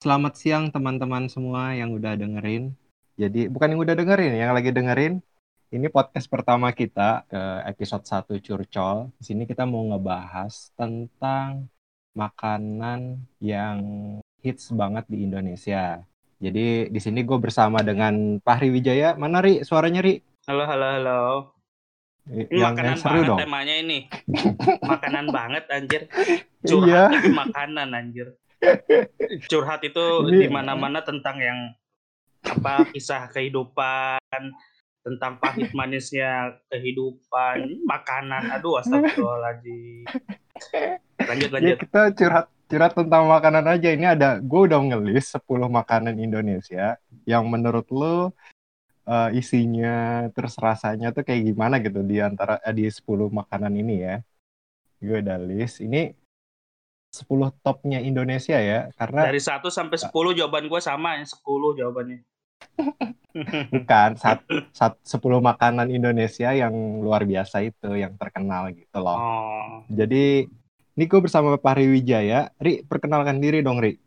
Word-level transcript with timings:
Selamat 0.00 0.32
siang 0.32 0.72
teman-teman 0.72 1.28
semua 1.28 1.76
yang 1.76 1.92
udah 1.92 2.16
dengerin. 2.16 2.72
Jadi 3.20 3.52
bukan 3.52 3.76
yang 3.76 3.84
udah 3.84 3.92
dengerin, 3.92 4.32
yang 4.32 4.56
lagi 4.56 4.72
dengerin. 4.72 5.20
Ini 5.68 5.92
podcast 5.92 6.24
pertama 6.24 6.72
kita 6.72 7.28
ke 7.28 7.68
episode 7.68 8.08
1 8.08 8.40
Curcol. 8.40 9.12
Di 9.20 9.28
sini 9.28 9.44
kita 9.44 9.68
mau 9.68 9.84
ngebahas 9.92 10.72
tentang 10.72 11.68
makanan 12.16 13.28
yang 13.44 13.76
hits 14.40 14.72
banget 14.72 15.04
di 15.04 15.20
Indonesia. 15.28 16.00
Jadi 16.40 16.88
di 16.88 17.00
sini 17.04 17.20
gue 17.20 17.36
bersama 17.36 17.84
dengan 17.84 18.40
Fahri 18.40 18.72
Wijaya. 18.72 19.20
Mana 19.20 19.44
Ri? 19.44 19.60
Suaranya 19.68 20.00
Ri? 20.00 20.16
Halo, 20.48 20.64
halo, 20.64 20.86
halo. 20.96 21.20
Ini 22.24 22.56
yang, 22.56 22.72
makanan 22.72 22.88
yang 22.88 23.00
seru 23.04 23.20
banget 23.20 23.28
dong. 23.28 23.38
temanya 23.44 23.74
ini. 23.76 23.98
makanan 24.96 25.26
banget 25.28 25.64
anjir. 25.68 26.02
Iya. 26.08 26.72
Curhat 26.72 27.12
tapi 27.20 27.30
makanan 27.36 27.88
anjir. 27.92 28.39
Curhat 29.48 29.80
itu 29.84 30.04
di 30.28 30.46
mana-mana 30.52 31.00
tentang 31.00 31.40
yang 31.40 31.60
apa 32.44 32.88
kisah 32.92 33.28
kehidupan, 33.32 34.20
tentang 35.00 35.40
pahit 35.40 35.72
manisnya 35.72 36.56
kehidupan, 36.68 37.84
makanan. 37.88 38.52
Aduh, 38.60 38.80
astagfirullahaladzim. 38.80 40.04
Lanjut, 41.20 41.48
Ya 41.48 41.54
lanjut. 41.56 41.76
kita 41.84 42.02
curhat 42.16 42.46
curhat 42.68 42.92
tentang 42.96 43.24
makanan 43.28 43.64
aja. 43.66 43.88
Ini 43.92 44.06
ada 44.16 44.28
gue 44.40 44.60
udah 44.68 44.80
ngelis 44.80 45.36
10 45.36 45.68
makanan 45.68 46.14
Indonesia 46.20 47.00
yang 47.24 47.48
menurut 47.48 47.88
lo 47.92 48.32
eh, 49.08 49.28
isinya 49.36 50.28
terus 50.36 50.56
rasanya 50.60 51.12
tuh 51.16 51.24
kayak 51.24 51.48
gimana 51.50 51.80
gitu 51.80 52.04
di 52.04 52.20
antara 52.20 52.60
eh, 52.60 52.72
di 52.76 52.84
10 52.88 53.04
makanan 53.32 53.72
ini 53.72 53.94
ya. 54.04 54.16
Gue 55.00 55.24
udah 55.24 55.38
list. 55.40 55.80
Ini 55.80 56.12
10 57.10 57.26
topnya 57.66 57.98
Indonesia 57.98 58.54
ya 58.54 58.86
karena 58.94 59.26
Dari 59.26 59.42
1 59.42 59.66
sampai 59.66 59.98
10 59.98 60.38
jawaban 60.38 60.70
gue 60.70 60.80
sama, 60.80 61.18
yang 61.18 61.26
10 61.26 61.78
jawabannya. 61.78 62.22
bukan 63.74 64.10
sat, 64.18 64.42
sat, 64.70 64.94
10 65.02 65.18
makanan 65.42 65.90
Indonesia 65.90 66.50
yang 66.54 66.72
luar 67.02 67.26
biasa 67.26 67.66
itu 67.66 67.98
yang 67.98 68.14
terkenal 68.14 68.70
gitu 68.70 68.98
loh. 69.02 69.18
Oh, 69.18 69.70
Jadi 69.90 70.46
ini 70.94 71.04
gue 71.06 71.20
bersama 71.22 71.58
Pak 71.58 71.74
Ri 71.78 71.86
Wijaya. 71.90 72.50
Ri, 72.62 72.86
perkenalkan 72.86 73.42
diri 73.42 73.62
dong, 73.62 73.82
Ri. 73.82 73.98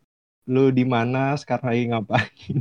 Lu 0.47 0.71
di 0.71 0.83
mana 0.83 1.35
sekarang 1.39 1.71
lagi 1.71 1.83
ngapain? 1.91 2.57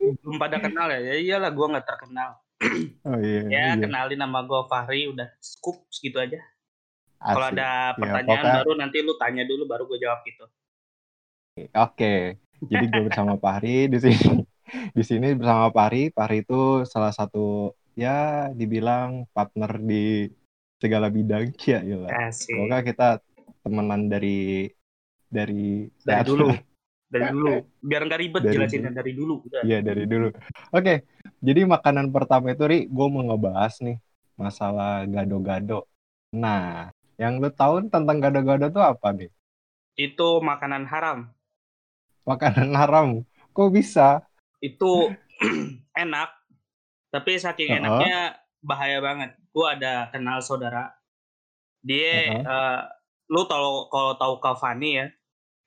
belum 0.00 0.36
pada 0.42 0.58
kenal 0.58 0.90
ya? 0.90 1.00
Ya 1.00 1.16
iyalah, 1.18 1.50
gue 1.54 1.66
nggak 1.70 1.86
terkenal. 1.86 2.30
Oh 3.08 3.18
iya. 3.18 3.40
Ya, 3.48 3.64
iya. 3.72 3.80
kenalin 3.80 4.20
nama 4.20 4.44
gue 4.44 4.60
Fahri, 4.68 5.08
udah 5.08 5.28
cukup 5.40 5.86
segitu 5.88 6.20
aja. 6.20 6.40
Kalau 7.20 7.46
ada 7.52 7.92
pertanyaan 8.00 8.24
pokoknya- 8.24 8.56
baru 8.64 8.72
nanti 8.80 8.98
lu 9.04 9.12
tanya 9.20 9.44
dulu 9.44 9.62
baru 9.68 9.84
gue 9.84 9.98
jawab 10.00 10.24
gitu. 10.24 10.44
Oke. 11.76 12.40
Jadi 12.64 12.84
gue 12.88 13.02
bersama 13.12 13.36
Pak 13.44 13.56
Ri 13.60 13.92
di 13.92 13.98
sini. 14.00 14.40
Di 14.96 15.02
sini 15.04 15.28
bersama 15.36 15.68
Pak 15.68 15.88
Ri. 15.92 16.02
Pak 16.08 16.26
Ri 16.32 16.36
itu 16.40 16.88
salah 16.88 17.12
satu 17.12 17.76
ya 17.92 18.48
dibilang 18.56 19.28
partner 19.36 19.76
di 19.76 20.32
segala 20.80 21.12
bidang 21.12 21.52
ya, 21.68 21.84
ya. 21.84 22.08
Semoga 22.32 22.80
kita 22.80 23.20
temenan 23.60 24.08
dari 24.08 24.72
dari 25.28 25.84
Dari 26.00 26.24
dulu. 26.24 26.48
Dari 27.10 27.26
dulu. 27.34 27.58
Biar 27.82 28.06
nggak 28.06 28.20
ribet 28.22 28.42
Dari 28.46 28.54
jelasinnya 28.54 28.94
dari 28.94 29.10
dulu. 29.18 29.42
Udah. 29.42 29.66
Iya 29.66 29.82
dari 29.82 30.06
dulu. 30.06 30.30
Oke, 30.70 31.02
jadi 31.42 31.66
makanan 31.66 32.06
pertama 32.14 32.54
itu 32.54 32.62
Ri, 32.70 32.86
gue 32.86 33.06
mau 33.10 33.26
ngebahas 33.26 33.82
nih 33.82 33.98
masalah 34.38 35.02
gado-gado. 35.10 35.90
Nah, 36.30 36.94
yang 37.20 37.36
lu 37.36 37.52
tahu 37.52 37.84
tentang 37.92 38.16
gado-gado 38.16 38.72
tuh 38.72 38.80
apa 38.80 39.12
nih? 39.12 39.28
Itu 39.94 40.40
makanan 40.40 40.88
haram. 40.88 41.28
Makanan 42.24 42.72
haram. 42.72 43.08
Kok 43.52 43.68
bisa? 43.70 44.24
Itu 44.58 45.12
enak. 46.02 46.32
Tapi 47.12 47.36
saking 47.36 47.76
Uh-uh. 47.76 47.80
enaknya 47.84 48.16
bahaya 48.64 48.98
banget. 49.04 49.30
Gue 49.52 49.66
ada 49.68 50.08
kenal 50.08 50.40
saudara. 50.40 50.94
Dia 51.82 52.40
Uh-uh. 52.40 52.44
eh, 52.44 52.80
lu 53.28 53.42
tahu 53.44 53.68
kalau 53.92 54.12
tahu 54.16 54.34
Cavani 54.40 54.90
ya. 54.96 55.06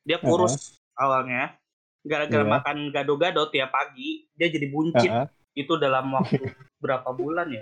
Dia 0.04 0.18
kurus 0.18 0.82
awalnya. 0.98 1.54
Gara-gara 2.04 2.44
Iya. 2.44 2.52
makan 2.60 2.78
gado-gado 2.92 3.48
tiap 3.48 3.72
pagi, 3.72 4.28
dia 4.36 4.50
jadi 4.50 4.68
buncit. 4.68 5.08
Heeh. 5.08 5.28
itu 5.54 5.78
dalam 5.78 6.10
waktu 6.10 6.42
berapa 6.84 7.14
bulan 7.14 7.46
ya? 7.54 7.62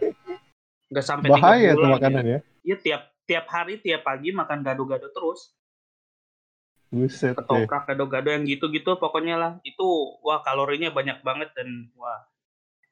Nggak 0.88 1.06
sampai 1.06 1.28
tiga 1.28 1.44
Bahaya 1.44 1.70
tuh 1.76 1.84
bulan. 1.84 1.94
makanan 2.00 2.24
ya. 2.24 2.40
Iya 2.64 2.76
tiap 2.80 3.02
tiap 3.32 3.48
hari 3.48 3.80
tiap 3.80 4.04
pagi 4.04 4.36
makan 4.36 4.60
gado-gado 4.60 5.08
terus. 5.16 5.56
Buset. 6.92 7.40
Ketoprak 7.40 7.88
gado-gado 7.88 8.28
yang 8.28 8.44
gitu-gitu 8.44 9.00
pokoknya 9.00 9.40
lah. 9.40 9.52
Itu 9.64 10.20
wah 10.20 10.44
kalorinya 10.44 10.92
banyak 10.92 11.24
banget 11.24 11.56
dan 11.56 11.88
wah 11.96 12.28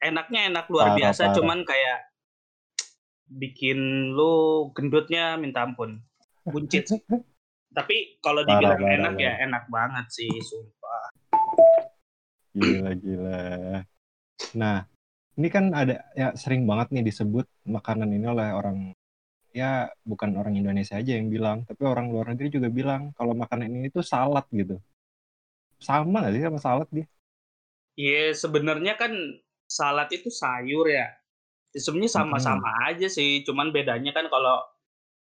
enaknya 0.00 0.48
enak 0.48 0.64
luar 0.72 0.96
Parah, 0.96 0.96
biasa 0.96 1.22
parah. 1.28 1.36
cuman 1.36 1.58
kayak 1.68 1.98
bikin 3.28 4.10
lu 4.16 4.72
gendutnya 4.72 5.36
minta 5.36 5.68
ampun. 5.68 6.00
Buncit. 6.48 6.88
Tapi 7.76 8.18
kalau 8.24 8.42
dibilang 8.42 8.80
parah, 8.80 8.96
enak 8.96 9.14
ya 9.20 9.36
parah. 9.36 9.44
enak 9.44 9.64
banget 9.68 10.06
sih 10.08 10.32
sumpah. 10.40 11.04
Gila 12.56 12.92
gila. 12.96 13.40
Nah, 14.56 14.88
ini 15.36 15.48
kan 15.52 15.70
ada 15.76 16.08
ya 16.16 16.32
sering 16.34 16.64
banget 16.64 16.90
nih 16.96 17.04
disebut 17.12 17.44
makanan 17.68 18.10
ini 18.10 18.26
oleh 18.26 18.50
orang 18.50 18.96
ya 19.50 19.90
bukan 20.06 20.38
orang 20.38 20.54
Indonesia 20.54 20.94
aja 20.94 21.12
yang 21.18 21.28
bilang, 21.28 21.66
tapi 21.66 21.82
orang 21.82 22.10
luar 22.10 22.30
negeri 22.34 22.48
juga 22.54 22.68
bilang 22.70 23.10
kalau 23.18 23.34
makanan 23.34 23.70
ini 23.70 23.90
tuh 23.90 24.02
salad 24.06 24.46
gitu. 24.54 24.78
Sama 25.80 26.22
nggak 26.22 26.34
sih 26.36 26.42
sama 26.44 26.58
salad 26.60 26.88
dia? 26.92 27.06
Iya, 27.98 28.32
sebenarnya 28.36 28.94
kan 28.96 29.12
salad 29.66 30.08
itu 30.14 30.30
sayur 30.30 30.86
ya. 30.88 31.10
Ya, 31.70 31.80
Sebenarnya 31.80 32.10
sama-sama 32.10 32.70
aja 32.90 33.06
sih, 33.06 33.46
cuman 33.46 33.70
bedanya 33.70 34.10
kan 34.10 34.26
kalau 34.26 34.58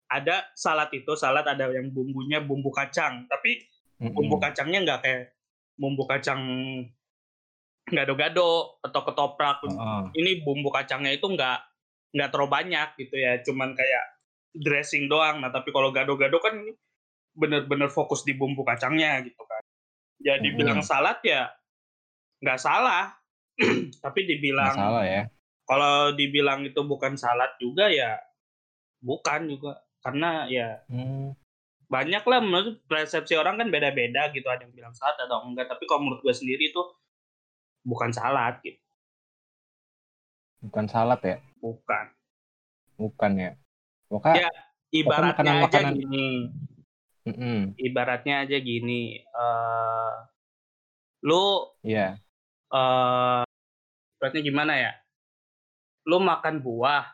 ada 0.06 0.47
salad 0.54 0.86
itu 0.94 1.19
salad 1.19 1.42
ada 1.42 1.66
yang 1.70 1.91
bumbunya 1.91 2.38
bumbu 2.38 2.70
kacang, 2.70 3.26
tapi 3.26 3.66
bumbu 3.98 4.38
kacangnya 4.38 4.78
nggak 4.86 5.00
kayak 5.03 5.22
bumbu 5.75 6.06
kacang 6.06 6.41
gado-gado 7.86 8.78
atau 8.82 9.00
ketoprak. 9.06 9.62
Ini 10.15 10.42
bumbu 10.47 10.70
kacangnya 10.70 11.15
itu 11.15 11.26
nggak 11.26 11.59
nggak 12.15 12.28
terlalu 12.31 12.50
banyak 12.50 12.88
gitu 13.03 13.16
ya, 13.19 13.42
cuman 13.42 13.75
kayak 13.75 14.16
dressing 14.65 15.06
doang. 15.12 15.41
Nah, 15.43 15.50
tapi 15.55 15.71
kalau 15.75 15.91
gado-gado 15.94 16.39
kan 16.43 16.55
ini 16.56 16.72
bener-bener 17.37 17.91
fokus 17.93 18.22
di 18.27 18.33
bumbu 18.37 18.62
kacangnya 18.67 19.21
gitu 19.27 19.43
kan. 19.47 19.62
Ya 20.22 20.39
dibilang 20.41 20.81
Mm-mm. 20.81 20.87
salad 20.87 21.21
ya 21.25 21.50
nggak 22.43 22.61
salah, 22.61 23.16
tapi 24.05 24.21
Nggak 24.59 24.72
dibilang 24.72 24.77
salah 24.77 25.05
ya. 25.12 25.21
kalau 25.69 26.15
dibilang 26.19 26.61
itu 26.69 26.81
bukan 26.93 27.15
salad 27.19 27.53
juga 27.62 27.87
ya 27.91 28.19
bukan 29.03 29.41
juga 29.53 29.72
karena 30.05 30.49
ya 30.50 30.69
Hmm. 30.89 31.33
banyak 31.95 32.22
lah 32.31 32.39
menurut 32.47 32.77
persepsi 32.91 33.34
orang 33.43 33.55
kan 33.61 33.69
beda-beda 33.75 34.22
gitu 34.34 34.47
ada 34.50 34.62
yang 34.66 34.75
bilang 34.77 34.95
salad 34.99 35.19
atau 35.27 35.39
enggak 35.50 35.66
tapi 35.71 35.83
kalau 35.91 36.00
menurut 36.06 36.21
gue 36.25 36.34
sendiri 36.41 36.65
itu 36.71 36.83
bukan 37.91 38.11
salad 38.12 38.55
gitu 38.66 38.81
Bukan 40.62 40.87
salad 40.93 41.21
ya? 41.31 41.37
bukan 41.61 42.06
Bukan 43.00 43.33
ya. 43.43 43.50
Pokoknya 44.11 44.34
Ya, 44.39 44.49
ibaratnya 44.94 45.53
aja 45.67 45.81
makanan-makanan- 45.81 45.97
gini 45.99 46.27
Mm-mm. 47.27 47.59
ibaratnya 47.77 48.34
aja 48.47 48.56
gini 48.69 49.21
eh 49.21 50.15
lu 51.27 51.44
Iya. 51.83 52.19
eh 52.75 53.43
ibaratnya 54.16 54.43
gimana 54.49 54.72
ya 54.84 54.93
lu 56.09 56.19
makan 56.22 56.62
buah 56.65 57.05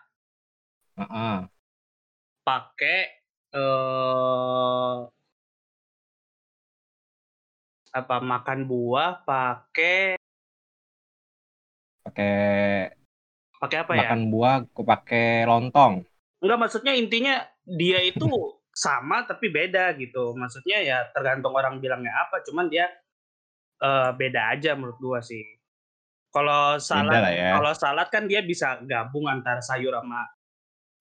Heeh. 0.97 1.49
pakai 2.47 2.99
eh 3.55 4.97
apa 7.93 8.17
makan 8.25 8.59
buah 8.71 9.11
pakai 9.29 10.17
Pakai 12.05 12.33
pakai 13.63 13.79
apa 13.79 13.93
ya? 13.95 14.01
makan 14.03 14.21
buah, 14.33 14.55
aku 14.67 14.83
pakai 14.91 15.23
lontong. 15.49 15.95
Enggak 16.43 16.59
maksudnya 16.59 16.93
intinya 16.99 17.39
dia 17.63 18.03
itu 18.03 18.27
sama 18.75 19.23
tapi 19.23 19.47
beda 19.49 19.95
gitu. 19.95 20.35
Maksudnya 20.35 20.83
ya 20.83 20.99
tergantung 21.15 21.55
orang 21.55 21.79
bilangnya 21.79 22.11
apa, 22.27 22.43
cuman 22.43 22.67
dia 22.67 22.91
eh, 23.79 24.11
beda 24.13 24.59
aja 24.59 24.75
menurut 24.75 24.99
gua 24.99 25.21
sih. 25.23 25.41
Kalau 26.33 26.81
salad 26.81 27.29
ya. 27.31 27.61
kalau 27.61 27.73
salad 27.77 28.09
kan 28.09 28.25
dia 28.25 28.41
bisa 28.41 28.81
gabung 28.89 29.29
antara 29.31 29.63
sayur 29.63 29.95
sama 29.95 30.27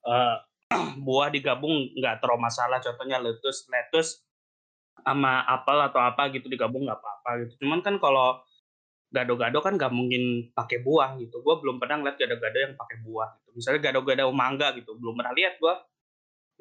eh, 0.06 0.38
buah 1.06 1.34
digabung 1.34 1.90
nggak 1.98 2.22
terlalu 2.22 2.46
masalah. 2.46 2.78
Contohnya 2.78 3.18
lettuce, 3.18 3.66
lettuce 3.66 4.22
sama 5.02 5.42
apel 5.50 5.82
atau 5.90 5.98
apa 6.06 6.30
gitu 6.30 6.46
digabung 6.46 6.86
nggak 6.86 7.02
apa-apa 7.02 7.30
gitu. 7.48 7.66
Cuman 7.66 7.82
kan 7.82 7.98
kalau 7.98 8.38
gado-gado 9.12 9.60
kan 9.60 9.76
nggak 9.76 9.92
mungkin 9.92 10.56
pakai 10.56 10.80
buah 10.82 11.20
gitu. 11.20 11.44
Gue 11.44 11.60
belum 11.60 11.84
pernah 11.84 12.00
ngeliat 12.00 12.16
gado-gado 12.16 12.58
yang 12.58 12.74
pakai 12.80 12.98
buah 13.04 13.30
gitu. 13.44 13.50
Misalnya 13.60 13.92
gado-gado 13.92 14.32
mangga 14.32 14.72
gitu, 14.80 14.96
belum 14.96 15.20
pernah 15.20 15.36
lihat 15.36 15.60
gue. 15.60 15.74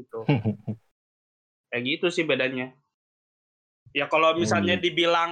Gitu. 0.03 0.19
Kayak 1.71 1.83
gitu 1.87 2.07
sih 2.11 2.27
bedanya. 2.27 2.75
Ya 3.95 4.11
kalau 4.11 4.35
misalnya 4.35 4.75
Hmm. 4.79 4.85
dibilang 4.85 5.31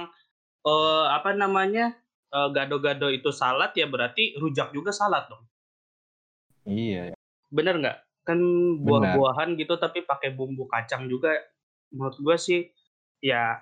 eh 0.63 1.05
apa 1.11 1.35
namanya? 1.35 1.95
eh, 2.29 2.49
gado-gado 2.53 3.09
itu 3.09 3.33
salad 3.33 3.73
ya 3.73 3.89
berarti 3.89 4.37
rujak 4.37 4.69
juga 4.69 4.93
salad 4.93 5.25
dong. 5.27 5.43
Iya. 6.69 7.17
Bener 7.49 7.81
nggak? 7.81 7.97
Kan 8.21 8.37
buah-buahan 8.85 9.57
gitu 9.57 9.73
tapi 9.81 10.05
pakai 10.05 10.37
bumbu 10.37 10.69
kacang 10.69 11.09
juga. 11.09 11.33
Menurut 11.89 12.21
gue 12.21 12.37
sih 12.37 12.61
ya 13.17 13.57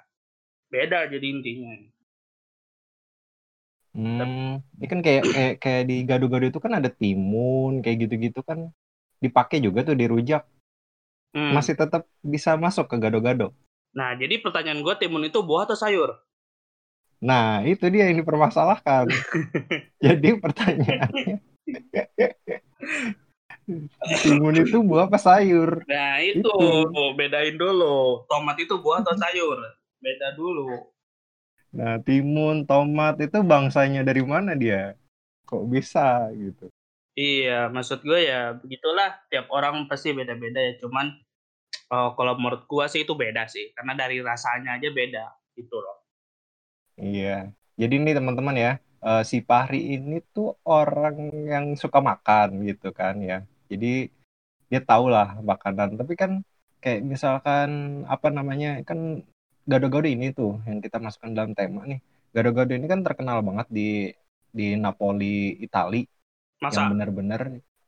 beda 0.67 1.07
jadi 1.07 1.23
intinya. 1.31 1.79
Hmm, 3.97 4.61
ini 4.77 4.85
kan 4.85 4.99
kayak 5.01 5.23
kayak 5.25 5.53
kayak 5.57 5.83
di 5.89 6.05
gado-gado 6.05 6.45
itu 6.45 6.61
kan 6.61 6.77
ada 6.77 6.85
timun, 6.85 7.81
kayak 7.81 8.05
gitu-gitu 8.05 8.45
kan 8.45 8.69
dipakai 9.17 9.57
juga 9.57 9.81
tuh 9.81 9.97
di 9.97 10.05
rujak. 10.05 10.45
Hmm. 11.33 11.57
Masih 11.57 11.73
tetap 11.73 12.05
bisa 12.21 12.53
masuk 12.61 12.85
ke 12.85 12.95
gado-gado. 13.01 13.57
Nah, 13.97 14.13
jadi 14.13 14.37
pertanyaan 14.37 14.85
gue 14.85 14.93
timun 15.01 15.25
itu 15.25 15.41
buah 15.41 15.65
atau 15.65 15.73
sayur? 15.73 16.13
Nah, 17.17 17.65
itu 17.65 17.89
dia 17.89 18.13
yang 18.13 18.21
dipermasalahkan. 18.21 19.09
Jadi 20.05 20.37
pertanyaannya, 20.37 21.41
timun 24.21 24.61
itu 24.61 24.77
buah 24.85 25.09
apa 25.09 25.17
sayur? 25.17 25.81
Nah, 25.89 26.21
itu 26.21 26.45
Itu. 26.45 27.17
bedain 27.17 27.57
dulu. 27.57 28.21
Tomat 28.29 28.61
itu 28.61 28.77
buah 28.77 29.01
atau 29.01 29.17
sayur? 29.17 29.57
Beda 29.97 30.37
dulu. 30.37 30.93
Nah, 31.75 31.99
timun, 31.99 32.63
tomat 32.63 33.19
itu 33.19 33.39
bangsanya 33.43 34.01
dari 34.07 34.23
mana 34.23 34.55
dia? 34.55 34.95
Kok 35.47 35.63
bisa 35.67 36.31
gitu? 36.35 36.71
Iya, 37.17 37.67
maksud 37.73 38.05
gue 38.05 38.29
ya 38.29 38.53
begitulah. 38.55 39.17
Tiap 39.27 39.49
orang 39.49 39.89
pasti 39.89 40.13
beda-beda 40.13 40.59
ya. 40.61 40.73
Cuman 40.77 41.17
eh, 41.91 42.09
kalau 42.15 42.33
menurut 42.37 42.63
gue 42.69 42.85
sih 42.91 43.01
itu 43.03 43.13
beda 43.17 43.49
sih. 43.49 43.73
Karena 43.75 43.93
dari 43.97 44.21
rasanya 44.21 44.77
aja 44.77 44.89
beda. 44.93 45.25
Gitu 45.57 45.75
loh. 45.75 45.97
Iya. 46.97 47.51
Jadi 47.77 47.93
nih 48.01 48.15
teman-teman 48.17 48.55
ya, 48.57 48.71
eh, 49.05 49.23
si 49.25 49.37
Pahri 49.41 49.97
ini 49.97 50.21
tuh 50.33 50.57
orang 50.65 51.15
yang 51.45 51.65
suka 51.77 51.99
makan 52.01 52.63
gitu 52.69 52.93
kan 52.93 53.17
ya. 53.21 53.43
Jadi 53.69 54.09
dia 54.69 54.81
tahu 54.83 55.09
lah 55.09 55.37
makanan. 55.41 55.97
Tapi 55.99 56.13
kan 56.21 56.31
kayak 56.83 57.01
misalkan 57.01 57.69
apa 58.05 58.27
namanya 58.29 58.81
kan 58.85 59.25
gado-gado 59.67 60.07
ini 60.07 60.31
tuh 60.31 60.63
yang 60.63 60.79
kita 60.79 60.97
masukkan 60.97 61.31
dalam 61.35 61.51
tema 61.51 61.83
nih. 61.83 61.99
Gado-gado 62.31 62.71
ini 62.71 62.87
kan 62.87 63.03
terkenal 63.03 63.43
banget 63.43 63.67
di 63.67 64.15
di 64.47 64.73
Napoli, 64.79 65.59
Itali. 65.59 66.07
Yang 66.57 66.73
Masa? 66.73 66.89
benar-benar 66.89 67.41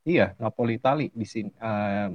iya 0.05 0.35
Napoli, 0.37 0.77
Itali 0.77 1.07
di 1.09 1.25
sini. 1.25 1.49
Eh, 1.55 2.07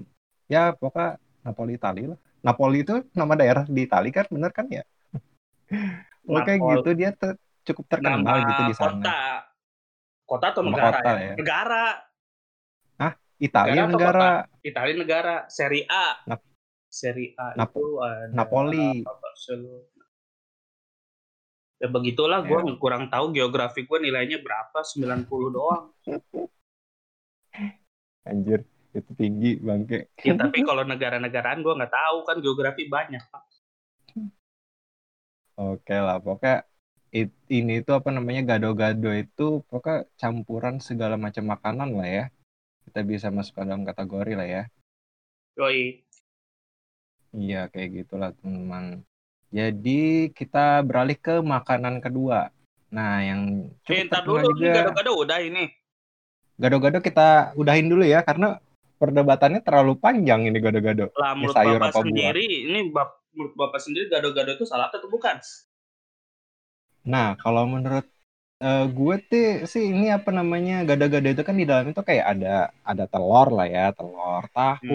ya 0.53 0.77
pokoknya 0.77 1.17
Napoli, 1.43 1.73
Itali 1.81 2.03
lah. 2.13 2.19
Napoli 2.45 2.85
itu 2.85 2.95
nama 3.17 3.33
daerah 3.35 3.65
di 3.65 3.81
Itali 3.89 4.13
kan, 4.13 4.29
bener 4.29 4.53
kan 4.53 4.69
ya? 4.69 4.85
Oke 6.29 6.53
gitu 6.61 6.91
dia 6.93 7.11
te- 7.17 7.41
cukup 7.65 7.85
terkenal 7.89 8.21
Nama 8.21 8.49
gitu 8.53 8.63
di 8.69 8.75
sana. 8.77 9.01
kota. 9.01 9.19
Kota 10.25 10.47
atau 10.53 10.63
Nama 10.65 10.73
negara 10.73 10.99
kota 11.01 11.11
ya? 11.11 11.25
ya. 11.25 11.35
Negara. 11.41 11.85
Italia 13.35 13.83
Negara 13.85 13.91
negara, 13.91 14.29
Italia 14.63 14.95
negara. 14.95 15.35
Serie 15.51 15.85
A. 15.91 16.23
Nap- 16.31 16.54
Serie 16.95 17.35
A 17.35 17.59
Nap- 17.59 17.75
itu 17.75 17.99
ada 17.99 18.31
Napoli. 18.31 19.03
Barcelona. 19.03 19.83
Ya 21.83 21.91
begitulah 21.91 22.47
gue 22.47 22.61
Ya. 22.63 22.75
kurang 22.79 23.11
tahu 23.11 23.35
geografi 23.35 23.83
gue 23.83 23.99
nilainya 23.99 24.39
berapa 24.39 24.79
90 24.87 25.51
doang. 25.51 25.91
Anjir, 28.25 28.63
itu 28.95 29.11
tinggi 29.19 29.59
bangke. 29.59 30.15
Ya 30.23 30.39
tapi 30.39 30.63
kalau 30.63 30.87
negara-negaraan 30.87 31.61
gue 31.61 31.75
nggak 31.75 31.91
tahu 31.93 32.17
kan 32.25 32.39
geografi 32.39 32.87
banyak. 32.87 33.21
Pak. 33.27 33.43
Oke 35.55 35.95
lah, 35.95 36.23
pokoknya 36.23 36.63
it- 37.11 37.43
ini 37.51 37.83
tuh 37.83 37.99
apa 37.99 38.11
namanya 38.11 38.55
gado-gado 38.55 39.11
itu 39.11 39.61
pokoknya 39.67 40.07
campuran 40.15 40.79
segala 40.79 41.19
macam 41.19 41.43
makanan 41.47 41.91
lah 41.91 42.09
ya. 42.09 42.25
Kita 42.87 43.03
bisa 43.03 43.29
masukkan 43.35 43.67
dalam 43.67 43.83
kategori 43.83 44.33
lah 44.39 44.47
ya. 44.47 44.63
Yoi. 45.59 46.04
Iya, 47.35 47.67
kayak 47.73 47.89
gitulah 47.99 48.31
teman-teman. 48.39 49.03
Jadi 49.51 50.31
kita 50.39 50.83
beralih 50.87 51.19
ke 51.19 51.35
makanan 51.43 51.99
kedua. 52.03 52.51
Nah, 52.95 53.13
yang 53.23 53.41
cukup 53.87 54.07
terkenal 54.11 54.47
dulu 54.47 54.49
juga. 54.59 54.71
gado-gado 54.79 55.13
udah 55.19 55.39
ini. 55.43 55.65
Gado-gado 56.63 56.99
kita 57.03 57.55
udahin 57.59 57.87
dulu 57.91 58.05
ya, 58.07 58.23
karena 58.23 58.63
perdebatannya 59.03 59.61
terlalu 59.67 59.99
panjang 59.99 60.47
ini 60.47 60.59
gado-gado. 60.63 61.11
Lah 61.19 61.35
Ini 61.35 61.39
menurut 61.39 61.55
sayur 61.55 61.79
bapak 61.79 61.91
apa 61.91 62.01
buah? 62.01 62.03
sendiri 62.07 62.45
ini 62.71 62.81
bap- 62.95 63.19
menurut 63.35 63.55
bapak 63.59 63.81
sendiri 63.83 64.05
gado-gado 64.11 64.51
itu 64.55 64.65
salad 64.67 64.91
atau 64.95 65.11
bukan? 65.11 65.37
Nah, 67.13 67.27
kalau 67.43 67.65
menurut 67.75 68.07
eh, 68.65 68.85
gue 68.99 69.15
tuh 69.31 69.47
sih 69.73 69.85
ini 69.93 70.07
apa 70.19 70.31
namanya 70.39 70.75
gado-gado 70.89 71.29
itu 71.35 71.43
kan 71.49 71.57
di 71.61 71.67
dalamnya 71.71 71.95
tuh 71.99 72.07
kayak 72.11 72.27
ada 72.33 72.49
ada 72.91 73.05
telur 73.13 73.49
lah 73.57 73.67
ya, 73.77 73.85
telur, 73.99 74.43
tahu, 74.57 74.95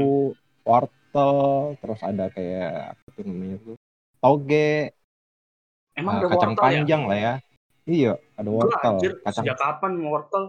wortel, 0.67 0.98
terus 1.81 2.01
ada 2.05 2.25
kayak 2.29 2.93
apa 2.93 3.05
tuh 3.15 3.23
namanya 3.25 3.57
tuh 3.65 3.75
toge, 4.21 4.93
Emang 5.97 6.15
eh, 6.15 6.19
ada 6.21 6.27
kacang 6.31 6.53
wortel 6.53 6.63
ya? 6.63 6.83
panjang 6.85 7.01
lah 7.09 7.17
ya. 7.19 7.33
Iya, 7.89 8.13
ada 8.37 8.49
Gua 8.49 8.57
wortel, 8.61 8.95
anjir, 8.95 9.11
kacang 9.25 9.43
sejak 9.43 9.57
kapan 9.57 9.93
wortel? 10.05 10.43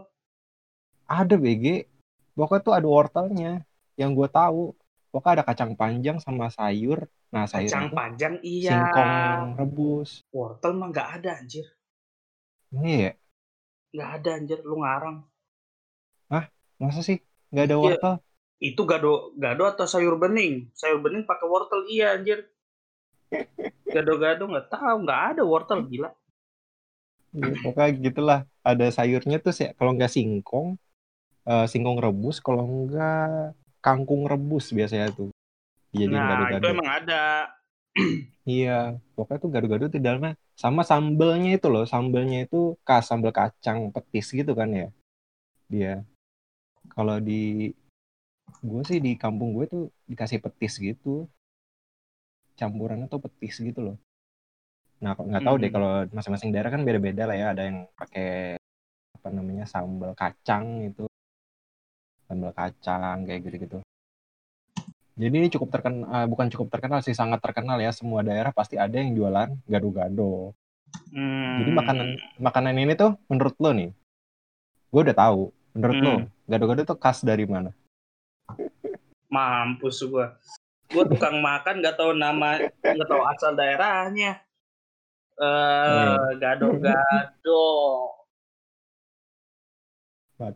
ada 1.08 1.34
BG. 1.34 1.64
Pokoknya 2.36 2.62
tuh 2.62 2.74
ada 2.76 2.88
wortelnya. 2.88 3.52
Yang 3.96 4.10
gue 4.16 4.28
tahu, 4.32 4.62
pokoknya 5.12 5.34
ada 5.40 5.44
kacang 5.44 5.72
panjang 5.76 6.16
sama 6.22 6.46
sayur. 6.52 7.08
Nah, 7.30 7.44
sayur 7.46 7.70
Kacang 7.70 7.86
itu 7.88 7.96
panjang 7.96 8.34
iya. 8.42 8.70
singkong 8.74 9.10
rebus. 9.58 10.10
Wortel 10.34 10.72
mah 10.78 10.88
nggak 10.90 11.08
ada 11.20 11.30
anjir. 11.40 11.66
Ini 12.70 12.92
ya, 13.06 13.12
Nggak 13.90 14.10
ada 14.22 14.30
anjir, 14.38 14.58
lu 14.62 14.76
ngarang. 14.82 15.18
masa 16.80 17.04
sih 17.04 17.20
nggak 17.52 17.64
ada 17.68 17.76
Iya. 17.76 18.12
Itu 18.60 18.84
gado 18.84 19.32
gado 19.40 19.64
atau 19.64 19.88
sayur 19.88 20.20
bening? 20.20 20.68
Sayur 20.76 21.00
bening 21.00 21.24
pakai 21.24 21.48
wortel 21.48 21.88
iya 21.88 22.12
anjir. 22.14 22.44
Gado-gado 23.88 24.44
nggak 24.46 24.68
tahu, 24.68 24.96
nggak 25.08 25.20
ada 25.34 25.42
wortel 25.42 25.80
gila. 25.88 26.12
Iya, 27.34 27.54
pokoknya 27.62 27.90
gitulah. 27.98 28.40
Ada 28.60 28.92
sayurnya 28.92 29.40
tuh 29.40 29.56
sih, 29.56 29.72
kalau 29.78 29.96
nggak 29.96 30.12
singkong, 30.12 30.76
eh, 31.48 31.66
singkong 31.66 31.98
rebus, 31.98 32.38
kalau 32.44 32.68
nggak 32.68 33.56
kangkung 33.80 34.28
rebus 34.28 34.70
biasanya 34.76 35.08
tuh. 35.16 35.32
Jadi 35.90 36.12
Nah, 36.12 36.22
itu 36.22 36.28
gado-gado. 36.28 36.66
emang 36.76 36.90
ada. 36.90 37.22
Iya, 38.48 38.98
pokoknya 39.14 39.38
tuh 39.38 39.50
gado-gado 39.52 39.84
tuh 39.86 40.00
di 40.00 40.02
dalamnya 40.02 40.34
sama 40.58 40.82
sambelnya 40.82 41.54
itu 41.54 41.68
loh, 41.70 41.84
sambelnya 41.86 42.48
itu 42.48 42.74
khas 42.82 43.06
sambel 43.06 43.30
kacang 43.30 43.92
petis 43.94 44.32
gitu 44.32 44.52
kan 44.58 44.68
ya. 44.74 44.88
Dia. 45.70 46.02
Kalau 46.90 47.20
di 47.22 47.70
gue 48.60 48.82
sih 48.84 48.98
di 49.00 49.16
kampung 49.16 49.56
gue 49.56 49.64
tuh 49.66 49.82
dikasih 50.10 50.38
petis 50.44 50.76
gitu. 50.78 51.26
Campurannya 52.56 53.08
tuh 53.08 53.20
petis 53.24 53.56
gitu 53.56 53.80
loh. 53.80 53.96
Nah, 55.00 55.16
nggak 55.16 55.44
tahu 55.44 55.56
deh 55.56 55.72
Hmm. 55.72 55.76
kalau 55.80 55.90
masing-masing 56.12 56.52
daerah 56.52 56.68
kan 56.68 56.84
beda-beda 56.84 57.24
lah 57.24 57.36
ya. 57.36 57.46
Ada 57.56 57.62
yang 57.72 57.88
pakai 57.96 58.60
apa 59.16 59.28
namanya 59.32 59.64
sambal 59.64 60.12
kacang 60.12 60.84
itu, 60.92 61.04
sambal 62.28 62.52
kacang 62.52 63.24
kayak 63.24 63.40
gitu-gitu. 63.48 63.80
Jadi 65.20 65.34
ini 65.36 65.48
cukup 65.52 65.68
terkenal, 65.68 66.24
bukan 66.32 66.48
cukup 66.48 66.68
terkenal 66.72 67.00
sih, 67.04 67.12
sangat 67.12 67.40
terkenal 67.44 67.76
ya. 67.80 67.92
Semua 67.92 68.24
daerah 68.24 68.52
pasti 68.52 68.80
ada 68.80 68.96
yang 68.96 69.12
jualan 69.16 69.48
gado-gado. 69.68 70.52
Hmm, 71.12 71.60
Jadi 71.60 71.70
makanan 71.76 72.08
makanan 72.40 72.74
ini 72.76 72.92
tuh 72.96 73.16
menurut 73.28 73.56
lo 73.60 73.70
nih, 73.72 73.90
gue 74.92 75.00
udah 75.00 75.16
tahu. 75.16 75.52
Menurut 75.76 75.96
lo, 76.00 76.12
Hmm. 76.24 76.24
gado-gado 76.48 76.82
tuh 76.88 76.98
khas 76.98 77.20
dari 77.24 77.44
mana? 77.44 77.72
Mampus 79.30 80.02
gua. 80.06 80.34
Gua 80.90 81.04
tukang 81.06 81.38
makan 81.38 81.78
nggak 81.80 81.96
tahu 81.96 82.12
nama, 82.18 82.58
nggak 82.82 83.08
tahu 83.08 83.22
asal 83.30 83.54
daerahnya. 83.54 84.42
Eh, 85.40 85.46
Hmm. 85.46 86.36
gado-gado. 86.36 87.64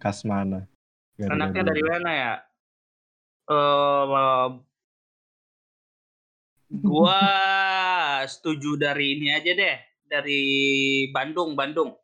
Khas 0.00 0.24
mana? 0.28 0.68
Gado-gado 1.16 1.32
Anaknya 1.38 1.62
dari 1.64 1.82
mana 1.84 2.10
ya? 2.12 2.34
Eh, 3.48 4.48
gua 6.74 7.20
setuju 8.26 8.76
dari 8.80 9.20
ini 9.20 9.32
aja 9.32 9.52
deh, 9.54 9.76
dari 10.08 10.42
Bandung, 11.12 11.54
Bandung. 11.54 11.94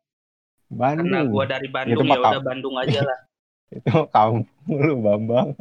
Karena 0.71 1.03
Bandung. 1.03 1.33
gua 1.35 1.45
dari 1.45 1.67
Bandung 1.67 2.07
ya 2.07 2.17
udah 2.17 2.41
Bandung 2.41 2.75
aja 2.79 3.01
lah. 3.03 3.19
Itu 3.75 4.07
kampung 4.09 4.47
lu, 4.71 5.03
Bambang. 5.03 5.53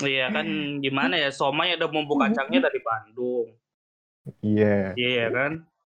Iya 0.00 0.32
kan 0.32 0.48
gimana 0.80 1.20
ya, 1.20 1.28
somai 1.28 1.76
ada 1.76 1.84
bumbu 1.84 2.16
kacangnya 2.16 2.72
dari 2.72 2.80
Bandung. 2.80 3.52
Iya. 4.40 4.96
Iya 4.96 5.26
kan? 5.28 5.52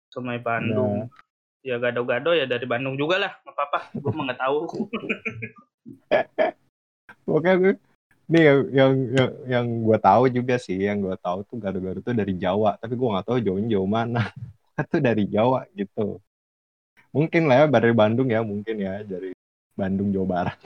Somai 0.09 0.41
Bandung. 0.41 1.09
Nah, 1.09 1.21
Ya 1.63 1.79
gado-gado 1.79 2.35
ya 2.35 2.43
dari 2.43 2.67
Bandung 2.67 2.99
juga 2.99 3.23
lah, 3.23 3.39
nggak 3.47 3.55
apa-apa. 3.55 3.79
Gue 3.95 4.11
pokoknya 7.23 7.55
gue 7.55 7.79
Nih 8.33 8.49
yang 8.49 8.65
yang 8.73 8.93
yang, 9.13 9.31
yang 9.45 9.67
gue 9.85 9.99
tahu 10.01 10.25
juga 10.33 10.57
sih, 10.57 10.79
yang 10.79 11.05
gue 11.05 11.13
tahu 11.21 11.45
tuh 11.45 11.61
gado-gado 11.61 12.01
tuh 12.01 12.17
dari 12.17 12.33
Jawa, 12.39 12.79
tapi 12.81 12.97
gue 12.97 13.05
nggak 13.05 13.29
tahu 13.29 13.45
jauhnya 13.45 13.77
jauh 13.77 13.85
mana. 13.85 14.33
Itu 14.81 15.05
dari 15.05 15.29
Jawa 15.29 15.69
gitu. 15.77 16.17
Mungkin 17.13 17.45
lah 17.45 17.63
ya 17.63 17.65
dari 17.69 17.93
Bandung 17.93 18.33
ya, 18.33 18.41
mungkin 18.41 18.81
ya 18.81 19.05
dari 19.05 19.37
Bandung 19.77 20.09
Jawa 20.15 20.27
Barat. 20.27 20.59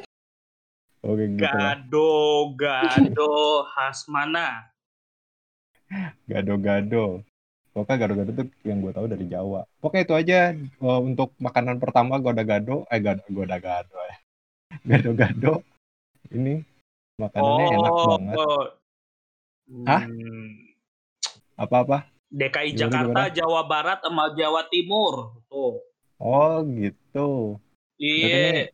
Oke 1.07 1.25
gitu. 1.31 1.47
Gado, 1.47 2.11
gado 2.59 3.35
khas 3.71 4.11
mana? 4.11 4.67
Gado-gado. 6.27 7.23
Pokoknya 7.71 7.97
gado-gado 8.09 8.31
tuh 8.35 8.49
yang 8.67 8.83
gue 8.83 8.91
tahu 8.91 9.07
dari 9.07 9.29
Jawa. 9.31 9.69
Pokoknya 9.79 10.03
itu 10.03 10.15
aja 10.17 10.39
uh, 10.83 10.99
untuk 10.99 11.31
makanan 11.39 11.79
pertama 11.79 12.19
gado-gado, 12.19 12.83
eh 12.91 12.99
gado 12.99 13.23
gado 13.31 13.99
ya. 14.03 14.17
Gado-gado. 14.83 15.63
Ini 16.35 16.65
makanannya 17.23 17.65
enak 17.71 17.93
Oh, 17.95 18.07
banget. 18.19 18.37
oh. 18.43 18.65
Hah? 19.87 20.03
Apa-apa? 21.55 22.11
DKI 22.35 22.75
Gimana, 22.75 22.81
Jakarta, 22.83 23.23
gimana? 23.23 23.31
Jawa 23.31 23.61
Barat, 23.71 23.99
sama 24.03 24.25
Jawa 24.35 24.67
Timur. 24.67 25.39
Tuh. 25.47 25.79
Oh 26.19 26.65
gitu. 26.67 27.61
Iya, 27.97 28.73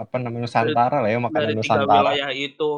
apa 0.00 0.16
namanya 0.16 0.48
Nusantara 0.48 0.96
lah 1.04 1.10
ya 1.12 1.18
makanan 1.20 1.44
dari 1.46 1.56
Nusantara. 1.60 1.92
wilayah 2.00 2.30
itu. 2.32 2.70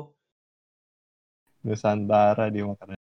Nusantara 1.63 2.45
di 2.51 2.61
makanan. 2.61 2.99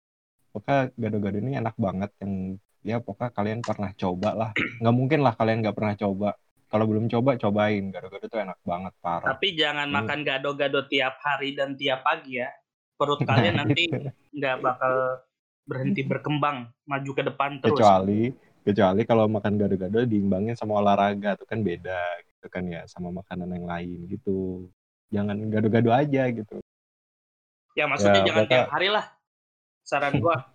Pokoknya 0.53 0.79
gado-gado 0.97 1.37
ini 1.37 1.53
enak 1.61 1.77
banget 1.77 2.11
yang 2.25 2.33
ya 2.81 2.97
pokoknya 2.99 3.31
kalian 3.37 3.61
pernah 3.61 3.91
coba 3.93 4.31
lah. 4.33 4.51
Nggak 4.81 4.95
mungkin 4.97 5.21
lah 5.21 5.35
kalian 5.37 5.59
nggak 5.61 5.77
pernah 5.77 5.95
coba. 5.95 6.31
Kalau 6.67 6.85
belum 6.89 7.07
coba 7.07 7.31
cobain 7.39 7.85
gado-gado 7.93 8.27
tuh 8.27 8.41
enak 8.43 8.59
banget 8.65 8.93
parah. 8.99 9.29
Tapi 9.31 9.49
jangan 9.55 9.87
Hmm. 9.87 9.97
makan 10.03 10.21
gado-gado 10.25 10.81
tiap 10.89 11.21
hari 11.21 11.53
dan 11.53 11.77
tiap 11.77 12.01
pagi 12.03 12.41
ya. 12.41 12.49
Perut 12.97 13.21
kalian 13.29 13.55
Nah, 13.55 13.69
nanti 13.69 13.85
nggak 14.33 14.57
bakal 14.59 14.93
berhenti 15.63 16.03
berkembang, 16.03 16.71
maju 16.87 17.11
ke 17.13 17.23
depan 17.23 17.59
terus. 17.61 17.77
kecuali 17.77 18.31
kecuali 18.63 19.03
kalau 19.05 19.31
makan 19.31 19.55
gado-gado 19.55 20.03
diimbangin 20.03 20.55
sama 20.55 20.81
olahraga 20.81 21.39
tuh 21.39 21.47
kan 21.47 21.61
beda 21.61 21.95
gitu 22.47 22.55
kan 22.55 22.65
ya 22.71 22.87
sama 22.87 23.11
makanan 23.11 23.51
yang 23.51 23.67
lain 23.67 24.07
gitu. 24.07 24.71
Jangan 25.11 25.35
gado-gado 25.51 25.91
aja 25.91 26.31
gitu. 26.31 26.63
Ya 27.75 27.91
maksudnya 27.91 28.23
Ya, 28.23 28.27
jangan 28.31 28.45
tiap 28.47 28.71
hari 28.71 28.89
lah. 28.89 29.05
Saran 29.83 30.23
gua. 30.23 30.55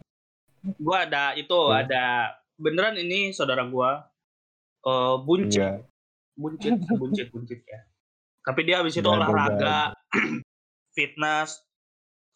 gua 0.86 1.04
ada 1.04 1.36
itu 1.36 1.60
Ya. 1.68 1.84
ada 1.84 2.06
beneran 2.56 2.96
ini 2.96 3.36
saudara 3.36 3.68
gua 3.68 4.08
eh 4.82 5.16
buncit, 5.28 5.60
Iya. 5.62 5.72
buncit, 6.40 6.74
buncit, 6.96 7.28
buncit 7.30 7.60
ya. 7.68 7.82
Tapi 8.42 8.66
dia 8.66 8.82
habis 8.82 8.98
itu 8.98 9.06
olahraga, 9.06 9.94
fitness 10.98 11.62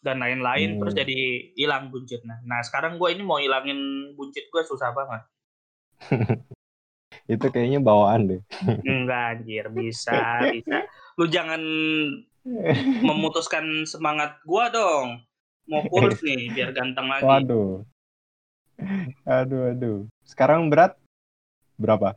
dan 0.05 0.21
lain-lain 0.21 0.77
Hmm. 0.77 0.79
terus 0.83 0.93
jadi 0.93 1.17
hilang 1.57 1.89
buncitnya. 1.89 2.43
Nah, 2.45 2.61
sekarang 2.61 2.99
gua 3.01 3.09
ini 3.09 3.25
mau 3.25 3.41
hilangin 3.41 4.11
buncit 4.13 4.51
gua 4.53 4.61
susah 4.67 4.91
banget. 4.93 5.23
Itu 7.25 7.49
kayaknya 7.49 7.81
bawaan 7.81 8.29
deh. 8.29 8.41
Enggak 8.85 9.41
anjir, 9.41 9.65
bisa, 9.73 10.45
bisa. 10.53 10.85
Lu 11.17 11.25
jangan 11.25 11.57
memutuskan 13.01 13.89
semangat 13.89 14.37
gua 14.45 14.69
dong. 14.69 15.25
Mau 15.65 15.81
kurus 15.89 16.21
nih 16.21 16.53
biar 16.53 16.69
ganteng 16.77 17.09
lagi. 17.09 17.25
Waduh. 17.25 17.81
Aduh, 19.25 19.73
aduh. 19.73 20.05
Sekarang 20.21 20.69
berat 20.69 20.93
berapa? 21.81 22.13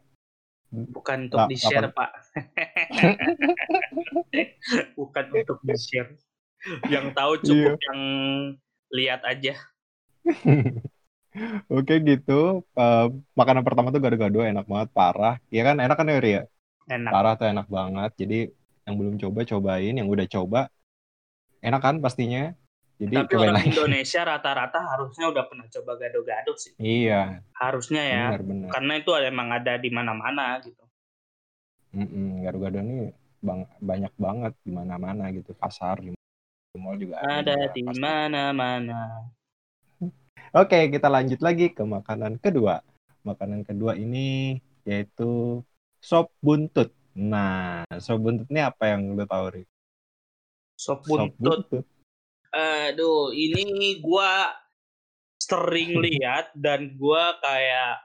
Bukan 0.68 1.32
untuk 1.32 1.40
Lah, 1.40 1.48
di-share, 1.48 1.88
Pak. 1.88 2.10
Bukan 5.00 5.24
untuk 5.32 5.64
di-share. 5.64 6.20
Yang 6.92 7.16
tahu 7.16 7.32
cukup 7.40 7.80
Iya. 7.80 7.88
yang 7.88 8.00
lihat 8.92 9.24
aja. 9.24 9.56
Oke 11.72 11.94
gitu. 12.08 12.32
Eh, 12.78 13.06
makanan 13.38 13.62
pertama 13.66 13.88
tuh 13.94 14.00
gado-gado 14.04 14.38
enak 14.44 14.64
banget 14.72 14.88
parah. 14.96 15.34
Iya 15.52 15.62
kan 15.68 15.76
enak 15.84 15.96
kan 15.98 16.06
ya 16.12 16.18
Ria? 16.26 16.42
Enak. 16.88 17.10
Parah 17.14 17.32
tuh 17.38 17.46
enak 17.52 17.66
banget. 17.76 18.10
Jadi 18.20 18.38
yang 18.86 18.94
belum 19.00 19.14
coba 19.22 19.38
cobain, 19.44 19.94
yang 20.00 20.08
udah 20.08 20.26
coba 20.28 20.60
enak 21.62 21.80
kan 21.82 21.94
pastinya. 22.04 22.54
Jadi 22.98 23.14
Tapi 23.14 23.32
orang 23.38 23.54
lagi. 23.54 23.68
Indonesia 23.74 24.20
rata-rata 24.26 24.78
harusnya 24.82 25.26
udah 25.30 25.44
pernah 25.46 25.66
coba 25.70 25.92
gado-gado 26.02 26.52
sih. 26.58 26.74
Iya, 26.78 27.42
Harusnya 27.54 28.02
ya. 28.02 28.22
benar-benar. 28.26 28.70
Karena 28.74 28.92
itu 28.98 29.10
emang 29.14 29.48
ada 29.54 29.72
di 29.78 29.90
mana-mana 29.94 30.58
gitu. 30.66 30.82
Mm-mm, 31.94 32.44
Gado-gado 32.44 32.78
ini 32.84 32.98
bang- 33.40 33.70
banyak 33.80 34.12
banget 34.18 34.52
di 34.66 34.70
mana-mana 34.74 35.24
gitu. 35.32 35.50
Pasar 35.54 36.02
di 36.02 36.10
mall 36.78 36.98
juga 36.98 37.22
ada. 37.22 37.38
Ada 37.40 37.56
di 37.74 37.82
mana-mana. 37.82 38.98
Oke, 40.56 40.88
kita 40.88 41.12
lanjut 41.12 41.44
lagi 41.44 41.68
ke 41.76 41.84
makanan 41.84 42.40
kedua. 42.40 42.80
Makanan 43.20 43.68
kedua 43.68 43.92
ini 44.00 44.56
yaitu 44.88 45.60
sop 46.00 46.32
buntut. 46.40 46.88
Nah, 47.12 47.84
sop 48.00 48.24
buntut 48.24 48.48
ini 48.48 48.64
apa 48.64 48.96
yang 48.96 49.12
lu 49.12 49.28
tahu, 49.28 49.60
Ri? 49.60 49.64
Sop 50.72 51.04
Sop 51.04 51.36
buntut. 51.36 51.84
Aduh, 52.48 53.28
ini 53.36 54.00
gua 54.00 54.56
sering 55.36 56.00
lihat 56.08 56.56
dan 56.56 56.96
gua 56.96 57.36
kayak 57.44 58.00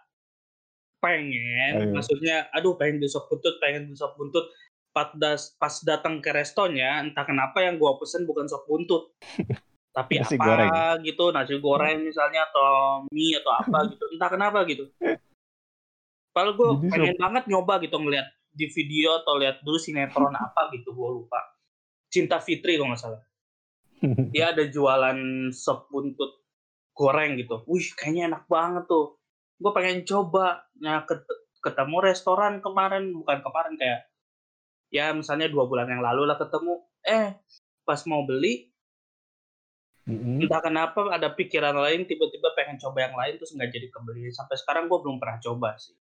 pengen, 1.00 1.80
Ayo. 1.80 1.96
maksudnya, 1.96 2.52
aduh 2.52 2.76
pengen 2.76 3.00
di 3.00 3.08
sop 3.08 3.32
buntut, 3.32 3.56
pengen 3.64 3.88
di 3.88 3.96
sop 3.96 4.20
buntut. 4.20 4.52
Pas, 4.92 5.16
das- 5.16 5.56
pas 5.56 5.74
datang 5.88 6.20
ke 6.20 6.30
restonya, 6.36 7.00
entah 7.00 7.24
kenapa 7.24 7.64
yang 7.64 7.80
gua 7.80 7.96
pesen 7.96 8.28
bukan 8.28 8.52
sop 8.52 8.68
buntut, 8.68 9.16
tapi 9.94 10.18
Nasi 10.18 10.36
apa 10.36 10.46
goreng. 10.50 10.72
gitu, 11.06 11.26
nasi 11.30 11.54
goreng 11.62 11.98
misalnya 12.10 12.50
atau 12.50 13.06
mie 13.14 13.38
atau 13.38 13.54
apa 13.54 13.78
gitu, 13.94 14.06
entah 14.18 14.30
kenapa 14.34 14.66
gitu. 14.66 14.90
Padahal 16.34 16.58
gue 16.58 16.70
pengen 16.90 17.14
banget 17.22 17.44
nyoba 17.46 17.78
gitu 17.86 17.96
ngeliat 18.02 18.26
di 18.54 18.66
video 18.74 19.22
atau 19.22 19.38
lihat 19.38 19.62
dulu 19.62 19.78
sinetron 19.78 20.34
apa 20.34 20.74
gitu, 20.74 20.90
gue 20.94 21.10
lupa. 21.22 21.38
Cinta 22.10 22.42
Fitri 22.42 22.78
kalau 22.78 22.94
nggak 22.94 23.02
salah 23.02 23.22
dia 24.34 24.50
ada 24.52 24.66
jualan 24.66 25.50
sop 25.54 25.88
buntut 25.94 26.42
goreng 26.98 27.38
gitu. 27.38 27.62
Wih, 27.70 27.86
kayaknya 27.94 28.34
enak 28.34 28.44
banget 28.50 28.90
tuh. 28.90 29.22
Gue 29.62 29.72
pengen 29.74 30.06
coba. 30.06 30.66
Nah, 30.82 31.06
ket- 31.06 31.30
ketemu 31.62 31.98
restoran 32.02 32.60
kemarin, 32.60 33.14
bukan 33.14 33.40
kemarin 33.46 33.74
kayak 33.78 34.02
ya 34.94 35.10
misalnya 35.14 35.50
dua 35.50 35.66
bulan 35.70 35.90
yang 35.90 36.02
lalu 36.02 36.26
lah 36.30 36.38
ketemu. 36.38 36.82
Eh, 37.06 37.38
pas 37.86 38.02
mau 38.10 38.26
beli, 38.26 38.73
Mm-mm. 40.04 40.44
entah 40.44 40.60
kenapa 40.60 41.00
ada 41.16 41.32
pikiran 41.32 41.80
lain, 41.80 42.04
tiba-tiba 42.04 42.52
pengen 42.60 42.76
coba 42.76 43.08
yang 43.08 43.16
lain 43.16 43.40
terus 43.40 43.56
nggak 43.56 43.72
jadi 43.72 43.88
kebeli. 43.88 44.28
Sampai 44.36 44.60
sekarang 44.60 44.92
gue 44.92 45.00
belum 45.00 45.18
pernah 45.18 45.40
coba 45.40 45.80
sih. 45.80 45.96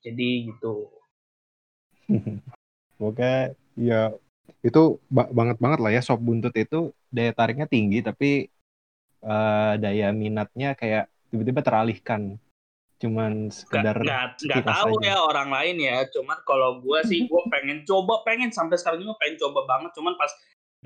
Jadi 0.00 0.48
gitu. 0.48 0.88
Oke, 3.00 3.56
ya 3.76 4.12
itu 4.64 4.82
ba- 5.12 5.28
banget 5.28 5.56
banget 5.60 5.78
lah 5.80 5.90
ya 5.92 6.00
sop 6.04 6.20
buntut 6.20 6.52
itu 6.56 6.92
daya 7.08 7.32
tariknya 7.32 7.64
tinggi 7.68 8.04
tapi 8.04 8.48
eh, 9.24 9.74
daya 9.80 10.08
minatnya 10.12 10.72
kayak 10.72 11.12
tiba-tiba 11.28 11.60
teralihkan. 11.60 12.40
Cuman 13.02 13.52
sekedar 13.52 14.00
nggak, 14.00 14.40
nggak 14.40 14.64
tahu 14.64 14.96
aja. 15.02 15.12
ya 15.12 15.16
orang 15.20 15.50
lain 15.52 15.76
ya. 15.82 15.96
Cuman 16.08 16.38
kalau 16.48 16.80
gue 16.80 16.98
sih, 17.04 17.26
gue 17.28 17.42
pengen 17.52 17.84
coba, 17.84 18.24
pengen 18.24 18.48
sampai 18.48 18.80
sekarang 18.80 19.04
juga 19.04 19.18
pengen 19.20 19.36
coba 19.44 19.60
banget. 19.68 19.92
Cuman 19.92 20.16
pas 20.16 20.32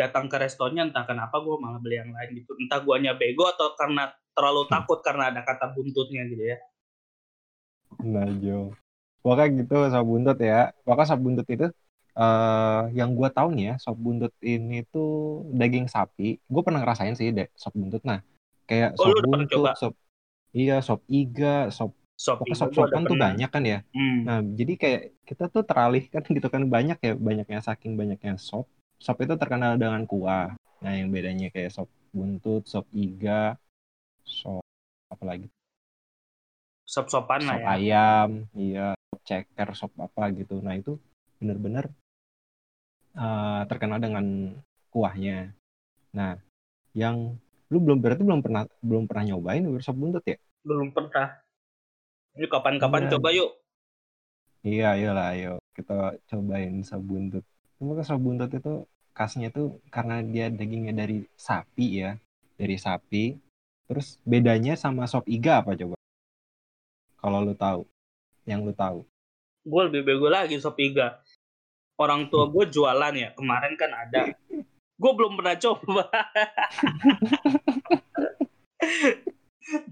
datang 0.00 0.25
ke 0.33 0.37
restonya 0.45 0.83
entah 0.88 1.05
kenapa 1.11 1.37
gue 1.47 1.57
malah 1.64 1.81
beli 1.85 1.97
yang 2.00 2.11
lain 2.17 2.31
gitu. 2.40 2.52
Entah 2.62 2.81
guanya 2.87 3.12
bego 3.21 3.45
atau 3.52 3.75
karena 3.81 4.02
terlalu 4.37 4.62
Hmm. 4.71 4.73
takut 4.75 4.99
karena 5.07 5.25
ada 5.35 5.43
kata 5.49 5.67
buntutnya 5.75 6.23
gitu 6.31 6.45
ya. 6.55 6.59
Nah, 8.12 8.26
Jo. 8.45 8.73
Pokoknya 9.23 9.47
gitu 9.61 9.75
sop 9.93 10.05
buntut 10.11 10.38
ya. 10.50 10.71
Pokoknya 10.87 11.07
sop 11.11 11.21
buntut 11.25 11.47
itu 11.55 11.67
eh 12.19 12.81
yang 12.99 13.11
gua 13.19 13.28
tahu 13.37 13.49
nih 13.57 13.64
ya, 13.71 13.75
sop 13.85 13.97
buntut 14.05 14.33
ini 14.43 14.75
tuh 14.93 15.11
daging 15.61 15.87
sapi. 15.95 16.38
Gue 16.52 16.62
pernah 16.67 16.81
ngerasain 16.83 17.14
sih 17.19 17.28
deh 17.38 17.49
sop 17.62 17.75
buntut. 17.81 18.02
Nah, 18.11 18.19
kayak 18.69 18.90
Oh, 18.99 19.05
sop 19.05 19.17
buntut, 19.26 19.50
coba? 19.52 19.71
sop 19.81 19.95
iya, 20.55 20.75
sop 20.83 21.00
iga, 21.11 21.71
sop 21.76 21.93
Sop 22.19 22.38
ada 22.43 22.55
sop-sopan 22.59 23.02
tuh 23.07 23.14
pernah. 23.14 23.31
banyak 23.31 23.50
kan 23.55 23.62
ya. 23.62 23.78
Hmm. 23.95 24.19
Nah, 24.26 24.38
jadi 24.59 24.73
kayak 24.83 25.02
kita 25.28 25.45
tuh 25.55 25.62
teralihkan 25.62 26.23
gitu 26.37 26.49
kan 26.50 26.62
banyak 26.67 26.99
ya, 27.07 27.12
banyaknya 27.14 27.61
saking 27.62 27.95
banyaknya 28.00 28.35
sop. 28.38 28.67
Sop 28.99 29.19
itu 29.23 29.35
terkenal 29.38 29.78
dengan 29.78 30.02
kuah. 30.11 30.55
Nah, 30.83 30.93
yang 30.95 31.09
bedanya 31.14 31.49
kayak 31.55 31.71
sop 31.75 31.88
buntut, 32.14 32.67
sop 32.67 32.87
iga, 32.95 33.55
sop 34.26 34.62
apa 35.11 35.25
lagi? 35.26 35.47
Sop-sopan 36.88 37.40
lah 37.47 37.57
Sop 37.57 37.62
ya. 37.62 37.69
ayam, 37.75 38.31
iya, 38.59 38.87
sop 39.09 39.21
ceker, 39.28 39.69
sop 39.78 39.93
apa 40.02 40.23
gitu. 40.35 40.59
Nah, 40.64 40.75
itu 40.75 40.99
bener-bener 41.38 41.85
eh, 43.19 43.61
terkenal 43.71 43.99
dengan 44.02 44.26
kuahnya. 44.93 45.55
Nah, 46.19 46.35
yang 46.97 47.37
lu 47.69 47.78
belum 47.85 47.99
berarti 48.00 48.23
belum 48.25 48.40
pernah 48.40 48.64
belum 48.81 49.05
pernah 49.07 49.25
nyobain 49.35 49.62
sop 49.85 49.97
buntut 50.00 50.25
ya? 50.26 50.37
Belum 50.67 50.90
pernah. 50.90 51.38
Ini 52.38 52.47
kapan-kapan 52.50 53.02
Iya. 53.07 53.12
coba 53.14 53.28
yuk. 53.35 53.50
Iya, 54.67 54.87
iyalah, 54.99 55.26
ayo 55.35 55.50
kita 55.76 55.93
cobain 56.28 56.75
sop 56.88 57.02
buntut. 57.09 57.45
Cuma 57.79 57.95
sop 58.03 58.19
buntut 58.19 58.51
itu 58.51 58.83
khasnya 59.15 59.55
tuh 59.55 59.79
karena 59.95 60.19
dia 60.19 60.51
dagingnya 60.51 60.91
dari 60.91 61.23
sapi 61.39 62.03
ya, 62.03 62.19
dari 62.59 62.75
sapi. 62.75 63.39
Terus 63.87 64.19
bedanya 64.27 64.75
sama 64.75 65.07
sop 65.07 65.23
iga 65.31 65.63
apa 65.63 65.79
coba? 65.79 65.95
Kalau 67.23 67.39
lu 67.47 67.55
tahu, 67.55 67.87
yang 68.51 68.67
lu 68.67 68.75
tahu. 68.75 69.07
Gue 69.63 69.83
lebih 69.87 70.03
bego 70.03 70.27
lagi 70.27 70.59
sop 70.59 70.75
iga. 70.83 71.23
Orang 71.99 72.27
tua 72.35 72.51
gue 72.51 72.67
jualan 72.67 73.15
ya, 73.15 73.31
kemarin 73.39 73.79
kan 73.79 73.95
ada. 73.95 74.35
Gue 74.99 75.13
belum 75.15 75.39
pernah 75.39 75.55
coba. 75.55 76.11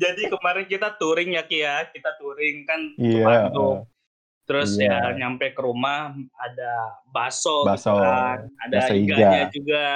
Jadi 0.03 0.23
kemarin 0.27 0.67
kita 0.67 0.91
touring 0.99 1.39
ya 1.39 1.47
Ki 1.47 1.63
ya, 1.63 1.87
kita 1.95 2.19
touring 2.19 2.67
kan 2.67 2.81
ke 2.99 3.23
Iya. 3.23 3.87
Terus 4.47 4.79
Iya. 4.79 5.11
ya 5.11 5.19
nyampe 5.19 5.51
ke 5.51 5.59
rumah 5.59 6.15
ada 6.39 6.73
bakso, 7.11 7.67
Bakso, 7.67 7.91
gitu 7.93 7.99
kan, 7.99 8.39
ada 8.63 8.77
bakso 8.79 8.95
iga. 8.95 9.15
iganya 9.19 9.43
juga. 9.51 9.87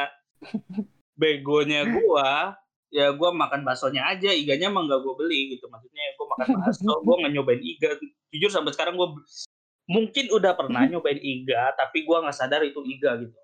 Begonya 1.15 1.81
gua, 1.87 2.57
ya 2.89 3.13
gua 3.13 3.31
makan 3.31 3.63
baksonya 3.63 4.09
aja, 4.09 4.33
iganya 4.33 4.67
emang 4.67 4.91
gak 4.91 5.01
gua 5.01 5.15
beli 5.15 5.55
gitu. 5.55 5.71
Maksudnya 5.71 6.03
gua 6.17 6.27
makan 6.35 6.49
bakso, 6.59 6.91
gua 7.05 7.15
nggak 7.23 7.33
nyobain 7.33 7.63
iga. 7.63 7.91
Jujur 8.31 8.51
sampai 8.51 8.75
sekarang 8.75 8.99
gua 8.99 9.15
mungkin 9.87 10.27
udah 10.31 10.53
pernah 10.59 10.83
nyobain 10.91 11.21
iga, 11.21 11.71
tapi 11.79 12.03
gua 12.03 12.27
nggak 12.27 12.35
sadar 12.35 12.67
itu 12.67 12.83
iga 12.83 13.21
gitu. 13.21 13.39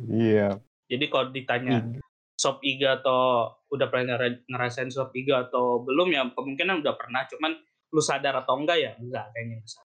Iya. 0.00 0.58
Jadi 0.90 1.04
kalau 1.06 1.30
ditanya 1.30 1.86
Iga. 1.86 2.00
sop 2.34 2.58
iga 2.64 2.98
atau 2.98 3.46
udah 3.68 3.86
pernah 3.86 4.16
ngera- 4.16 4.42
ngerasain 4.48 4.90
sop 4.90 5.14
iga 5.14 5.46
atau 5.46 5.84
belum 5.84 6.08
ya 6.10 6.26
kemungkinan 6.32 6.82
udah 6.82 6.98
pernah 6.98 7.28
cuman 7.28 7.54
lu 7.92 8.00
sadar 8.00 8.34
atau 8.40 8.56
enggak 8.56 8.80
ya 8.80 8.92
enggak 8.96 9.28
kayaknya 9.30 9.60
nggak 9.60 9.70
sadar. 9.70 9.89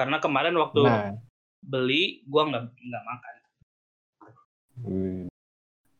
Karena 0.00 0.16
kemarin 0.16 0.56
waktu 0.56 0.80
Nah, 0.80 1.12
beli 1.60 2.24
gua 2.24 2.48
nggak 2.48 2.64
nggak 2.72 3.04
makan 3.04 3.34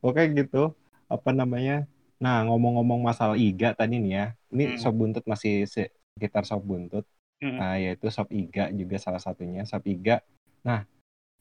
oke 0.00 0.22
gitu. 0.32 0.72
Apa 1.10 1.36
namanya? 1.36 1.84
Nah, 2.16 2.44
ngomong-ngomong 2.48 3.00
masalah 3.04 3.36
iga 3.36 3.76
tadi 3.76 4.00
nih 4.00 4.12
ya. 4.12 4.26
Ini 4.52 4.64
Hmm. 4.72 4.78
sop 4.80 4.94
buntut 4.96 5.24
masih 5.28 5.68
se- 5.68 5.92
sekitar 6.16 6.48
sop 6.48 6.64
buntut. 6.64 7.04
Hmm. 7.44 7.56
Nah, 7.60 7.76
yaitu 7.76 8.08
sop 8.08 8.28
iga 8.32 8.72
juga 8.72 8.96
salah 8.96 9.20
satunya, 9.20 9.68
sop 9.68 9.84
iga. 9.84 10.24
Nah, 10.64 10.84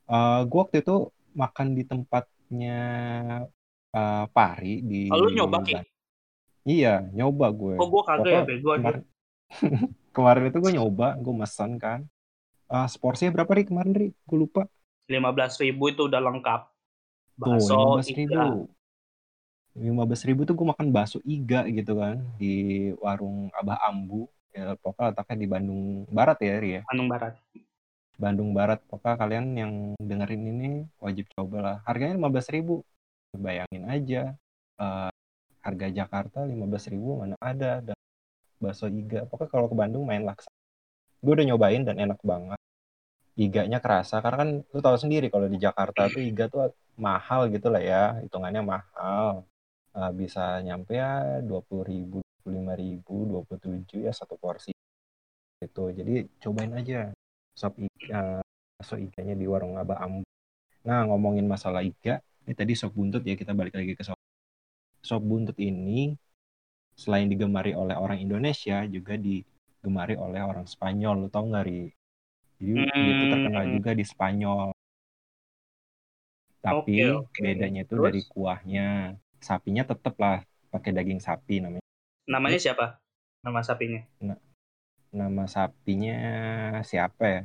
eh 0.09 0.41
gua 0.51 0.67
waktu 0.67 0.83
itu 0.83 1.07
makan 1.31 1.67
di 1.77 1.83
tempatnya 1.87 2.79
eh, 3.95 4.25
Pari 4.35 4.83
di 4.83 5.07
oh, 5.07 5.17
lu 5.17 5.31
nyoba 5.31 5.63
ki 5.63 5.79
Iya, 6.67 7.07
nyoba 7.15 7.49
gue. 7.55 7.75
oh 7.79 7.87
gua 7.87 8.03
kagak 8.05 8.29
ya 8.29 8.41
bego 8.45 8.69
aja 8.75 8.83
kemarin 8.83 9.03
kemarin 10.15 10.43
itu 10.51 10.57
gue 10.61 10.73
nyoba, 10.77 11.07
gue 11.17 11.33
mesen 11.33 11.71
kan. 11.81 12.05
Eh 12.69 12.87
seporsinya 12.87 13.33
berapa 13.33 13.51
ri 13.51 13.63
kemarin 13.65 13.93
ri? 13.93 14.07
Gue 14.25 14.37
lupa. 14.45 14.63
lima 15.09 15.33
belas 15.33 15.57
ribu 15.57 15.89
itu 15.89 16.05
udah 16.05 16.21
lengkap 16.21 16.61
Tuh, 17.41 17.57
bakso 17.57 17.73
15 17.97 18.13
ribu. 18.13 18.29
iga 18.29 18.45
15 19.73 20.27
ribu 20.29 20.41
tuh 20.45 20.53
gue 20.53 20.67
makan 20.69 20.87
bakso 20.93 21.17
iga 21.25 21.65
gitu 21.65 21.97
kan 21.97 22.21
di 22.37 22.53
warung 23.01 23.49
Abah 23.57 23.79
Ambu. 23.89 24.29
Ya, 24.49 24.73
pokoknya 24.77 25.13
letaknya 25.13 25.35
di 25.39 25.47
Bandung 25.47 25.81
Barat 26.09 26.37
ya, 26.41 26.57
Ri 26.57 26.69
ya. 26.77 26.81
Bandung 26.89 27.09
Barat 27.09 27.33
Bandung 28.19 28.49
Barat. 28.53 28.79
Pokoknya 28.85 29.15
kalian 29.17 29.45
yang 29.55 29.73
dengerin 29.97 30.43
ini 30.45 30.69
wajib 30.99 31.25
cobalah. 31.33 31.81
Harganya 31.85 32.17
15 32.17 32.49
ribu. 32.53 32.81
Bayangin 33.33 33.85
aja. 33.85 34.21
eh, 34.79 35.11
harga 35.59 35.87
Jakarta 35.91 36.45
15 36.45 36.89
ribu 36.89 37.17
mana 37.21 37.37
ada. 37.39 37.81
Dan 37.81 37.97
bakso 38.57 38.89
iga. 38.89 39.25
Pokoknya 39.25 39.49
kalau 39.53 39.67
ke 39.69 39.75
Bandung 39.77 40.03
main 40.05 40.25
laksa. 40.25 40.49
Gue 41.19 41.33
udah 41.35 41.47
nyobain 41.47 41.83
dan 41.83 41.99
enak 41.99 42.19
banget. 42.23 42.59
Iganya 43.39 43.79
kerasa. 43.83 44.19
Karena 44.23 44.37
kan 44.43 44.49
lu 44.63 44.79
tahu 44.79 44.97
sendiri 44.99 45.27
kalau 45.31 45.47
di 45.51 45.59
Jakarta 45.59 46.07
tuh 46.11 46.23
iga 46.23 46.47
tuh 46.47 46.71
mahal 46.99 47.51
gitu 47.51 47.67
lah 47.71 47.83
ya. 47.83 48.03
Hitungannya 48.23 48.61
mahal. 48.63 49.43
Eh, 49.95 50.11
bisa 50.15 50.61
nyampe 50.63 50.95
ya 50.95 51.41
20 51.41 51.83
ribu, 51.83 52.19
25 52.45 52.73
ribu, 52.77 53.15
27 53.43 54.05
ya 54.05 54.13
satu 54.15 54.39
porsi. 54.39 54.71
Gitu. 55.59 55.83
Jadi 55.91 56.29
cobain 56.39 56.71
aja 56.71 57.11
sop 57.59 57.75
iga, 57.75 58.39
bakso 58.79 58.95
iganya 58.95 59.35
di 59.35 59.43
warung 59.43 59.75
Abah 59.75 59.99
Ambu. 59.99 60.23
Nah, 60.87 61.03
ngomongin 61.11 61.43
masalah 61.43 61.83
iga, 61.83 62.23
ini 62.47 62.55
tadi 62.55 62.71
sop 62.79 62.95
buntut 62.95 63.19
ya, 63.27 63.35
kita 63.35 63.51
balik 63.51 63.75
lagi 63.75 63.91
ke 63.99 64.03
sop. 64.07 64.15
Sop 65.03 65.19
buntut 65.19 65.59
ini 65.59 66.15
selain 66.95 67.27
digemari 67.27 67.75
oleh 67.75 67.99
orang 67.99 68.23
Indonesia, 68.23 68.87
juga 68.87 69.19
digemari 69.79 70.15
oleh 70.19 70.41
orang 70.43 70.67
Spanyol. 70.67 71.15
Lu 71.23 71.27
tau 71.31 71.47
nggak, 71.47 71.63
Ri? 71.67 71.87
Jadi 72.59 72.75
dia 72.99 73.11
itu 73.15 73.25
terkenal 73.31 73.63
Hmm. 73.63 73.75
juga 73.75 73.91
di 73.95 74.03
Spanyol. 74.03 74.67
Tapi 76.59 76.91
Oke, 76.91 77.03
oke. 77.15 77.39
bedanya 77.39 77.81
itu 77.87 77.95
Terus? 77.95 78.03
dari 78.05 78.21
kuahnya. 78.27 79.15
Sapinya 79.39 79.83
tetep 79.87 80.15
lah 80.19 80.43
pakai 80.69 80.91
daging 80.91 81.19
sapi 81.23 81.63
namanya. 81.63 81.83
namanya 82.29 82.59
siapa 82.61 82.85
nama 83.43 83.59
sapinya 83.65 84.01
Nama 85.09 85.43
sapinya 85.49 86.15
siapa 86.85 87.23
ya? 87.25 87.41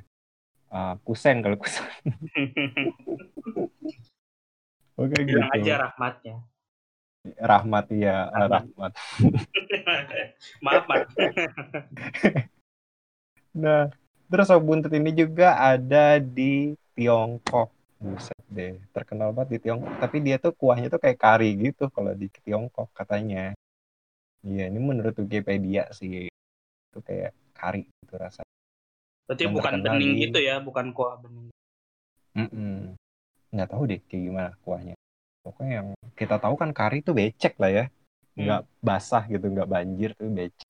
Eh, 0.74 0.94
kusen 1.06 1.36
kalau 1.44 1.56
kusen. 1.62 1.86
Oke 5.00 5.16
bilang 5.26 5.50
gitu. 5.50 5.58
aja 5.58 5.72
rahmatnya 5.90 6.34
Rahmat 7.24 7.88
ya, 7.88 8.28
Rahmat. 8.28 8.68
Rahmat. 8.76 8.92
maaf 10.64 10.84
Mat. 10.84 11.08
Nah, 13.54 13.86
terus 14.26 14.50
sop 14.50 14.66
buntut 14.66 14.90
ini 14.90 15.14
juga 15.14 15.54
ada 15.54 16.18
di 16.18 16.74
Tiongkok. 16.98 17.70
Buset 18.02 18.34
deh, 18.50 18.82
terkenal 18.90 19.30
banget 19.30 19.56
di 19.56 19.58
Tiongkok. 19.62 19.94
Tapi 20.02 20.16
dia 20.26 20.42
tuh 20.42 20.50
kuahnya 20.50 20.90
tuh 20.90 20.98
kayak 20.98 21.22
kari 21.22 21.54
gitu 21.54 21.86
kalau 21.94 22.10
di 22.18 22.26
Tiongkok 22.42 22.90
katanya. 22.90 23.54
Iya, 24.42 24.68
ini 24.68 24.78
menurut 24.82 25.14
Wikipedia 25.16 25.86
sih. 25.94 26.26
Itu 26.90 26.98
kayak 27.00 27.30
kari 27.54 27.86
gitu 27.86 28.14
rasanya. 28.18 28.50
berarti 29.24 29.44
Dan 29.48 29.54
bukan 29.56 29.74
bening 29.86 30.12
di- 30.12 30.20
gitu 30.28 30.38
ya 30.42 30.58
bukan 30.60 30.92
kuah 30.92 31.16
bening 31.16 31.48
Mm-mm. 32.34 32.98
Nggak 33.54 33.68
tahu 33.70 33.82
deh 33.86 34.00
kayak 34.10 34.22
gimana 34.28 34.50
kuahnya. 34.66 34.94
Pokoknya 35.44 35.72
yang 35.84 35.88
kita 36.16 36.40
tahu 36.40 36.56
kan 36.56 36.72
kari 36.72 37.04
tuh 37.04 37.12
becek 37.12 37.54
lah 37.60 37.70
ya. 37.70 37.84
Nggak 38.34 38.62
basah 38.80 39.22
gitu, 39.28 39.46
nggak 39.52 39.68
banjir 39.68 40.10
tuh 40.16 40.32
becek. 40.32 40.68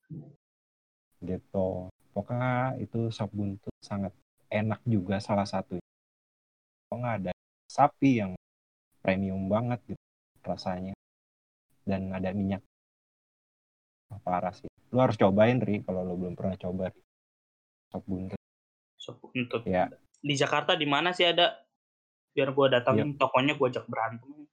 Gitu. 1.23 1.67
Pokoknya 2.11 2.75
itu 2.83 3.09
sop 3.09 3.31
buntut 3.31 3.71
sangat 3.79 4.11
enak 4.51 4.83
juga 4.83 5.17
salah 5.23 5.47
satu. 5.47 5.79
Pokoknya 6.91 7.09
ada 7.17 7.31
sapi 7.71 8.19
yang 8.19 8.31
premium 8.99 9.47
banget 9.47 9.79
gitu 9.89 10.03
rasanya. 10.43 10.93
Dan 11.87 12.11
ada 12.11 12.29
minyak. 12.35 12.61
Parah 14.23 14.53
sih. 14.53 14.69
Lu 14.95 15.01
harus 15.03 15.19
cobain, 15.19 15.59
Ri, 15.59 15.83
kalau 15.83 16.07
lu 16.07 16.15
belum 16.15 16.35
pernah 16.39 16.55
coba. 16.55 16.87
Ri. 16.91 16.99
Sop 17.91 18.03
buntut. 18.05 18.39
sop 18.95 19.21
buntut 19.21 19.61
Ya. 19.69 19.85
di 20.17 20.33
Jakarta 20.33 20.73
di 20.73 20.89
mana 20.89 21.13
sih 21.13 21.29
ada 21.29 21.61
biar 22.33 22.49
gua 22.57 22.73
datangin 22.73 23.13
Iya. 23.13 23.17
tokonya 23.21 23.53
gua 23.53 23.69
ajak 23.69 23.85
berantem 23.85 24.44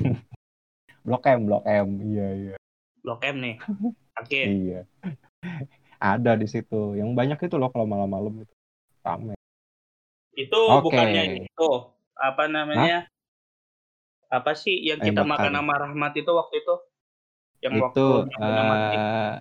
Blok 1.06 1.24
M, 1.26 1.40
Blok 1.48 1.64
M. 1.64 1.88
Iya, 2.04 2.26
iya. 2.36 2.54
blok 3.00 3.20
M 3.24 3.36
nih 3.40 3.56
oke 4.20 4.40
Iya. 4.40 4.80
Ada 6.00 6.32
di 6.36 6.48
situ. 6.48 6.96
Yang 6.96 7.10
banyak 7.12 7.38
itu 7.44 7.56
loh 7.60 7.68
kalau 7.68 7.84
malam-malam 7.84 8.44
itu. 8.44 8.54
Rame. 9.00 9.36
itu 10.36 10.56
Oke. 10.56 10.84
bukannya 10.84 11.44
itu 11.44 11.68
apa 12.16 12.44
namanya 12.48 13.08
apa 14.30 14.52
sih 14.54 14.76
yang 14.78 15.00
Ayam 15.02 15.08
kita 15.12 15.22
bakar. 15.26 15.48
makan 15.50 15.52
sama 15.58 15.74
Rahmat 15.76 16.12
itu 16.16 16.30
waktu 16.30 16.54
itu 16.62 16.74
yang 17.60 17.72
itu 17.76 17.82
waktu 17.84 18.04
eh 18.40 19.32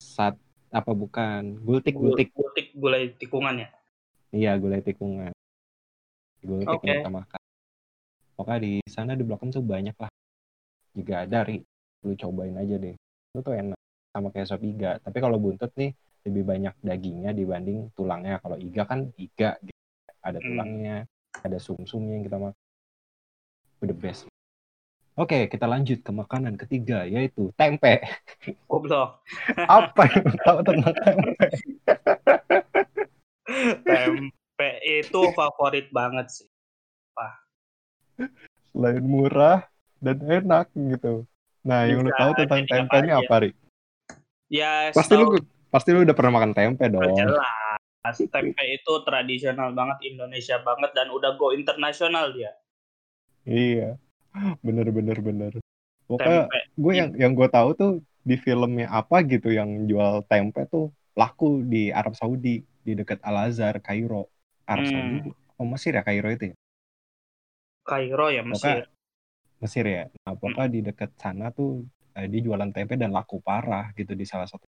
sat 0.00 0.34
apa 0.72 0.92
bukan? 0.92 1.58
Gultik, 1.64 1.96
gul- 1.96 2.12
gultik. 2.16 2.28
gultik 2.36 2.66
gulai 2.76 3.12
tikungan 3.16 3.64
ya 3.64 3.68
Iya, 4.28 4.52
gulai 4.60 4.80
tikungan. 4.84 5.32
Gultik 6.44 6.68
Oke. 6.78 6.84
yang 6.86 7.00
kita 7.02 7.12
makan. 7.12 7.37
Pokoknya 8.38 8.60
di 8.62 8.72
sana 8.86 9.18
di 9.18 9.26
Blok 9.26 9.42
M 9.42 9.50
tuh 9.50 9.66
banyak 9.66 9.98
lah. 9.98 10.06
Juga 10.94 11.26
ada, 11.26 11.42
Ri. 11.42 11.58
Lu 12.06 12.14
cobain 12.14 12.54
aja 12.54 12.78
deh. 12.78 12.94
Itu 12.94 13.42
tuh 13.42 13.58
enak. 13.58 13.74
Sama 14.14 14.30
kayak 14.30 14.46
sop 14.46 14.62
iga. 14.62 15.02
Tapi 15.02 15.18
kalau 15.18 15.42
buntut 15.42 15.74
nih, 15.74 15.90
lebih 16.22 16.46
banyak 16.46 16.74
dagingnya 16.78 17.34
dibanding 17.34 17.90
tulangnya. 17.98 18.38
Kalau 18.38 18.54
iga 18.54 18.86
kan 18.86 19.10
iga. 19.18 19.58
gitu. 19.58 19.74
Ada 20.22 20.38
Hmm. 20.38 20.54
tulangnya, 20.54 20.96
ada 21.42 21.58
sum-sumnya 21.58 22.14
yang 22.14 22.24
kita 22.30 22.38
makan. 22.38 22.62
The 23.82 23.94
best. 23.94 24.30
Oke, 25.18 25.50
kita 25.50 25.66
lanjut 25.66 25.98
ke 26.06 26.14
makanan 26.14 26.54
ketiga, 26.54 27.02
yaitu 27.02 27.50
tempe. 27.58 28.06
goblok 28.70 29.18
Apa 29.66 30.06
yang 30.14 30.30
tahu 30.46 30.58
tentang 30.62 30.94
tempe? 30.94 31.46
tempe 33.90 34.70
itu 34.86 35.20
favorit 35.34 35.90
banget 35.90 36.30
sih 36.30 36.48
Selain 38.68 39.00
murah 39.00 39.66
dan 39.98 40.18
enak 40.20 40.68
gitu. 40.72 41.24
Nah, 41.62 41.84
yang 41.84 42.00
lu 42.00 42.10
tahu 42.12 42.32
tentang 42.36 42.64
tempe 42.64 42.86
apa 42.88 42.96
ini 42.98 43.10
apa, 43.10 43.34
Ri? 43.38 43.50
ya 44.48 44.88
Pasti 44.90 45.12
lu 45.12 45.28
setahu- 45.28 45.44
pasti 45.68 45.88
lu 45.90 46.00
udah 46.00 46.12
pernah 46.12 46.32
makan 46.34 46.52
tempe 46.52 46.84
dong. 46.86 47.04
jelas 47.12 48.16
tempe 48.24 48.64
itu 48.64 48.92
tradisional 49.02 49.70
banget 49.70 49.98
Indonesia 50.06 50.56
banget 50.58 50.90
dan 50.92 51.08
udah 51.08 51.36
go 51.36 51.52
internasional 51.52 52.32
dia 52.32 52.56
Iya. 53.44 54.00
Bener 54.58 54.88
bener 54.88 55.18
bener. 55.18 55.52
Pokoknya 56.06 56.46
Tempe. 56.46 56.58
gue 56.74 56.92
yang 56.94 57.10
yang 57.14 57.32
gue 57.32 57.48
tahu 57.48 57.68
tuh 57.72 57.92
di 58.22 58.36
filmnya 58.36 58.88
apa 58.88 59.20
gitu 59.22 59.48
yang 59.48 59.84
jual 59.84 60.24
tempe 60.24 60.64
tuh 60.66 60.88
laku 61.12 61.60
di 61.62 61.88
Arab 61.90 62.12
Saudi 62.12 62.60
di 62.62 62.92
dekat 62.94 63.20
Al 63.20 63.44
Azhar 63.46 63.76
Kairo 63.78 64.28
Arab 64.64 64.84
Hmm. 64.84 64.92
Saudi 64.94 65.18
oh 65.54 65.66
Mesir 65.66 65.92
ya 65.92 66.00
Kairo 66.00 66.28
itu 66.28 66.52
ya 66.52 66.56
Kairo 67.88 68.28
ya 68.28 68.44
Mesir. 68.44 68.84
Mesir 69.64 69.84
ya. 69.88 70.04
Nah 70.28 70.36
pokoknya 70.36 70.68
di 70.68 70.80
dekat 70.84 71.16
sana 71.16 71.48
tuh 71.48 71.88
eh, 72.12 72.28
dia 72.28 72.44
jualan 72.44 72.68
tempe 72.68 73.00
dan 73.00 73.16
laku 73.16 73.40
parah 73.40 73.88
gitu 73.96 74.12
di 74.12 74.28
salah 74.28 74.44
satu 74.44 74.68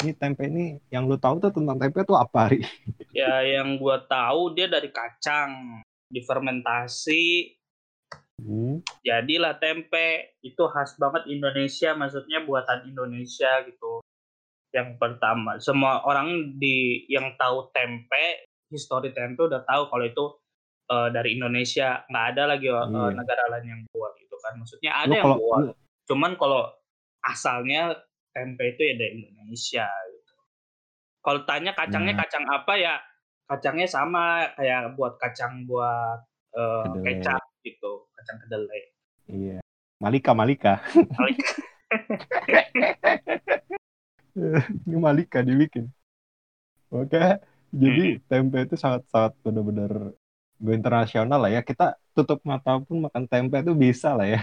ini 0.00 0.16
tempe 0.16 0.48
ini 0.48 0.80
yang 0.88 1.04
lu 1.04 1.20
tahu 1.20 1.36
tuh 1.44 1.52
tentang 1.52 1.76
tempe 1.76 2.00
tuh 2.08 2.16
apa 2.16 2.56
Ri? 2.56 2.64
Ya 3.20 3.44
yang 3.44 3.76
gua 3.76 4.00
tahu 4.00 4.56
dia 4.56 4.64
dari 4.64 4.88
kacang 4.88 5.84
difermentasi 6.08 7.54
Hmm, 8.40 8.80
jadilah 9.04 9.60
tempe. 9.60 10.32
Itu 10.40 10.64
khas 10.72 10.96
banget 10.96 11.28
Indonesia 11.28 11.92
maksudnya 11.92 12.40
buatan 12.40 12.88
Indonesia 12.88 13.60
gitu. 13.68 14.00
Yang 14.72 14.96
pertama 14.96 15.60
semua 15.60 16.00
orang 16.08 16.56
di 16.56 17.04
yang 17.12 17.36
tahu 17.36 17.68
tempe 17.76 18.48
histori 18.72 19.12
tempe 19.12 19.44
udah 19.44 19.60
tahu 19.68 19.92
kalau 19.92 20.04
itu 20.08 20.24
eh, 20.90 21.08
dari 21.10 21.28
Indonesia 21.34 22.02
nggak 22.04 22.24
ada 22.34 22.42
lagi 22.48 22.66
eh, 22.66 22.82
Iya. 22.82 23.14
negara 23.14 23.42
lain 23.48 23.66
yang 23.68 23.80
buat 23.88 24.12
gitu 24.16 24.34
kan 24.36 24.52
maksudnya 24.56 24.90
ada 24.92 25.06
lu 25.06 25.12
yang 25.12 25.24
kalau 25.24 25.36
buat 25.38 25.58
lu- 25.64 25.76
cuman 26.04 26.30
kalau 26.34 26.60
asalnya 27.22 27.94
tempe 28.30 28.62
itu 28.68 28.80
ya 28.84 28.94
dari 28.96 29.24
Indonesia 29.24 29.86
gitu. 30.08 30.32
Kalau 31.20 31.40
tanya 31.44 31.72
kacangnya 31.72 32.12
Nah. 32.12 32.20
kacang 32.20 32.44
apa 32.46 32.72
ya 32.74 32.94
kacangnya 33.44 33.84
sama 33.84 34.46
kayak 34.54 34.94
buat 34.94 35.16
kacang 35.16 35.64
buat 35.64 36.20
Kedelai. 36.50 37.18
kecap 37.18 37.42
gitu 37.60 37.90
kacang 38.10 38.36
kedelai. 38.40 38.80
iya 39.26 39.58
Malika 39.98 40.30
Malika 40.32 40.80
Paling- 41.12 41.38
ini 44.86 44.96
Malika 44.96 45.40
dibikin 45.40 45.88
oke 46.88 47.38
jadi 47.70 48.18
tempe 48.24 48.56
itu 48.60 48.74
sangat 48.74 49.06
sangat 49.06 49.32
benar-benar 49.40 50.12
go 50.64 50.70
internasional 50.78 51.38
lah 51.42 51.50
ya. 51.56 51.60
Kita 51.70 51.84
tutup 52.16 52.38
mata 52.50 52.70
pun 52.86 52.96
makan 53.06 53.24
tempe 53.32 53.56
itu 53.64 53.72
bisa 53.84 54.08
lah 54.18 54.26
ya. 54.34 54.40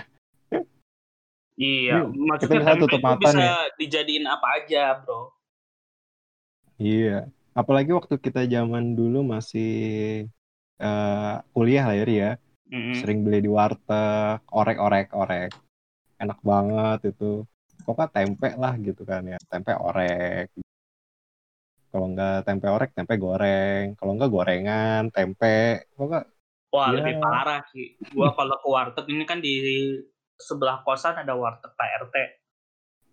Iya, 1.58 1.94
Ini 1.94 2.28
maksudnya 2.30 2.60
bisa 2.64 2.74
tempe 2.78 2.82
tutup 2.82 3.02
itu 3.02 3.10
mata 3.10 3.28
bisa 3.28 3.40
nih. 3.40 3.52
dijadiin 3.80 4.26
apa 4.34 4.48
aja, 4.62 4.82
bro. 5.02 5.22
iya 6.84 7.10
apalagi 7.60 7.92
waktu 7.98 8.16
kita 8.26 8.40
zaman 8.54 8.84
dulu 8.98 9.18
masih 9.34 9.66
eh, 10.84 11.34
kuliah 11.54 11.84
lah 11.90 11.96
ya 12.00 12.04
Ri 12.10 12.16
ya. 12.26 12.32
Mm-mm. 12.72 13.00
sering 13.00 13.20
beli 13.26 13.38
di 13.46 13.50
warteg 13.58 14.40
orek 14.60 14.78
orek 14.86 15.08
orek. 15.22 15.50
Enak 16.24 16.40
banget 16.52 17.00
itu. 17.12 17.26
Pokoknya 17.86 18.10
tempe 18.16 18.48
lah 18.64 18.74
gitu 18.88 19.02
kan 19.12 19.22
ya. 19.32 19.38
Tempe 19.52 19.72
orek 19.88 20.46
kalau 21.88 22.06
enggak 22.08 22.44
tempe 22.44 22.68
orek 22.68 22.90
tempe 22.92 23.14
goreng 23.16 23.96
kalau 23.96 24.12
enggak 24.14 24.30
gorengan 24.30 25.04
tempe 25.10 25.88
pokoknya 25.94 26.28
Wah, 26.68 26.92
Iya. 26.92 27.00
lebih 27.00 27.16
parah 27.24 27.64
sih. 27.72 27.96
Gua 28.12 28.36
kalau 28.36 28.60
ke 28.60 28.68
warteg 28.68 29.08
ini 29.08 29.24
kan 29.24 29.40
di 29.40 29.56
sebelah 30.36 30.84
kosan 30.84 31.16
ada 31.16 31.32
warteg 31.32 31.72
Pak 31.72 31.90
RT. 32.04 32.16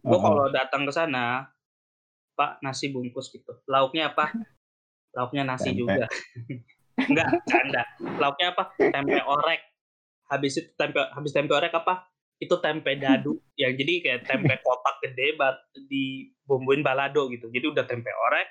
Gua 0.02 0.18
Oh, 0.18 0.20
kalau 0.20 0.44
datang 0.50 0.82
ke 0.82 0.90
sana, 0.90 1.46
Pak 2.34 2.58
nasi 2.60 2.90
bungkus 2.90 3.30
gitu. 3.30 3.54
Lauknya 3.70 4.10
apa? 4.10 4.34
Lauknya 5.14 5.46
nasi 5.46 5.70
Tempe. 5.70 5.86
juga. 5.86 6.06
Enggak, 7.08 7.46
canda. 7.46 7.82
Lauknya 8.18 8.58
apa? 8.58 8.74
Tempe 8.74 9.22
orek. 9.22 9.60
Habis 10.26 10.52
itu 10.58 10.70
tempe 10.74 10.98
habis 11.14 11.30
tempe 11.30 11.54
orek 11.54 11.70
apa? 11.72 12.10
Itu 12.36 12.58
tempe 12.58 12.98
dadu. 12.98 13.38
Yang 13.54 13.72
jadi 13.86 13.92
kayak 14.02 14.20
tempe 14.26 14.54
kotak 14.60 14.98
gede 14.98 15.38
bat 15.38 15.62
dibumbuin 15.86 16.82
balado 16.82 17.30
gitu. 17.30 17.46
Jadi 17.54 17.70
udah 17.70 17.86
tempe 17.86 18.10
orek 18.10 18.50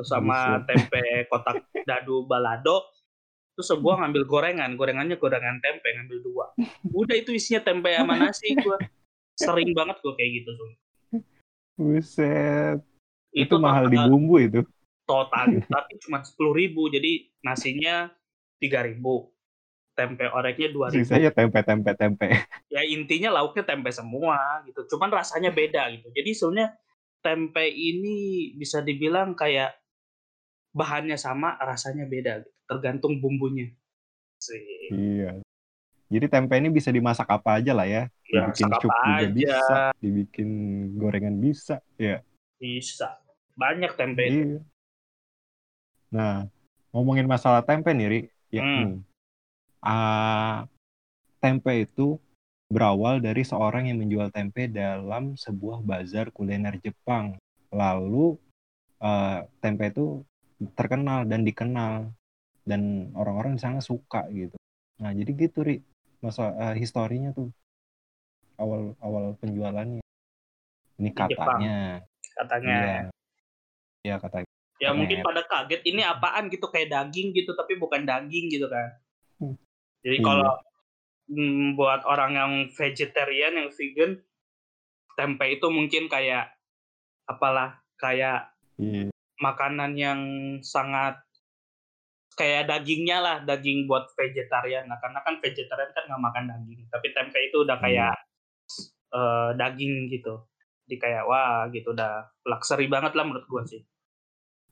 terus 0.00 0.16
sama 0.16 0.64
Buset. 0.64 0.64
tempe 0.64 1.04
kotak 1.30 1.56
dadu 1.84 2.24
balado. 2.24 2.88
Terus 3.52 3.76
gua 3.84 4.00
ngambil 4.00 4.24
gorengan. 4.24 4.72
Gorengannya 4.80 5.20
gorengan 5.20 5.60
tempe 5.60 5.92
ngambil 5.92 6.18
dua. 6.24 6.44
Udah 6.88 7.12
itu 7.20 7.36
isinya 7.36 7.60
tempe 7.60 7.92
sama 7.92 8.16
nasi 8.16 8.56
gua. 8.56 8.80
Sering 9.36 9.76
banget 9.76 10.00
gua 10.00 10.16
kayak 10.16 10.30
gitu 10.40 10.50
Sun. 10.56 10.72
buset. 11.80 12.80
Itu, 13.32 13.56
mahal 13.56 13.88
di 13.88 13.96
bumbu 13.96 14.36
itu. 14.40 14.60
Total 15.08 15.48
tapi 15.68 15.92
cuma 16.00 16.24
sepuluh 16.24 16.56
ribu. 16.56 16.88
Jadi 16.88 17.28
nasinya 17.44 18.08
tiga 18.56 18.80
ribu. 18.80 19.28
Tempe 19.92 20.24
oreknya 20.32 20.72
dua 20.72 20.88
ribu. 20.88 21.04
Sisanya 21.04 21.28
tempe 21.28 21.60
tempe 21.60 21.92
tempe. 21.92 22.48
Ya 22.72 22.80
intinya 22.88 23.36
lauknya 23.36 23.68
tempe 23.68 23.92
semua 23.92 24.64
gitu. 24.64 24.96
Cuman 24.96 25.12
rasanya 25.12 25.52
beda 25.52 25.92
gitu. 25.92 26.08
Jadi 26.16 26.30
sebenarnya 26.32 26.68
tempe 27.20 27.68
ini 27.68 28.52
bisa 28.56 28.80
dibilang 28.80 29.36
kayak 29.36 29.79
bahannya 30.70 31.18
sama 31.18 31.58
rasanya 31.58 32.06
beda 32.06 32.42
gitu. 32.44 32.50
tergantung 32.70 33.18
bumbunya 33.18 33.70
sih 34.38 34.62
iya 34.94 35.40
jadi 36.10 36.26
tempe 36.26 36.58
ini 36.58 36.70
bisa 36.70 36.90
dimasak 36.90 37.26
apa 37.26 37.62
aja 37.62 37.74
lah 37.74 37.86
ya 37.86 38.06
ya 38.30 38.50
dibikin 38.50 38.70
cup 38.70 38.82
juga 38.82 38.94
aja 39.18 39.28
bisa 39.30 39.78
dibikin 39.98 40.48
gorengan 40.98 41.36
bisa 41.38 41.76
ya 41.98 42.22
bisa 42.58 43.18
banyak 43.58 43.92
tempe 43.98 44.22
itu 44.26 44.38
Iya. 44.56 44.60
Nah, 46.10 46.50
ngomongin 46.90 47.26
masalah 47.30 47.62
tempe 47.62 47.94
nih, 47.94 48.06
Ri. 48.10 48.20
Ya, 48.50 48.62
Hmm. 48.66 49.06
Ah, 49.80 50.66
tempe 51.38 51.86
itu 51.86 52.18
berawal 52.68 53.22
dari 53.22 53.46
seorang 53.46 53.88
yang 53.88 54.02
menjual 54.02 54.28
tempe 54.34 54.66
dalam 54.66 55.38
sebuah 55.38 55.80
bazar 55.80 56.34
kuliner 56.34 56.76
Jepang. 56.82 57.38
Lalu 57.70 58.36
eh, 59.00 59.40
tempe 59.64 59.88
itu 59.88 60.20
terkenal 60.74 61.24
dan 61.24 61.42
dikenal 61.42 62.12
dan 62.62 63.12
orang-orang 63.16 63.56
di 63.56 63.62
sana 63.62 63.80
suka 63.80 64.28
gitu. 64.28 64.54
Nah, 65.00 65.10
jadi 65.10 65.30
gitu, 65.32 65.64
Ri. 65.64 65.80
Masa 66.20 66.52
eh, 66.52 66.76
historinya 66.76 67.32
tuh 67.32 67.48
awal 68.56 68.92
awal 69.00 69.32
penjualannya. 69.40 70.04
Ini 71.00 71.10
Jepang. 71.10 71.32
katanya. 71.32 71.76
katanya 72.30 72.68
Iya. 72.72 73.00
Iya, 74.00 74.16
katanya. 74.16 74.48
ya 74.80 74.96
mungkin 74.96 75.20
pada 75.20 75.44
kaget 75.44 75.84
ini 75.84 76.00
apaan 76.00 76.48
gitu 76.48 76.64
kayak 76.64 76.88
daging 76.88 77.36
gitu 77.36 77.52
tapi 77.52 77.76
bukan 77.76 78.08
daging 78.08 78.48
gitu 78.48 78.64
kan 78.64 78.96
Hmm. 79.36 79.52
jadi 80.00 80.16
Iya. 80.16 80.24
kalau 80.24 80.52
mm, 81.28 81.76
buat 81.76 82.00
orang 82.08 82.32
yang 82.32 82.52
vegetarian 82.72 83.60
yang 83.60 83.68
vegan 83.76 84.24
tempe 85.16 85.44
itu 85.52 85.68
mungkin 85.68 86.08
kayak 86.08 86.56
apalah 87.28 87.76
kayak 88.00 88.48
Iya. 88.80 89.12
Makanan 89.40 89.96
yang 89.96 90.20
sangat 90.60 91.16
kayak 92.36 92.68
dagingnya 92.68 93.18
lah 93.20 93.36
daging 93.42 93.88
buat 93.88 94.12
vegetarian. 94.14 94.86
Nah 94.86 95.00
karena 95.00 95.20
kan 95.24 95.40
vegetarian 95.40 95.90
kan 95.92 96.04
nggak 96.06 96.22
makan 96.22 96.44
daging 96.48 96.80
tapi 96.92 97.08
tempe 97.16 97.38
itu 97.40 97.64
udah 97.64 97.76
kayak 97.80 98.14
eh, 99.12 99.50
daging 99.56 100.12
gitu. 100.12 100.44
Di 100.86 100.96
kayak 101.00 101.24
wah 101.26 101.66
gitu 101.72 101.96
udah 101.96 102.28
luxury 102.46 102.86
banget 102.86 103.16
lah 103.16 103.24
menurut 103.24 103.46
gua 103.48 103.64
sih. 103.64 103.80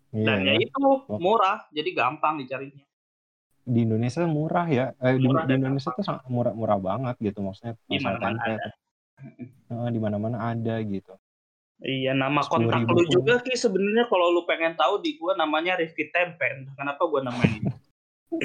Dan 0.08 0.44
Iya. 0.44 0.56
ya 0.56 0.64
itu 0.64 0.84
murah 1.20 1.68
jadi 1.68 1.90
gampang 1.92 2.40
dicarinya. 2.40 2.84
Di 3.68 3.84
Indonesia 3.84 4.24
murah 4.24 4.64
ya? 4.64 4.86
Eh, 4.96 5.20
di, 5.20 5.28
Murah 5.28 5.44
di 5.44 5.52
dan 5.52 5.60
Indonesia 5.60 5.92
tuh 5.92 6.00
sangat 6.00 6.24
murah 6.32 6.56
murah 6.56 6.80
banget 6.80 7.20
gitu 7.20 7.44
maksudnya 7.44 7.76
Di 7.84 8.00
mana-mana 8.00 8.40
ada. 8.40 8.70
Di 9.92 10.00
mana-mana 10.00 10.36
ada 10.56 10.74
gitu 10.80 11.17
iya 11.82 12.12
nama 12.14 12.42
10.000 12.42 12.50
kontak 12.50 12.80
lu 12.90 13.04
juga 13.06 13.38
ki 13.42 13.54
sebenarnya 13.54 14.10
kalau 14.10 14.34
lu 14.34 14.42
pengen 14.48 14.74
tahu 14.74 14.98
di 14.98 15.14
gua 15.18 15.38
namanya 15.38 15.78
Rifki 15.78 16.10
Tempe 16.10 16.66
kenapa 16.74 17.02
gua 17.06 17.22
namain 17.22 17.62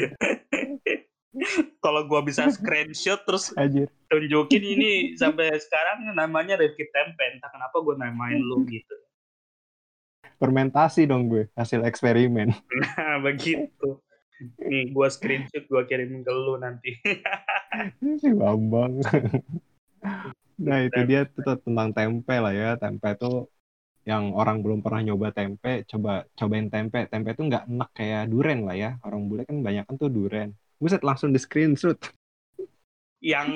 kalau 1.84 2.06
gua 2.06 2.22
bisa 2.22 2.46
screenshot 2.54 3.26
terus 3.26 3.50
Anjir. 3.58 3.90
tunjukin 4.08 4.62
ini 4.62 4.92
sampai 5.18 5.50
sekarang 5.58 6.14
namanya 6.14 6.62
Rifki 6.62 6.86
Tempe 6.94 7.24
entah 7.34 7.50
kenapa 7.50 7.82
gua 7.82 7.98
namain 7.98 8.38
lu 8.38 8.62
gitu. 8.70 8.96
Fermentasi 10.38 11.08
dong 11.08 11.32
gue 11.32 11.48
hasil 11.56 11.88
eksperimen. 11.88 12.52
Nah 12.52 13.18
begitu. 13.24 14.04
Nih 14.60 14.92
gua 14.92 15.08
screenshot 15.08 15.64
gua 15.72 15.88
kirim 15.88 16.22
ke 16.22 16.32
lu 16.32 16.62
nanti. 16.62 16.94
Si 18.22 18.30
Bambang 18.30 19.02
nah 20.64 20.80
itu 20.82 21.00
dia 21.04 21.28
tuh 21.28 21.60
tentang 21.60 21.90
tempe 21.92 22.36
lah 22.40 22.54
ya. 22.56 22.70
Tempe 22.80 23.08
itu 23.14 23.48
yang 24.04 24.36
orang 24.36 24.60
belum 24.60 24.84
pernah 24.84 25.00
nyoba 25.00 25.32
tempe 25.32 25.84
coba 25.88 26.28
cobain 26.36 26.68
tempe. 26.72 27.08
Tempe 27.08 27.36
itu 27.36 27.44
nggak 27.48 27.68
enak 27.68 27.90
kayak 27.92 28.24
duren 28.32 28.66
lah 28.68 28.76
ya. 28.76 28.92
Orang 29.04 29.28
bule 29.28 29.44
kan 29.44 29.60
banyak 29.60 29.84
kan 29.86 29.96
tuh 29.96 30.10
duren. 30.10 30.56
Buset 30.80 31.04
langsung 31.04 31.32
di 31.32 31.40
screenshot. 31.40 32.00
Yang 33.24 33.50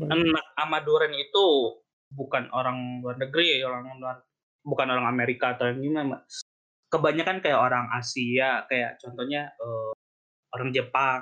enak 0.00 0.46
sama 0.56 0.78
durian 0.84 1.16
itu 1.16 1.76
bukan 2.10 2.50
orang 2.50 3.00
luar 3.00 3.16
negeri 3.16 3.62
orang 3.62 3.86
luar 4.02 4.18
bukan 4.66 4.90
orang 4.90 5.06
Amerika 5.06 5.54
atau 5.54 5.70
yang 5.70 5.80
gimana 5.80 6.26
kebanyakan 6.90 7.38
kayak 7.38 7.56
orang 7.56 7.86
Asia 7.94 8.66
kayak 8.66 8.98
contohnya 8.98 9.54
eh, 9.56 9.92
orang 10.52 10.70
Jepang. 10.74 11.20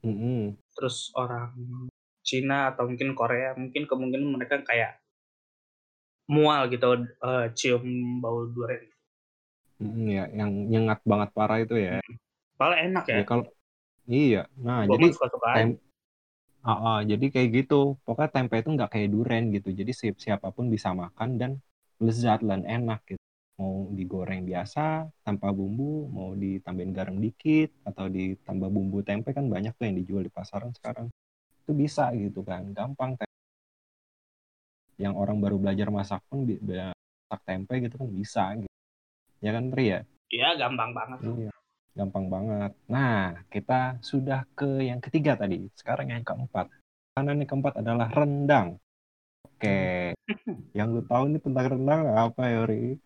Mm-mm. 0.00 0.56
terus 0.72 1.12
orang 1.12 1.52
Cina 2.28 2.58
atau 2.70 2.84
mungkin 2.90 3.10
Korea 3.20 3.50
mungkin 3.60 3.82
kemungkinan 3.90 4.28
mereka 4.36 4.56
kayak 4.68 4.92
mual 6.34 6.62
gitu 6.72 6.86
eh, 7.28 7.46
cium 7.58 7.84
bau 8.22 8.38
durian. 8.54 8.84
Mm-mm, 9.80 10.06
ya, 10.16 10.24
yang 10.38 10.50
nyengat 10.70 10.98
banget 11.10 11.28
parah 11.36 11.58
itu 11.64 11.74
ya. 11.80 11.92
Malah 12.60 12.78
enak 12.86 13.04
ya. 13.08 13.16
Ya 13.18 13.24
kalau 13.28 13.44
iya, 14.10 14.42
nah 14.66 14.80
Gua 14.88 14.96
jadi 14.96 15.06
mah 15.06 15.10
suka-suka 15.16 15.48
aja. 15.48 15.64
tem 15.64 15.68
Ah, 16.60 16.78
ah, 16.86 16.98
jadi 17.10 17.26
kayak 17.34 17.48
gitu. 17.56 17.96
Pokoknya 18.04 18.30
tempe 18.36 18.54
itu 18.60 18.70
nggak 18.76 18.90
kayak 18.94 19.08
duren 19.14 19.44
gitu. 19.56 19.68
Jadi 19.80 19.92
si 20.00 20.06
siapa 20.24 20.48
pun 20.56 20.66
bisa 20.74 20.90
makan 21.02 21.30
dan 21.40 21.52
lezat 22.04 22.40
dan 22.44 22.62
enak 22.68 23.00
gitu. 23.08 23.22
Mau 23.60 23.88
digoreng 23.98 24.42
biasa 24.50 25.08
tanpa 25.24 25.48
bumbu, 25.56 26.08
mau 26.16 26.30
ditambahin 26.36 26.92
garam 26.98 27.16
dikit 27.24 27.70
atau 27.88 28.06
ditambah 28.12 28.68
bumbu 28.76 28.98
tempe 29.08 29.32
kan 29.36 29.46
banyak 29.54 29.72
tuh 29.78 29.84
yang 29.88 29.96
dijual 30.00 30.22
di 30.28 30.32
pasaran 30.32 30.72
sekarang. 30.76 31.08
Itu 31.64 31.72
bisa 31.76 32.10
gitu 32.16 32.40
kan, 32.42 32.66
gampang. 32.72 33.16
Yang 35.00 35.14
orang 35.16 35.36
baru 35.40 35.56
belajar 35.56 35.88
masak 35.88 36.20
pun 36.28 36.44
masak 36.44 37.40
tempe 37.46 37.74
gitu 37.80 37.94
kan 37.96 38.08
bisa 38.10 38.44
gitu. 38.58 38.74
Ya 39.40 39.56
kan 39.56 39.72
Pri 39.72 39.84
ya? 39.88 40.00
Iya, 40.30 40.48
gampang 40.60 40.90
banget. 40.92 41.18
Iya, 41.26 41.54
gampang 41.96 42.26
banget. 42.28 42.72
Nah, 42.86 43.40
kita 43.48 43.98
sudah 44.04 44.44
ke 44.52 44.84
yang 44.84 45.00
ketiga 45.00 45.34
tadi. 45.34 45.66
Sekarang 45.74 46.12
yang 46.12 46.22
keempat. 46.22 46.68
Karena 47.16 47.34
yang 47.34 47.48
keempat 47.48 47.74
adalah 47.82 48.08
rendang. 48.12 48.78
Oke, 49.46 50.14
yang 50.78 50.92
lu 50.94 51.02
tahu 51.04 51.32
nih 51.32 51.40
tentang 51.42 51.66
rendang 51.76 52.02
apa 52.16 52.42
ya, 52.46 52.60
Ri? 52.64 52.96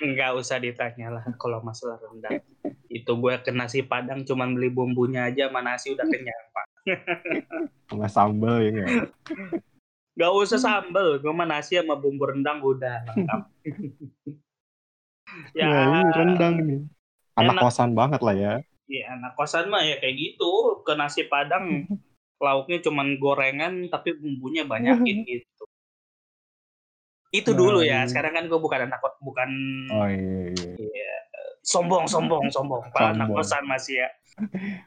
Nggak 0.00 0.32
usah 0.40 0.56
ditanya 0.56 1.20
lah 1.20 1.24
kalau 1.36 1.60
masalah 1.60 2.00
rendang. 2.00 2.40
Itu 2.92 3.16
gue 3.16 3.34
ke 3.40 3.50
nasi 3.52 3.84
padang 3.84 4.24
cuman 4.24 4.56
beli 4.56 4.68
bumbunya 4.68 5.28
aja 5.28 5.48
sama 5.48 5.64
nasi 5.64 5.92
udah 5.92 6.04
kenyang, 6.04 6.46
Pak. 6.52 6.66
Sama 7.88 8.06
sambal 8.08 8.56
ya 8.60 8.70
nggak? 8.70 8.90
Nggak 10.12 10.32
usah 10.34 10.58
sambel, 10.58 11.18
gue 11.18 11.32
mah 11.32 11.46
nasi 11.46 11.74
sama 11.74 11.94
bumbu 11.94 12.26
rendang 12.26 12.60
udah 12.60 13.00
lengkap. 13.06 13.40
ya, 15.58 15.64
Nah, 15.64 15.80
ini 15.88 16.10
rendang 16.12 16.54
nih. 16.60 16.80
Anak 17.32 17.54
Enak. 17.56 17.62
kosan 17.64 17.90
banget 17.92 18.20
lah 18.20 18.36
ya. 18.36 18.54
ya 18.84 19.04
anak 19.10 19.32
kosan 19.34 19.72
mah 19.72 19.80
ya 19.80 19.96
kayak 19.98 20.14
gitu. 20.14 20.84
Ke 20.84 20.92
nasi 20.92 21.24
padang 21.24 21.88
lauknya 22.44 22.82
cuman 22.82 23.16
gorengan 23.16 23.88
tapi 23.88 24.12
bumbunya 24.12 24.66
banyakin 24.66 25.24
gitu. 25.24 25.64
Itu 27.30 27.50
Nah, 27.52 27.58
dulu 27.58 27.78
ya. 27.80 28.04
ini- 28.04 28.10
Sekarang 28.10 28.36
kan 28.36 28.44
gue 28.44 28.60
bukan 28.60 28.80
anak 28.84 29.00
bukan 29.18 29.50
Oh 29.88 30.04
iya, 30.04 30.52
iya. 30.52 30.72
Iya. 30.76 31.12
sombong 31.62 32.04
sombong 32.04 32.50
sombong. 32.50 32.84
Pak 32.92 33.16
anak 33.16 33.32
kosan 33.32 33.64
masih 33.64 34.04
ya. 34.04 34.08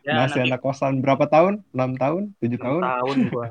Ya 0.01 0.25
Masih 0.25 0.41
anak 0.41 0.57
anak 0.57 0.61
kosan 0.65 0.93
berapa 1.05 1.25
tahun? 1.29 1.61
6 1.69 2.01
tahun? 2.01 2.23
7 2.41 2.49
enam 2.49 2.59
tahun? 2.59 2.81
tahun 2.81 3.17
gua. 3.29 3.47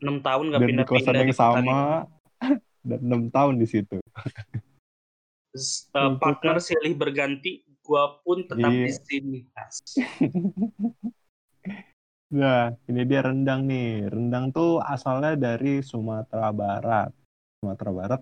6 0.00 0.26
tahun 0.26 0.44
gak 0.52 0.60
pindah-pindah 0.60 0.86
kosan 0.88 1.14
yang 1.16 1.32
sama. 1.36 1.78
Dan 2.88 3.00
6 3.04 3.36
tahun 3.36 3.54
di 3.60 3.66
situ. 3.68 3.98
Untuk 5.56 6.20
partner 6.20 6.60
silih 6.60 6.92
berganti, 6.96 7.64
gua 7.80 8.20
pun 8.24 8.44
tetap 8.44 8.70
Iya. 8.72 8.84
di 8.88 8.92
sini. 8.92 9.40
Nah, 12.26 12.74
ini 12.90 13.06
dia 13.06 13.22
rendang 13.22 13.70
nih. 13.70 14.10
Rendang 14.10 14.50
tuh 14.50 14.82
asalnya 14.82 15.38
dari 15.38 15.78
Sumatera 15.78 16.50
Barat. 16.50 17.14
Sumatera 17.62 17.90
Barat, 17.94 18.20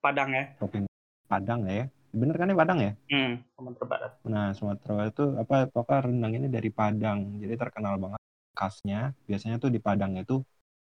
Padang 0.00 0.32
ya. 0.32 0.44
provinsi 0.56 0.88
Padang 1.28 1.68
ya. 1.68 1.84
Bener 2.16 2.36
kan 2.40 2.48
ya 2.48 2.56
Padang 2.56 2.78
ya? 2.80 2.92
Hmm, 3.12 3.44
Sumatera 3.52 3.84
Barat. 3.84 4.12
Nah, 4.24 4.48
Sumatera 4.56 4.92
Barat 4.96 5.12
itu 5.12 5.26
apa 5.36 5.56
pokoknya 5.68 6.00
rendang 6.08 6.32
ini 6.32 6.48
dari 6.48 6.70
Padang. 6.72 7.36
Jadi 7.36 7.54
terkenal 7.60 8.00
banget 8.00 8.20
khasnya. 8.56 9.12
Biasanya 9.28 9.60
tuh 9.60 9.68
di 9.68 9.76
Padang 9.76 10.16
itu 10.16 10.40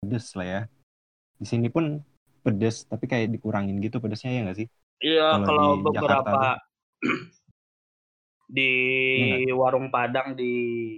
pedes 0.03 0.35
lah 0.35 0.47
ya. 0.47 0.63
Di 1.39 1.47
sini 1.47 1.71
pun 1.71 2.03
pedes, 2.43 2.91
tapi 2.91 3.07
kayak 3.07 3.31
dikurangin 3.31 3.79
gitu 3.79 4.03
pedesnya 4.03 4.35
ya 4.35 4.41
nggak 4.43 4.59
sih? 4.59 4.69
Iya, 4.99 5.39
Kalau 5.39 5.47
kalau 5.47 5.71
di 5.79 5.83
beberapa 5.87 6.43
di 8.53 8.71
Iya 9.47 9.55
warung 9.55 9.95
Padang 9.95 10.35
di 10.35 10.53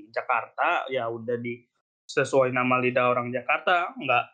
Jakarta 0.09 0.89
ya 0.89 1.05
udah 1.07 1.37
di 1.37 1.61
sesuai 2.09 2.49
nama 2.53 2.81
lidah 2.81 3.13
orang 3.13 3.29
Jakarta 3.29 3.93
nggak 3.93 4.25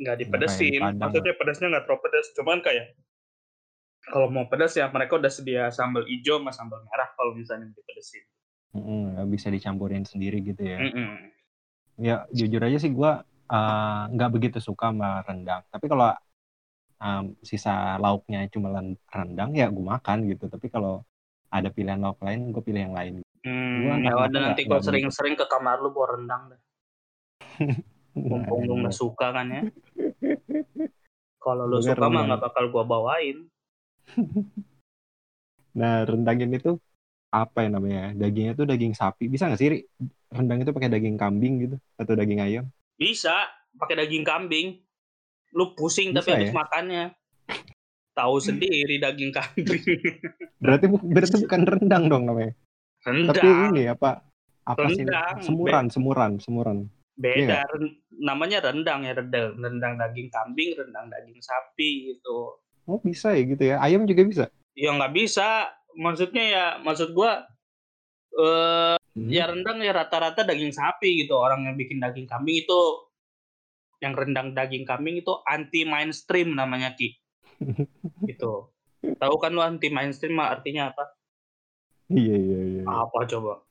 nggak 0.00 0.16
dipedesin. 0.24 0.96
Maksudnya 0.96 1.36
pedesnya 1.36 1.68
nggak 1.68 1.84
terlalu 1.84 2.02
pedes, 2.08 2.26
cuman 2.32 2.58
kayak 2.64 2.96
kalau 4.06 4.30
mau 4.30 4.46
pedas 4.46 4.72
ya 4.78 4.86
mereka 4.88 5.18
udah 5.18 5.32
sedia 5.32 5.68
sambal 5.74 6.06
hijau 6.06 6.38
sama 6.38 6.52
sambal 6.54 6.80
merah 6.86 7.10
kalau 7.18 7.34
misalnya 7.34 7.70
dipedesin. 7.74 8.22
Mm-mm, 8.76 9.16
nggak 9.16 9.28
bisa 9.32 9.48
dicampurin 9.50 10.04
sendiri 10.04 10.38
gitu 10.44 10.62
ya. 10.62 10.78
Mm-mm. 10.84 11.32
Ya 11.96 12.16
jujur 12.30 12.60
aja 12.60 12.78
sih 12.78 12.92
gue 12.92 13.12
nggak 14.12 14.30
begitu 14.30 14.58
suka 14.60 14.92
sama 14.92 15.24
rendang. 15.24 15.64
Tapi 15.72 15.86
kalau 15.88 16.12
um, 17.00 17.24
sisa 17.40 17.96
lauknya 17.96 18.46
cuma 18.52 18.70
rendang 19.08 19.50
ya 19.56 19.66
gue 19.72 19.84
makan 19.84 20.28
gitu. 20.28 20.46
Tapi 20.46 20.68
kalau 20.68 21.02
ada 21.48 21.70
pilihan 21.70 22.02
lauk 22.02 22.20
lain, 22.20 22.52
gue 22.52 22.62
pilih 22.62 22.90
yang 22.90 22.96
lain. 22.96 23.14
Hmm, 23.46 23.86
Gua 23.86 23.94
ya 24.02 24.12
nggak- 24.12 24.32
nanti 24.34 24.60
nggak 24.66 24.82
kalau 24.82 24.82
sering-sering 24.82 25.34
ke 25.38 25.46
kamar 25.46 25.78
lu 25.78 25.94
bawa 25.94 26.18
rendang 26.18 26.42
deh. 26.52 26.60
Mumpung 28.16 28.66
lu 28.66 28.74
nggak 28.82 28.96
suka 28.96 29.30
kan 29.30 29.46
ya. 29.48 29.62
Kalau 31.46 31.70
lu 31.70 31.78
suka 31.78 32.10
mah 32.10 32.26
nggak 32.26 32.42
bakal 32.42 32.64
gua 32.74 32.82
bawain. 32.82 33.46
Nah 35.78 35.92
rendang 36.08 36.38
ini 36.44 36.56
tuh 36.66 36.74
apa 37.40 37.58
ya 37.64 37.68
namanya? 37.76 38.00
Dagingnya 38.20 38.52
tuh 38.60 38.66
daging 38.70 38.94
sapi. 39.00 39.24
Bisa 39.32 39.44
nggak 39.48 39.60
sih 39.62 39.70
Ri? 39.74 39.78
rendang 40.36 40.58
itu 40.62 40.72
pakai 40.76 40.90
daging 40.94 41.16
kambing 41.22 41.54
gitu 41.64 41.76
atau 42.00 42.14
daging 42.20 42.40
ayam? 42.46 42.64
Bisa 43.00 43.34
pakai 43.80 43.94
daging 44.04 44.24
kambing. 44.24 44.68
Lu 45.56 45.72
pusing 45.78 46.10
tapi 46.16 46.28
Bisa 46.28 46.36
habis 46.36 46.50
ya? 46.50 46.54
makannya. 46.54 47.04
Tahu 48.16 48.36
sendiri 48.40 48.96
daging 49.04 49.30
kambing. 49.36 49.84
Berarti 50.62 50.86
berarti 51.14 51.36
bukan 51.44 51.62
rendang 51.68 52.04
dong 52.12 52.22
namanya. 52.28 52.52
Tapi 53.28 53.46
Rendang 53.46 53.72
ini 53.72 53.82
apa? 53.94 54.22
Apa 54.66 54.86
sih? 54.96 55.06
Rendang. 55.06 55.38
Semuran, 55.46 55.86
semuran, 55.94 56.32
semuran. 56.44 56.78
beda. 57.24 57.58
iya 57.58 57.64
Ren- 57.72 57.96
namanya 58.28 58.58
rendang 58.66 59.00
ya 59.08 59.12
rendang. 59.18 59.48
Rendang 59.64 59.94
daging 60.00 60.28
kambing, 60.32 60.70
rendang 60.80 61.06
daging 61.12 61.40
sapi 61.48 61.90
gitu. 62.12 62.38
Oh 62.86 63.02
bisa 63.02 63.34
ya 63.34 63.42
gitu 63.42 63.62
ya? 63.66 63.76
Ayam 63.82 64.06
juga 64.06 64.22
bisa? 64.22 64.44
Ya 64.78 64.94
nggak 64.94 65.12
bisa. 65.12 65.70
Maksudnya 65.98 66.44
ya 66.46 66.64
maksud 66.82 67.12
gua 67.12 67.44
eh 68.36 68.96
Hmm. 69.16 69.32
ya 69.32 69.48
rendang 69.48 69.80
ya 69.80 69.96
rata-rata 69.96 70.44
daging 70.44 70.76
sapi 70.76 71.24
gitu 71.24 71.40
orang 71.40 71.64
yang 71.64 71.72
bikin 71.80 72.04
daging 72.04 72.28
kambing 72.28 72.60
itu 72.60 72.80
yang 74.04 74.12
rendang 74.12 74.52
daging 74.52 74.84
kambing 74.84 75.16
itu 75.24 75.32
anti 75.48 75.88
mainstream 75.88 76.52
namanya 76.52 76.92
ki 76.92 77.16
gitu 78.28 78.68
tahu 79.16 79.34
kan 79.40 79.56
lu 79.56 79.64
anti 79.64 79.88
mainstream 79.88 80.36
mah 80.36 80.52
artinya 80.52 80.92
apa 80.92 81.16
Iya 82.12 82.36
iya 82.36 82.60
iya. 82.76 82.82
apa 82.84 83.24
coba 83.24 83.64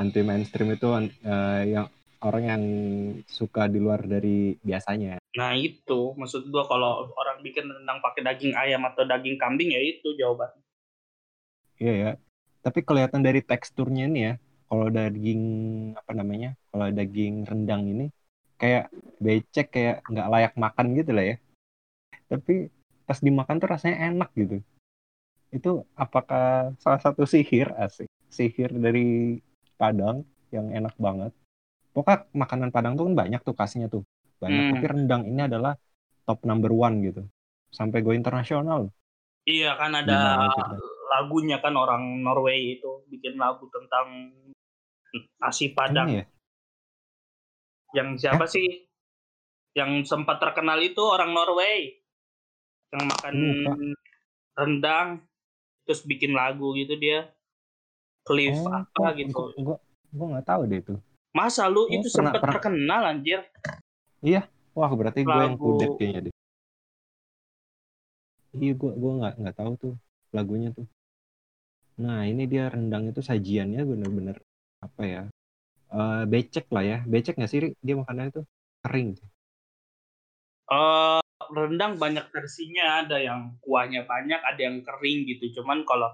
Anti 0.00 0.24
mainstream 0.24 0.72
itu 0.72 0.88
eh, 1.20 1.62
yang 1.68 1.86
orang 2.22 2.44
yang 2.46 2.64
suka 3.26 3.66
di 3.66 3.78
luar 3.82 4.06
dari 4.06 4.54
biasanya. 4.62 5.18
nah 5.34 5.52
itu 5.56 6.14
maksud 6.16 6.48
gua 6.52 6.64
kalau 6.68 7.10
orang 7.18 7.42
bikin 7.42 7.66
rendang 7.66 7.98
pakai 7.98 8.22
daging 8.22 8.54
ayam 8.54 8.82
atau 8.86 9.02
daging 9.04 9.36
kambing 9.40 9.74
ya 9.74 9.80
itu 9.80 10.14
jawaban 10.16 10.52
Iya 11.82 11.92
ya. 11.98 12.10
Tapi 12.62 12.86
kelihatan 12.86 13.26
dari 13.26 13.42
teksturnya 13.42 14.06
ini 14.06 14.20
ya, 14.30 14.34
kalau 14.70 14.86
daging 14.86 15.42
apa 15.98 16.12
namanya, 16.14 16.54
kalau 16.70 16.86
daging 16.94 17.42
rendang 17.42 17.82
ini 17.90 18.06
kayak 18.54 18.86
becek 19.18 19.74
kayak 19.74 20.06
nggak 20.06 20.30
layak 20.30 20.54
makan 20.54 20.94
gitu 20.94 21.10
lah 21.10 21.24
ya. 21.34 21.36
Tapi 22.30 22.70
pas 23.02 23.18
dimakan 23.18 23.58
tuh 23.58 23.68
rasanya 23.74 24.14
enak 24.14 24.30
gitu. 24.38 24.62
Itu 25.50 25.70
apakah 25.98 26.70
salah 26.78 27.02
satu 27.02 27.26
sihir 27.26 27.74
asik? 27.74 28.06
Sihir 28.30 28.70
dari 28.78 29.42
Padang 29.74 30.22
yang 30.54 30.70
enak 30.70 30.94
banget. 30.94 31.34
Pokoknya 31.92 32.24
makanan 32.32 32.68
Padang 32.72 32.96
tuh 32.96 33.04
kan 33.08 33.14
banyak 33.16 33.40
tuh 33.40 33.52
kasihnya 33.52 33.88
tuh. 33.88 34.02
Banyak, 34.40 34.62
Hmm. 34.64 34.72
tapi 34.74 34.86
rendang 34.88 35.22
ini 35.24 35.40
adalah 35.44 35.76
top 36.24 36.42
number 36.42 36.72
one 36.72 37.04
gitu. 37.04 37.22
Sampai 37.68 38.00
go 38.00 38.12
internasional. 38.12 38.88
iya 39.42 39.74
kan 39.74 39.90
ada 39.90 40.46
lagunya 41.10 41.58
kan 41.58 41.74
orang 41.74 42.22
Norway 42.22 42.78
itu 42.78 43.02
bikin 43.10 43.34
lagu 43.34 43.66
tentang 43.68 44.30
nasi 45.36 45.74
padang 45.74 46.06
ya? 46.08 46.24
yang 47.90 48.14
siapa 48.14 48.46
sih 48.46 48.86
yang 49.74 50.06
sempat 50.06 50.38
terkenal 50.38 50.78
itu 50.78 51.02
orang 51.02 51.34
Norway 51.34 51.90
yang 52.94 53.02
makan 53.04 53.32
Lupa. 53.34 53.72
rendang 54.54 55.08
terus 55.82 56.06
bikin 56.06 56.32
lagu 56.32 56.72
gitu 56.72 56.94
dia 56.94 57.26
Cliff 58.22 58.54
Oh, 58.54 58.70
apa 58.70 58.94
gua- 58.94 59.16
gitu 59.18 59.42
gua, 59.58 59.76
gua 60.08 60.26
nggak 60.38 60.46
tahu 60.46 60.62
deh 60.70 60.78
itu. 60.78 60.94
Masa 61.32 61.68
lu 61.68 61.84
Oh, 61.84 61.88
itu 61.88 62.08
sempat 62.12 62.40
terkenal 62.44 63.08
anjir 63.08 63.44
Wah, 64.72 64.88
berarti 64.96 65.20
gue 65.20 65.36
yang 65.36 65.60
kudet 65.60 65.92
kayaknya 66.00 66.20
deh. 66.28 66.34
Iya, 68.56 68.72
gue 68.76 68.92
gua 68.96 69.12
nggak 69.20 69.34
nggak 69.40 69.56
tahu 69.56 69.72
tuh 69.76 69.94
lagunya 70.32 70.72
tuh. 70.72 70.88
Nah, 72.00 72.24
ini 72.24 72.48
dia 72.48 72.72
rendang 72.72 73.08
itu 73.08 73.20
sajiannya 73.20 73.84
bener-bener 73.84 74.36
apa 74.80 75.02
ya? 75.04 75.22
uh, 75.92 76.24
becek 76.24 76.66
lah 76.72 76.84
ya. 76.84 76.98
Becek 77.04 77.36
nggak 77.36 77.50
sih 77.52 77.76
dia 77.84 77.94
makanannya 78.00 78.32
itu 78.32 78.42
kering? 78.80 79.08
Uh, 80.72 81.20
rendang 81.52 82.00
banyak 82.00 82.24
versinya, 82.32 83.04
ada 83.04 83.20
yang 83.20 83.60
kuahnya 83.60 84.08
banyak, 84.08 84.40
ada 84.40 84.60
yang 84.60 84.80
kering 84.80 85.28
gitu. 85.28 85.60
Cuman 85.60 85.84
kalau 85.84 86.08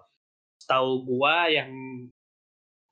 tahu 0.67 1.07
gua 1.07 1.47
yang 1.47 1.71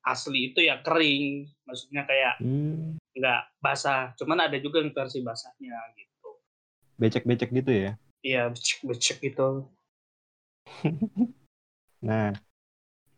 asli 0.07 0.55
itu 0.55 0.63
ya 0.63 0.79
kering, 0.87 1.51
maksudnya 1.67 2.07
kayak 2.07 2.39
hmm. 2.39 3.03
nggak 3.19 3.43
basah. 3.59 4.15
Cuman 4.15 4.47
ada 4.47 4.57
juga 4.63 4.79
yang 4.79 4.95
versi 4.95 5.19
basahnya 5.27 5.75
gitu. 5.99 6.31
Becek-becek 6.97 7.51
gitu 7.51 7.73
ya? 7.75 7.93
Iya, 8.23 8.55
becek-becek 8.55 9.19
gitu. 9.19 9.67
nah, 12.07 12.31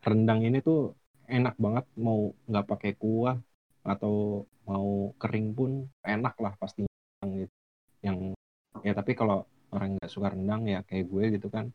rendang 0.00 0.40
ini 0.40 0.64
tuh 0.64 0.96
enak 1.28 1.60
banget 1.60 1.84
mau 2.00 2.32
nggak 2.48 2.66
pakai 2.66 2.92
kuah 2.96 3.36
atau 3.84 4.48
mau 4.64 5.12
kering 5.20 5.52
pun 5.52 5.70
enak 6.00 6.34
lah 6.40 6.56
pasti 6.56 6.88
gitu. 7.20 7.52
Yang 8.00 8.32
ya 8.80 8.96
tapi 8.96 9.12
kalau 9.12 9.44
orang 9.76 10.00
nggak 10.00 10.08
suka 10.08 10.32
rendang 10.32 10.64
ya 10.64 10.80
kayak 10.88 11.04
gue 11.04 11.24
gitu 11.36 11.52
kan. 11.52 11.68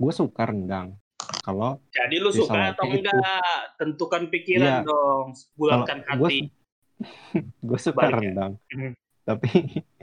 Gue 0.00 0.12
suka 0.16 0.48
rendang, 0.48 0.96
kalau 1.42 1.78
jadi 1.90 2.16
lu 2.22 2.30
suka 2.30 2.74
atau 2.74 2.86
enggak? 2.86 3.12
Itu, 3.12 3.78
Tentukan 3.78 4.22
pikiran 4.30 4.82
ya, 4.82 4.86
dong, 4.86 5.34
bulatkan 5.58 6.06
hati. 6.06 6.50
Gue 7.66 7.78
suka 7.78 8.10
rendang. 8.10 8.58
Ya? 8.70 8.94
tapi 9.22 9.50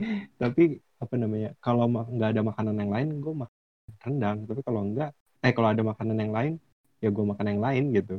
tapi 0.42 0.62
apa 1.00 1.14
namanya? 1.16 1.50
Kalau 1.60 1.88
nggak 1.88 2.30
ada 2.36 2.42
makanan 2.44 2.76
yang 2.76 2.90
lain, 2.92 3.08
gue 3.20 3.34
makan 3.36 3.60
rendang. 4.04 4.36
Tapi 4.48 4.60
kalau 4.64 4.80
enggak, 4.84 5.10
eh 5.40 5.52
kalau 5.52 5.68
ada 5.72 5.82
makanan 5.84 6.16
yang 6.16 6.32
lain, 6.32 6.52
ya 7.00 7.08
gue 7.08 7.24
makan 7.24 7.46
yang 7.56 7.60
lain 7.60 7.84
gitu. 7.96 8.16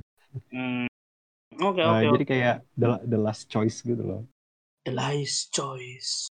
Hmm. 0.50 0.90
Oke 1.62 1.84
okay, 1.84 1.84
nah, 1.84 2.00
oke. 2.00 2.12
jadi 2.16 2.26
kayak 2.26 2.56
the, 2.80 2.88
the 3.06 3.20
last 3.20 3.52
choice 3.52 3.84
gitu 3.84 4.02
loh. 4.02 4.22
The 4.88 4.96
last 4.96 5.54
choice. 5.54 6.32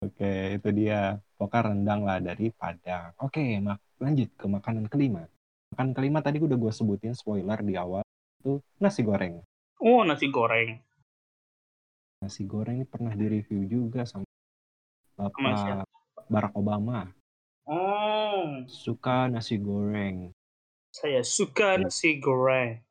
Oke, 0.00 0.56
itu 0.56 0.68
dia. 0.72 1.20
Pokoknya 1.36 1.72
rendang 1.72 2.00
lah 2.08 2.18
dari 2.24 2.48
Padang. 2.52 3.12
Oke, 3.20 3.60
lanjut 4.00 4.28
ke 4.32 4.46
makanan 4.48 4.88
kelima. 4.88 5.28
Makan 5.70 5.94
kelima 5.94 6.18
tadi 6.18 6.42
udah 6.42 6.58
gue 6.58 6.72
sebutin 6.74 7.14
spoiler 7.14 7.62
di 7.62 7.78
awal 7.78 8.02
itu 8.42 8.58
nasi 8.82 9.06
goreng. 9.06 9.38
Oh 9.78 10.02
nasi 10.02 10.26
goreng. 10.32 10.80
Nasi 12.20 12.42
goreng 12.44 12.82
ini 12.82 12.86
pernah 12.88 13.14
direview 13.14 13.64
juga 13.70 14.02
sama 14.02 14.26
Bapak 15.14 15.86
Barack 16.26 16.54
Obama. 16.58 17.06
Oh. 17.70 18.66
Suka 18.66 19.30
nasi 19.30 19.60
goreng. 19.62 20.34
Saya 20.90 21.22
suka 21.22 21.78
ya. 21.78 21.86
nasi 21.86 22.18
goreng. 22.18 22.82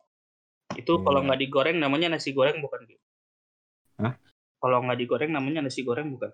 Itu 0.77 1.01
ya. 1.01 1.03
kalau 1.03 1.19
nggak 1.27 1.39
digoreng 1.43 1.77
namanya 1.83 2.15
nasi 2.15 2.31
goreng 2.31 2.63
bukan? 2.63 2.87
Hah? 3.99 4.15
Kalau 4.59 4.79
nggak 4.87 4.99
digoreng 5.03 5.31
namanya 5.35 5.67
nasi 5.67 5.83
goreng 5.83 6.15
bukan? 6.15 6.31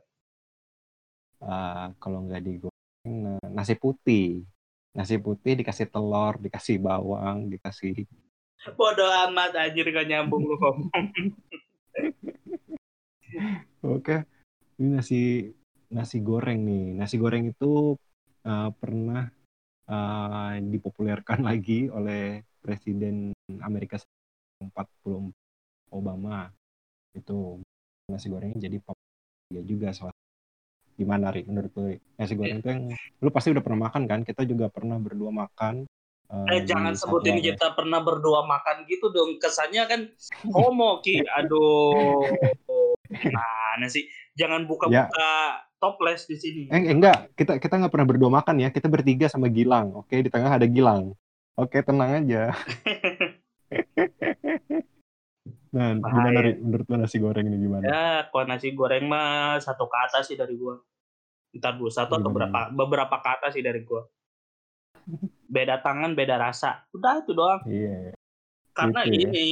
Uh, 1.41 1.89
kalau 1.97 2.21
nggak 2.29 2.43
digoreng 2.45 3.39
nasi 3.49 3.73
putih 3.75 4.45
nasi 4.95 5.19
putih 5.19 5.59
dikasih 5.59 5.91
telur 5.91 6.39
dikasih 6.39 6.79
bawang 6.79 7.51
dikasih 7.51 8.07
bodoh 8.79 9.11
amat 9.29 9.53
anjir 9.53 9.85
gak 9.93 10.09
nyambung 10.09 10.41
lu 10.41 10.55
ngomong. 10.57 11.05
Oke 13.95 14.25
ini 14.79 14.87
nasi 14.99 15.21
nasi 15.91 16.17
goreng 16.19 16.65
nih. 16.65 16.85
Nasi 16.97 17.15
goreng 17.15 17.51
itu 17.51 17.95
uh, 18.47 18.69
pernah 18.75 19.27
uh, 19.87 20.53
dipopulerkan 20.59 21.43
lagi 21.49 21.87
oleh 21.91 22.43
presiden 22.59 23.31
Amerika 23.61 23.99
40 24.59 24.73
Obama. 25.93 26.49
Itu 27.15 27.61
nasi 28.11 28.27
gorengnya 28.27 28.67
jadi 28.67 28.77
populer 28.81 29.63
juga 29.63 29.89
soal 29.95 30.13
gimana 30.95 31.31
Ri 31.31 31.43
menurut 31.43 31.71
lu 31.75 31.99
nasi 32.15 32.33
goreng 32.33 32.63
itu 32.63 32.69
yang 32.71 32.83
lu 33.19 33.29
pasti 33.29 33.51
udah 33.51 33.63
pernah 33.63 33.91
makan 33.91 34.03
kan? 34.07 34.19
Kita 34.23 34.47
juga 34.47 34.71
pernah 34.71 34.95
berdua 34.95 35.31
makan 35.31 35.83
uh, 36.31 36.47
eh 36.49 36.63
jangan 36.65 36.95
sebutin 36.95 37.43
kita 37.43 37.75
pernah 37.75 38.01
berdua 38.01 38.47
makan 38.47 38.87
gitu 38.87 39.11
dong. 39.11 39.37
Kesannya 39.37 39.83
kan 39.85 40.01
homo 40.49 41.03
ki. 41.03 41.21
Aduh. 41.43 42.23
Mana 43.31 43.87
sih? 43.91 44.07
Jangan 44.35 44.65
buka-buka 44.65 45.13
ya. 45.13 45.61
toples 45.79 46.25
di 46.25 46.35
sini. 46.39 46.63
Eh, 46.71 46.91
enggak. 46.91 47.35
Kita 47.37 47.61
kita 47.61 47.79
nggak 47.79 47.93
pernah 47.93 48.07
berdua 48.07 48.31
makan 48.31 48.63
ya. 48.63 48.69
Kita 48.71 48.89
bertiga 48.89 49.27
sama 49.27 49.51
Gilang 49.51 50.03
oke? 50.03 50.15
Di 50.15 50.31
tengah 50.31 50.55
ada 50.55 50.65
Gilang. 50.65 51.13
Oke 51.55 51.79
tenang 51.79 52.19
aja 52.19 52.51
Nah, 55.75 55.91
Bahaya. 55.99 56.31
gimana 56.31 56.39
menurut 56.55 56.87
lo 56.87 56.95
nasi 56.95 57.17
goreng 57.19 57.51
ini 57.51 57.57
gimana? 57.59 57.83
Ya, 57.83 58.07
kalau 58.31 58.47
nasi 58.47 58.71
goreng 58.71 59.11
mah 59.11 59.59
satu 59.59 59.91
kata 59.91 60.23
sih 60.23 60.39
dari 60.39 60.55
gua. 60.55 60.79
Ntar 61.51 61.75
dulu 61.75 61.91
satu 61.91 62.15
atau 62.15 62.31
beberapa 62.31 62.71
beberapa 62.71 63.15
kata 63.19 63.51
sih 63.51 63.59
dari 63.59 63.83
gua. 63.83 64.07
Beda 65.51 65.83
tangan, 65.83 66.15
beda 66.15 66.39
rasa. 66.39 66.87
Udah 66.95 67.19
itu 67.19 67.35
doang. 67.35 67.59
Iya. 67.67 68.15
Karena 68.71 69.03
gitu 69.03 69.19
ya. 69.19 69.19
ini 69.27 69.47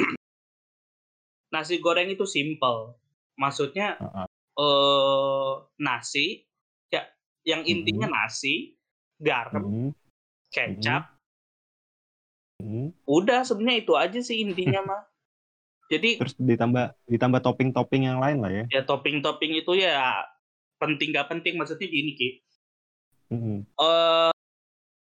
nasi 1.54 1.76
goreng 1.76 2.08
itu 2.08 2.24
simple. 2.24 2.96
Maksudnya 3.36 4.00
uh 4.00 4.24
-uh. 4.24 4.26
Uh, 4.56 5.52
nasi 5.76 6.48
ya 6.88 7.04
yang 7.44 7.68
intinya 7.68 8.08
uh 8.08 8.12
-huh. 8.16 8.24
nasi, 8.24 8.80
garam, 9.20 9.60
uh 9.60 9.68
-huh. 9.68 9.92
kecap. 10.48 11.20
Uh 12.56 12.64
-huh. 12.64 12.88
Udah 13.04 13.44
sebenarnya 13.44 13.84
itu 13.84 13.92
aja 13.92 14.20
sih 14.24 14.40
intinya 14.40 14.80
mah. 14.88 15.09
Jadi 15.90 16.22
terus 16.22 16.38
ditambah 16.38 17.10
ditambah 17.10 17.40
topping-topping 17.42 18.06
yang 18.06 18.22
lain 18.22 18.38
lah 18.38 18.50
ya. 18.54 18.64
Ya 18.70 18.82
topping-topping 18.86 19.58
itu 19.58 19.74
ya 19.74 20.22
penting 20.78 21.10
gak 21.10 21.26
penting 21.26 21.58
maksudnya 21.58 21.90
gini 21.90 22.14
ki. 22.14 22.28
Mm-hmm. 23.34 23.58
Uh, 23.74 24.30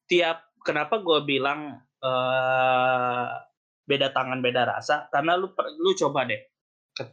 tiap 0.06 0.48
kenapa 0.62 1.02
gue 1.02 1.18
bilang 1.26 1.82
uh, 2.02 3.26
beda 3.88 4.12
tangan 4.14 4.38
beda 4.38 4.68
rasa 4.68 5.08
karena 5.08 5.34
lu 5.34 5.50
lu 5.80 5.96
coba 5.96 6.28
deh 6.28 6.40
ke, 6.94 7.04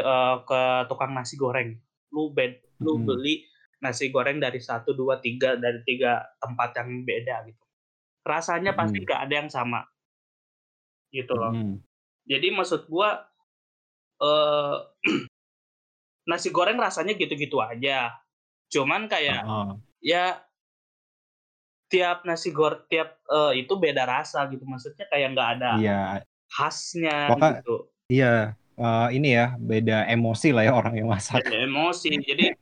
uh, 0.00 0.40
ke 0.42 0.60
tukang 0.88 1.12
nasi 1.12 1.36
goreng 1.36 1.76
lu 2.14 2.32
bed 2.32 2.58
mm-hmm. 2.58 2.82
lu 2.82 2.92
beli 3.04 3.44
nasi 3.82 4.08
goreng 4.08 4.38
dari 4.38 4.62
satu 4.62 4.94
dua 4.94 5.18
tiga 5.18 5.58
dari 5.58 5.82
tiga 5.84 6.22
tempat 6.38 6.78
yang 6.78 7.02
beda 7.02 7.36
gitu 7.50 7.64
rasanya 8.22 8.72
pasti 8.72 9.02
mm-hmm. 9.02 9.12
gak 9.12 9.22
ada 9.28 9.34
yang 9.34 9.50
sama 9.50 9.80
gitu 11.12 11.34
loh 11.36 11.52
mm-hmm. 11.52 11.76
Jadi 12.26 12.54
maksud 12.54 12.86
gua 12.86 13.26
uh, 14.22 14.76
nasi 16.30 16.48
goreng 16.54 16.78
rasanya 16.78 17.18
gitu-gitu 17.18 17.58
aja. 17.58 18.14
Cuman 18.70 19.10
kayak 19.10 19.42
uh 19.42 19.48
-huh. 19.48 19.74
ya 19.98 20.38
tiap 21.90 22.24
nasi 22.24 22.54
goreng 22.54 22.86
tiap 22.88 23.20
uh, 23.28 23.52
itu 23.52 23.74
beda 23.76 24.06
rasa 24.06 24.46
gitu. 24.48 24.64
Maksudnya 24.64 25.04
kayak 25.10 25.34
nggak 25.34 25.48
ada 25.58 25.70
iya. 25.82 26.00
khasnya 26.48 27.34
Pokoknya, 27.34 27.60
gitu. 27.60 27.76
Iya, 28.12 28.36
uh, 28.80 29.08
ini 29.12 29.28
ya 29.36 29.56
beda 29.60 30.08
emosi 30.08 30.48
lah 30.54 30.64
ya 30.68 30.72
orang 30.72 30.94
yang 30.96 31.08
masak. 31.12 31.44
Beda 31.44 31.68
emosi. 31.68 32.16
Jadi 32.22 32.54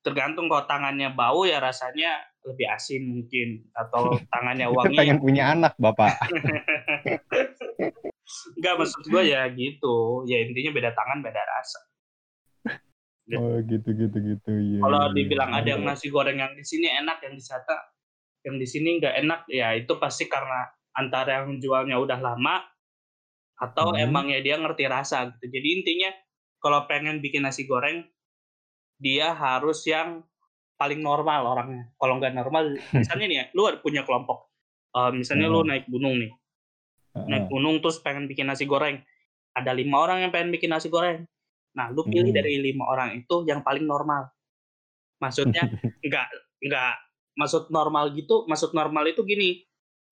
tergantung 0.00 0.48
kalau 0.48 0.64
tangannya 0.64 1.12
bau 1.12 1.44
ya 1.44 1.60
rasanya 1.60 2.24
lebih 2.40 2.72
asin 2.72 3.04
mungkin 3.04 3.68
atau 3.76 4.16
tangannya 4.32 4.72
wangi. 4.72 4.96
pengen 4.96 5.20
punya 5.20 5.52
anak, 5.52 5.76
Bapak. 5.76 6.16
Enggak 8.56 8.74
maksud 8.80 9.02
gue 9.06 9.22
ya 9.26 9.42
gitu. 9.52 10.24
Ya 10.26 10.42
intinya 10.44 10.70
beda 10.74 10.90
tangan 10.94 11.18
beda 11.24 11.42
rasa. 11.42 11.80
Oh 13.30 13.62
gitu 13.62 13.94
gitu 13.94 14.18
gitu. 14.18 14.50
Ya, 14.50 14.82
Kalau 14.82 15.00
ya, 15.06 15.14
dibilang 15.14 15.54
ya. 15.54 15.62
ada 15.62 15.68
yang 15.78 15.86
nasi 15.86 16.10
goreng 16.10 16.42
yang 16.42 16.50
di 16.58 16.66
sini 16.66 16.90
enak, 16.90 17.22
yang 17.22 17.38
di 17.38 17.44
sana 17.46 17.78
yang 18.42 18.58
di 18.58 18.66
sini 18.66 18.98
nggak 18.98 19.14
enak, 19.22 19.40
ya 19.46 19.76
itu 19.78 19.92
pasti 20.02 20.26
karena 20.26 20.66
antara 20.98 21.46
yang 21.46 21.62
jualnya 21.62 21.94
udah 22.00 22.18
lama 22.18 22.64
atau 23.60 23.92
hmm. 23.92 24.02
emang 24.02 24.26
ya 24.34 24.42
dia 24.42 24.58
ngerti 24.58 24.88
rasa 24.90 25.30
gitu. 25.30 25.46
Jadi 25.46 25.68
intinya 25.78 26.10
kalau 26.58 26.90
pengen 26.90 27.22
bikin 27.22 27.46
nasi 27.46 27.70
goreng 27.70 28.02
dia 29.00 29.30
harus 29.32 29.84
yang 29.86 30.24
paling 30.80 31.04
normal 31.04 31.44
orangnya. 31.44 31.92
Kalau 32.00 32.16
nggak 32.16 32.32
normal, 32.32 32.72
misalnya 32.96 33.26
nih 33.28 33.36
ya, 33.36 33.44
lu 33.52 33.68
punya 33.84 34.04
kelompok. 34.04 34.48
Uh, 34.90 35.12
misalnya 35.12 35.46
hmm. 35.46 35.54
lu 35.54 35.60
naik 35.68 35.84
gunung 35.86 36.18
nih, 36.18 36.32
naik 37.14 37.50
gunung 37.50 37.82
terus 37.82 37.98
pengen 37.98 38.30
bikin 38.30 38.46
nasi 38.46 38.64
goreng. 38.66 39.02
Ada 39.54 39.74
lima 39.74 40.02
orang 40.02 40.22
yang 40.22 40.30
pengen 40.30 40.54
bikin 40.54 40.70
nasi 40.70 40.86
goreng. 40.86 41.26
Nah 41.74 41.90
lu 41.90 42.06
pilih 42.06 42.30
hmm. 42.30 42.38
dari 42.38 42.58
lima 42.58 42.86
orang 42.86 43.18
itu 43.18 43.46
yang 43.46 43.62
paling 43.62 43.86
normal. 43.86 44.30
Maksudnya 45.22 45.66
nggak 46.06 46.26
nggak 46.60 46.94
maksud 47.38 47.72
normal 47.72 48.12
gitu 48.14 48.46
maksud 48.46 48.74
normal 48.74 49.06
itu 49.10 49.22
gini. 49.26 49.62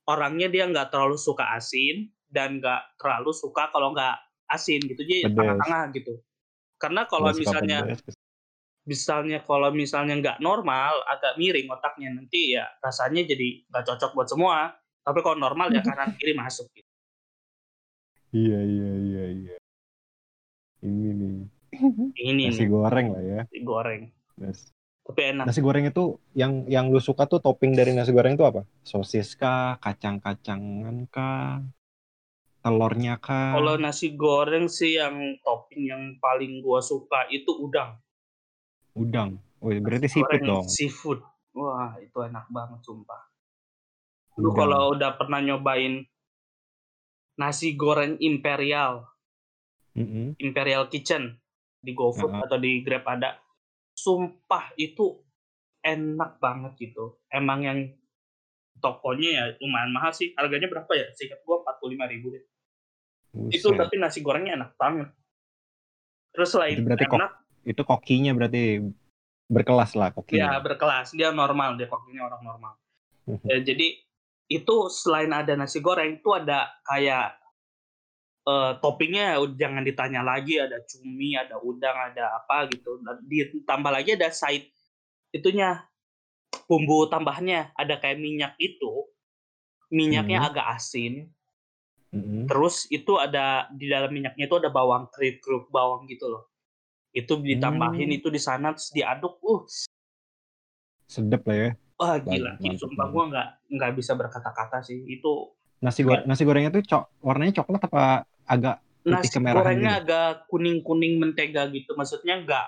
Orangnya 0.09 0.49
dia 0.49 0.65
nggak 0.65 0.89
terlalu 0.89 1.21
suka 1.21 1.53
asin 1.53 2.09
dan 2.33 2.59
nggak 2.59 2.97
terlalu 2.97 3.31
suka 3.37 3.69
kalau 3.69 3.93
nggak 3.93 4.17
asin 4.49 4.81
gitu. 4.89 5.05
Jadi 5.05 5.29
tengah-tengah 5.37 5.93
gitu. 5.93 6.17
Karena 6.81 7.05
kalau 7.05 7.31
misalnya 7.37 7.85
misalnya 8.89 9.45
kalau 9.45 9.69
misalnya 9.69 10.17
nggak 10.17 10.39
normal 10.41 11.05
agak 11.05 11.37
miring 11.37 11.69
otaknya 11.69 12.09
nanti 12.09 12.57
ya 12.57 12.65
rasanya 12.81 13.29
jadi 13.29 13.69
nggak 13.69 13.85
cocok 13.85 14.11
buat 14.17 14.29
semua. 14.33 14.73
Tapi 15.05 15.21
kalau 15.21 15.37
normal 15.37 15.69
ya 15.77 15.85
kanan 15.89 16.17
kiri 16.17 16.33
masuk. 16.33 16.67
gitu. 16.73 16.88
Iya 18.29 18.61
iya 18.61 18.91
iya 19.01 19.25
iya. 19.33 19.57
Ini. 20.85 21.49
Ini 22.29 22.43
Nasi 22.53 22.65
nih, 22.65 22.69
goreng 22.69 23.07
lah 23.13 23.23
ya. 23.25 23.41
nasi 23.45 23.61
goreng. 23.65 24.03
Yes. 24.37 24.73
Tapi 25.09 25.21
enak. 25.33 25.45
Nasi 25.49 25.61
goreng 25.65 25.85
itu 25.89 26.21
yang 26.37 26.69
yang 26.69 26.93
lu 26.93 27.01
suka 27.01 27.25
tuh 27.25 27.41
topping 27.41 27.73
dari 27.73 27.97
nasi 27.97 28.13
goreng 28.13 28.37
itu 28.37 28.45
apa? 28.45 28.69
Sosis 28.85 29.33
kah, 29.33 29.81
kacang-kacangan 29.81 31.09
kah, 31.09 31.65
telurnya 32.61 33.17
kah? 33.17 33.57
Kalau 33.57 33.81
nasi 33.81 34.13
goreng 34.13 34.69
sih 34.69 35.01
yang 35.01 35.41
topping 35.41 35.89
yang 35.89 36.03
paling 36.21 36.61
gua 36.61 36.85
suka 36.85 37.25
itu 37.33 37.49
udang. 37.57 37.97
udang. 38.99 39.39
Oh, 39.63 39.71
berarti 39.71 40.11
Nasi 40.11 40.19
seafood 40.21 40.43
dong. 40.43 40.65
Seafood. 40.67 41.21
Wah, 41.55 41.97
itu 42.03 42.19
enak 42.19 42.47
banget 42.51 42.83
sumpah. 42.83 43.23
Lu 44.39 44.55
kalau 44.55 44.95
udah 44.95 45.19
pernah 45.19 45.43
nyobain 45.43 46.07
nasi 47.39 47.79
goreng 47.79 48.19
imperial, 48.19 49.07
Mm-mm. 49.95 50.35
imperial 50.43 50.91
kitchen 50.91 51.39
di 51.79 51.95
GoFood 51.95 52.35
Heeh. 52.35 52.45
atau 52.45 52.59
di 52.59 52.83
Grab 52.83 53.07
ada, 53.07 53.39
sumpah 53.95 54.75
itu 54.75 55.23
enak 55.81 56.43
banget 56.43 56.75
gitu. 56.83 57.23
Emang 57.31 57.63
yang 57.63 57.79
tokonya 58.83 59.31
ya 59.31 59.45
lumayan 59.63 59.95
mahal 59.95 60.11
sih. 60.11 60.35
Harganya 60.35 60.67
berapa 60.67 60.91
ya? 60.95 61.07
Seingat 61.15 61.43
gua 61.47 61.63
45.000 61.63 62.13
ribu 62.13 62.27
deh. 62.35 62.45
Itu 63.55 63.71
Buset. 63.71 63.79
tapi 63.79 63.95
nasi 64.03 64.19
gorengnya 64.21 64.59
enak 64.59 64.75
banget. 64.75 65.09
Terus 66.35 66.49
selain 66.51 66.83
Itu 66.83 66.87
berarti 66.87 67.05
kok 67.07 67.19
enak, 67.19 67.33
itu 67.63 67.83
kokinya 67.87 68.33
berarti 68.35 68.63
berkelas 69.49 69.97
lah 69.97 70.11
kokinya. 70.13 70.61
berkelas, 70.61 71.15
dia 71.17 71.31
normal, 71.33 71.79
dia 71.79 71.89
kokinya 71.89 72.27
orang 72.29 72.43
normal. 72.45 72.75
Ya, 73.45 73.61
jadi 73.61 74.08
itu 74.49 74.77
selain 74.89 75.31
ada 75.33 75.53
nasi 75.55 75.79
goreng 75.85 76.19
itu 76.21 76.29
ada 76.33 76.73
kayak 76.89 77.37
eh, 78.49 78.73
toppingnya 78.81 79.37
jangan 79.61 79.85
ditanya 79.85 80.25
lagi 80.25 80.57
ada 80.57 80.81
cumi, 80.89 81.37
ada 81.37 81.61
udang, 81.61 81.97
ada 82.13 82.33
apa 82.41 82.69
gitu. 82.73 82.97
Ditambah 83.29 83.93
lagi 83.93 84.17
ada 84.17 84.33
side 84.33 84.73
itunya 85.29 85.85
bumbu 86.65 87.09
tambahnya 87.13 87.73
ada 87.77 88.01
kayak 88.01 88.17
minyak 88.17 88.53
itu 88.57 89.05
minyaknya 89.93 90.41
Hmm. 90.41 90.49
agak 90.53 90.67
asin 90.77 91.29
Mm-mm. 92.09 92.49
terus 92.49 92.89
itu 92.89 93.21
ada 93.21 93.69
di 93.69 93.89
dalam 93.89 94.09
minyaknya 94.09 94.49
itu 94.49 94.57
ada 94.57 94.73
bawang 94.73 95.09
kerip 95.13 95.45
bawang 95.69 96.09
gitu 96.09 96.29
loh 96.29 96.49
itu 97.13 97.37
ditambahin 97.41 98.09
Hmm. 98.09 98.19
itu 98.21 98.29
di 98.33 98.41
sana 98.41 98.73
terus 98.73 98.89
diaduk 98.93 99.37
uh 99.45 99.65
Sedep 101.09 101.41
lah 101.49 101.57
ya. 101.57 101.71
Wah 101.99 102.17
gila 102.23 102.55
mantap 102.63 102.79
sumpah 102.79 103.07
gua 103.11 103.25
nggak 103.29 103.49
nggak 103.75 103.91
bisa 103.99 104.13
berkata-kata 104.15 104.81
sih 104.87 105.03
itu 105.07 105.53
Nasi 105.79 106.03
goreng 106.03 106.27
nasi 106.27 106.43
gorengnya 106.43 106.75
tuh 106.75 106.83
cok 106.83 107.23
warnanya 107.23 107.63
coklat 107.63 107.83
apa 107.87 108.27
agak 108.51 108.83
putih 109.07 109.15
nasi 109.15 109.39
gorengnya 109.39 109.93
gitu? 109.95 110.03
agak 110.03 110.31
kuning 110.51 110.79
kuning 110.83 111.15
mentega 111.23 111.71
gitu 111.71 111.95
maksudnya 111.95 112.43
nggak 112.43 112.67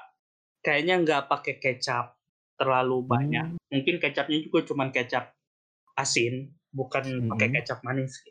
kayaknya 0.62 0.95
nggak 1.03 1.22
pakai 1.26 1.59
kecap 1.59 2.14
terlalu 2.55 3.03
banyak 3.03 3.57
Hmm. 3.57 3.59
mungkin 3.66 3.97
kecapnya 3.99 4.39
juga 4.47 4.62
cuman 4.62 4.95
kecap 4.95 5.35
asin 5.99 6.55
bukan 6.70 7.26
pakai 7.35 7.47
Mm-mm. 7.51 7.57
kecap 7.59 7.78
manis 7.83 8.22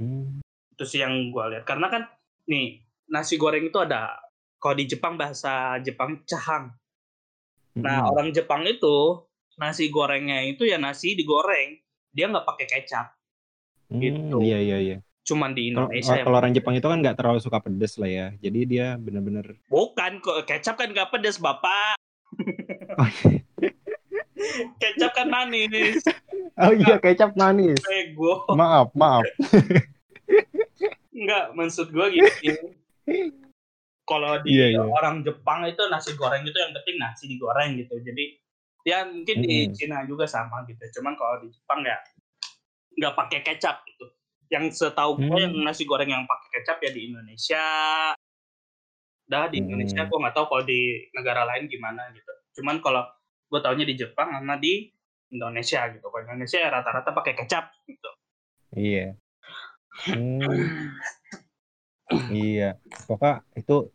Hmm. 0.00 0.40
itu 0.72 0.84
sih 0.88 1.04
yang 1.04 1.28
gue 1.28 1.44
lihat 1.52 1.68
karena 1.68 1.90
kan 1.92 2.02
nih 2.48 2.80
nasi 3.12 3.36
goreng 3.36 3.66
itu 3.68 3.76
ada 3.76 4.16
kalau 4.56 4.72
di 4.78 4.88
Jepang 4.88 5.20
bahasa 5.20 5.76
Jepang 5.84 6.24
cahang 6.24 6.72
nah 7.76 8.08
Mm-mm. 8.08 8.12
orang 8.14 8.28
Jepang 8.32 8.64
itu 8.64 9.27
nasi 9.58 9.90
gorengnya 9.90 10.40
itu 10.42 10.62
ya 10.62 10.78
nasi 10.78 11.12
digoreng 11.12 11.76
dia 12.10 12.26
nggak 12.26 12.46
pakai 12.46 12.66
kecap 12.66 13.06
Hmm, 13.88 14.04
gitu. 14.04 14.44
Iya 14.44 14.58
iya 14.60 14.78
iya. 14.78 14.96
cuman 15.24 15.52
di 15.52 15.72
Kalau 15.72 15.88
Indonesia 15.88 16.12
yang 16.12 16.24
kalau 16.24 16.36
orang 16.36 16.52
Jepang 16.52 16.76
itu 16.76 16.84
kan 16.84 17.00
nggak 17.00 17.16
terlalu 17.16 17.40
suka 17.40 17.58
pedes 17.58 17.96
lah 17.96 18.04
ya. 18.06 18.26
Jadi 18.36 18.60
dia 18.64 18.86
bener-bener 18.96 19.56
bukan 19.66 20.20
kok 20.20 20.44
kecap 20.44 20.76
kan 20.76 20.88
nggak 20.88 21.08
pedes 21.08 21.36
bapak 21.36 21.96
Oh, 22.94 23.08
kecap 24.80 25.10
kan 25.12 25.28
manis 25.28 26.04
oh 26.54 26.72
iya 26.72 26.96
kecap 26.98 27.32
manis. 27.34 27.80
bego 27.80 28.44
Maaf 28.52 28.92
maaf. 28.92 29.24
Enggak, 31.10 31.44
maksud 31.52 31.88
gue 31.88 32.06
gini. 32.12 32.30
Kalau 34.04 34.40
di 34.40 34.52
Iya, 34.52 34.66
iya. 34.72 34.80
orang 34.84 35.20
Jepang 35.20 35.64
itu 35.64 35.80
nasi 35.88 36.12
goreng 36.12 36.40
itu 36.40 36.54
yang 36.54 36.72
penting 36.72 36.96
nasi 36.96 37.24
digoreng 37.26 37.76
gitu. 37.76 37.98
Jadi 37.98 38.36
ya 38.86 39.06
mungkin 39.06 39.36
di. 39.42 39.70
Cina 39.74 40.04
juga 40.06 40.26
sama 40.28 40.62
gitu. 40.66 40.80
Cuman 41.00 41.14
kalau 41.18 41.42
di 41.42 41.48
Jepang 41.50 41.82
ya 41.82 41.98
nggak 42.98 43.14
pakai 43.14 43.40
kecap 43.46 43.82
gitu. 43.86 44.06
Yang 44.48 44.80
setahu 44.80 45.20
gue 45.20 45.28
Hmm. 45.28 45.44
yang 45.44 45.54
nasi 45.62 45.84
goreng 45.84 46.08
yang 46.08 46.24
pakai 46.24 46.48
kecap 46.60 46.78
ya 46.82 46.90
di 46.92 47.00
Indonesia. 47.12 47.64
Dah 49.28 49.44
di 49.52 49.60
Indonesia 49.60 50.02
Hmm. 50.02 50.08
gue 50.08 50.18
nggak 50.24 50.34
tahu 50.34 50.46
kalau 50.48 50.64
di 50.64 51.04
negara 51.12 51.44
lain 51.44 51.68
gimana 51.68 52.08
gitu. 52.16 52.32
Cuman 52.60 52.80
kalau 52.80 53.04
gue 53.48 53.60
taunya 53.60 53.84
di 53.84 53.94
Jepang 53.96 54.32
sama 54.32 54.56
di 54.56 54.88
Indonesia 55.28 55.84
gitu. 55.92 56.08
Kalau 56.08 56.24
Indonesia 56.24 56.58
ya 56.58 56.68
rata-rata 56.72 57.10
pakai 57.12 57.34
kecap 57.36 57.68
gitu. 57.84 58.10
Iya. 58.72 59.16
Hmm, 60.08 60.94
iya. 62.32 62.76
Pokoknya 63.08 63.42
itu 63.56 63.92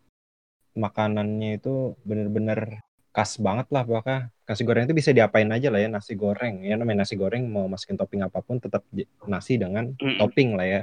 makanannya 0.74 1.62
itu 1.62 1.94
bener-bener 2.02 2.82
khas 3.14 3.38
banget 3.38 3.70
lah 3.70 3.86
pokoknya. 3.86 4.33
Nasi 4.44 4.62
goreng 4.68 4.84
itu 4.84 4.96
bisa 4.96 5.16
diapain 5.16 5.48
aja 5.48 5.72
lah 5.72 5.80
ya 5.80 5.88
nasi 5.88 6.14
goreng. 6.20 6.68
Ya 6.68 6.76
namanya 6.76 7.08
nasi 7.08 7.16
goreng 7.16 7.48
mau 7.48 7.66
masukin 7.72 7.96
topping 7.96 8.28
apa 8.28 8.44
pun 8.44 8.60
tetap 8.60 8.84
nasi 9.24 9.56
dengan 9.56 9.96
Mm-mm. 9.96 10.20
topping 10.20 10.60
lah 10.60 10.68
ya. 10.68 10.82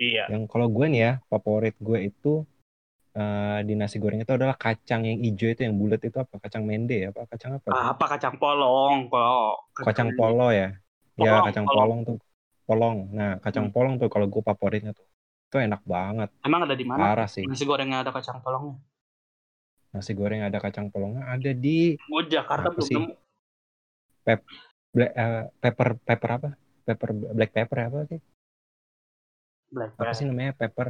Iya. 0.00 0.26
Yang 0.34 0.42
kalau 0.50 0.66
gue 0.66 0.86
nih 0.90 1.00
ya 1.06 1.12
favorit 1.30 1.78
gue 1.78 1.98
itu 2.10 2.42
eh, 3.14 3.58
di 3.62 3.74
nasi 3.78 4.02
goreng 4.02 4.18
itu 4.26 4.32
adalah 4.34 4.58
kacang 4.58 5.06
yang 5.06 5.22
hijau 5.22 5.54
itu 5.54 5.62
yang 5.62 5.78
bulat 5.78 6.02
itu 6.02 6.18
apa? 6.18 6.34
Kacang 6.42 6.66
mende 6.66 6.98
ya? 6.98 7.08
Apa 7.14 7.30
kacang 7.30 7.62
apa? 7.62 7.68
Ah, 7.70 7.94
apa 7.94 8.04
kacang 8.10 8.34
polong 8.42 9.06
kalau 9.06 9.54
Kacang 9.70 10.10
polo 10.18 10.50
ya? 10.50 10.74
Ya 11.14 11.38
Polong, 11.38 11.44
kacang 11.46 11.66
polong. 11.70 11.78
polong 11.78 12.00
tuh. 12.08 12.16
Polong. 12.66 12.98
Nah 13.14 13.30
kacang 13.38 13.66
Hmm. 13.70 13.74
polong 13.74 13.94
tuh 14.02 14.08
kalau 14.10 14.26
gue 14.26 14.42
favoritnya 14.42 14.92
tuh. 14.98 15.06
Itu 15.46 15.62
enak 15.62 15.82
banget. 15.86 16.30
Emang 16.42 16.66
ada 16.66 16.74
di 16.74 16.86
mana? 16.86 17.14
Parah 17.14 17.28
sih. 17.30 17.46
Nasi 17.46 17.62
gorengnya 17.66 18.02
ada 18.02 18.10
kacang 18.10 18.42
polongnya. 18.42 18.78
Nasi 19.90 20.12
goreng 20.14 20.46
ada 20.46 20.58
kacang 20.62 20.86
polongnya 20.92 21.26
ada 21.26 21.50
di 21.50 21.98
Gue 22.06 22.22
Jakarta 22.30 22.70
Apa 22.70 22.74
belum 22.78 22.86
sih? 22.86 22.96
nemu. 22.96 23.14
black, 24.90 25.12
eh, 25.14 25.42
pepper 25.62 25.88
pepper 26.02 26.30
apa? 26.30 26.48
Pepper 26.86 27.10
black 27.34 27.50
pepper 27.54 27.78
apa 27.90 27.98
sih? 28.10 28.20
Black 29.70 29.90
Apa 29.98 30.12
sih 30.14 30.26
namanya 30.26 30.52
pepper? 30.54 30.88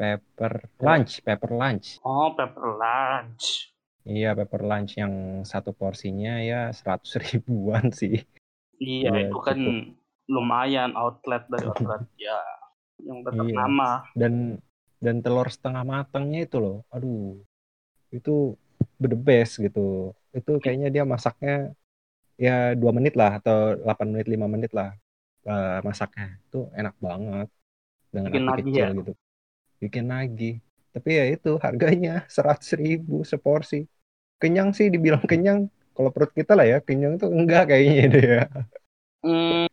Pepper 0.00 0.52
lunch, 0.80 1.20
pepper 1.20 1.50
lunch. 1.52 2.00
Oh, 2.00 2.32
pepper 2.32 2.64
lunch. 2.80 3.68
Iya, 4.08 4.32
pepper 4.32 4.64
lunch 4.64 4.96
yang 4.96 5.44
satu 5.44 5.76
porsinya 5.76 6.40
ya 6.40 6.72
seratus 6.72 7.20
ribuan 7.20 7.92
sih. 7.92 8.16
Iya, 8.80 9.12
Iya, 9.12 9.28
itu 9.28 9.38
kan 9.44 9.58
cukup. 9.60 9.76
lumayan 10.32 10.92
outlet 10.96 11.42
dari 11.52 11.66
outlet 11.68 12.02
ya 12.16 12.40
yang 13.04 13.18
Iya. 13.20 13.28
ternama. 13.28 13.88
Dan 14.16 14.34
dan 15.04 15.16
telur 15.24 15.48
setengah 15.52 15.84
matangnya 15.84 16.48
itu 16.48 16.56
loh. 16.60 16.76
Aduh. 16.92 17.44
Itu 18.16 18.56
the 19.00 19.18
best 19.28 19.52
gitu. 19.64 20.14
Itu 20.38 20.50
kayaknya 20.62 20.88
dia 20.94 21.04
masaknya 21.12 21.74
ya 22.40 22.72
dua 22.80 22.92
menit 22.96 23.14
lah 23.20 23.30
atau 23.38 23.76
8 23.84 24.06
menit 24.12 24.26
5 24.34 24.46
menit 24.54 24.70
lah 24.78 24.88
eh, 25.50 25.78
masaknya. 25.88 26.26
Itu 26.48 26.58
enak 26.78 26.94
banget 27.06 27.48
dengan 28.14 28.30
Bikin 28.32 28.44
api 28.50 28.60
kecil 28.66 28.86
ya? 28.86 28.88
gitu. 28.98 29.12
Bikin 29.82 30.04
nagih. 30.12 30.54
Tapi 30.94 31.10
ya 31.18 31.24
itu 31.34 31.50
harganya 31.64 32.12
seratus 32.34 32.70
ribu 32.82 33.22
seporsi. 33.26 33.86
Kenyang 34.42 34.70
sih 34.78 34.88
dibilang 34.94 35.24
kenyang. 35.30 35.60
Kalau 35.96 36.10
perut 36.14 36.32
kita 36.32 36.52
lah 36.58 36.66
ya 36.66 36.78
kenyang 36.80 37.20
itu 37.20 37.26
enggak 37.28 37.62
kayaknya 37.70 38.04
deh 38.14 38.24
ya. 38.38 38.42
Hmm, 39.20 39.68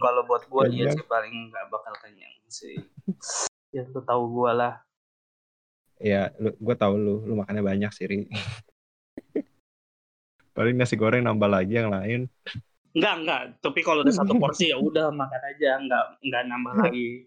kalau 0.00 0.22
buat 0.28 0.42
gue 0.52 0.64
iya 0.74 0.86
Kenyang. 0.86 0.96
sih 0.96 1.04
paling 1.12 1.34
nggak 1.52 1.66
bakal 1.72 1.94
kenyang 2.02 2.34
sih. 2.48 2.76
Ya 3.74 3.82
lu 3.92 4.00
tahu 4.06 4.22
gue 4.30 4.50
lah. 4.60 4.72
Ya, 6.02 6.34
lu, 6.42 6.50
gue 6.54 6.74
tahu 6.74 6.94
lu, 6.98 7.14
lu 7.22 7.34
makannya 7.38 7.62
banyak 7.62 7.90
sih, 7.94 8.06
Ri. 8.10 8.18
Paling 10.56 10.78
nasi 10.78 10.94
goreng 10.94 11.26
nambah 11.26 11.50
lagi 11.50 11.74
yang 11.74 11.90
lain. 11.90 12.30
Enggak, 12.94 13.14
enggak. 13.18 13.40
Tapi 13.58 13.80
kalau 13.82 14.06
udah 14.06 14.14
satu 14.14 14.38
porsi 14.38 14.70
ya 14.70 14.78
udah 14.78 15.10
makan 15.10 15.42
aja, 15.50 15.82
enggak 15.82 16.04
enggak 16.22 16.42
nambah 16.46 16.74
lagi. 16.86 17.26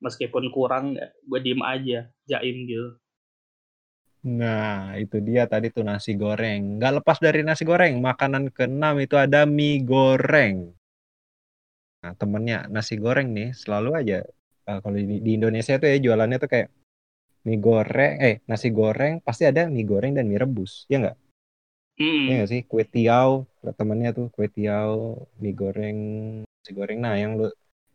Meskipun 0.00 0.48
kurang, 0.54 0.96
gue 0.96 1.40
diem 1.42 1.60
aja, 1.60 2.08
jaim 2.24 2.56
gitu. 2.64 2.96
Nah, 4.20 4.96
itu 5.00 5.16
dia 5.20 5.48
tadi 5.48 5.72
tuh 5.72 5.84
nasi 5.84 6.16
goreng. 6.16 6.76
Nggak 6.76 7.02
lepas 7.02 7.18
dari 7.20 7.40
nasi 7.44 7.64
goreng, 7.64 8.00
makanan 8.00 8.52
keenam 8.52 8.96
itu 9.00 9.16
ada 9.16 9.44
mie 9.44 9.80
goreng. 9.84 10.72
Nah, 12.00 12.12
temennya 12.16 12.64
nasi 12.72 12.96
goreng 12.96 13.28
nih 13.36 13.52
selalu 13.52 13.90
aja 13.92 14.18
eh, 14.68 14.78
kalau 14.80 14.96
di, 14.96 15.20
di 15.20 15.30
Indonesia 15.36 15.76
tuh 15.76 15.88
ya 15.88 16.00
jualannya 16.00 16.38
tuh 16.40 16.48
kayak 16.48 16.68
mie 17.46 17.58
goreng, 17.60 18.12
eh 18.20 18.36
nasi 18.44 18.68
goreng 18.68 19.24
pasti 19.24 19.48
ada 19.48 19.66
mie 19.66 19.86
goreng 19.88 20.12
dan 20.12 20.28
mie 20.28 20.40
rebus, 20.40 20.84
ya 20.92 21.00
nggak? 21.00 21.16
Hmm. 22.00 22.24
Iya 22.28 22.34
nggak 22.40 22.50
sih? 22.52 22.60
Kue 22.64 22.84
tiaw, 22.84 23.44
temennya 23.76 24.10
tuh 24.16 24.28
kue 24.32 24.48
tiaw, 24.48 25.16
mie 25.40 25.52
goreng, 25.56 25.98
nasi 26.44 26.72
goreng. 26.72 26.98
Nah, 27.04 27.16
yang 27.16 27.36
lu 27.36 27.48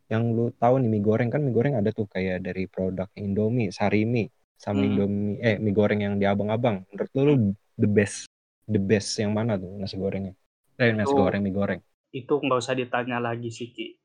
yang 0.06 0.24
lu 0.38 0.54
tahu 0.62 0.78
nih 0.82 0.90
mie 0.90 1.02
goreng 1.02 1.30
kan 1.34 1.42
mie 1.42 1.54
goreng 1.54 1.74
ada 1.78 1.90
tuh 1.90 2.06
kayak 2.06 2.46
dari 2.46 2.70
produk 2.70 3.10
Indomie, 3.18 3.74
Sarimi. 3.74 4.30
sama 4.56 4.82
Hmm. 4.82 4.88
Indomie 4.88 5.36
eh 5.44 5.56
mie 5.60 5.76
goreng 5.76 6.00
yang 6.00 6.16
di 6.16 6.24
abang-abang. 6.24 6.88
Menurut 6.94 7.12
lu, 7.12 7.22
lu 7.28 7.36
the 7.76 7.90
best 7.92 8.24
the 8.66 8.80
best 8.80 9.12
yang 9.20 9.36
mana 9.36 9.60
tuh 9.60 9.68
nasi 9.78 10.00
gorengnya? 10.00 10.34
Eh 10.80 10.96
nasi 10.96 11.12
goreng 11.12 11.44
mie 11.44 11.54
goreng. 11.54 11.82
Itu 12.16 12.40
nggak 12.40 12.60
usah 12.64 12.72
ditanya 12.72 13.20
lagi 13.20 13.52
sih, 13.52 13.76
Ki. 13.76 14.00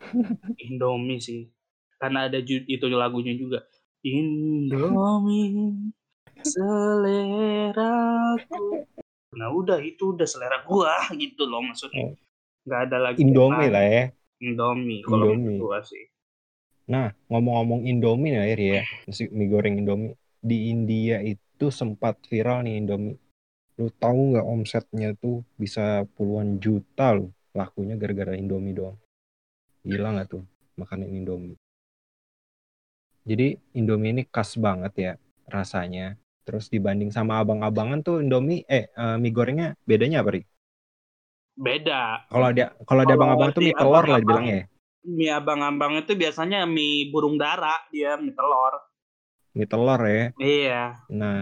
Indomie 0.70 1.18
sih. 1.18 1.50
Karena 1.98 2.30
ada 2.30 2.38
itu 2.40 2.86
lagunya 2.88 3.34
juga. 3.34 3.66
Indomie 4.00 5.92
seleraku. 6.40 7.84
Nah 9.36 9.48
udah 9.52 9.76
itu 9.84 10.16
udah 10.16 10.24
selera 10.24 10.64
gua 10.64 10.96
gitu 11.20 11.44
loh 11.44 11.60
maksudnya. 11.60 12.16
Nggak 12.64 12.80
ada 12.88 12.96
lagi. 12.96 13.20
Indomie 13.20 13.68
lah 13.68 13.84
ya. 13.84 14.04
Indomie 14.40 15.04
kalau 15.04 15.36
Indomie. 15.36 15.60
gua 15.60 15.84
sih. 15.84 16.08
Nah, 16.90 17.14
ngomong-ngomong 17.30 17.86
Indomie 17.86 18.34
nih 18.34 18.82
ya, 18.82 18.82
nasi 19.06 19.30
mie 19.30 19.46
goreng 19.46 19.78
Indomie. 19.78 20.16
Di 20.40 20.72
India 20.72 21.20
itu 21.22 21.70
sempat 21.70 22.18
viral 22.26 22.66
nih 22.66 22.80
Indomie. 22.82 23.20
Lu 23.78 23.92
tahu 23.92 24.34
nggak 24.34 24.48
omsetnya 24.48 25.14
tuh 25.14 25.44
bisa 25.54 26.08
puluhan 26.16 26.58
juta 26.58 27.14
loh 27.14 27.30
lakunya 27.54 27.94
gara-gara 28.00 28.34
Indomie 28.34 28.74
doang. 28.74 28.98
Gila 29.84 30.18
nggak 30.18 30.28
tuh 30.34 30.42
makanan 30.80 31.12
Indomie. 31.12 31.60
Jadi 33.30 33.46
Indomie 33.78 34.10
ini 34.14 34.22
khas 34.34 34.50
banget 34.66 34.92
ya 35.04 35.12
rasanya. 35.56 36.06
Terus 36.46 36.66
dibanding 36.74 37.10
sama 37.16 37.32
abang-abangan 37.42 38.00
tuh 38.06 38.16
Indomie, 38.24 38.66
eh 38.66 38.84
eh, 38.90 39.16
mie 39.22 39.30
gorengnya 39.36 39.68
bedanya 39.88 40.18
apa, 40.22 40.30
Ri? 40.34 40.42
Beda. 41.66 42.02
Kalau 42.32 42.48
dia 42.56 42.66
kalau 42.88 43.02
di 43.02 43.12
Kalau 43.12 43.16
abang-abang 43.16 43.50
tuh 43.54 43.62
mie 43.66 43.74
telur 43.78 44.04
lah 44.10 44.18
abang-abang- 44.18 44.22
dibilangnya 44.22 44.54
ya. 44.60 44.64
Mie 45.16 45.32
abang-abang 45.40 45.92
itu 46.02 46.12
biasanya 46.22 46.58
mie 46.76 47.08
burung 47.12 47.36
dara 47.42 47.74
dia 47.92 48.10
mie 48.22 48.34
telur. 48.38 48.74
Mie 49.56 49.66
telur 49.70 50.00
ya. 50.06 50.26
Iya. 50.40 50.82
Nah, 51.20 51.38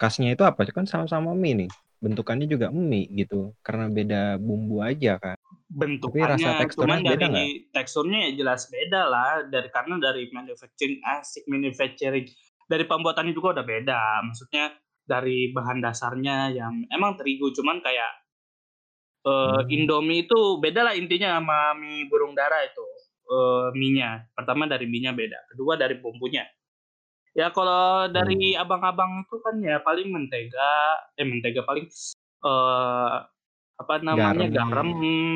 khasnya 0.00 0.28
itu 0.34 0.44
apa? 0.50 0.60
Kan 0.76 0.86
sama-sama 0.92 1.30
mie 1.42 1.54
nih. 1.60 1.70
Bentukannya 2.04 2.46
juga 2.48 2.68
mie 2.72 3.08
gitu. 3.12 3.52
Karena 3.64 3.86
beda 3.88 4.20
bumbu 4.40 4.80
aja 4.84 5.18
kan. 5.18 5.36
bentukannya 5.66 6.38
rasa 6.38 6.50
teksturnya 6.62 7.02
cuman 7.02 7.10
beda 7.10 7.26
dari 7.26 7.66
teksturnya 7.74 8.18
ya 8.22 8.30
jelas 8.38 8.70
beda 8.70 9.02
lah 9.10 9.30
dari 9.50 9.66
karena 9.74 9.98
dari 9.98 10.30
manufacturing 10.30 11.02
asik 11.02 11.42
manufacturing 11.50 12.22
dari 12.70 12.84
pembuatannya 12.86 13.34
juga 13.34 13.58
udah 13.58 13.66
beda 13.66 14.00
maksudnya 14.30 14.78
dari 15.02 15.50
bahan 15.50 15.82
dasarnya 15.82 16.54
yang 16.54 16.86
emang 16.94 17.18
terigu 17.18 17.50
cuman 17.50 17.82
kayak 17.82 18.12
eh, 19.26 19.60
Hmm. 19.66 19.74
Indomie 19.74 20.24
itu 20.26 20.38
beda 20.62 20.80
lah 20.86 20.94
intinya 20.94 21.38
sama 21.38 21.74
mie 21.74 22.06
burung 22.10 22.32
dara 22.38 22.62
itu 22.62 22.84
eh 23.26 23.66
mie-nya 23.74 24.30
pertama 24.38 24.70
dari 24.70 24.86
mie-nya 24.86 25.10
beda 25.10 25.50
kedua 25.50 25.74
dari 25.74 25.98
bumbunya 25.98 26.46
ya 27.36 27.52
kalau 27.52 28.08
dari 28.08 28.56
abang-abang 28.56 29.28
itu 29.28 29.36
kan 29.44 29.54
ya 29.60 29.76
paling 29.84 30.08
mentega 30.08 30.72
eh 31.14 31.26
mentega 31.28 31.60
paling 31.62 31.84
eh 32.42 33.16
apa 33.76 34.00
namanya 34.00 34.48
Garam. 34.48 34.72
garam, 34.72 34.88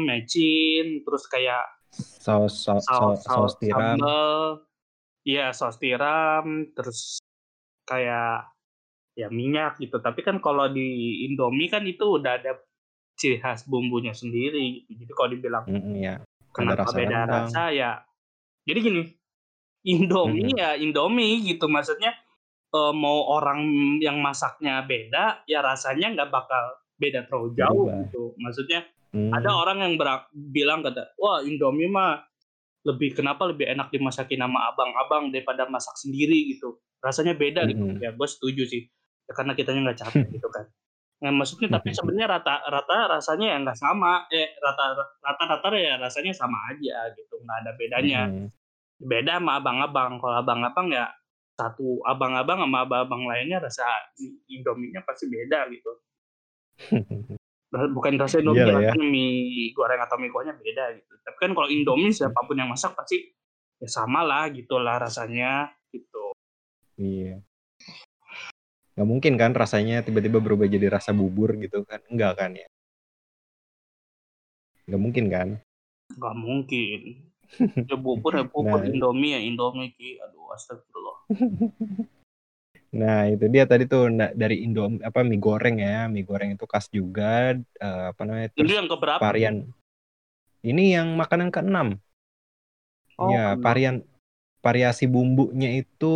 mecin 0.08 1.04
terus 1.04 1.28
kayak 1.28 1.60
Saus 1.92 2.56
saus, 2.64 2.86
saus 2.88 3.20
saus, 3.20 3.20
saus 3.28 3.52
tiram. 3.60 4.00
sambal 4.00 4.64
iya 5.28 5.52
saus 5.52 5.76
tiram 5.76 6.72
terus 6.72 7.20
kayak 7.84 8.48
ya 9.12 9.28
minyak 9.28 9.76
gitu 9.76 10.00
tapi 10.00 10.24
kan 10.24 10.40
kalau 10.40 10.72
di 10.72 11.20
Indomie 11.28 11.68
kan 11.68 11.84
itu 11.84 12.16
udah 12.16 12.40
ada 12.40 12.56
ciri 13.20 13.36
khas 13.36 13.68
bumbunya 13.68 14.16
sendiri 14.16 14.88
gitu. 14.88 15.04
jadi 15.04 15.12
kalau 15.12 15.28
dibilang 15.36 15.64
Mm, 15.68 15.92
ya. 16.00 16.14
kenapa 16.56 16.88
rasa 16.88 16.96
beda 16.96 17.18
rendang. 17.20 17.28
rasa 17.44 17.62
ya 17.76 17.90
jadi 18.64 18.78
gini 18.80 19.02
Indomie 19.82 20.46
Mhm. 20.46 20.56
ya 20.56 20.70
Indomie 20.74 21.40
gitu 21.42 21.66
maksudnya 21.66 22.12
eh, 22.70 22.92
mau 22.92 23.26
orang 23.28 23.66
yang 23.98 24.18
masaknya 24.18 24.80
beda 24.82 25.42
ya 25.44 25.58
rasanya 25.58 26.12
nggak 26.12 26.30
bakal 26.30 26.64
beda 26.94 27.24
terlalu 27.24 27.50
jauh 27.54 27.84
Berubah. 27.84 27.98
gitu 28.04 28.22
maksudnya 28.36 28.80
Hmm. 29.10 29.34
ada 29.34 29.50
orang 29.50 29.78
yang 29.80 29.94
berak- 29.96 30.30
bilang 30.30 30.80
kata 30.80 31.10
wah 31.16 31.40
Indomie 31.40 31.88
mah 31.88 32.22
lebih 32.82 33.12
kenapa 33.12 33.44
lebih 33.44 33.66
enak 33.66 33.90
dimasakin 33.90 34.38
sama 34.38 34.70
abang-abang 34.70 35.28
daripada 35.28 35.66
masak 35.66 35.92
sendiri 35.96 36.48
gitu 36.48 36.78
rasanya 36.98 37.34
beda 37.34 37.66
gitu 37.66 37.82
Mhm. 37.82 37.98
ya 37.98 38.10
gue 38.10 38.28
setuju 38.28 38.62
sih 38.64 38.86
ya, 39.26 39.32
karena 39.34 39.52
kitanya 39.52 39.80
nggak 39.82 39.98
capek 39.98 40.24
gitu 40.36 40.48
kan 40.48 40.64
nah 41.18 41.28
maksudnya 41.30 41.68
tapi 41.70 41.90
sebenarnya 41.90 42.28
rata-rata 42.30 42.96
rasanya 43.10 43.46
ya 43.50 43.58
nggak 43.60 43.76
sama 43.76 44.24
eh 44.30 44.56
rata 44.56 44.84
rata-rata 45.18 45.68
ya 45.74 45.98
rasanya 45.98 46.32
sama 46.32 46.56
aja 46.68 47.10
gitu 47.12 47.34
nggak 47.36 47.56
ada 47.60 47.70
bedanya 47.74 48.22
Mm. 48.30 48.46
Beda 49.00 49.40
sama 49.40 49.58
abang-abang 49.58 50.20
kalau 50.20 50.36
abang-abang 50.38 50.88
ya 50.92 51.08
satu 51.56 52.00
abang-abang 52.04 52.60
sama 52.60 52.84
abang-abang 52.84 53.24
lainnya 53.28 53.60
rasa 53.60 53.84
Indominya 54.48 55.00
pasti 55.04 55.28
beda 55.28 55.68
gitu 55.72 55.92
bukan 57.96 58.12
rasa 58.20 58.40
Indomie 58.40 58.60
Iyalah 58.60 58.80
ya. 58.80 58.92
rasanya 58.92 59.06
mie 59.08 59.72
goreng 59.72 60.00
atau 60.04 60.16
mie 60.20 60.32
kuahnya 60.32 60.54
beda 60.56 60.84
gitu 60.96 61.12
tapi 61.24 61.36
kan 61.40 61.50
kalau 61.56 61.68
Indomie 61.68 62.12
siapa 62.12 62.40
pun 62.44 62.56
yang 62.56 62.68
masak 62.68 62.92
pasti 62.96 63.20
ya 63.80 63.88
sama 63.88 64.20
lah 64.20 64.48
gitulah 64.52 65.00
rasanya 65.00 65.72
gitu 65.92 66.32
Iya. 67.00 67.40
Nggak 68.92 69.08
mungkin 69.08 69.40
kan 69.40 69.56
rasanya 69.56 70.04
tiba-tiba 70.04 70.36
berubah 70.36 70.68
jadi 70.68 70.92
rasa 70.92 71.16
bubur 71.16 71.56
gitu 71.56 71.80
kan? 71.88 72.04
Enggak 72.12 72.36
kan 72.36 72.52
ya? 72.52 72.68
Nggak 74.84 75.00
mungkin 75.00 75.26
kan? 75.32 75.48
nggak 76.10 76.36
mungkin 76.36 77.00
ya 77.58 77.96
bubur 77.98 78.32
ya 78.38 78.44
bubur 78.46 78.80
Nah. 78.80 78.90
Indomie 78.90 79.34
ya 79.34 79.40
Indomie 79.42 79.90
ki 79.96 80.22
aduh 80.22 80.54
astagfirullah 80.54 81.18
Nah, 82.90 83.30
itu 83.30 83.46
dia 83.46 83.70
tadi 83.70 83.86
tuh 83.86 84.10
na- 84.10 84.34
dari 84.34 84.66
Indo 84.66 84.90
apa 85.06 85.22
mie 85.22 85.38
goreng 85.38 85.78
ya. 85.78 86.10
Mie 86.10 86.26
goreng 86.26 86.58
itu 86.58 86.66
khas 86.66 86.90
juga 86.90 87.54
eh, 87.62 88.04
apa 88.10 88.22
namanya? 88.26 88.50
ini 88.50 88.56
Terus 88.58 88.74
yang 88.82 88.88
keberapa 88.90 89.22
varian. 89.22 89.56
Ini 90.60 90.84
yang 90.98 91.08
makanan 91.14 91.54
keenam. 91.54 92.02
Oh, 93.14 93.30
ya, 93.30 93.54
varian 93.62 94.02
variasi 94.60 95.06
bumbunya 95.08 95.72
itu 95.72 96.14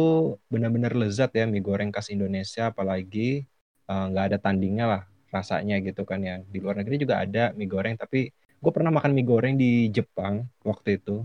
benar-benar 0.53 0.93
lezat 0.93 1.33
ya 1.33 1.49
mie 1.49 1.65
goreng 1.65 1.89
khas 1.95 2.11
Indonesia 2.11 2.75
apalagi 2.75 3.47
eh, 3.87 4.05
nggak 4.11 4.35
ada 4.35 4.39
tandingnya 4.43 4.87
lah 4.91 5.03
rasanya 5.31 5.79
gitu 5.79 6.03
kan 6.03 6.27
ya. 6.27 6.43
Di 6.43 6.59
luar 6.59 6.83
negeri 6.83 6.99
juga 6.99 7.23
ada 7.23 7.55
mie 7.55 7.71
goreng 7.71 7.95
tapi 7.95 8.35
gue 8.65 8.73
pernah 8.73 8.89
makan 8.89 9.13
mie 9.13 9.29
goreng 9.29 9.55
di 9.61 9.93
Jepang 9.93 10.49
waktu 10.65 10.97
itu 10.97 11.21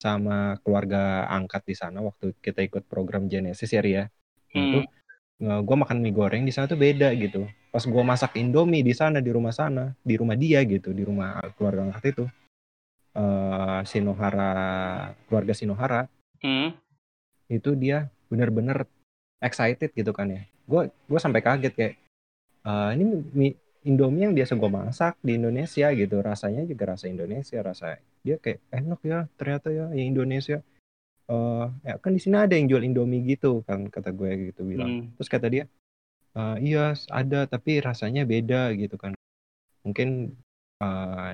sama 0.00 0.56
keluarga 0.64 1.28
angkat 1.28 1.68
di 1.68 1.74
sana 1.76 2.00
waktu 2.00 2.32
kita 2.40 2.64
ikut 2.64 2.88
program 2.88 3.28
Genesis 3.28 3.68
ya 3.68 3.84
Ria. 3.84 4.04
Nah, 4.56 4.64
itu 4.64 4.80
Hmm. 5.38 5.62
gue 5.62 5.76
makan 5.76 6.00
mie 6.00 6.16
goreng 6.16 6.42
di 6.48 6.50
sana 6.54 6.64
tuh 6.64 6.80
beda 6.80 7.12
gitu. 7.14 7.44
Pas 7.68 7.84
gue 7.84 8.02
masak 8.02 8.34
Indomie 8.40 8.80
di 8.80 8.96
sana 8.96 9.20
di 9.20 9.28
rumah 9.28 9.52
sana, 9.52 9.92
di 10.00 10.16
rumah 10.16 10.34
dia 10.34 10.64
gitu, 10.64 10.90
di 10.96 11.04
rumah 11.04 11.44
keluarga 11.54 11.84
angkat 11.92 12.16
itu. 12.16 12.24
eh 13.18 13.80
Sinohara, 13.82 14.52
keluarga 15.26 15.50
Sinohara 15.50 16.06
Hmm. 16.38 16.70
itu 17.50 17.74
dia 17.74 18.06
bener-bener 18.30 18.86
excited 19.42 19.90
gitu 19.90 20.14
kan 20.14 20.30
ya. 20.30 20.42
Gue 20.68 20.92
gue 21.10 21.18
sampai 21.18 21.42
kaget 21.42 21.72
kayak 21.74 21.94
"Eh, 22.68 22.88
ini 22.94 23.04
mie 23.34 23.52
Indomie 23.86 24.26
yang 24.26 24.34
biasa 24.34 24.58
gue 24.58 24.70
masak 24.70 25.14
di 25.22 25.38
Indonesia 25.38 25.86
gitu, 25.94 26.16
rasanya 26.18 26.66
juga 26.66 26.94
rasa 26.98 27.06
Indonesia, 27.06 27.58
rasa 27.62 28.02
dia 28.26 28.36
kayak 28.42 28.58
enak 28.74 29.00
ya 29.06 29.18
ternyata 29.38 29.68
ya 29.70 29.86
yang 29.94 30.18
Indonesia. 30.18 30.58
eh 31.28 31.66
ya 31.84 32.00
kan 32.00 32.16
di 32.16 32.20
sini 32.24 32.40
ada 32.40 32.56
yang 32.56 32.72
jual 32.72 32.80
Indomie 32.80 33.20
gitu 33.20 33.60
kan 33.68 33.84
kata 33.92 34.16
gue 34.16 34.48
gitu 34.48 34.64
bilang. 34.64 34.88
Hmm. 34.88 35.04
Terus 35.20 35.28
kata 35.28 35.46
dia, 35.52 35.64
"Eh, 36.32 36.56
iya 36.72 36.96
ada 37.12 37.44
tapi 37.44 37.84
rasanya 37.84 38.24
beda 38.24 38.72
gitu 38.80 38.96
kan. 38.96 39.12
Mungkin 39.84 40.32
eh, 40.80 41.32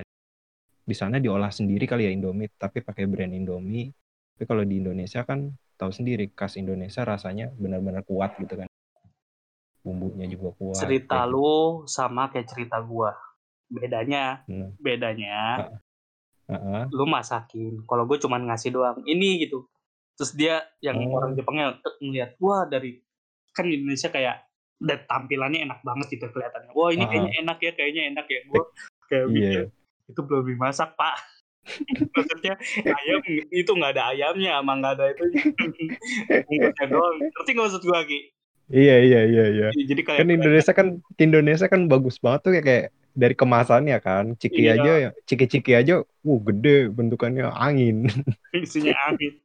di 0.84 0.94
sana 0.98 1.16
diolah 1.22 1.48
sendiri 1.48 1.86
kali 1.88 2.10
ya 2.10 2.12
Indomie, 2.12 2.50
tapi 2.58 2.84
pakai 2.84 3.06
brand 3.06 3.32
Indomie. 3.32 3.88
Tapi 4.34 4.44
kalau 4.50 4.66
di 4.66 4.82
Indonesia 4.82 5.22
kan 5.22 5.54
tahu 5.78 5.90
sendiri 5.94 6.30
khas 6.34 6.58
Indonesia 6.58 7.06
rasanya 7.06 7.54
benar-benar 7.54 8.02
kuat 8.02 8.34
gitu 8.42 8.58
kan. 8.58 8.68
Bumbunya 9.84 10.24
juga 10.26 10.48
kuat. 10.54 10.74
cerita 10.74 11.14
kayak 11.14 11.28
gitu. 11.28 11.34
lu 11.34 11.52
sama 11.86 12.22
kayak 12.26 12.48
cerita 12.48 12.80
gua 12.80 13.12
bedanya 13.66 14.40
Hmm. 14.44 14.72
bedanya 14.76 15.68
Heeh. 16.46 16.82
lu 16.88 17.04
masakin 17.04 17.80
kalau 17.82 18.04
gue 18.04 18.16
cuman 18.16 18.44
ngasih 18.44 18.70
doang 18.70 19.00
ini 19.02 19.40
gitu 19.40 19.64
terus 20.14 20.32
dia 20.32 20.60
yang 20.78 20.96
Oh. 21.02 21.16
orang 21.16 21.32
Jepangnya 21.34 21.76
eh, 21.76 21.94
ngeliat 22.00 22.36
wah 22.38 22.64
dari 22.64 23.00
kan 23.50 23.64
di 23.64 23.76
Indonesia 23.76 24.08
kayak 24.08 24.44
dan 24.78 25.00
tampilannya 25.02 25.64
enak 25.64 25.80
banget 25.80 26.06
gitu 26.12 26.28
kelihatannya 26.28 26.72
wah 26.72 26.88
ini 26.88 27.00
Ah. 27.00 27.08
kayaknya 27.08 27.32
enak 27.40 27.58
ya 27.58 27.72
kayaknya 27.72 28.02
enak 28.10 28.26
ya 28.26 28.40
gue 28.42 28.62
kayak 29.06 29.24
mikir 29.26 29.62
itu 30.06 30.20
belum 30.22 30.44
dimasak 30.46 30.92
pak 30.94 31.16
maksudnya 32.14 32.54
ayam 32.86 33.20
itu 33.50 33.70
nggak 33.70 33.92
ada 33.92 34.12
ayamnya 34.12 34.60
emang 34.60 34.80
nggak 34.80 34.94
ada 34.94 35.04
itu 35.10 35.24
bungkusnya 36.46 36.86
doang 36.86 37.16
ngerti 37.18 37.50
nggak 37.50 37.64
maksud 37.64 37.82
gue 37.82 38.00
Ki 38.04 38.20
Iya 38.72 38.96
iya 39.04 39.20
iya 39.28 39.44
iya. 39.52 39.68
jadi 39.76 40.00
kayak 40.00 40.18
Kan 40.24 40.30
Indonesia 40.32 40.72
kan 40.72 40.88
Indonesia 41.20 41.66
kan 41.68 41.80
bagus 41.84 42.16
banget 42.16 42.40
tuh 42.48 42.52
ya 42.56 42.62
kayak 42.64 42.84
dari 43.14 43.34
kemasannya 43.36 43.98
kan. 44.00 44.34
Ciki 44.40 44.66
Iya. 44.66 44.74
aja 44.80 44.92
ciki-ciki 45.28 45.72
aja, 45.76 46.02
uh 46.02 46.38
gede 46.50 46.88
bentukannya 46.90 47.46
angin. 47.52 48.08
isinya 48.64 48.96
angin 49.08 49.38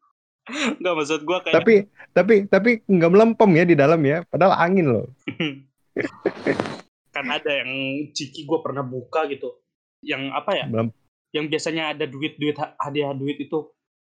Enggak 0.49 0.93
maksud 0.97 1.21
gua 1.29 1.39
kayak 1.45 1.61
Tapi 1.61 1.73
tapi 2.09 2.33
tapi 2.49 2.69
nggak 2.89 3.11
melempem 3.13 3.49
ya 3.53 3.63
di 3.69 3.75
dalam 3.77 4.01
ya. 4.01 4.25
Padahal 4.25 4.57
angin 4.57 4.87
loh. 4.89 5.05
kan 7.15 7.25
ada 7.29 7.51
yang 7.61 7.71
ciki 8.15 8.49
gua 8.49 8.65
pernah 8.65 8.81
buka 8.81 9.29
gitu. 9.29 9.61
Yang 10.01 10.33
apa 10.33 10.51
ya? 10.57 10.65
Melem- 10.65 10.95
Yang 11.29 11.45
biasanya 11.53 11.83
ada 11.93 12.09
duit-duit 12.09 12.57
hadiah 12.57 13.13
duit 13.13 13.37
itu. 13.37 13.69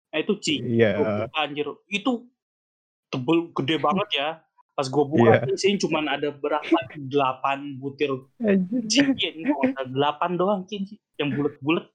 Eh 0.10 0.26
itu 0.26 0.34
ciki. 0.42 0.82
Iya. 0.82 0.98
Buka, 0.98 1.14
anjir. 1.38 1.68
Itu 1.86 2.26
tebel 3.14 3.54
gede 3.54 3.78
banget 3.78 4.10
ya. 4.18 4.30
Pas 4.74 4.88
gua 4.88 5.06
buka 5.06 5.22
Iya. 5.40 5.54
isinya 5.54 5.78
cuma 5.80 6.00
ada 6.04 6.30
berapa? 6.30 6.78
8 6.98 7.78
butir 7.78 8.10
ciki. 8.84 9.46
Delapan 9.88 10.32
doang 10.34 10.62
ciki. 10.66 10.98
Yang 11.16 11.30
bulat-bulat. 11.36 11.86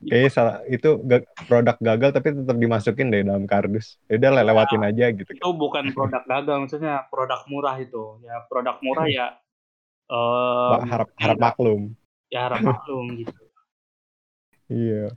Kayaknya 0.00 0.30
salah 0.30 0.56
itu 0.64 0.96
ga- 1.02 1.20
produk 1.44 1.76
gagal 1.76 2.10
tapi 2.10 2.32
tetap 2.32 2.56
dimasukin 2.56 3.10
deh 3.10 3.20
dalam 3.20 3.44
kardus. 3.44 4.00
Ya 4.06 4.16
udah 4.16 4.30
lewatin 4.42 4.80
aja 4.80 5.12
gitu. 5.12 5.28
itu 5.28 5.50
bukan 5.50 5.90
produk 5.90 6.24
gagal 6.24 6.56
maksudnya 6.56 7.04
produk 7.06 7.44
murah 7.44 7.76
itu 7.76 8.16
ya 8.22 8.40
produk 8.46 8.80
murah 8.80 9.04
ya 9.04 9.26
eh 10.06 10.68
Ba- 10.72 10.86
harap 10.88 11.08
harap 11.14 11.36
maklum. 11.38 11.92
ya 12.26 12.48
harap 12.48 12.62
maklum 12.62 13.12
gitu 13.18 13.34
Iya. 14.70 15.12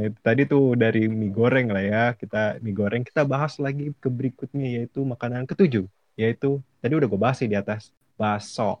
Nah, 0.00 0.08
itu 0.08 0.18
tadi 0.24 0.42
tuh 0.48 0.72
dari 0.80 1.12
mie 1.12 1.28
goreng 1.28 1.68
lah 1.68 1.84
ya. 1.84 2.04
Kita 2.16 2.56
mie 2.64 2.72
goreng 2.72 3.04
kita 3.04 3.20
bahas 3.28 3.60
lagi 3.60 3.92
ke 4.00 4.08
berikutnya 4.08 4.80
yaitu 4.80 5.04
makanan 5.04 5.44
ketujuh. 5.44 5.84
Yaitu 6.16 6.64
tadi 6.80 6.96
udah 6.96 7.04
gue 7.04 7.20
bahas 7.20 7.36
sih 7.36 7.44
di 7.44 7.52
atas 7.52 7.92
bakso. 8.16 8.80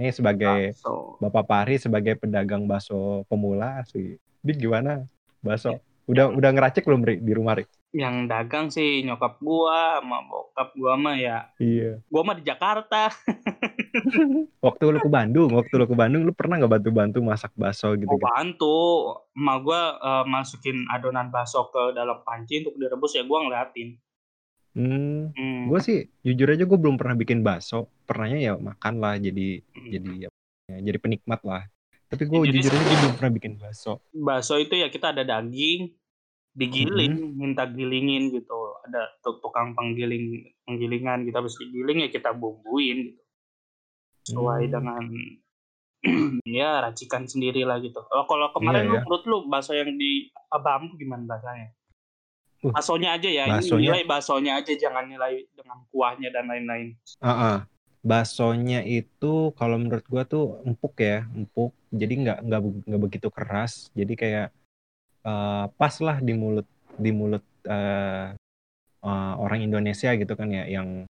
Ini 0.00 0.08
sebagai 0.16 0.72
so 0.80 1.20
Bapak 1.20 1.44
Pari 1.44 1.76
sebagai 1.76 2.16
pedagang 2.16 2.64
bakso 2.64 3.28
pemula 3.28 3.84
sih. 3.84 4.16
Dik 4.40 4.64
gimana? 4.64 5.04
Bakso. 5.44 5.76
Udah 6.08 6.32
udah 6.32 6.50
ngeracik 6.56 6.88
belum 6.88 7.04
Ri, 7.04 7.20
di 7.20 7.32
rumah 7.36 7.60
Ri? 7.60 7.68
Yang 7.90 8.28
dagang 8.28 8.68
sih 8.68 9.00
nyokap 9.00 9.40
gua 9.40 9.96
sama 9.98 10.20
bokap 10.28 10.68
gua 10.76 10.94
mah 10.94 11.16
ya 11.16 11.48
Iya. 11.56 12.04
gua 12.06 12.22
mah 12.22 12.36
di 12.36 12.44
Jakarta 12.44 13.08
Waktu 14.66 14.82
lu 14.88 14.98
ke 15.00 15.08
Bandung, 15.08 15.50
waktu 15.56 15.72
lu 15.74 15.86
ke 15.88 15.96
Bandung 15.96 16.22
lu 16.28 16.32
pernah 16.36 16.60
nggak 16.60 16.72
bantu-bantu 16.80 17.18
masak 17.24 17.52
bakso 17.56 17.96
gitu? 17.96 18.04
gua 18.06 18.20
bantu 18.20 18.76
emak 19.32 19.56
gua 19.64 19.80
eh, 19.96 20.24
masukin 20.28 20.84
adonan 20.88 21.32
bakso 21.32 21.72
ke 21.72 21.96
dalam 21.96 22.20
panci 22.22 22.60
untuk 22.60 22.76
direbus 22.76 23.16
ya 23.16 23.24
gua 23.24 23.44
ngeliatin 23.44 23.96
Hmm, 24.78 25.34
hmm. 25.34 25.66
gue 25.66 25.80
sih 25.82 25.98
jujur 26.22 26.54
aja 26.54 26.62
gue 26.62 26.78
belum 26.78 26.94
pernah 26.94 27.18
bikin 27.18 27.42
bakso. 27.42 27.90
Pernahnya 28.06 28.38
ya 28.38 28.52
makan 28.54 29.02
lah 29.02 29.18
jadi 29.18 29.58
Hmm. 29.74 29.90
jadi 29.90 30.10
ya, 30.22 30.28
jadi 30.86 30.98
penikmat 31.02 31.40
lah. 31.42 31.66
Tapi 32.06 32.22
gue 32.22 32.46
jujur 32.46 32.70
aja 32.70 32.94
belum 33.02 33.14
pernah 33.18 33.32
bikin 33.34 33.52
bakso. 33.58 33.98
bakso 34.14 34.54
itu 34.54 34.78
ya 34.78 34.86
kita 34.86 35.10
ada 35.10 35.26
daging 35.26 35.90
digiling 36.52 37.14
Hmm. 37.14 37.34
minta 37.34 37.64
gilingin 37.64 38.30
gitu 38.30 38.56
ada 38.82 39.08
tu- 39.20 39.38
tukang 39.38 39.72
penggiling 39.72 40.48
penggilingan 40.62 41.22
kita 41.22 41.38
habis 41.38 41.54
digiling 41.56 42.02
ya 42.02 42.08
kita 42.08 42.30
bumbuin 42.32 43.12
gitu 43.12 43.22
sesuai 44.26 44.62
Hmm. 44.66 44.72
dengan 44.72 45.02
ya 46.46 46.78
racikan 46.80 47.26
sendiri 47.26 47.66
lah 47.66 47.82
gitu. 47.82 47.98
Oh, 47.98 48.22
kalau 48.24 48.54
kemarin 48.54 48.86
lu 48.86 48.94
ya. 48.94 49.02
menurut 49.02 49.24
lu 49.26 49.38
bakso 49.46 49.74
yang 49.74 49.90
di 49.90 50.30
Bambu 50.48 50.94
gimana 50.94 51.26
bahasanya? 51.26 51.74
Uh, 52.58 52.70
Baksonya 52.70 53.14
aja 53.14 53.28
ya, 53.28 53.44
ini 53.46 53.54
baksonya- 53.56 53.82
nilai 53.82 54.02
baksonya 54.04 54.52
aja 54.58 54.72
jangan 54.74 55.06
nilai 55.06 55.46
dengan 55.50 55.78
kuahnya 55.90 56.30
dan 56.30 56.46
lain-lain. 56.46 56.94
Ah, 57.18 57.30
ah. 57.30 57.58
Baksonya 57.98 58.82
itu 58.82 59.50
kalau 59.54 59.74
menurut 59.74 60.06
gua 60.06 60.22
tuh 60.22 60.62
empuk 60.62 60.94
ya, 60.98 61.26
empuk. 61.28 61.74
Jadi 61.90 62.14
nggak 62.22 62.38
nggak 62.46 62.60
nggak 62.86 63.02
begitu 63.02 63.28
keras. 63.28 63.90
Jadi 63.92 64.14
kayak 64.14 64.54
eh, 65.28 65.64
pas 65.76 65.94
lah 66.00 66.16
di 66.24 66.32
mulut 66.32 66.68
di 66.96 67.10
mulut 67.12 67.44
eh, 67.68 68.26
eh, 69.04 69.34
orang 69.44 69.60
Indonesia 69.60 70.10
gitu 70.16 70.32
kan 70.34 70.48
ya, 70.48 70.64
yang 70.66 71.04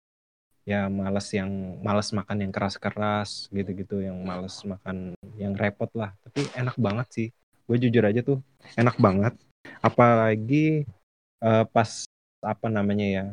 ya 0.68 0.92
males 0.92 1.28
yang 1.32 1.80
males 1.80 2.12
makan 2.12 2.44
yang 2.44 2.52
keras-keras 2.52 3.48
gitu-gitu, 3.54 4.04
yang 4.04 4.18
males 4.20 4.52
makan 4.66 5.16
yang 5.40 5.54
repot 5.56 5.88
lah. 5.96 6.12
Tapi 6.26 6.44
enak 6.58 6.76
banget 6.76 7.08
sih. 7.14 7.28
Gue 7.64 7.76
jujur 7.80 8.04
aja 8.04 8.20
tuh 8.24 8.38
enak 8.76 8.96
banget. 9.00 9.34
Apalagi 9.80 10.84
eh, 11.40 11.64
pas 11.72 11.90
apa 12.42 12.66
namanya 12.70 13.06
ya? 13.06 13.26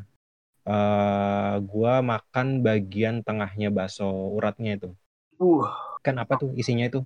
eh 0.65 1.55
gua 1.61 2.01
makan 2.01 2.65
bagian 2.65 3.21
tengahnya 3.21 3.69
bakso 3.69 4.09
uratnya 4.33 4.81
itu. 4.81 4.89
Uh, 5.37 5.69
Kan 6.01 6.17
apa 6.17 6.41
tuh 6.41 6.49
isinya 6.57 6.89
itu? 6.89 7.05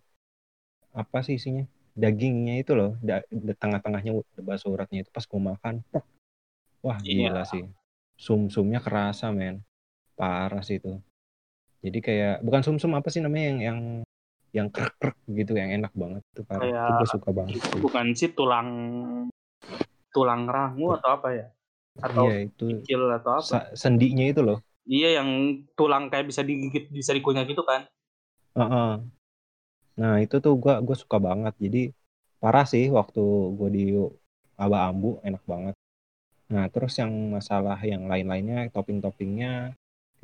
Apa 0.95 1.19
sih 1.27 1.35
isinya? 1.35 1.67
Dagingnya 1.93 2.61
itu 2.61 2.71
loh, 2.73 2.95
da- 2.99 3.25
da- 3.27 3.57
tengah-tengahnya 3.57 4.11
bakso 4.39 4.69
uratnya 4.69 5.03
itu 5.03 5.09
pas 5.09 5.25
gua 5.25 5.53
makan. 5.53 5.81
Wah, 6.79 6.97
Iya. 7.03 7.29
gila 7.31 7.43
sih. 7.43 7.63
Sum-sumnya 8.15 8.79
kerasa, 8.79 9.31
men. 9.31 9.63
Parah 10.15 10.59
sih 10.59 10.79
itu. 10.79 10.99
Jadi 11.79 11.99
kayak 11.99 12.43
bukan 12.43 12.61
sum-sum 12.61 12.91
apa 12.91 13.07
sih 13.07 13.19
namanya 13.19 13.55
yang 13.55 13.59
yang 13.61 13.79
yang 14.49 14.67
krek-krek 14.67 15.15
gitu 15.29 15.53
yang 15.53 15.69
enak 15.71 15.93
banget 15.93 16.25
itu 16.33 16.41
parah. 16.43 16.65
Itu 16.65 16.73
Kayak- 16.73 16.97
gue 16.97 17.07
suka 17.07 17.29
banget. 17.31 17.53
itu 17.55 17.67
sih. 17.69 17.79
bukan 17.79 18.05
sih 18.11 18.29
tulang 18.33 18.69
tulang 20.09 20.43
rangu 20.43 20.97
atau 20.97 21.09
apa 21.15 21.27
ya? 21.31 21.47
Atau 21.99 22.27
Iya, 22.27 22.47
itu 22.47 22.65
kecil 22.81 23.01
atau 23.13 23.31
apa? 23.37 23.75
sendinya 23.75 24.25
itu 24.25 24.41
loh. 24.41 24.59
Iya 24.83 25.21
yang 25.21 25.29
tulang 25.77 26.09
kayak 26.09 26.27
bisa 26.27 26.41
digigit, 26.41 26.89
bisa 26.89 27.13
dikunyah 27.13 27.45
gitu 27.45 27.61
kan? 27.61 27.85
Heeh. 28.57 28.91
Nah 30.01 30.13
itu 30.23 30.35
tuh 30.45 30.53
gua 30.63 30.73
gua 30.85 30.97
suka 31.03 31.17
banget. 31.27 31.53
Jadi 31.63 31.81
parah 32.41 32.65
sih 32.73 32.85
waktu 32.97 33.21
gua 33.57 33.69
di 33.77 33.83
Aba 34.63 34.77
Ambu 34.89 35.09
enak 35.27 35.43
banget. 35.51 35.75
Nah 36.53 36.65
terus 36.73 36.93
yang 37.01 37.11
masalah 37.35 37.77
yang 37.91 38.03
lain-lainnya 38.11 38.57
topping-toppingnya 38.75 39.51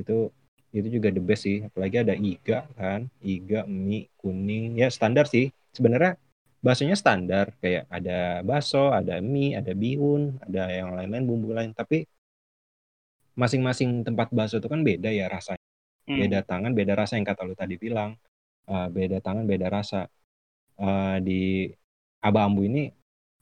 itu 0.02 0.32
itu 0.78 0.88
juga 0.96 1.10
the 1.16 1.22
best 1.30 1.44
sih. 1.48 1.58
Apalagi 1.68 1.98
ada 2.04 2.16
iga 2.16 2.60
kan, 2.80 3.02
iga 3.24 3.60
mie 3.68 4.08
kuning 4.22 4.76
ya 4.82 4.88
standar 4.98 5.26
sih. 5.34 5.46
Sebenarnya 5.76 6.12
baksonya 6.66 6.96
standar 7.02 7.46
kayak 7.62 7.86
ada 7.98 8.42
bakso, 8.50 8.92
ada 9.00 9.16
mie, 9.24 9.56
ada 9.60 9.72
bihun, 9.82 10.22
ada 10.46 10.64
yang 10.78 10.90
lain-lain 10.98 11.26
bumbu 11.30 11.50
lain. 11.58 11.72
Tapi 11.76 11.98
masing-masing 13.36 14.04
tempat 14.08 14.28
bakso 14.32 14.56
itu 14.60 14.68
kan 14.72 14.82
beda 14.84 15.12
ya 15.12 15.28
rasanya 15.28 15.64
Hmm. 16.06 16.22
beda 16.22 16.40
tangan 16.46 16.72
beda 16.78 16.94
rasa 16.94 17.18
yang 17.18 17.26
kata 17.26 17.42
lu 17.50 17.58
tadi 17.58 17.82
bilang 17.82 18.14
Eh, 18.66 18.88
beda 18.90 19.22
tangan 19.22 19.46
beda 19.46 19.70
rasa 19.70 20.10
Eh, 20.76 21.18
di 21.24 21.72
Aba 22.20 22.44
Ambu 22.44 22.68
ini 22.68 22.92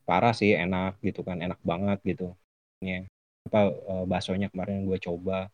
parah 0.06 0.38
sih 0.38 0.54
enak 0.54 1.02
gitu 1.02 1.26
kan 1.26 1.42
enak 1.42 1.58
banget 1.66 1.98
gitu 2.06 2.30
ya 2.78 3.10
apa 3.50 3.74
eh, 3.74 4.06
baksonya 4.06 4.54
kemarin 4.54 4.86
gue 4.86 5.02
coba 5.02 5.50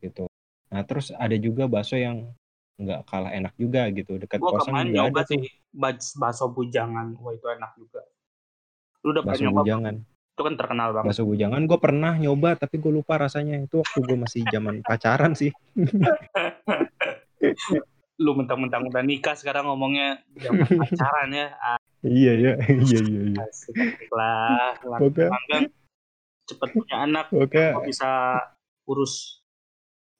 gitu 0.00 0.24
nah 0.72 0.80
terus 0.88 1.12
ada 1.12 1.36
juga 1.36 1.68
bakso 1.68 2.00
yang 2.00 2.32
nggak 2.80 3.04
kalah 3.04 3.34
enak 3.34 3.52
juga 3.60 3.92
gitu 3.92 4.16
dekat 4.16 4.40
Gua 4.40 4.56
kosan 4.56 4.72
kemarin 4.72 4.88
juga 4.88 4.98
nyoba 5.04 5.20
sih 5.26 5.42
bakso 6.14 6.46
bujangan. 6.54 7.18
Wah 7.18 7.34
itu 7.34 7.46
enak 7.50 7.74
juga. 7.74 8.06
Lu 9.02 9.10
udah 9.10 9.22
pernah 9.26 9.34
bakso 9.34 9.44
nyoba? 9.44 9.60
bujangan 9.66 9.94
Itu 10.06 10.42
kan 10.46 10.54
terkenal 10.54 10.88
banget. 10.94 11.06
bakso 11.10 11.22
bujangan 11.26 11.62
gue 11.66 11.78
pernah 11.82 12.12
nyoba 12.14 12.50
tapi 12.54 12.78
gue 12.78 12.92
lupa 12.94 13.18
rasanya 13.18 13.58
itu 13.58 13.82
waktu 13.82 13.98
gue 13.98 14.16
masih 14.16 14.42
zaman 14.48 14.80
pacaran 14.88 15.34
sih 15.34 15.50
Lu 18.18 18.34
mentang-mentang 18.34 18.82
udah 18.90 19.02
nikah 19.06 19.38
sekarang 19.38 19.70
ngomongnya 19.70 20.18
pacaran 20.82 21.30
ya. 21.30 21.54
Iya 22.02 22.32
iya 22.34 22.52
iya 22.66 22.78
iya 22.78 23.00
iya 23.02 23.42
asik 23.46 24.10
lah. 24.10 24.74
Oke. 24.98 25.26
Langgang 25.26 25.70
cepet 26.46 26.68
punya 26.74 26.96
anak. 27.06 27.26
oke 27.30 27.64
Gua 27.74 27.82
bisa 27.86 28.10
urus. 28.90 29.42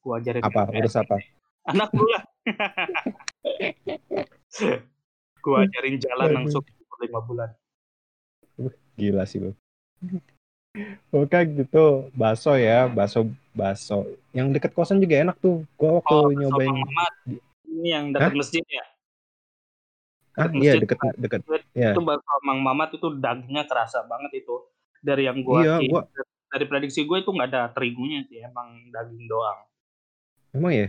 Gua 0.02 0.22
ajarin. 0.22 0.42
apa 0.42 0.70
urus 0.74 0.94
apa 0.94 1.18
Anak 1.68 1.90
lu 1.94 2.06
lah. 2.06 2.22
gua 5.44 5.66
ajarin 5.66 5.96
jalan 5.98 6.28
langsung 6.42 6.62
lima 6.98 7.20
bulan. 7.22 7.50
Gila 8.98 9.22
sih 9.26 9.38
lu. 9.38 9.50
Oke 11.10 11.38
gitu, 11.58 12.10
bakso 12.14 12.54
ya, 12.54 12.86
bakso 12.86 13.26
bakso. 13.54 14.06
Yang 14.34 14.58
deket 14.58 14.72
kosan 14.74 15.02
juga 15.02 15.22
enak 15.22 15.36
tuh. 15.38 15.62
Gua 15.78 16.02
waktu 16.02 16.14
Oh, 16.14 16.30
nyobain. 16.30 16.70
Bang 16.70 16.82
Mamat. 16.82 17.14
Ini 17.78 17.88
yang 17.94 18.04
dekat 18.14 18.32
masjid 18.34 18.64
ya. 18.66 18.84
Ah 20.38 20.46
dekat 20.46 20.54
iya 20.62 20.72
masjid. 20.72 20.80
deket 20.82 20.98
deket. 21.24 21.40
Iya. 21.74 21.90
Itu 21.94 22.00
bakso 22.06 22.34
Mang 22.46 22.60
Mamat 22.66 22.90
itu 22.98 23.08
dagingnya 23.24 23.64
kerasa 23.70 23.98
banget 24.10 24.32
itu. 24.44 24.54
Dari 25.02 25.22
yang 25.30 25.38
gua 25.46 25.62
Iya, 25.62 25.74
gua 25.90 26.00
dari 26.48 26.64
prediksi 26.64 27.04
gue 27.04 27.18
itu 27.22 27.28
nggak 27.28 27.48
ada 27.52 27.62
terigunya 27.76 28.24
sih, 28.24 28.40
emang 28.40 28.88
daging 28.88 29.28
doang. 29.28 29.60
emang 30.56 30.72
ya. 30.74 30.86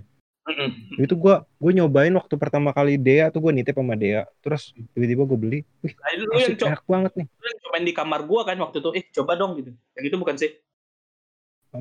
Mm-mm. 0.50 0.70
Itu 1.04 1.14
gua 1.16 1.46
gua 1.62 1.72
nyobain 1.78 2.14
waktu 2.20 2.36
pertama 2.42 2.70
kali 2.78 2.98
Dea 3.00 3.30
tuh 3.34 3.40
gua 3.44 3.52
nitip 3.56 3.76
sama 3.78 3.96
Dea. 3.96 4.24
Terus 4.44 4.74
tiba-tiba 4.94 5.24
gua 5.30 5.40
beli. 5.40 5.60
Wih, 5.84 5.94
Nah, 6.00 6.12
lu 6.18 6.34
yang, 6.40 6.54
asik, 6.54 6.60
co- 6.62 6.70
enak 6.72 6.84
banget 6.90 7.12
nih. 7.20 7.28
lu 7.40 7.46
yang 7.52 7.60
cobain 7.64 7.86
di 7.90 7.94
kamar 8.00 8.22
gua 8.30 8.42
kan 8.48 8.58
waktu 8.64 8.78
itu, 8.82 8.90
eh 9.00 9.04
coba 9.16 9.34
dong 9.40 9.52
gitu. 9.60 9.72
Yang 9.96 10.06
itu 10.10 10.18
bukan 10.20 10.36
sih? 10.42 10.52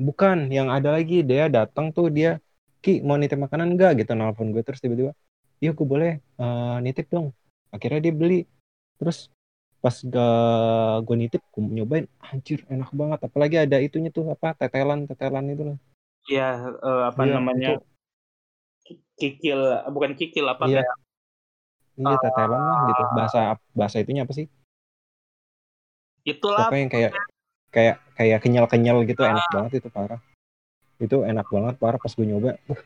Bukan, 0.07 0.37
yang 0.53 0.67
ada 0.69 0.89
lagi 0.95 1.25
Dea 1.29 1.45
datang 1.57 1.89
tuh 1.95 2.07
dia 2.17 2.37
Ki 2.79 3.03
mau 3.03 3.19
nitip 3.19 3.35
makanan 3.35 3.75
enggak 3.75 3.91
gitu 3.99 4.15
nelfon 4.15 4.55
gue 4.55 4.63
terus 4.63 4.79
tiba-tiba 4.79 5.11
iya 5.59 5.71
gue 5.75 5.87
boleh 5.87 6.11
eh, 6.19 6.77
nitip 6.79 7.11
dong 7.11 7.35
akhirnya 7.75 7.99
dia 8.07 8.13
beli 8.15 8.39
terus 8.95 9.27
pas 9.83 9.95
ke 9.95 10.25
gue 11.07 11.15
nitip 11.15 11.41
gue 11.51 11.61
nyobain 11.63 12.05
anjir 12.19 12.63
enak 12.67 12.91
banget 12.95 13.19
apalagi 13.27 13.55
ada 13.63 13.77
itunya 13.79 14.11
tuh 14.11 14.31
apa 14.31 14.55
tetelan 14.55 15.07
tetelan 15.07 15.45
itu 15.51 15.63
loh 15.73 15.77
Iya, 16.29 16.47
eh, 16.83 17.03
apa 17.09 17.21
Iya, 17.25 17.33
namanya? 17.41 17.69
itu. 17.73 17.81
Kikil, 19.17 19.59
bukan 19.89 20.11
kikil 20.13 20.45
apa 20.45 20.63
Iya. 20.69 20.83
kayak 20.83 20.95
iya 21.99 22.15
tetelan 22.23 22.61
lah 22.63 22.79
gitu 22.87 23.01
Ah. 23.03 23.11
bahasa 23.17 23.39
bahasa 23.75 23.97
itunya 23.99 24.23
apa 24.23 24.33
sih 24.35 24.45
itulah 26.23 26.67
pokoknya 26.69 26.79
yang 26.85 26.91
kayak 26.91 27.11
kayak 27.75 27.95
kayak 28.15 28.37
kenyal 28.43 28.65
kenyal 28.71 28.97
gitu 29.03 29.21
enak 29.25 29.43
Ah. 29.43 29.51
banget 29.51 29.71
itu 29.83 29.89
parah 29.91 30.19
itu 30.99 31.23
enak 31.23 31.47
banget 31.47 31.75
parah 31.79 31.99
pas 31.99 32.11
gue 32.11 32.27
nyoba 32.27 32.59
uh, 32.67 32.81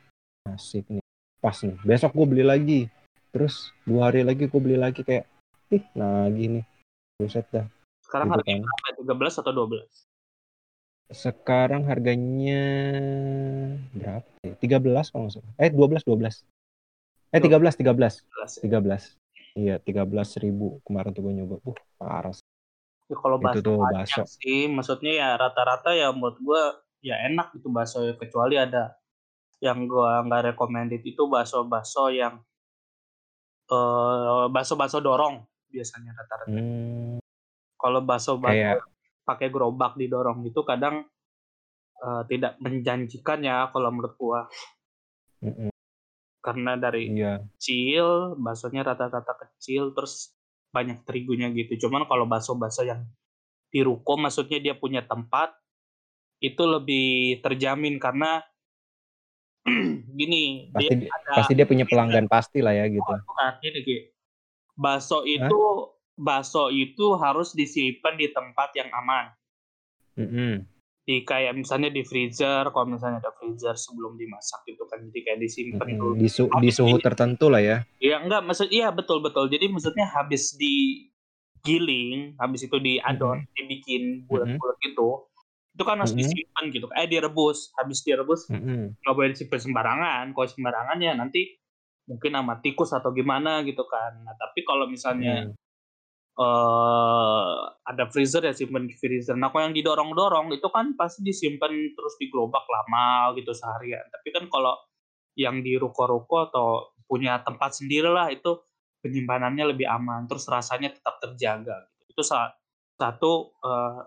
asik 0.54 0.86
nih 0.88 1.04
pas 1.42 1.58
nih 1.66 1.78
besok 1.82 2.14
gue 2.14 2.26
beli 2.30 2.46
lagi 2.46 2.80
terus 3.34 3.74
dua 3.84 4.14
hari 4.14 4.22
lagi 4.22 4.46
gue 4.46 4.62
beli 4.62 4.78
lagi 4.78 5.02
kayak 5.02 5.26
ih 5.74 5.84
lagi 5.98 6.62
nih 6.62 6.66
buset 7.18 7.50
dah 7.50 7.66
sekarang 8.06 8.30
gitu 8.30 8.36
harganya 8.38 8.70
kan. 8.70 8.94
berapa? 9.02 9.34
13 9.34 9.42
atau 9.42 9.52
12? 9.52 9.90
sekarang 11.14 11.82
harganya 11.90 12.64
berapa 13.94 14.30
ya? 14.46 14.54
13 14.62 15.12
kalau 15.12 15.22
nggak 15.26 15.34
salah 15.34 15.54
eh 15.58 15.70
12 15.74 16.06
12 16.06 17.34
eh 17.34 17.42
13 17.42 17.82
13 17.82 18.62
13 18.62 18.62
ya. 18.62 18.78
13 18.78 19.18
iya 19.58 19.76
13 19.82 20.44
ribu 20.46 20.82
kemarin 20.86 21.14
tuh 21.14 21.22
gue 21.26 21.34
nyoba 21.34 21.56
uh 21.66 21.80
parah. 21.98 22.34
Ya, 23.12 23.20
kalau 23.20 23.38
bakso. 23.38 24.24
sih, 24.40 24.72
maksudnya 24.72 25.12
ya 25.12 25.30
rata-rata 25.36 25.92
ya 25.92 26.10
menurut 26.16 26.40
gua 26.40 26.82
ya 27.04 27.20
enak 27.28 27.52
gitu 27.60 27.68
bakso 27.68 28.02
kecuali 28.16 28.56
ada 28.56 28.96
yang 29.60 29.86
gua 29.86 30.24
nggak 30.24 30.56
recommended 30.56 31.04
itu 31.04 31.28
bakso-bakso 31.28 32.08
yang 32.10 32.40
eh 33.68 34.46
bakso-bakso 34.52 35.04
dorong 35.04 35.44
biasanya 35.68 36.16
rata-rata. 36.16 36.52
hmm, 36.52 37.20
Kalau 37.76 38.00
bakso-bakso 38.04 38.56
kayak 38.56 38.80
pakai 39.24 39.48
gerobak 39.52 40.00
didorong 40.00 40.44
itu 40.48 40.64
kadang 40.64 41.04
eh, 42.00 42.24
tidak 42.32 42.56
menjanjikan 42.64 43.40
ya 43.44 43.68
kalau 43.72 43.92
menurut 43.92 44.16
gua 44.16 44.40
mm-mm, 45.44 45.72
karena 46.44 46.76
dari 46.76 47.08
iya 47.08 47.40
kecil, 47.56 48.36
baksonya 48.36 48.84
rata-rata 48.84 49.32
kecil, 49.40 49.96
terus 49.96 50.36
banyak 50.76 51.08
terigunya 51.08 51.48
gitu. 51.56 51.88
Cuman 51.88 52.04
kalau 52.04 52.28
bakso-bakso 52.28 52.84
yang 52.84 53.08
di 53.72 53.80
ruko, 53.80 54.20
maksudnya 54.20 54.60
dia 54.60 54.76
punya 54.76 55.00
tempat, 55.08 55.56
itu 56.44 56.64
lebih 56.68 57.40
terjamin 57.40 57.96
karena 58.04 58.44
gini, 60.20 60.68
dia 60.76 60.92
pasti 60.92 60.96
di- 61.00 61.08
ada 61.08 61.32
pasti 61.40 61.54
dia 61.56 61.64
punya 61.64 61.88
pelanggan 61.88 62.28
pasti 62.28 62.60
lah 62.60 62.76
ya 62.76 62.84
gitu 62.92 63.08
bukan 63.08 63.52
ini 63.64 63.80
Ki. 63.80 63.98
Bakso 64.76 65.24
itu 65.24 65.62
bakso 66.20 66.68
itu 66.68 67.16
harus 67.16 67.56
disimpan 67.56 68.20
di 68.20 68.28
tempat 68.36 68.76
yang 68.76 68.92
aman. 68.92 69.32
Mm-mm, 70.20 70.68
Di 71.08 71.26
kayak 71.26 71.58
misalnya 71.58 71.90
di 71.90 72.06
freezer, 72.06 72.70
kalau 72.70 72.86
misalnya 72.92 73.24
ada 73.24 73.32
freezer 73.34 73.74
sebelum 73.74 74.14
dimasak 74.20 74.62
itu 74.68 74.84
kan 74.86 75.00
jadi 75.10 75.20
kayak 75.26 75.40
disimpan 75.42 75.88
mm-mm. 75.90 75.98
dulu. 75.98 76.14
di, 76.20 76.30
su- 76.30 76.52
di 76.60 76.70
suhu 76.70 76.98
tertentu 77.00 77.48
lah 77.50 77.62
ya 77.64 77.78
Iya 78.04 78.20
enggak 78.20 78.44
maksud 78.44 78.68
iya 78.68 78.92
betul 78.92 79.24
betul. 79.24 79.48
Jadi 79.48 79.72
maksudnya 79.72 80.06
habis 80.12 80.54
digiling, 80.60 82.36
habis 82.36 82.68
itu 82.68 82.78
diadon, 82.78 83.48
dibikin 83.56 84.28
bulat-bulat 84.28 84.78
gitu. 84.84 85.32
Itu 85.74 85.84
kan 85.84 85.98
harus 85.98 86.14
Mhm. 86.14 86.22
disimpan 86.22 86.64
gitu. 86.70 86.86
Eh 86.94 87.10
direbus, 87.10 87.74
habis 87.82 88.06
direbus 88.06 88.46
nggak 89.02 89.14
boleh 89.18 89.30
disimpan 89.34 89.60
sembarangan. 89.60 90.26
Kalau 90.38 90.48
sembarangan 90.48 90.98
ya 91.02 91.14
nanti 91.18 91.50
mungkin 92.06 92.32
sama 92.36 92.60
tikus 92.62 92.94
atau 92.94 93.10
gimana 93.10 93.66
gitu 93.66 93.82
kan. 93.90 94.22
Nah, 94.22 94.36
tapi 94.38 94.62
kalau 94.62 94.86
misalnya 94.86 95.50
mm. 95.50 95.54
eh 96.34 97.56
ada 97.90 98.04
freezer 98.10 98.46
ya 98.46 98.54
simpen 98.54 98.90
di 98.90 98.96
freezer. 98.98 99.38
Nah, 99.38 99.50
kalau 99.50 99.70
yang 99.70 99.76
didorong-dorong 99.78 100.54
itu 100.54 100.68
kan 100.70 100.94
pasti 100.98 101.22
disimpan 101.26 101.70
terus 101.94 102.14
di 102.22 102.30
gerobak 102.30 102.66
lama 102.70 103.34
gitu 103.38 103.54
seharian. 103.54 104.06
Tapi 104.10 104.30
kan 104.34 104.46
kalau 104.50 104.78
yang 105.38 105.66
di 105.66 105.74
ruko-ruko 105.78 106.50
atau 106.50 106.94
punya 107.10 107.42
tempat 107.42 107.78
sendiri 107.78 108.10
lah 108.10 108.30
itu 108.30 108.62
penyimpanannya 109.02 109.76
lebih 109.76 109.86
aman, 109.90 110.26
terus 110.30 110.46
rasanya 110.48 110.94
tetap 110.96 111.20
terjaga. 111.20 111.90
Itu 112.08 112.22
sa- 112.22 112.54
satu 112.98 113.52
eh, 113.62 114.02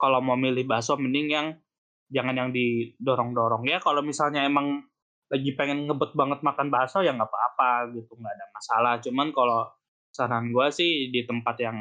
kalau 0.00 0.20
mau 0.24 0.36
milih 0.38 0.64
bakso 0.68 0.96
mending 1.00 1.28
yang 1.32 1.46
jangan 2.12 2.34
yang 2.36 2.50
didorong-dorong 2.54 3.66
ya. 3.68 3.78
Kalau 3.82 4.00
misalnya 4.04 4.46
emang 4.46 4.84
lagi 5.26 5.50
pengen 5.58 5.90
ngebet 5.90 6.12
banget 6.14 6.40
makan 6.46 6.68
bakso 6.70 7.02
ya 7.02 7.10
nggak 7.16 7.28
apa-apa 7.30 7.92
gitu, 7.96 8.12
nggak 8.14 8.34
ada 8.36 8.46
masalah. 8.54 8.94
Cuman 9.02 9.28
kalau 9.34 9.60
saran 10.14 10.48
gue 10.54 10.66
sih 10.72 11.10
di 11.12 11.26
tempat 11.28 11.56
yang 11.60 11.76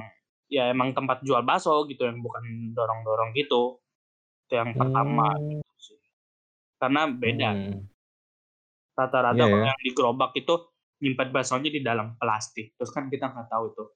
ya 0.49 0.69
emang 0.69 0.93
tempat 0.93 1.21
jual 1.25 1.41
bakso 1.45 1.85
gitu 1.89 2.05
yang 2.09 2.19
bukan 2.25 2.73
dorong-dorong 2.73 3.31
gitu. 3.37 3.81
Itu 4.47 4.53
yang 4.61 4.73
pertama 4.77 5.35
Hmm, 5.35 5.61
gitu 5.61 5.75
sih. 5.79 5.99
Karena 6.81 7.01
beda. 7.09 7.49
hmm. 7.51 7.79
Rata-rata 8.95 9.43
kalau 9.51 9.63
ya. 9.63 9.71
yang 9.71 9.79
di 9.83 9.91
gerobak 9.91 10.31
itu 10.39 10.53
nyimpan 11.03 11.29
baksonya 11.35 11.69
di 11.71 11.81
dalam 11.83 12.15
plastik. 12.15 12.73
Terus 12.79 12.91
kan 12.95 13.11
kita 13.11 13.27
nggak 13.31 13.47
tahu 13.51 13.65
tuh 13.75 13.87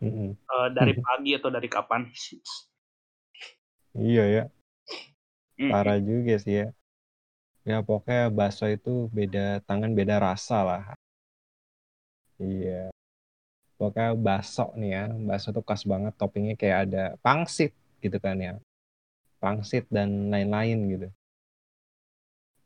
Mm-mm. 0.00 0.36
eh, 0.52 0.68
dari 0.76 0.94
pagi 0.98 1.30
atau 1.36 1.50
dari 1.52 1.68
kapan. 1.68 2.02
Iya 3.98 4.22
ya, 4.34 4.50
Mm, 5.58 5.70
parah 5.70 5.98
juga 6.08 6.34
sih 6.42 6.54
ya. 6.60 6.66
Ya 7.70 7.78
pokoknya 7.88 8.24
bakso 8.38 8.64
itu 8.76 8.92
beda 9.16 9.44
tangan 9.68 9.92
beda 9.98 10.16
rasa 10.26 10.56
lah. 10.68 10.82
Iya. 12.42 12.90
Pokoknya 13.78 14.10
bakso 14.26 14.64
nih 14.80 14.90
ya, 14.96 15.02
bakso 15.28 15.48
tuh 15.56 15.64
khas 15.68 15.82
banget 15.92 16.12
toppingnya 16.20 16.54
kayak 16.60 16.78
ada 16.86 17.02
pangsit 17.24 17.70
gitu 18.04 18.18
kan 18.24 18.36
ya. 18.46 18.52
Pangsit 19.42 19.84
dan 19.96 20.10
lain-lain 20.34 20.78
gitu. 20.92 21.08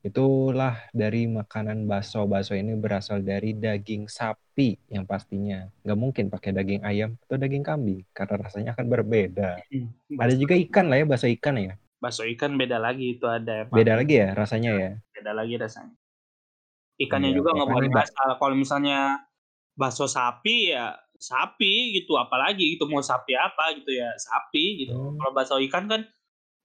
Itulah 0.08 0.74
dari 0.96 1.28
makanan 1.28 1.84
bakso. 1.90 2.24
Bakso 2.24 2.56
ini 2.56 2.72
berasal 2.84 3.20
dari 3.20 3.52
daging 3.52 4.08
sapi 4.08 4.68
yang 4.88 5.04
pastinya. 5.04 5.68
Nggak 5.84 5.98
mungkin 6.00 6.24
pakai 6.32 6.50
daging 6.56 6.82
ayam 6.90 7.10
atau 7.28 7.36
daging 7.36 7.64
kambing 7.68 8.00
karena 8.16 8.34
rasanya 8.40 8.70
akan 8.74 8.86
berbeda. 8.88 9.50
mm. 9.68 10.16
Ada 10.16 10.34
juga 10.40 10.54
ikan 10.56 10.86
lah 10.90 10.96
ya, 11.00 11.04
bakso 11.04 11.28
ikan 11.28 11.54
ya. 11.60 11.74
bakso 11.98 12.22
ikan 12.30 12.54
beda 12.54 12.78
lagi 12.78 13.18
itu 13.18 13.26
ada 13.26 13.66
emang 13.66 13.74
Beda 13.74 13.92
lagi 13.98 14.14
ya 14.22 14.28
rasanya 14.32 14.70
ya. 14.78 14.90
beda 15.12 15.32
lagi 15.34 15.54
rasanya. 15.58 15.94
Ikannya 16.98 17.30
Iya, 17.30 17.36
juga 17.38 17.48
nggak 17.54 17.68
boleh 17.68 17.88
pokoknya 17.90 17.94
ba- 17.94 18.06
asal. 18.10 18.28
Kalau 18.40 18.54
misalnya 18.58 18.98
bakso 19.78 20.06
sapi 20.10 20.74
ya 20.74 20.94
sapi 21.18 21.98
gitu, 21.98 22.14
apalagi 22.14 22.78
gitu 22.78 22.86
mau 22.86 23.02
sapi 23.02 23.34
apa 23.34 23.74
gitu 23.78 23.90
ya 23.94 24.10
sapi 24.18 24.86
gitu. 24.86 24.94
Hmm. 24.94 25.18
Kalau 25.18 25.32
bakso 25.34 25.54
ikan 25.68 25.84
kan 25.90 26.00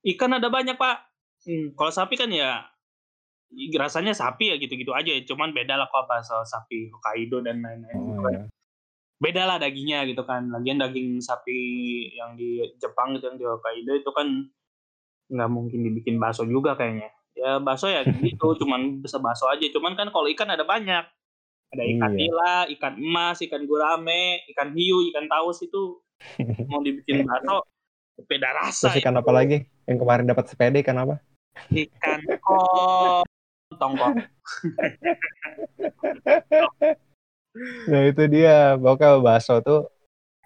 ikan 0.05 0.31
ada 0.37 0.49
banyak 0.49 0.77
pak. 0.77 0.97
Hmm, 1.43 1.75
kalau 1.77 1.91
sapi 1.91 2.15
kan 2.15 2.29
ya 2.31 2.63
rasanya 3.77 4.13
sapi 4.13 4.53
ya 4.53 4.55
gitu-gitu 4.57 4.91
aja. 4.93 5.11
Cuman 5.25 5.53
beda 5.53 5.77
lah 5.77 5.87
kalau 5.89 6.05
bakso 6.09 6.41
sapi 6.45 6.89
Hokkaido 6.89 7.41
dan 7.45 7.61
lain-lain. 7.61 7.97
Oh, 7.97 8.05
gitu 8.09 8.21
kan. 8.21 8.33
ya. 8.33 8.43
Beda 9.21 9.41
lah 9.47 9.57
dagingnya 9.61 10.03
gitu 10.09 10.23
kan. 10.27 10.49
Lagian 10.51 10.81
daging 10.81 11.21
sapi 11.23 11.59
yang 12.17 12.35
di 12.35 12.59
Jepang 12.81 13.15
gitu 13.15 13.29
yang 13.31 13.37
di 13.39 13.45
Hokkaido 13.47 13.93
itu 13.95 14.11
kan 14.11 14.27
nggak 15.31 15.49
mungkin 15.49 15.79
dibikin 15.87 16.19
bakso 16.19 16.43
juga 16.43 16.75
kayaknya. 16.75 17.09
Ya 17.33 17.57
bakso 17.57 17.89
ya 17.89 18.03
gitu, 18.27 18.53
cuman 18.59 19.01
bisa 19.01 19.17
bakso 19.17 19.47
aja. 19.47 19.63
Cuman 19.71 19.95
kan 19.95 20.09
kalau 20.11 20.27
ikan 20.29 20.49
ada 20.51 20.65
banyak. 20.67 21.05
Ada 21.73 21.83
ikan 21.89 22.11
Iya. 22.13 22.19
nila, 22.21 22.53
ikan 22.77 22.93
emas, 23.01 23.41
ikan 23.41 23.65
gurame, 23.65 24.45
ikan 24.53 24.77
hiu, 24.77 25.01
ikan 25.09 25.25
taus 25.25 25.65
itu 25.65 25.97
mau 26.69 26.85
dibikin 26.85 27.25
bakso 27.25 27.65
beda 28.29 28.49
rasa. 28.53 28.93
Terus 28.93 29.01
ikan 29.01 29.17
apa 29.17 29.31
lagi? 29.33 29.65
Yang 29.89 29.97
kemarin 30.05 30.25
dapat 30.29 30.45
sepeda 30.51 30.77
ikan 30.85 30.97
apa? 31.01 31.15
Ikan 31.73 32.19
kok 32.41 33.25
tongkol. 33.78 34.11
Nah 37.86 38.01
itu 38.09 38.24
dia, 38.26 38.74
pokoknya 38.82 39.21
bakso 39.21 39.61
tuh, 39.61 39.86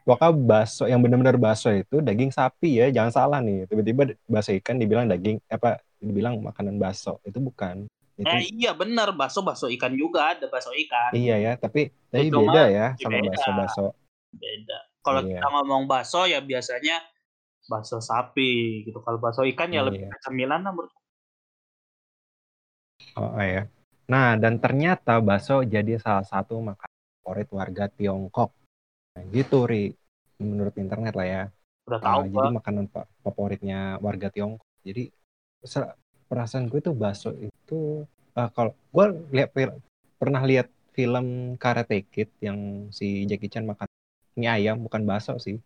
pokoknya 0.03 0.35
bakso 0.35 0.83
yang 0.85 0.99
benar-benar 0.99 1.39
bakso 1.39 1.71
itu 1.71 2.03
daging 2.03 2.35
sapi 2.35 2.83
ya, 2.83 2.91
jangan 2.91 3.11
salah 3.15 3.39
nih. 3.39 3.63
Tiba-tiba 3.65 4.11
bakso 4.27 4.51
ikan 4.59 4.75
dibilang 4.75 5.07
daging 5.07 5.39
apa? 5.47 5.79
Dibilang 5.97 6.37
makanan 6.43 6.75
bakso, 6.77 7.23
itu 7.23 7.39
bukan. 7.39 7.87
Itu 8.17 8.27
Eh 8.27 8.49
iya 8.51 8.73
benar, 8.73 9.13
bakso 9.13 9.39
bakso 9.39 9.69
ikan 9.71 9.93
juga 9.95 10.35
ada 10.35 10.49
bakso 10.49 10.73
ikan. 10.73 11.13
iya 11.15 11.37
ya, 11.37 11.51
tapi 11.55 11.93
tapi 12.09 12.27
Cuma 12.27 12.49
beda 12.49 12.63
ya 12.67 12.87
sama 12.99 13.13
beda. 13.13 13.29
bakso-bakso. 13.31 13.85
Beda. 14.35 14.77
Kalau 15.05 15.21
Iya. 15.23 15.39
kita 15.39 15.47
ngomong 15.47 15.83
bakso 15.87 16.21
ya 16.27 16.39
biasanya 16.43 16.97
bakso 17.71 18.03
sapi 18.03 18.83
gitu. 18.83 18.99
Kalau 18.99 19.15
bakso 19.21 19.47
ikan 19.47 19.71
ya 19.71 19.85
lebih 19.85 20.03
Iya. 20.03 20.17
cemilan 20.27 20.59
lah 20.59 20.73
menurut 20.75 20.91
Oh 23.17 23.33
ya. 23.41 23.65
Nah 24.13 24.37
dan 24.37 24.61
ternyata 24.63 25.17
bakso 25.19 25.65
jadi 25.65 25.97
salah 25.97 26.21
satu 26.21 26.61
makanan 26.61 26.99
favorit 27.19 27.49
warga 27.49 27.85
Tiongkok. 27.89 28.49
Nah, 29.17 29.23
gitu 29.33 29.65
Ri, 29.65 29.89
menurut 30.37 30.75
internet 30.77 31.13
lah 31.17 31.27
ya. 31.27 31.43
udah 31.89 31.99
Ah, 32.03 32.21
tahu 32.21 32.21
jadi 32.29 32.47
gua. 32.53 32.57
makanan 32.61 32.85
fa- 32.93 33.09
favoritnya 33.25 33.97
warga 34.05 34.29
Tiongkok. 34.29 34.69
Jadi 34.85 35.09
perasaan 36.29 36.69
gue 36.69 36.79
tuh 36.83 36.93
bakso 36.93 37.33
itu 37.33 38.05
ah, 38.37 38.53
kalau 38.53 38.77
gue 38.93 39.05
lihat 39.33 39.49
pernah 40.21 40.43
lihat 40.45 40.67
film 40.93 41.57
Karate 41.57 42.05
Kid 42.05 42.29
yang 42.43 42.89
si 42.93 43.25
Jackie 43.25 43.49
Chan 43.49 43.65
makan 43.65 43.87
mie 44.37 44.49
ayam 44.53 44.77
bukan 44.85 45.01
bakso 45.09 45.33
sih 45.41 45.57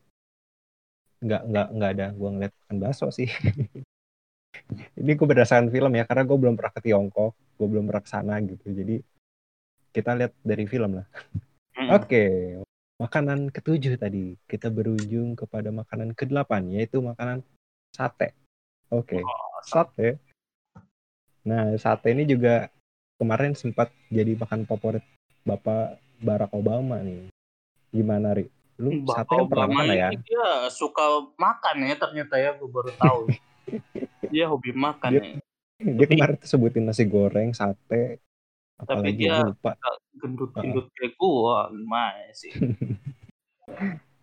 nggak 1.21 1.41
nggak 1.49 1.67
nggak 1.75 1.91
ada 1.97 2.07
gue 2.15 2.29
ngeliat 2.33 2.53
makan 2.63 2.77
bakso 2.83 3.07
sih 3.11 3.27
ini 4.99 5.11
gue 5.15 5.27
berdasarkan 5.27 5.71
film 5.71 5.91
ya 5.95 6.03
karena 6.07 6.23
gue 6.23 6.37
belum 6.37 6.55
pernah 6.55 6.73
ke 6.73 6.81
Tiongkok 6.83 7.31
gue 7.59 7.67
belum 7.69 7.85
pernah 7.85 8.03
ke 8.03 8.09
sana 8.09 8.35
gitu. 8.41 8.73
Jadi 8.73 8.97
kita 9.91 10.17
lihat 10.17 10.33
dari 10.41 10.65
film 10.65 10.97
lah. 10.97 11.07
Mm-mm. 11.77 11.89
oke 11.95 12.23
makanan 13.01 13.53
ketujuh 13.53 13.97
tadi. 14.01 14.35
Kita 14.45 14.73
berujung 14.73 15.37
kepada 15.37 15.69
makanan 15.69 16.17
kedelapan 16.17 16.67
yaitu 16.73 16.99
makanan 17.01 17.45
sate. 17.93 18.33
Oke 18.91 19.21
Oh, 19.21 19.61
sate. 19.61 20.17
Nah 21.45 21.73
sate 21.77 22.13
ini 22.13 22.25
juga 22.25 22.69
kemarin 23.21 23.53
sempat 23.53 23.93
jadi 24.09 24.33
makan 24.33 24.65
favorit 24.65 25.05
bapak 25.45 26.01
Barack 26.21 26.53
Obama 26.53 27.01
nih. 27.01 27.29
Gimana 27.93 28.33
ri? 28.33 28.49
Lu 28.81 29.05
Bapak 29.05 29.15
sate 29.25 29.33
pernah 29.45 29.45
Obama 29.45 29.81
makan 29.81 29.85
lah 29.89 29.97
ya? 29.97 30.09
dia 30.17 30.45
suka 30.73 31.29
makan 31.37 31.75
ya 31.85 31.95
ternyata 31.97 32.35
ya. 32.41 32.57
Gue 32.57 32.69
baru 32.69 32.91
tahu. 32.97 33.21
dia 34.31 34.45
hobi 34.47 34.71
makan 34.71 35.11
Dia- 35.11 35.23
ya. 35.77 35.91
dia 35.93 36.05
kemarin 36.07 36.35
tuh 36.39 36.49
sebutin 36.49 36.83
nasi 36.87 37.03
goreng 37.05 37.51
sate 37.51 38.21
apalagi 38.79 39.27
dia- 39.27 39.45
lupa 39.45 39.75
Gendut-gendut 40.11 40.87
kayak 40.93 41.13
gua 41.17 41.69
gimana 41.69 42.29
sih? 42.31 42.51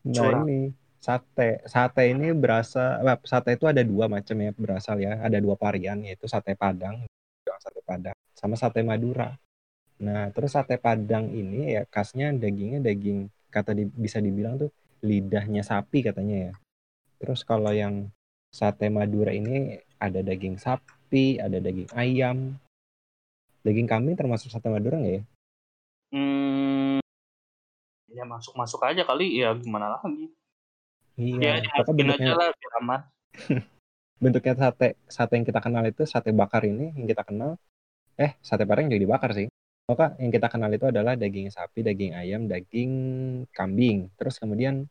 Nah 0.09 0.15
Curang. 0.15 0.45
ini 0.47 0.73
sate. 0.99 1.61
Sate 1.65 2.03
ini 2.11 2.33
berasa, 2.33 3.01
sate 3.25 3.57
itu 3.57 3.65
ada 3.69 3.83
dua 3.83 4.07
macam 4.09 4.37
ya 4.39 4.51
berasal 4.55 4.97
ya. 5.01 5.21
Ada 5.21 5.41
dua 5.43 5.57
varian 5.59 6.01
yaitu 6.01 6.25
sate 6.31 6.55
Padang, 6.55 7.05
sate 7.45 7.81
Padang, 7.83 8.17
sama 8.33 8.55
sate 8.55 8.81
Madura. 8.81 9.35
Nah 10.01 10.31
terus 10.31 10.55
sate 10.55 10.79
Padang 10.79 11.29
ini 11.29 11.75
ya 11.75 11.83
khasnya 11.89 12.31
dagingnya 12.33 12.79
daging 12.81 13.29
kata 13.51 13.75
di- 13.75 13.91
bisa 13.91 14.23
dibilang 14.23 14.61
tuh 14.61 14.71
lidahnya 15.03 15.65
sapi 15.65 16.05
katanya 16.05 16.51
ya. 16.51 16.53
Terus 17.19 17.43
kalau 17.43 17.75
yang 17.75 18.09
sate 18.49 18.89
Madura 18.89 19.35
ini 19.35 19.77
ada 19.99 20.21
daging 20.23 20.57
sapi, 20.59 21.43
ada 21.43 21.59
daging 21.59 21.91
ayam, 21.95 22.55
daging 23.67 23.87
kambing 23.91 24.15
termasuk 24.15 24.51
sate 24.51 24.71
Madura 24.71 24.99
nggak 24.99 25.15
ya? 25.19 25.23
Hmm, 26.15 26.99
ya 28.09 28.25
masuk-masuk 28.25 28.81
aja 28.87 29.03
kali 29.05 29.43
ya 29.43 29.53
gimana 29.59 29.99
lagi? 29.99 30.31
Iya. 31.19 31.59
Ya 31.59 31.67
dimasukin 31.67 31.95
bentuknya 31.99 32.33
aja 32.33 32.39
lah 32.39 32.49
biar 32.55 32.73
aman. 32.81 33.01
bentuknya 34.23 34.55
sate 34.59 34.99
sate 35.07 35.33
yang 35.39 35.47
kita 35.47 35.61
kenal 35.63 35.85
itu 35.87 36.03
sate 36.03 36.35
bakar 36.35 36.67
ini 36.67 36.91
yang 36.99 37.07
kita 37.07 37.23
kenal 37.23 37.55
eh 38.19 38.35
sate 38.43 38.67
padang 38.67 38.91
juga 38.91 38.99
dibakar 38.99 39.31
sih 39.31 39.47
maka 39.89 40.19
yang 40.21 40.29
kita 40.35 40.51
kenal 40.53 40.69
itu 40.69 40.91
adalah 40.91 41.15
daging 41.15 41.49
sapi 41.49 41.81
daging 41.81 42.13
ayam 42.13 42.45
daging 42.51 42.93
kambing 43.55 44.11
terus 44.19 44.37
kemudian 44.43 44.91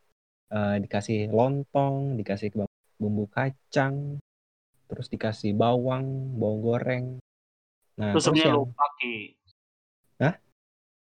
eh, 0.50 0.76
dikasih 0.80 1.30
lontong 1.30 2.18
dikasih 2.18 2.56
bumbu 2.98 3.28
kacang 3.30 4.18
terus 4.88 5.08
dikasih 5.08 5.52
bawang 5.54 6.06
bawang 6.36 6.62
goreng 6.64 7.06
nah 7.96 8.18
terus 8.18 8.24
Tusuknya 8.30 8.44
yang 8.50 8.58
lupa 8.62 8.86
Ki. 8.98 9.16
Hah? 10.18 10.34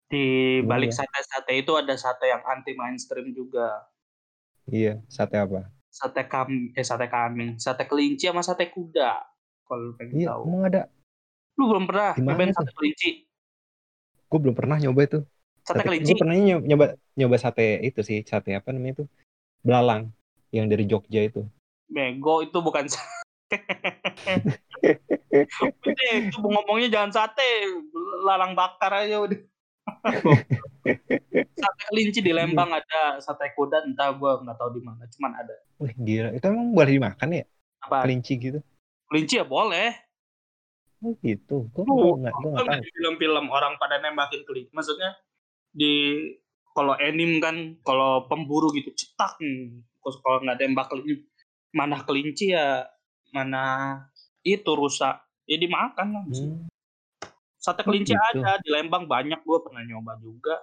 Di 0.09 0.25
Gimana 0.59 0.69
balik 0.69 0.91
ya? 0.91 0.97
sate-sate 0.97 1.53
itu 1.55 1.73
ada 1.77 1.95
sate 1.95 2.27
yang 2.27 2.43
anti 2.45 2.73
mainstream 2.73 3.33
juga. 3.33 3.89
iya 4.67 5.01
sate 5.07 5.37
apa 5.37 5.69
Sate 5.89 6.23
kambing, 6.25 6.71
eh 6.73 6.85
sate 6.85 7.09
kambing, 7.09 7.59
sate 7.59 7.85
kelinci 7.85 8.29
sama 8.29 8.41
sate 8.41 8.71
kuda. 8.71 9.19
Kalau 9.65 9.93
pengen 9.99 10.15
iya 10.15 10.29
tahu. 10.33 10.43
emang 10.47 10.63
ada 10.65 10.83
Lu 11.59 11.65
belum 11.67 11.85
pernah 11.85 12.15
nyobain 12.17 12.53
sate 12.53 12.71
kelinci? 12.73 13.11
gue 14.29 14.39
belum 14.39 14.57
pernah 14.57 14.77
nyoba 14.77 15.01
itu 15.05 15.21
Sate 15.65 15.85
Tapi 15.85 15.89
kelinci 15.89 16.13
gue 16.13 16.21
pernah 16.21 16.37
nyoba, 16.37 16.87
nyoba 17.17 17.37
sate 17.37 17.81
itu 17.83 18.01
sih 18.01 18.25
sate 18.25 18.57
apa 18.57 18.73
namanya 18.73 19.03
itu 19.03 19.05
belalang 19.61 20.09
yang 20.49 20.69
dari 20.69 20.89
Jogja 20.89 21.21
itu 21.25 21.45
bego 21.89 22.41
itu 22.41 22.57
bukan 22.61 22.85
sate. 22.89 23.05
Udah, 25.85 26.13
itu 26.21 26.39
ngomongnya 26.39 26.89
jangan 26.93 27.11
sate, 27.13 27.49
lalang 28.25 28.53
bakar 28.53 28.93
aja 29.05 29.25
udah. 29.25 29.41
sate 31.61 31.83
kelinci 31.89 32.21
di 32.21 32.33
Lembang 32.37 32.69
ada, 32.71 33.19
sate 33.25 33.57
kuda 33.57 33.89
entah 33.89 34.13
gua 34.13 34.41
nggak 34.45 34.57
tahu 34.61 34.71
di 34.77 34.83
mana, 34.85 35.09
cuman 35.09 35.33
ada. 35.33 35.55
Wih 35.81 35.95
gila, 35.97 36.31
itu 36.37 36.45
emang 36.45 36.77
boleh 36.77 36.93
dimakan 36.93 37.29
ya? 37.33 37.45
Apa? 37.85 38.05
Kelinci 38.05 38.33
gitu? 38.37 38.61
Kelinci 39.09 39.41
ya 39.41 39.47
boleh. 39.49 39.97
Oh 40.99 41.15
gitu, 41.23 41.71
gue 41.71 41.83
Lu, 41.87 42.19
nggak 42.19 42.35
gue 42.35 42.51
Kan 42.59 42.65
nggak 42.67 42.83
tahu. 42.83 42.85
di 42.85 42.91
film-film 42.91 43.47
orang 43.55 43.79
pada 43.79 44.03
nembakin 44.03 44.43
kelinci. 44.43 44.75
Maksudnya 44.75 45.15
di 45.71 45.95
kalau 46.75 46.99
anim 46.99 47.39
kan 47.39 47.79
kalau 47.87 48.27
pemburu 48.27 48.75
gitu 48.75 48.91
cetak. 48.93 49.39
Terus 49.39 50.17
kalau 50.21 50.43
nggak 50.43 50.59
tembak 50.59 50.91
kelinci, 50.91 51.23
mana 51.71 52.03
kelinci 52.03 52.51
ya 52.51 52.83
mana 53.33 53.63
itu 54.43 54.71
rusak. 54.73 55.19
Ya 55.49 55.57
dimakan 55.57 56.09
lah. 56.13 56.25
Hmm, 56.29 56.69
Sate 57.59 57.83
Oh, 57.83 57.91
kelinci 57.91 58.15
gitu. 58.15 58.39
ada 58.45 58.61
di 58.63 58.69
Lembang 58.71 59.09
banyak 59.09 59.41
gue 59.43 59.59
pernah 59.65 59.83
nyoba 59.83 60.15
juga. 60.21 60.57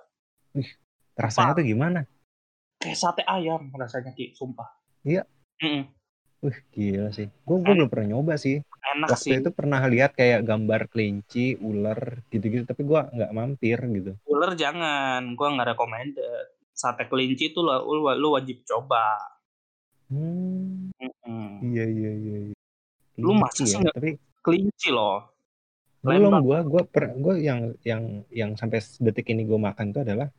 rasanya 1.16 1.55
tuh 1.55 1.66
gimana? 1.68 1.99
Kayak 2.80 2.97
sate 2.99 3.24
ayam 3.24 3.72
rasanya 3.72 4.11
ki, 4.11 4.36
sumpah. 4.36 4.68
Iya. 5.03 5.24
Mm-mm. 5.63 5.88
Wih 6.43 6.57
gila 6.70 7.09
sih, 7.09 7.26
gue 7.26 7.57
gue 7.57 7.74
belum 7.74 7.89
pernah 7.89 8.13
nyoba 8.13 8.38
sih. 8.38 8.61
Enak 8.61 9.09
Waktu 9.09 9.24
sih. 9.26 9.39
itu 9.41 9.49
pernah 9.49 9.82
lihat 9.89 10.13
kayak 10.13 10.45
gambar 10.45 10.91
kelinci, 10.91 11.57
ular 11.57 12.22
gitu-gitu, 12.30 12.68
tapi 12.70 12.86
gue 12.86 12.99
nggak 13.01 13.32
mampir 13.34 13.80
gitu. 13.82 14.13
Ular 14.30 14.53
jangan, 14.53 15.34
gue 15.34 15.47
nggak 15.49 15.74
recommended. 15.74 16.45
Sate 16.70 17.07
kelinci 17.09 17.49
itu 17.55 17.63
lah, 17.66 17.82
lu, 17.82 18.05
lu 18.20 18.36
wajib 18.36 18.61
coba. 18.68 19.18
Hmm, 20.11 20.84
Mm-mm. 21.01 21.59
iya 21.65 21.85
iya 21.85 22.11
iya. 22.15 22.37
iya. 22.51 22.55
Lu 23.19 23.31
masa 23.35 23.63
Kelinci 23.63 23.63
sih 23.67 23.75
ya? 23.75 23.81
nggak- 23.83 23.95
Tapi 23.97 24.11
Kelinci 24.45 24.89
loh. 24.93 25.17
belum 26.05 26.33
gue 26.45 26.59
gue 26.69 26.83
per 26.85 27.03
gue 27.17 27.35
yang 27.41 27.73
yang 27.81 28.03
yang 28.29 28.51
sampai 28.53 28.77
detik 29.01 29.25
ini 29.33 29.41
gue 29.49 29.57
makan 29.57 29.89
tuh 29.89 30.05
adalah 30.05 30.29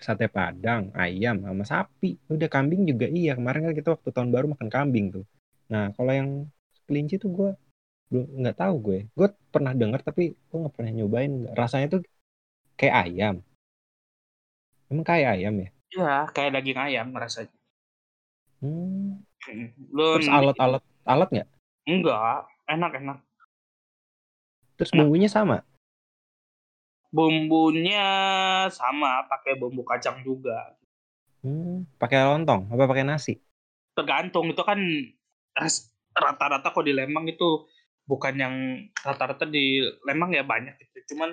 sate 0.00 0.30
padang, 0.30 0.94
ayam 0.96 1.42
sama 1.44 1.64
sapi. 1.66 2.16
Udah 2.30 2.48
kambing 2.48 2.86
juga 2.88 3.10
iya. 3.10 3.34
Kemarin 3.36 3.68
kan 3.68 3.74
kita 3.76 3.88
waktu 3.98 4.08
tahun 4.14 4.30
baru 4.30 4.46
makan 4.54 4.70
kambing 4.70 5.06
tuh. 5.12 5.24
Nah 5.68 5.90
kalau 5.92 6.12
yang 6.14 6.30
kelinci 6.86 7.18
tuh 7.18 7.30
gue 7.34 7.50
belum 8.14 8.26
nggak 8.40 8.56
tahu 8.62 8.74
gue. 8.80 8.98
Gue 9.18 9.28
pernah 9.50 9.74
dengar 9.74 10.00
tapi 10.06 10.32
gue 10.32 10.56
nggak 10.62 10.74
pernah 10.78 10.92
nyobain. 10.94 11.32
Rasanya 11.52 11.86
tuh 11.98 12.00
kayak 12.78 12.96
ayam. 13.10 13.36
Emang 14.90 15.06
kayak 15.06 15.28
ayam 15.38 15.54
ya? 15.62 15.68
Iya, 15.90 16.14
kayak 16.30 16.50
daging 16.54 16.78
ayam 16.78 17.06
rasanya. 17.14 17.54
Hmm. 18.62 19.18
Lu 19.96 20.20
Terus 20.20 20.28
alat-alat 20.28 20.82
alat 21.08 21.28
nggak? 21.32 21.48
enggak, 21.88 22.46
enak-enak. 22.68 23.18
Terus 24.76 24.92
Nah. 24.92 25.04
bumbunya 25.04 25.28
sama? 25.30 25.64
Bumbunya 27.16 28.06
sama, 28.78 29.26
pakai 29.30 29.52
bumbu 29.60 29.82
kacang 29.82 30.22
juga. 30.22 30.78
Hmm. 31.42 31.88
Pakai 32.00 32.18
lontong? 32.28 32.60
Apa 32.72 32.84
pakai 32.90 33.04
nasi? 33.08 33.32
Tergantung 33.96 34.46
itu 34.52 34.62
kan 34.62 34.78
rata-rata 36.16 36.68
kok 36.74 36.84
di 36.86 36.92
Lembang 36.94 37.26
itu 37.30 37.66
bukan 38.10 38.34
yang 38.36 38.54
rata-rata 39.06 39.44
di 39.46 39.82
Lembang 40.06 40.30
ya 40.34 40.42
banyak 40.42 40.74
gitu. 40.82 41.14
Cuman 41.14 41.30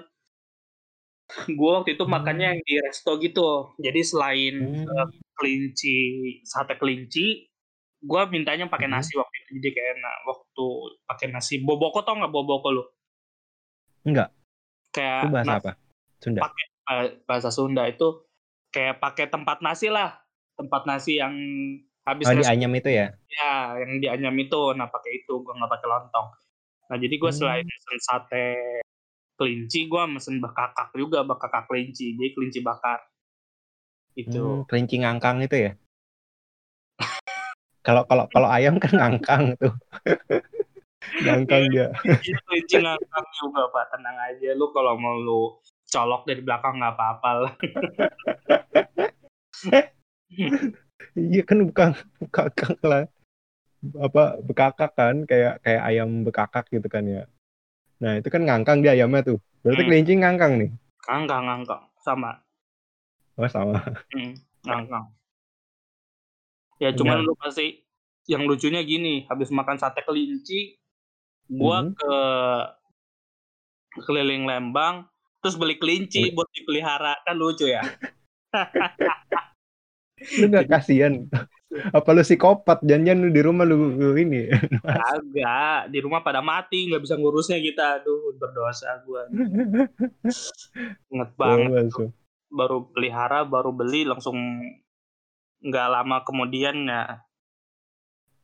gue 1.47 1.69
waktu 1.75 1.89
itu 1.95 2.03
Hmm. 2.07 2.13
makannya 2.15 2.45
yang 2.55 2.61
di 2.63 2.73
resto 2.79 3.11
gitu. 3.19 3.75
Jadi 3.83 3.99
selain 4.03 4.55
Hmm. 4.63 4.87
eh, 4.87 5.07
kelinci, 5.37 5.97
sate 6.47 6.73
kelinci, 6.79 7.46
gue 8.07 8.21
mintanya 8.31 8.65
pakai 8.71 8.87
Hmm. 8.87 8.95
nasi 8.95 9.13
waktu 9.19 9.35
itu. 9.43 9.49
Jadi 9.59 9.69
kayak 9.75 9.89
enak 9.99 10.15
waktu 10.25 10.65
pakai 11.03 11.27
nasi 11.29 11.53
boboko 11.59 11.99
tau 12.01 12.15
nggak 12.15 12.31
boboko 12.31 12.67
lu? 12.71 12.83
Enggak. 14.07 14.31
Kayak 14.95 15.21
Itu 15.21 15.33
bahasa 15.35 15.51
nasi- 15.51 15.61
apa? 15.61 15.71
Sunda. 16.23 16.41
pakai 16.41 16.65
eh, 16.87 17.05
bahasa 17.27 17.49
Sunda 17.51 17.83
itu 17.85 18.07
kayak 18.71 18.95
pakai 18.97 19.25
tempat 19.27 19.59
nasi 19.59 19.87
lah 19.91 20.15
tempat 20.57 20.87
nasi 20.89 21.19
yang 21.21 21.33
habis 22.01 22.25
Oh 22.25 22.33
di 22.33 22.41
anyam 22.47 22.71
itu 22.73 22.89
ya? 22.89 23.13
ya 23.27 23.77
yang 23.83 23.91
di 24.01 24.07
anyam 24.07 24.35
itu 24.39 24.71
nah 24.73 24.87
pakai 24.87 25.21
itu 25.23 25.43
gue 25.43 25.53
nggak 25.53 25.69
pakai 25.69 25.87
lontong 25.87 26.27
nah 26.87 26.97
jadi 26.97 27.15
gue 27.19 27.29
Hmm. 27.29 27.37
selain 27.37 27.65
mesen 27.67 27.99
sate 27.99 28.47
kelinci 29.37 29.85
gue 29.85 30.03
mesen 30.09 30.39
bekakak 30.41 30.89
juga 30.97 31.21
bekakak 31.21 31.67
kelinci 31.69 32.15
jadi 32.17 32.29
kelinci 32.33 32.59
bakar 32.63 33.03
itu 34.17 34.41
Hmm, 34.41 34.65
kelinci 34.65 34.95
ngangkang 35.03 35.37
itu 35.45 35.55
ya? 35.55 35.71
Kalau 37.87 38.03
kalau 38.03 38.27
kalau 38.35 38.49
ayam 38.51 38.75
kan 38.77 38.91
ngangkang 38.99 39.55
tuh. 39.55 39.71
ngangkang 41.23 41.71
dia. 41.71 41.87
Iya, 42.03 42.35
kelinci 42.43 42.75
ngangkang 42.83 43.25
juga 43.39 43.71
pak 43.71 43.95
tenang 43.95 44.17
aja 44.19 44.51
lu 44.59 44.67
kalau 44.75 44.99
mau 44.99 45.15
lu 45.15 45.55
colok 45.87 46.27
dari 46.27 46.43
belakang 46.43 46.83
nggak 46.83 46.95
apa-apa 46.99 47.29
lah 47.47 47.53
Iya 51.17 51.41
kan 51.47 51.63
bukan 51.63 51.89
bekakak 52.21 52.77
lah. 52.83 53.07
Apa 53.95 54.37
bekakak 54.43 54.91
kan 54.93 55.23
kayak 55.23 55.63
kayak 55.63 55.83
ayam 55.87 56.27
bekakak 56.27 56.67
gitu 56.69 56.85
kan 56.91 57.07
ya. 57.07 57.23
Nah, 57.97 58.19
itu 58.19 58.29
kan 58.29 58.45
ngangkang 58.45 58.83
dia 58.85 58.93
ayamnya 58.93 59.25
tuh. 59.25 59.39
Berarti 59.63 59.81
Hmm. 59.81 59.89
kelinci 59.89 60.13
ngangkang 60.19 60.53
nih. 60.61 60.69
ngangkang 61.07 61.43
ngangkang 61.47 61.83
sama 62.03 62.31
Oh, 63.39 63.47
sama. 63.47 63.79
Hmm. 64.11 64.33
ngangkang. 64.67 65.05
Ya 66.77 66.93
cuman 66.93 67.21
Benar. 67.21 67.27
lu 67.27 67.33
pasti 67.37 67.81
yang 68.27 68.43
lucunya 68.45 68.83
gini, 68.83 69.25
habis 69.31 69.49
makan 69.49 69.79
sate 69.79 70.03
kelinci, 70.03 70.77
gua 71.49 71.87
Mhm. 71.87 71.95
ke 71.95 72.13
keliling 74.05 74.45
Lembang, 74.45 75.07
terus 75.41 75.57
beli 75.57 75.79
kelinci 75.79 76.29
buat 76.35 76.45
dipelihara, 76.53 77.17
kan 77.25 77.33
lucu 77.39 77.65
ya? 77.65 77.81
Lu 80.41 80.49
nggak 80.49 80.65
kasihan? 80.65 81.29
Apa 81.93 82.09
lu 82.09 82.25
psikopat? 82.25 82.81
Jangan-jangan 82.81 83.21
lu 83.21 83.29
di 83.29 83.41
rumah 83.45 83.69
lu, 83.69 83.93
lu 83.93 84.17
ini. 84.17 84.49
Kagak, 84.81 85.93
di 85.93 85.99
rumah 86.01 86.25
pada 86.25 86.41
mati, 86.41 86.89
nggak 86.89 87.05
bisa 87.05 87.21
ngurusnya 87.21 87.61
kita. 87.61 88.01
Aduh, 88.01 88.33
berdosa 88.33 88.97
gua. 89.05 89.29
Inget 91.13 91.31
banget. 91.37 91.93
Baru 92.49 92.89
pelihara, 92.89 93.45
baru 93.45 93.69
beli, 93.69 94.09
langsung 94.09 94.37
nggak 95.61 95.87
lama 95.89 96.17
kemudian 96.21 96.85
ya 96.85 97.27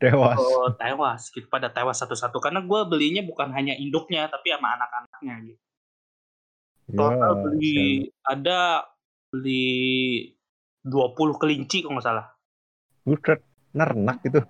Tewas. 0.04 0.36
oh, 0.36 0.68
tewas. 0.76 1.32
Gitu, 1.32 1.48
pada 1.48 1.72
tewas 1.72 1.96
satu-satu. 1.96 2.44
Karena 2.44 2.60
gua 2.60 2.84
belinya 2.84 3.24
bukan 3.24 3.56
hanya 3.56 3.72
induknya, 3.80 4.28
tapi 4.28 4.52
sama 4.52 4.76
anak-anaknya 4.76 5.36
gitu. 5.48 5.62
Ya, 6.92 6.98
Total 7.00 7.32
sialan. 7.32 7.44
beli 7.48 7.80
ada 8.28 8.60
beli 9.32 9.72
20 10.84 11.40
kelinci 11.40 11.88
kalau 11.88 11.96
nggak 11.96 12.04
salah. 12.04 12.28
Buset, 13.08 13.40
nernak 13.72 14.20
gitu. 14.28 14.44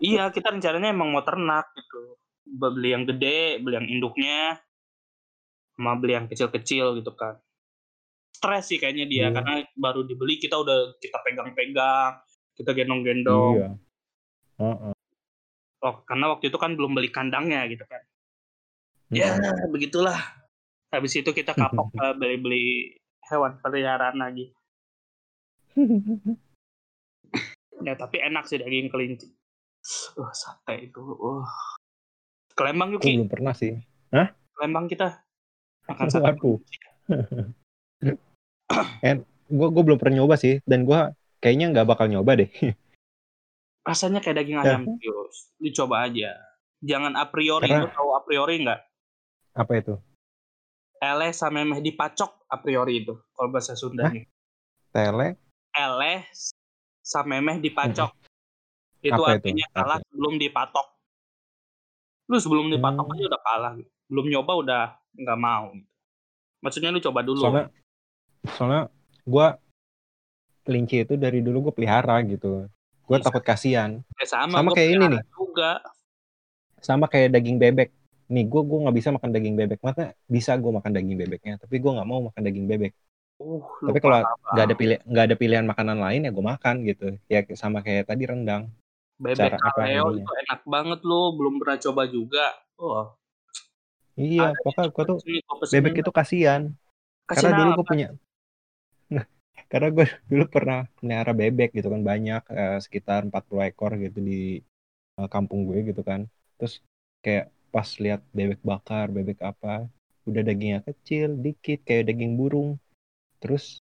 Iya, 0.00 0.32
kita 0.32 0.50
rencananya 0.50 0.96
emang 0.96 1.12
mau 1.12 1.20
ternak 1.20 1.76
gitu. 1.76 2.16
Beli 2.48 2.96
yang 2.96 3.04
gede, 3.04 3.60
beli 3.60 3.76
yang 3.76 3.88
induknya, 3.92 4.56
sama 5.76 6.00
beli 6.00 6.16
yang 6.16 6.26
kecil-kecil 6.32 6.96
gitu 6.96 7.12
kan. 7.12 7.36
Stres 8.36 8.68
sih 8.68 8.76
kayaknya 8.76 9.08
dia 9.08 9.32
Iya. 9.32 9.32
karena 9.32 9.54
baru 9.80 10.04
dibeli 10.04 10.36
kita 10.36 10.60
udah 10.60 11.00
kita 11.00 11.24
pegang-pegang, 11.24 12.20
kita 12.52 12.70
gendong-gendong. 12.76 13.54
Iya. 13.56 13.68
Heeh. 14.60 14.92
Oh, 15.80 15.94
karena 16.04 16.36
waktu 16.36 16.52
itu 16.52 16.58
kan 16.60 16.76
belum 16.76 16.92
beli 16.92 17.08
kandangnya 17.08 17.64
gitu 17.64 17.88
kan. 17.88 18.04
Ya, 19.08 19.32
Mm-mm. 19.40 19.72
begitulah. 19.72 20.20
Habis 20.92 21.16
itu 21.16 21.32
kita 21.32 21.56
kapok 21.56 21.88
eh, 22.04 22.12
beli-beli 22.12 22.92
hewan 23.32 23.56
peliharaan 23.64 24.20
lagi. 24.20 24.52
Ya, 27.84 27.94
tapi 27.94 28.18
enak 28.18 28.48
sih 28.50 28.58
daging 28.58 28.90
kelinci. 28.90 29.30
Wah, 30.18 30.32
sate 30.34 30.90
itu. 30.90 30.98
Wah. 30.98 31.46
Ke 32.56 32.66
Lembang 32.66 32.90
yuk, 32.90 33.04
Aku 33.04 33.06
Ki. 33.06 33.14
belum 33.20 33.30
pernah 33.30 33.54
sih. 33.54 33.78
Ke 34.10 34.58
Lembang 34.64 34.90
kita 34.90 35.22
makan 35.86 36.08
sate. 36.10 36.34
kelinci. 37.98 39.22
Gue 39.46 39.68
gue 39.70 39.82
belum 39.82 39.94
pernah 39.96 40.18
nyoba 40.18 40.34
sih, 40.34 40.58
dan 40.66 40.82
gue 40.82 40.98
kayaknya 41.38 41.70
nggak 41.70 41.86
bakal 41.86 42.06
nyoba 42.06 42.34
deh. 42.36 42.50
Rasanya 43.86 44.18
kayak 44.18 44.42
daging 44.42 44.58
Ya. 44.58 44.74
ayam, 44.74 44.82
Yus. 44.98 45.54
Dicoba 45.56 46.10
aja. 46.10 46.34
Jangan 46.82 47.14
a 47.14 47.24
priori. 47.24 47.70
Karena- 47.70 47.86
Lu 47.86 47.94
tahu 47.94 48.08
a 48.10 48.20
priori 48.20 48.54
nggak? 48.60 48.80
Apa 49.54 49.72
itu? 49.78 49.94
Eleh 50.98 51.30
sama 51.30 51.62
meh 51.62 51.78
dipacok 51.78 52.44
a 52.46 52.56
priori 52.58 53.00
itu. 53.00 53.14
Kalau 53.30 53.48
bahasa 53.48 53.78
Sundanya. 53.78 54.26
Tele? 54.90 55.38
Eleh 55.70 56.26
sama 56.98 57.38
meh 57.38 57.62
dipacok. 57.62 58.10
Itu 58.98 59.14
Apa 59.14 59.38
itu? 59.38 59.54
artinya 59.54 59.66
kalah 59.70 59.96
Apa? 59.96 60.06
sebelum 60.10 60.34
dipatok. 60.34 60.86
Lu 62.26 62.36
sebelum 62.36 62.66
dipatok 62.66 63.06
Hmm. 63.06 63.14
aja 63.14 63.24
udah 63.30 63.40
kalah. 63.40 63.72
Belum 64.10 64.26
nyoba 64.26 64.52
udah 64.58 64.82
nggak 65.14 65.38
mau. 65.38 65.70
Maksudnya 66.58 66.90
lu 66.90 66.98
coba 66.98 67.22
dulu. 67.22 67.38
Soalnya, 67.38 67.70
soalnya 68.54 68.92
gue 69.26 69.46
kelinci 70.66 71.06
itu 71.06 71.14
dari 71.14 71.42
dulu 71.42 71.70
gue 71.70 71.74
pelihara 71.74 72.18
gitu. 72.26 72.66
Gue 73.06 73.16
Bisa. 73.22 73.30
takut 73.30 73.42
kasihan. 73.46 74.02
Eh, 74.18 74.26
sama, 74.26 74.58
sama 74.58 74.70
kayak 74.74 74.90
ini 74.98 75.04
nih. 75.14 75.22
Juga. 75.30 75.78
Sama 76.82 77.06
kayak 77.06 77.38
daging 77.38 77.58
bebek. 77.62 77.90
Nih 78.26 78.44
gue 78.50 78.62
gue 78.66 78.78
nggak 78.82 78.96
bisa 78.98 79.08
makan 79.14 79.30
daging 79.30 79.54
bebek. 79.54 79.78
Masa 79.78 80.14
bisa 80.26 80.58
gue 80.58 80.72
makan 80.74 80.90
daging 80.90 81.16
bebeknya, 81.18 81.54
tapi 81.62 81.78
gue 81.78 81.90
nggak 81.94 82.08
mau 82.08 82.26
makan 82.26 82.42
daging 82.42 82.66
bebek. 82.66 82.92
Uh, 83.36 83.60
Tapi 83.84 83.98
kalau 84.00 84.24
nggak 84.24 84.64
ada 84.64 84.74
pilih 84.74 84.98
nggak 85.04 85.24
ada 85.28 85.36
pilihan 85.36 85.66
makanan 85.68 86.00
lain 86.00 86.24
ya 86.26 86.30
gue 86.34 86.44
makan 86.44 86.74
gitu. 86.82 87.06
Ya 87.30 87.46
sama 87.54 87.84
kayak 87.86 88.10
tadi 88.10 88.26
rendang. 88.26 88.72
Bebek 89.22 89.54
cara 89.54 89.56
kaleo 89.60 90.18
itu 90.18 90.32
enak 90.48 90.60
banget 90.66 91.00
lu. 91.06 91.22
Belum 91.38 91.54
pernah 91.62 91.78
coba 91.78 92.02
juga. 92.10 92.46
Oh, 92.76 93.16
Iya, 94.16 94.56
pokoknya 94.64 94.88
gue 94.88 95.04
tuh 95.04 95.18
bebek 95.76 96.00
itu 96.00 96.12
kasihan. 96.12 96.72
Kasih 97.28 97.52
Karena 97.52 97.56
dulu 97.60 97.70
gue 97.80 97.86
punya 97.86 98.08
karena 99.70 99.88
gue 99.96 100.06
dulu 100.30 100.44
pernah 100.54 100.78
melihara 101.02 101.32
bebek 101.36 101.70
gitu 101.78 101.88
kan 101.94 102.02
banyak 102.10 102.42
eh, 102.52 102.78
sekitar 102.84 103.20
40 103.28 103.68
ekor 103.70 103.92
gitu 104.04 104.18
di 104.28 104.62
eh, 105.18 105.28
kampung 105.34 105.60
gue 105.68 105.78
gitu 105.90 106.02
kan 106.06 106.20
terus 106.56 106.80
kayak 107.24 107.50
pas 107.74 107.88
lihat 108.04 108.20
bebek 108.32 108.60
bakar 108.64 109.06
bebek 109.12 109.38
apa 109.42 109.86
udah 110.26 110.42
dagingnya 110.42 110.80
kecil 110.88 111.38
dikit 111.44 111.78
kayak 111.86 112.10
daging 112.10 112.34
burung 112.38 112.78
terus 113.42 113.78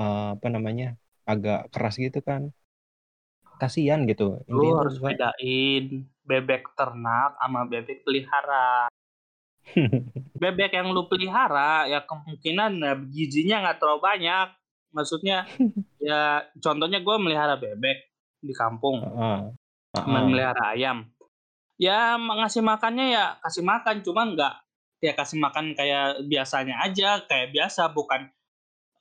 eh, 0.00 0.28
apa 0.36 0.48
namanya 0.48 0.98
agak 1.28 1.70
keras 1.72 1.96
gitu 1.96 2.18
kan 2.24 2.50
kasihan 3.62 4.02
gitu 4.10 4.42
Lu 4.50 4.58
intinya 4.58 4.82
harus 4.82 4.96
gua 4.98 5.10
bedain 5.14 5.84
bebek 6.26 6.62
ternak 6.74 7.30
sama 7.38 7.60
bebek 7.66 8.02
pelihara. 8.02 8.90
Bebek 10.42 10.74
yang 10.74 10.90
lu 10.90 11.06
pelihara 11.06 11.86
ya 11.86 12.02
kemungkinan 12.02 12.72
ya, 12.82 12.92
gizinya 13.14 13.56
nggak 13.62 13.78
terlalu 13.78 14.00
banyak. 14.02 14.48
Maksudnya 14.92 15.48
ya 16.00 16.44
contohnya 16.60 17.00
gue 17.00 17.16
melihara 17.18 17.56
bebek 17.56 17.98
di 18.42 18.52
kampung, 18.52 19.00
Heeh. 19.00 19.40
sama 19.96 20.18
Heeh. 20.20 20.28
melihara 20.28 20.76
ayam. 20.76 21.08
Ya 21.80 22.14
ngasih 22.14 22.62
makannya 22.62 23.10
ya 23.10 23.24
kasih 23.42 23.64
makan, 23.64 24.04
cuman 24.06 24.38
nggak 24.38 24.54
ya 25.02 25.12
kasih 25.18 25.38
makan 25.42 25.74
kayak 25.74 26.22
biasanya 26.28 26.78
aja, 26.84 27.24
kayak 27.26 27.50
biasa 27.50 27.90
bukan 27.90 28.30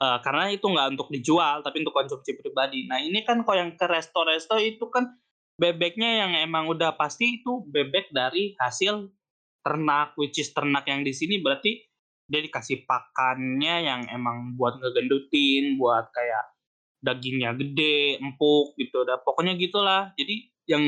eh, 0.02 0.18
karena 0.26 0.50
itu 0.50 0.66
nggak 0.66 0.98
untuk 0.98 1.14
dijual 1.14 1.62
tapi 1.62 1.86
untuk 1.86 1.94
konsumsi 1.94 2.34
pribadi. 2.39 2.89
Nah 2.89 2.98
ini 2.98 3.22
kan 3.22 3.46
kalau 3.46 3.62
yang 3.62 3.78
ke 3.78 3.86
resto-resto 3.86 4.58
itu 4.58 4.89
kan 4.89 5.14
bebeknya 5.62 6.26
yang 6.26 6.32
emang 6.42 6.66
udah 6.66 6.98
pasti 6.98 7.38
itu 7.44 7.62
bebek 7.70 8.10
dari 8.10 8.58
hasil 8.58 9.14
ternak, 9.62 10.18
which 10.18 10.42
is 10.42 10.50
ternak 10.50 10.89
yang 10.89 11.06
di 11.06 11.14
sini 11.14 11.38
berarti 11.38 11.91
dia 12.32 12.39
dikasih 12.47 12.88
pakannya 12.88 13.84
yang 13.84 14.01
emang 14.07 14.55
buat 14.55 14.79
ngegendutin, 14.79 15.75
buat 15.75 16.07
kayak 16.15 16.55
dagingnya 17.03 17.51
gede, 17.59 18.23
empuk 18.23 18.71
gitu. 18.79 19.03
Dan 19.03 19.19
pokoknya 19.27 19.59
gitulah. 19.59 20.15
Jadi 20.15 20.47
yang 20.71 20.84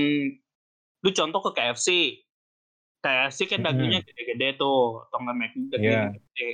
lu 1.03 1.09
contoh 1.11 1.43
ke 1.51 1.59
KFC. 1.59 1.87
KFC 3.03 3.51
kan 3.51 3.67
dagingnya 3.67 3.99
gede-gede 4.07 4.55
tuh, 4.55 5.03
atau 5.03 5.17
nggak 5.19 5.35
McD 5.35 5.67
dagingnya 5.75 6.07
Iya. 6.07 6.15
gede. 6.15 6.49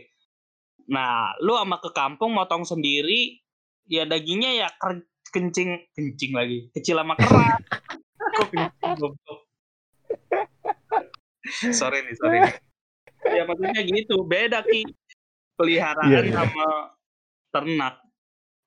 Nah, 0.89 1.37
lu 1.45 1.53
sama 1.53 1.77
ke 1.77 1.93
kampung 1.93 2.33
motong 2.33 2.65
sendiri, 2.65 3.37
ya 3.85 4.09
dagingnya 4.09 4.65
ya 4.65 4.67
kencing, 5.29 5.77
kencing 5.93 6.33
lagi, 6.33 6.73
kecil 6.73 6.97
sama 6.97 7.13
keras. 7.13 7.61
Sorry 11.69 12.01
nih, 12.05 12.15
sorry. 12.17 12.41
nih. 12.41 12.68
Ya 13.25 13.43
maksudnya 13.43 13.81
gitu, 13.83 14.23
beda 14.23 14.63
ki 14.63 14.87
peliharaan 15.55 16.07
Iya, 16.07 16.19
iya. 16.23 16.33
sama 16.35 16.67
ternak. 17.51 17.95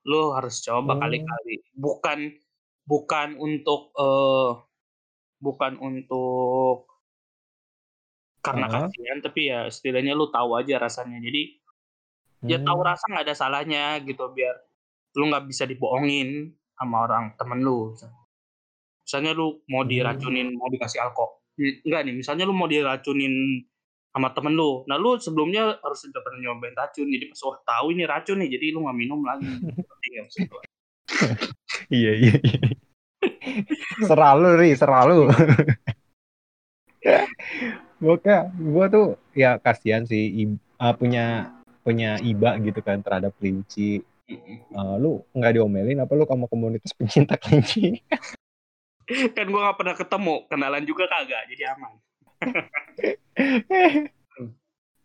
Lu 0.05 0.35
harus 0.35 0.61
coba 0.61 0.93
Oh. 0.93 0.99
kali-kali. 0.99 1.63
Bukan 1.73 2.19
bukan 2.83 3.39
untuk 3.39 3.95
eh 3.95 4.51
bukan 5.39 5.79
untuk 5.79 6.85
karena 8.43 8.67
Heeh. 8.67 8.91
kasihan 8.91 9.19
tapi 9.23 9.41
ya 9.47 9.71
setidaknya 9.71 10.13
lu 10.13 10.27
tahu 10.27 10.59
aja 10.59 10.75
rasanya. 10.77 11.17
Jadi 11.17 11.57
ya 12.43 12.59
tahu 12.59 12.79
Hmm. 12.83 12.87
rasa 12.91 13.03
nggak 13.07 13.25
ada 13.25 13.35
salahnya 13.35 13.83
gitu 14.03 14.27
biar 14.29 14.51
lu 15.15 15.31
nggak 15.31 15.47
bisa 15.47 15.63
dibohongin 15.63 16.51
sama 16.75 17.07
orang 17.07 17.31
temen 17.39 17.63
lu. 17.63 17.95
Misalnya 19.03 19.31
lu 19.31 19.63
mau 19.67 19.83
Hmm. 19.83 19.91
diracunin, 19.91 20.51
mau 20.53 20.67
dikasih 20.67 20.99
alkohol. 20.99 21.39
Enggak 21.55 22.01
nih, 22.03 22.15
misalnya 22.17 22.43
lu 22.43 22.51
mau 22.51 22.67
diracunin 22.67 23.63
sama 24.13 24.29
temen 24.31 24.53
lu. 24.53 24.85
Nah 24.85 24.95
lu 25.01 25.17
sebelumnya 25.17 25.81
harus 25.81 26.05
udah 26.05 26.21
pernah 26.21 26.39
nyobain 26.39 26.77
racun. 26.77 27.09
Jadi 27.09 27.33
pas 27.33 27.41
wah 27.49 27.57
tahu 27.65 27.85
ini 27.97 28.03
racun 28.05 28.37
nih, 28.39 28.49
jadi 28.55 28.65
lu 28.77 28.85
nggak 28.85 28.97
minum 28.97 29.19
lagi. 29.25 29.49
Iya 31.89 32.11
iya. 32.15 32.35
iya. 32.37 32.61
Seralu 34.05 34.49
ri, 34.55 34.71
seralu. 34.77 35.29
gue 38.03 38.17
gue 38.59 38.85
tuh 38.91 39.07
ya 39.35 39.57
kasihan 39.59 40.03
sih 40.07 40.47
uh, 40.79 40.93
punya 40.95 41.51
punya 41.83 42.17
iba 42.23 42.55
gitu 42.63 42.79
kan 42.79 43.03
terhadap 43.03 43.35
kelinci. 43.37 44.01
Uh, 44.71 44.95
lu 44.97 45.11
nggak 45.35 45.59
diomelin 45.59 45.99
apa 46.03 46.13
lu 46.15 46.23
kamu 46.23 46.47
komunitas 46.47 46.95
pencinta 46.95 47.35
kelinci? 47.35 47.99
kan 49.35 49.45
gua 49.51 49.69
nggak 49.69 49.77
pernah 49.77 49.95
ketemu, 49.99 50.35
kenalan 50.47 50.83
juga 50.87 51.03
kagak, 51.11 51.43
jadi 51.51 51.75
aman. 51.75 51.91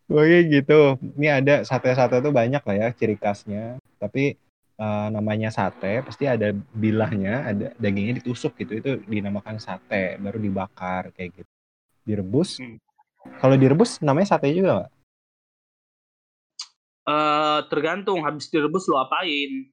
Gue 0.09 0.41
gitu. 0.49 0.97
Ini 1.21 1.27
ada 1.37 1.55
sate-sate 1.61 2.17
tuh 2.17 2.33
banyak 2.33 2.65
lah 2.65 2.75
ya 2.75 2.87
ciri 2.97 3.13
khasnya. 3.13 3.77
Tapi 4.01 4.33
uh, 4.81 5.07
namanya 5.13 5.53
sate 5.53 6.01
pasti 6.01 6.25
ada 6.25 6.49
bilahnya, 6.73 7.45
ada 7.45 7.65
dagingnya 7.77 8.17
ditusuk 8.17 8.57
gitu. 8.57 8.81
Itu 8.81 8.91
dinamakan 9.05 9.61
sate, 9.61 10.17
baru 10.17 10.41
dibakar 10.41 11.13
kayak 11.13 11.45
gitu. 11.45 11.53
Direbus. 12.09 12.57
Hmm. 12.57 12.81
Kalau 13.37 13.53
direbus 13.53 14.01
namanya 14.01 14.33
sate 14.33 14.49
juga 14.49 14.81
nggak? 14.81 14.91
Uh, 17.09 17.59
tergantung 17.69 18.25
habis 18.25 18.49
direbus 18.49 18.89
lo 18.89 18.97
apain. 18.97 19.69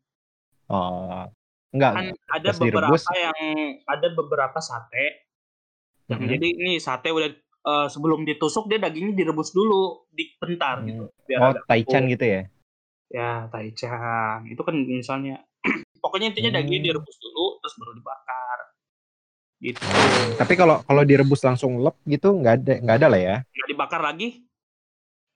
Oh, 0.69 1.25
enggak. 1.73 1.93
Kan 1.97 2.07
ada 2.12 2.49
beberapa 2.61 2.93
direbus. 2.93 3.05
yang 3.17 3.41
ada 3.89 4.09
beberapa 4.12 4.59
sate. 4.61 5.25
Yang 6.12 6.21
-hmm. 6.21 6.31
Jadi 6.37 6.49
ini 6.61 6.73
sate 6.77 7.09
udah 7.09 7.33
uh, 7.67 7.87
sebelum 7.91 8.23
ditusuk 8.23 8.71
dia 8.71 8.79
dagingnya 8.79 9.12
direbus 9.19 9.51
dulu, 9.51 10.07
dipentar 10.14 10.81
hmm. 10.81 10.87
gitu. 10.87 11.05
Biar 11.27 11.41
oh, 11.43 11.53
taichan 11.67 12.07
gitu 12.07 12.25
ya? 12.25 12.43
Ya, 13.11 13.33
taichan. 13.51 14.47
Itu 14.47 14.62
kan 14.62 14.79
misalnya 14.79 15.43
pokoknya 16.03 16.33
intinya 16.33 16.55
hmm. 16.55 16.59
dagingnya 16.62 16.83
direbus 16.95 17.17
dulu 17.19 17.59
terus 17.61 17.75
baru 17.77 17.93
dibakar. 17.99 18.59
Gitu. 19.57 19.81
Hmm. 19.83 20.31
Tapi 20.39 20.55
kalau 20.55 20.77
kalau 20.87 21.03
direbus 21.03 21.43
langsung 21.43 21.83
lep 21.83 21.99
gitu 22.07 22.39
nggak 22.39 22.55
ada 22.62 22.75
nggak 22.81 22.97
ada 23.03 23.07
lah 23.11 23.21
ya? 23.21 23.37
Nggak 23.43 23.69
dibakar 23.75 24.01
lagi? 24.01 24.47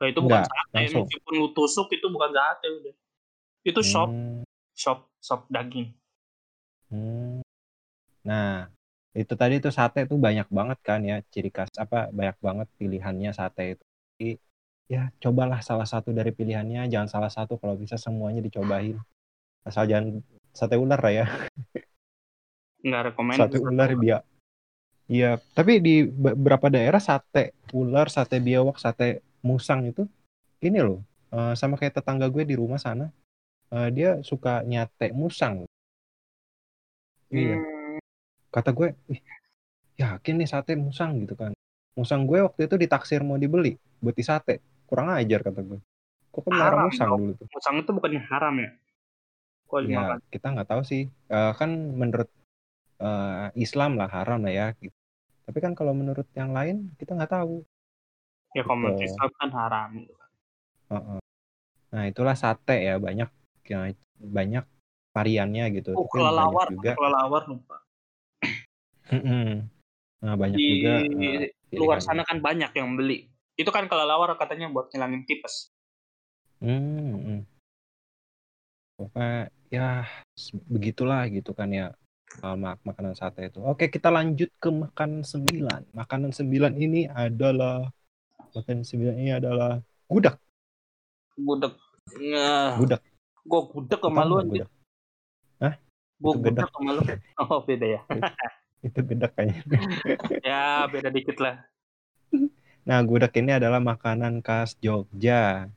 Nah, 0.00 0.08
itu 0.08 0.20
bukan 0.24 0.40
Nggak, 0.40 0.48
sate. 0.48 0.72
Langsung. 0.72 1.04
Meskipun 1.04 1.32
lu 1.36 1.48
tusuk 1.52 1.88
itu 1.92 2.06
bukan 2.08 2.30
sate 2.32 2.66
udah. 2.72 2.94
Itu 3.60 3.80
shop, 3.84 4.08
hmm. 4.08 4.40
shop, 4.72 5.12
shop 5.20 5.44
daging. 5.52 5.92
Hmm. 6.88 7.44
Nah, 8.24 8.72
itu 9.10 9.34
tadi 9.34 9.58
tuh 9.58 9.74
sate 9.74 10.06
tuh 10.06 10.18
banyak 10.18 10.46
banget 10.46 10.78
kan 10.86 11.02
ya 11.02 11.18
ciri 11.34 11.50
khas 11.50 11.74
apa 11.74 12.14
banyak 12.14 12.36
banget 12.38 12.68
pilihannya 12.78 13.30
sate 13.34 13.74
itu. 13.74 13.84
Jadi, 14.14 14.30
ya 14.86 15.02
cobalah 15.18 15.58
salah 15.66 15.86
satu 15.86 16.14
dari 16.14 16.30
pilihannya, 16.30 16.86
jangan 16.86 17.08
salah 17.10 17.30
satu 17.32 17.58
kalau 17.58 17.74
bisa 17.74 17.98
semuanya 17.98 18.38
dicobain. 18.38 18.98
Asal 19.66 19.90
jangan 19.90 20.22
sate 20.54 20.78
ular 20.78 21.02
lah 21.02 21.12
ya. 21.12 21.26
Nggak 22.86 23.02
rekomend. 23.12 23.38
Sate 23.38 23.58
ular 23.58 23.90
biar 23.98 24.22
Iya, 25.10 25.42
tapi 25.58 25.82
di 25.82 26.06
beberapa 26.06 26.70
daerah 26.70 27.02
sate 27.02 27.58
ular, 27.74 28.06
sate 28.06 28.38
biawak, 28.38 28.78
sate 28.78 29.26
musang 29.42 29.90
itu 29.90 30.06
ini 30.62 30.78
loh, 30.78 31.02
uh, 31.34 31.50
sama 31.58 31.74
kayak 31.74 31.98
tetangga 31.98 32.30
gue 32.30 32.46
di 32.46 32.54
rumah 32.54 32.78
sana, 32.78 33.10
uh, 33.74 33.90
dia 33.90 34.22
suka 34.22 34.62
nyate 34.62 35.10
musang. 35.10 35.66
Iya. 37.34 37.79
Kata 38.50 38.74
gue, 38.74 38.92
"Ih, 39.10 39.20
yakin 39.96 40.34
nih 40.42 40.48
sate 40.50 40.74
musang?" 40.74 41.22
Gitu 41.22 41.38
kan. 41.38 41.54
Musang 41.94 42.26
gue 42.26 42.42
waktu 42.42 42.66
itu 42.66 42.74
ditaksir 42.78 43.22
mau 43.22 43.38
dibeli 43.38 43.78
buat 44.02 44.14
di 44.14 44.24
sate. 44.26 44.58
Kurang 44.86 45.10
ajar 45.14 45.46
kata 45.46 45.62
gue. 45.62 45.78
Kok 46.30 46.40
kan 46.46 46.52
Haram 46.58 46.86
musang 46.86 47.10
dulu 47.14 47.32
tuh? 47.34 47.46
Musang 47.50 47.74
itu 47.82 47.90
bukannya 47.90 48.22
haram 48.30 48.54
ya? 48.58 48.70
Kok 49.66 49.78
Ya, 49.82 49.86
dimakan? 49.86 50.18
kita 50.30 50.46
nggak 50.54 50.68
tahu 50.70 50.82
sih. 50.86 51.02
Uh, 51.30 51.52
kan 51.54 51.70
menurut 51.70 52.30
uh, 53.02 53.50
Islam 53.58 53.98
lah 53.98 54.10
haram 54.10 54.42
lah 54.42 54.50
ya. 54.54 54.66
Gitu. 54.78 54.94
Tapi 55.46 55.58
kan 55.58 55.74
kalau 55.74 55.94
menurut 55.94 56.26
yang 56.34 56.54
lain 56.54 56.94
kita 56.98 57.18
nggak 57.18 57.30
tahu. 57.30 57.66
Ya 58.54 58.62
kalau 58.66 58.78
menurut 58.82 58.98
gitu. 59.02 59.14
Islam 59.14 59.30
kan 59.38 59.50
haram 59.54 59.88
gitu 59.98 60.14
kan. 60.14 60.30
Uh 60.90 60.96
-uh. 60.98 61.20
Nah 61.90 62.02
itulah 62.06 62.34
sate 62.38 62.78
ya 62.78 62.98
banyak 62.98 63.30
ya, 63.66 63.90
banyak 64.18 64.64
variannya 65.10 65.64
gitu. 65.74 65.90
Oh, 65.98 66.06
kelelawar, 66.06 66.70
juga. 66.70 66.94
kelelawar 66.94 67.42
lupa. 67.50 67.82
Nah 70.20 70.34
banyak 70.38 70.58
di 70.60 70.66
juga. 70.78 70.94
Uh, 71.02 71.48
luar 71.74 71.98
sana 71.98 72.22
kan 72.22 72.38
banyak 72.38 72.70
yang 72.76 72.94
beli. 72.94 73.26
Itu 73.58 73.74
kan 73.74 73.90
kelelawar 73.90 74.38
katanya 74.38 74.70
buat 74.70 74.88
ngilangin 74.94 75.26
tipes. 75.26 75.74
Hmm. 76.60 77.44
Pokoknya 79.00 79.48
ya 79.72 80.04
begitulah 80.68 81.24
gitu 81.32 81.56
kan 81.56 81.72
ya 81.72 81.96
mak 82.40 82.78
makanan 82.84 83.16
sate 83.16 83.48
itu. 83.48 83.58
Oke 83.64 83.88
kita 83.88 84.12
lanjut 84.12 84.52
ke 84.60 84.68
makanan 84.68 85.24
sembilan. 85.24 85.96
Makanan 85.96 86.30
sembilan 86.30 86.72
ini 86.78 87.08
adalah 87.08 87.88
makanan 88.52 88.84
sembilan 88.84 89.14
ini 89.18 89.30
adalah 89.32 89.80
gudeg. 90.06 90.36
Gudeg. 91.40 91.72
Ya. 92.20 92.76
Gudeg. 92.76 93.00
Gue 93.40 93.60
gudeg 93.72 94.00
sama 94.04 94.22
lu. 94.28 94.36
Hah? 95.64 95.74
Gue 96.20 96.32
gudeg 96.36 96.68
sama 96.68 96.90
lu. 96.98 97.02
Oh 97.40 97.64
beda 97.64 97.86
ya. 97.88 98.00
Itu 98.80 98.98
gudeg 99.04 99.32
kayaknya. 99.36 99.62
ya 100.48 100.88
beda 100.88 101.08
dikit 101.12 101.36
lah. 101.40 101.64
Nah 102.88 102.98
gudeg 103.04 103.32
ini 103.36 103.56
adalah 103.60 103.78
makanan 103.80 104.40
khas 104.40 104.76
Jogja 104.80 105.68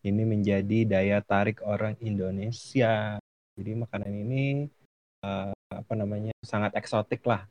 ini 0.00 0.22
menjadi 0.24 0.88
daya 0.88 1.20
tarik 1.20 1.60
orang 1.60 1.96
Indonesia. 2.00 3.20
Jadi 3.56 3.70
makanan 3.76 4.12
ini 4.12 4.64
uh, 5.20 5.52
apa 5.52 5.92
namanya 5.92 6.32
sangat 6.40 6.72
eksotik 6.76 7.20
lah. 7.28 7.44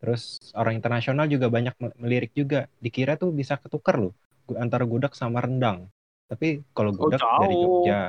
Terus 0.00 0.40
orang 0.56 0.80
internasional 0.80 1.28
juga 1.28 1.52
banyak 1.52 1.76
melirik 2.00 2.32
juga. 2.32 2.64
Dikira 2.80 3.20
tuh 3.20 3.36
bisa 3.36 3.60
ketukar 3.60 4.00
loh 4.00 4.16
antara 4.56 4.88
gudeg 4.88 5.12
sama 5.12 5.44
rendang. 5.44 5.86
Tapi 6.26 6.64
kalau 6.72 6.96
oh, 6.96 6.96
gudeg 6.96 7.20
oh, 7.20 7.38
dari 7.44 7.56
Jogja, 7.60 8.00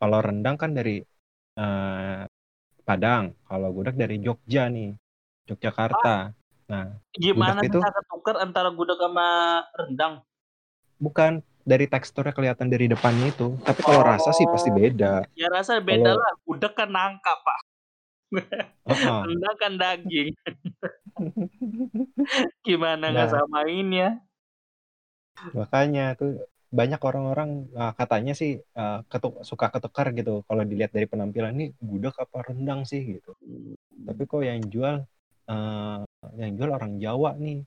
kalau 0.00 0.18
rendang 0.24 0.56
kan 0.56 0.70
dari 0.72 1.04
uh, 1.60 2.24
Padang, 2.84 3.32
kalau 3.48 3.68
gudeg 3.72 3.96
dari 3.96 4.16
Jogja 4.20 4.68
nih, 4.72 4.92
Yogyakarta. 5.48 6.32
Ah, 6.68 6.70
nah, 6.70 6.86
gimana 7.12 7.60
itu 7.60 7.76
ketukar 7.76 8.40
antara 8.40 8.72
gudeg 8.72 8.96
sama 8.96 9.60
rendang? 9.76 10.24
Bukan, 10.96 11.44
dari 11.64 11.88
teksturnya 11.88 12.36
kelihatan 12.36 12.68
dari 12.68 12.86
depannya 12.86 13.32
itu. 13.32 13.56
Tapi 13.64 13.80
kalau 13.80 14.04
oh. 14.04 14.06
rasa 14.06 14.30
sih 14.36 14.44
pasti 14.48 14.70
beda. 14.70 15.24
Ya 15.34 15.48
rasa 15.48 15.80
beda 15.80 16.12
kalau... 16.12 16.20
lah. 16.20 16.32
Udah 16.44 16.70
kan 16.76 16.88
nangka 16.92 17.32
pak. 17.40 17.60
Uh-huh. 18.34 19.54
kan 19.56 19.72
daging. 19.80 20.36
Gimana 22.66 23.10
nggak 23.10 23.28
nah. 23.30 23.32
samain 23.32 23.88
ya? 23.88 24.10
Makanya 25.56 26.14
tuh 26.18 26.44
banyak 26.74 26.98
orang-orang 26.98 27.70
uh, 27.78 27.94
katanya 27.94 28.34
sih 28.34 28.58
uh, 28.74 29.06
ketuk, 29.06 29.46
suka 29.46 29.70
ketukar 29.70 30.10
gitu 30.10 30.42
kalau 30.50 30.66
dilihat 30.66 30.90
dari 30.90 31.06
penampilan 31.06 31.54
ini 31.54 31.70
gudeg 31.78 32.14
apa 32.18 32.50
rendang 32.50 32.82
sih 32.82 33.00
gitu. 33.18 33.38
Hmm. 33.38 33.78
Tapi 34.10 34.22
kok 34.26 34.42
yang 34.42 34.60
jual 34.66 35.06
uh, 35.50 36.00
yang 36.36 36.52
jual 36.56 36.70
orang 36.72 36.96
Jawa 37.00 37.36
nih. 37.36 37.64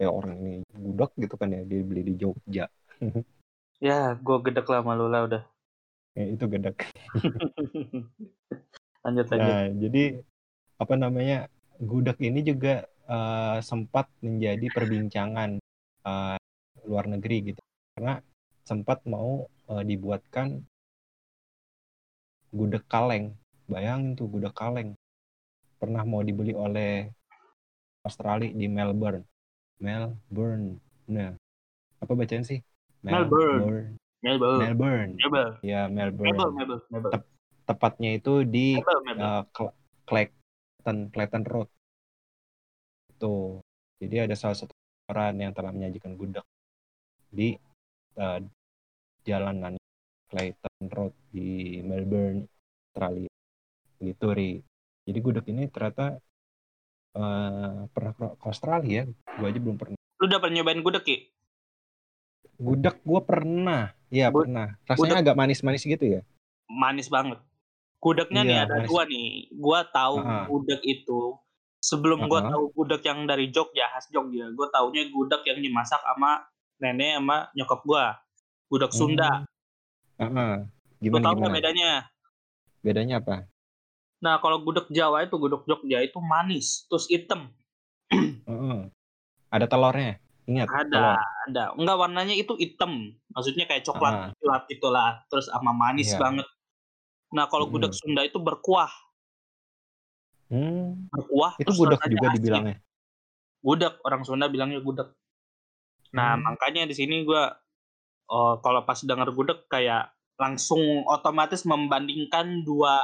Ya 0.00 0.08
orang 0.08 0.40
ini 0.40 0.54
gudeg 0.72 1.12
gitu 1.20 1.34
kan 1.36 1.52
ya 1.52 1.60
dia 1.64 1.84
beli 1.84 2.02
di 2.04 2.14
Jogja. 2.16 2.66
Ya, 3.80 4.12
gue 4.12 4.36
gedek 4.44 4.68
lah 4.68 4.84
malu 4.84 5.08
lah 5.08 5.24
udah. 5.24 5.42
Ya, 6.12 6.24
itu 6.28 6.44
gedek. 6.52 6.84
lanjut 9.00 9.26
lanjut. 9.32 9.40
Nah, 9.40 9.64
jadi 9.72 10.04
apa 10.76 10.94
namanya 11.00 11.48
gudeg 11.80 12.20
ini 12.20 12.44
juga 12.44 12.84
uh, 13.08 13.56
sempat 13.64 14.12
menjadi 14.20 14.68
perbincangan 14.68 15.56
uh, 16.04 16.36
luar 16.84 17.08
negeri 17.08 17.56
gitu 17.56 17.60
karena 17.96 18.20
sempat 18.68 19.00
mau 19.08 19.48
uh, 19.72 19.80
dibuatkan 19.80 20.60
gudeg 22.52 22.84
kaleng. 22.84 23.32
Bayangin 23.64 24.12
tuh 24.12 24.28
gudeg 24.28 24.52
kaleng. 24.52 24.92
Pernah 25.80 26.04
mau 26.04 26.20
dibeli 26.20 26.52
oleh 26.52 27.08
Australia 28.04 28.52
di 28.52 28.68
Melbourne. 28.68 29.24
Melbourne. 29.80 30.76
Nah, 31.08 31.32
apa 32.04 32.12
bacaan 32.12 32.44
sih? 32.44 32.60
Melbourne. 33.00 33.96
Melbourne. 34.20 34.60
Melbourne. 34.60 35.12
Melbourne. 35.16 35.54
Ya, 35.64 35.88
Melbourne. 35.88 36.36
Melbourne. 36.36 36.54
Melbourne. 36.60 36.84
Melbourne. 36.92 37.14
Tep 37.16 37.24
tepatnya 37.64 38.10
itu 38.12 38.44
di 38.44 38.76
Melbourne, 38.76 39.20
Uh, 39.20 39.42
Clayton, 40.04 41.08
Clayton 41.08 41.44
Road. 41.48 41.68
Itu. 43.16 43.64
Jadi 44.00 44.16
ada 44.20 44.36
salah 44.36 44.56
satu 44.56 44.76
orang 45.08 45.40
yang 45.40 45.52
telah 45.56 45.72
menyajikan 45.72 46.12
gudeg 46.16 46.44
di 47.32 47.56
uh, 48.20 48.40
jalanan 49.24 49.80
Clayton 50.28 50.76
Road 50.92 51.16
di 51.32 51.80
Melbourne, 51.80 52.44
Australia. 52.92 53.32
Gitu, 54.00 54.26
Ri. 54.32 54.52
Jadi 55.08 55.18
gudeg 55.18 55.46
ini 55.48 55.66
ternyata 55.72 56.20
uh, 57.16 57.88
pernah 57.90 58.12
ke 58.14 58.46
Australia. 58.46 59.08
Gue 59.38 59.46
aja 59.48 59.60
belum 59.60 59.76
pernah. 59.80 59.98
Lu 60.20 60.24
udah 60.28 60.38
pernah 60.38 60.54
nyobain 60.60 60.82
gudeg, 60.84 61.04
Ki? 61.04 61.16
Gudeg 62.60 62.96
gue 63.00 63.20
pernah. 63.24 63.96
Iya 64.12 64.28
pernah. 64.28 64.76
Rasanya 64.84 65.22
gudeg. 65.22 65.24
agak 65.24 65.36
manis-manis 65.38 65.84
gitu 65.86 66.04
ya? 66.04 66.20
Manis 66.68 67.08
banget. 67.08 67.40
Gudegnya 68.00 68.42
iya, 68.44 68.48
nih 68.48 68.58
ada 68.64 68.74
manis. 68.80 68.88
dua 68.88 69.02
nih. 69.08 69.28
Gue 69.52 69.78
tahu 69.92 70.14
uh 70.20 70.24
-huh. 70.24 70.44
gudeg 70.48 70.80
itu. 70.84 71.20
Sebelum 71.80 72.20
uh 72.20 72.24
-huh. 72.28 72.30
gue 72.32 72.40
tahu 72.52 72.64
gudeg 72.76 73.02
yang 73.04 73.20
dari 73.24 73.46
Jogja, 73.48 73.88
khas 73.92 74.08
Jogja. 74.12 74.52
Gue 74.52 74.68
taunya 74.68 75.08
gudeg 75.08 75.40
yang 75.48 75.58
dimasak 75.64 76.00
sama 76.04 76.44
nenek 76.80 77.16
sama 77.16 77.48
nyokap 77.56 77.80
gue. 77.84 78.04
Gudeg 78.70 78.92
Sunda. 78.92 79.30
Uh 80.20 80.24
-huh. 80.28 80.52
Gimana, 81.00 81.32
tau 81.32 81.40
gak 81.40 81.56
bedanya? 81.56 81.90
Bedanya 82.84 83.24
apa? 83.24 83.48
Nah 84.20 84.36
kalau 84.40 84.60
gudeg 84.60 84.86
Jawa 84.92 85.24
itu, 85.24 85.36
gudeg 85.40 85.64
Jogja 85.64 85.98
itu 86.04 86.20
manis, 86.20 86.84
terus 86.92 87.08
hitam. 87.08 87.48
-huh. 88.46 88.88
Ada 89.48 89.66
telurnya? 89.66 90.20
Ingat. 90.46 90.66
Ada, 90.68 90.84
telur. 90.92 91.16
ada. 91.48 91.64
Enggak 91.78 91.96
warnanya 91.96 92.34
itu 92.36 92.52
hitam. 92.60 93.16
Maksudnya 93.32 93.64
kayak 93.64 93.86
coklat 93.86 94.14
uh. 94.14 94.30
gelap 94.38 94.64
itulah. 94.68 95.22
Terus 95.32 95.46
sama 95.48 95.72
manis 95.72 96.12
yeah. 96.12 96.20
banget. 96.20 96.46
Nah, 97.30 97.46
kalau 97.46 97.70
gudeg 97.70 97.94
Mhm. 97.94 97.98
Sunda 97.98 98.22
itu 98.26 98.38
berkuah. 98.42 98.90
Hmm, 100.50 101.06
Berkuah 101.14 101.54
itu 101.62 101.70
gudeg 101.78 102.02
juga 102.10 102.26
asin. 102.26 102.34
dibilangnya? 102.42 102.76
Gudeg, 103.62 103.94
orang 104.02 104.22
Sunda 104.26 104.50
bilangnya 104.50 104.82
gudeg. 104.82 105.06
Nah, 106.10 106.34
Hmm. 106.34 106.42
makanya 106.42 106.90
di 106.90 106.94
sini 106.98 107.22
gua, 107.22 107.54
eee, 108.26 108.54
kalau 108.58 108.82
pas 108.82 108.98
denger 108.98 109.30
gudeg 109.30 109.62
kayak 109.70 110.10
langsung 110.34 111.06
otomatis 111.06 111.62
membandingkan 111.62 112.66
2 112.66 112.98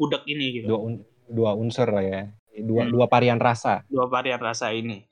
gudeg 0.00 0.24
ini 0.24 0.46
gitu. 0.56 0.66
2 0.72 0.78
un 0.80 0.94
2 1.28 1.50
unsur 1.54 1.88
lah 1.92 2.00
ya, 2.04 2.22
2 2.64 2.88
Hmm. 2.88 2.92
2 2.96 3.04
varian 3.06 3.36
rasa. 3.36 3.84
2 3.92 4.08
varian 4.08 4.40
rasa 4.40 4.72
ini. 4.72 5.04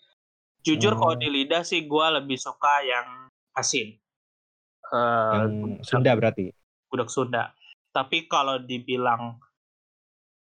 Jujur 0.65 0.97
kalau 0.97 1.15
Oh. 1.15 1.20
di 1.20 1.28
lidah 1.28 1.62
sih 1.62 1.85
gua 1.85 2.09
lebih 2.19 2.40
suka 2.40 2.81
yang 2.89 3.28
asin. 3.55 4.01
Eee, 4.89 5.35
Yang 5.36 5.52
Sunda 5.85 6.12
berarti? 6.16 6.51
gudeg 6.89 7.10
Sunda. 7.12 7.52
Tapi 7.93 8.24
kalau 8.31 8.59
dibilang 8.62 9.36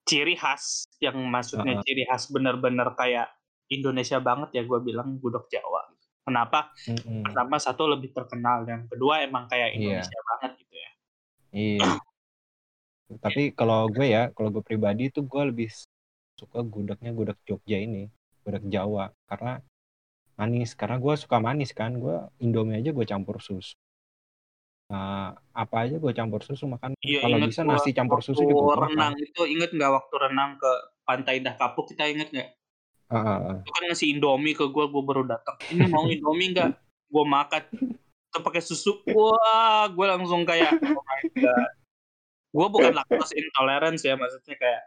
ciri 0.06 0.38
khas, 0.38 0.86
yang 1.02 1.18
maksudnya 1.26 1.76
Heeh. 1.76 1.84
ciri 1.84 2.04
khas 2.06 2.30
bener-bener 2.30 2.94
kayak 2.94 3.34
Indonesia 3.74 4.22
banget 4.22 4.54
ya 4.54 4.62
gua 4.70 4.78
bilang 4.86 5.18
gudeg 5.18 5.50
Jawa. 5.50 5.90
Kenapa? 6.26 6.70
Mhm. 6.86 7.22
Pertama, 7.26 7.58
1 7.58 7.84
lebih 7.90 8.14
terkenal, 8.14 8.66
yang 8.70 8.86
kedua 8.90 9.26
emang 9.26 9.50
kayak 9.50 9.74
Iya. 9.74 10.06
Indonesia 10.06 10.20
banget 10.30 10.52
gitu 10.62 10.76
ya. 10.78 10.92
Iya. 11.52 12.05
Tapi 13.06 13.54
kalau 13.54 13.86
gue 13.86 14.08
ya, 14.10 14.34
kalau 14.34 14.50
gue 14.50 14.64
pribadi 14.66 15.14
tuh 15.14 15.30
gue 15.30 15.44
lebih 15.54 15.70
suka 16.36 16.60
gudegnya 16.66 17.14
gudeg 17.14 17.38
Jogja 17.46 17.78
ini, 17.78 18.10
gudeg 18.42 18.66
Jawa. 18.66 19.14
Karena 19.30 19.62
manis, 20.36 20.74
karena 20.74 20.98
gue 20.98 21.14
suka 21.14 21.38
manis 21.38 21.72
kan, 21.72 21.94
gue 22.02 22.18
Indomie 22.42 22.82
aja 22.82 22.90
gue 22.90 23.06
campur 23.06 23.38
susu. 23.38 23.78
Eee, 24.90 25.30
apa 25.54 25.76
aja 25.86 25.98
gue 25.98 26.14
campur 26.14 26.42
susu, 26.46 26.70
makan 26.70 26.94
Iya, 27.02 27.22
kalau 27.26 27.38
bisa 27.42 27.62
gua 27.66 27.74
nasi 27.78 27.90
campur 27.94 28.22
susu 28.22 28.42
juga 28.46 28.54
gue 28.70 28.76
renang 28.90 29.14
makan. 29.14 29.26
itu, 29.26 29.42
inget 29.50 29.70
nggak 29.74 29.92
waktu 29.98 30.16
renang 30.30 30.52
ke 30.62 30.72
Pantai 31.06 31.34
Indah 31.42 31.56
Kapuk, 31.58 31.86
kita 31.94 32.06
inget 32.10 32.30
nggak? 32.34 32.50
Heeh. 33.14 33.62
Itu 33.66 33.70
kan 33.74 33.84
ngasih 33.90 34.08
Indomie 34.18 34.54
ke 34.58 34.66
gua, 34.74 34.86
gua 34.90 35.04
baru 35.06 35.24
datang, 35.26 35.58
"Ini 35.70 35.86
mau 35.90 36.06
Indomie 36.10 36.54
nggak?" 36.54 36.72
Gua 37.10 37.26
makan, 37.26 37.62
itu 38.34 38.40
pakai 38.42 38.62
susu, 38.66 38.92
wah 39.10 39.86
gua 39.94 40.18
langsung 40.18 40.42
kayak, 40.46 40.74
"Oh 40.82 41.02
my 41.06 41.22
god." 41.42 41.85
Gua 42.56 42.72
bukan 42.72 42.96
lactose 42.96 43.36
intolerance 43.36 44.08
ya, 44.08 44.16
maksudnya 44.16 44.56
kayak 44.56 44.84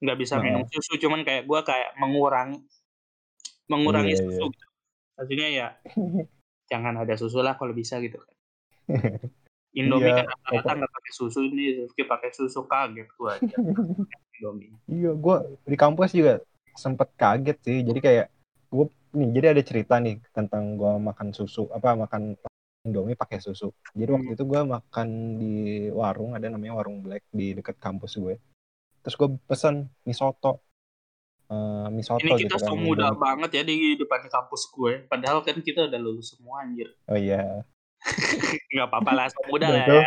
nggak 0.00 0.16
bisa 0.16 0.40
minum 0.40 0.64
Heeh. 0.64 0.72
susu, 0.80 0.96
cuman 0.96 1.20
kayak 1.20 1.44
gua 1.44 1.60
kayak 1.60 1.92
mengurangi 2.00 2.64
mengurangi 3.68 4.16
Iya 4.16 4.20
susu 4.24 4.44
iya. 4.48 4.52
gitu. 4.52 4.66
Maksudnya 5.14 5.48
ya 5.52 5.68
jangan 6.72 6.94
ada 7.04 7.14
susu 7.20 7.44
lah 7.44 7.60
kalau 7.60 7.76
bisa 7.76 8.00
gitu 8.00 8.16
kan. 8.16 8.34
Indomie 9.74 10.06
Iya, 10.14 10.22
kan 10.22 10.26
rata-rata 10.30 10.72
nggak 10.80 10.92
pakai 10.94 11.12
susu, 11.12 11.38
ini 11.50 11.82
Rifky 11.82 12.06
pakai 12.06 12.30
susu, 12.30 12.62
kaget 12.64 13.10
aja 13.10 13.56
Indomie. 14.38 14.70
Iya, 14.86 15.10
gue 15.18 15.36
di 15.66 15.76
kampus 15.76 16.14
juga 16.14 16.38
sempet 16.78 17.10
kaget 17.18 17.58
sih. 17.66 17.82
Jadi 17.82 17.98
kayak 17.98 18.26
gue 18.70 18.86
nih, 19.18 19.28
jadi 19.34 19.46
ada 19.50 19.62
cerita 19.66 19.98
nih 19.98 20.22
tentang 20.30 20.78
gue 20.78 20.92
makan 21.02 21.34
susu, 21.34 21.66
apa 21.74 21.98
makan 21.98 22.38
Indomie 22.84 23.16
pakai 23.16 23.40
susu. 23.40 23.72
Jadi 23.96 24.10
waktu 24.12 24.30
Hmm. 24.30 24.36
itu 24.36 24.44
gue 24.44 24.60
makan 24.60 25.08
di 25.40 25.54
warung, 25.88 26.36
ada 26.36 26.52
namanya 26.52 26.76
warung 26.76 27.00
Black 27.00 27.24
di 27.32 27.56
dekat 27.56 27.80
kampus 27.80 28.20
gue. 28.20 28.36
Terus 29.00 29.16
gue 29.16 29.28
pesen 29.48 29.88
mie 30.04 30.12
soto, 30.16 30.60
eee, 31.48 31.86
mie 31.88 32.04
Ini 32.04 32.04
soto 32.04 32.34
kita 32.36 32.56
gitu 32.56 32.56
kan, 32.60 32.76
muda 32.76 33.04
Indomie. 33.08 33.20
banget 33.24 33.50
ya 33.56 33.62
di 33.64 33.76
depan 33.96 34.20
kampus 34.28 34.62
gue, 34.68 34.92
padahal 35.08 35.40
kan 35.40 35.56
kita 35.64 35.88
udah 35.88 36.00
lulus 36.00 36.36
semua 36.36 36.60
anjir. 36.60 36.92
Oh 37.08 37.16
iya. 37.16 37.64
Nggak 38.72 38.86
apa-apa 38.92 39.10
lah, 39.16 39.26
so 39.32 39.40
muda 39.48 39.68
lah 39.72 39.84
ya. 39.88 40.04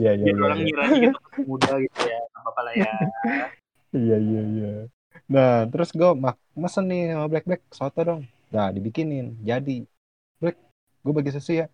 iya 0.00 0.12
iya 0.16 0.26
iya 0.32 0.32
orang 0.48 0.58
iya. 0.64 0.68
kita 0.72 0.80
masih 0.88 1.44
muda 1.44 1.72
gitu 1.84 2.00
ya, 2.08 2.18
nggak 2.24 2.40
apa-apa 2.40 2.60
lah 2.64 2.74
ya. 2.74 2.92
Iya 3.92 4.16
iya 4.20 4.42
iya. 4.52 4.70
Nah, 5.28 5.64
terus 5.68 5.92
gue 5.92 6.10
mak 6.16 6.36
mesen 6.56 6.84
nih 6.88 7.12
sama 7.12 7.26
Black 7.28 7.44
Black, 7.44 7.62
soto 7.72 8.00
dong. 8.00 8.20
Nah, 8.48 8.72
dibikinin, 8.72 9.36
jadi. 9.44 9.84
Black, 10.40 10.56
gue 11.04 11.12
bagi 11.12 11.32
susu 11.36 11.52
ya. 11.64 11.66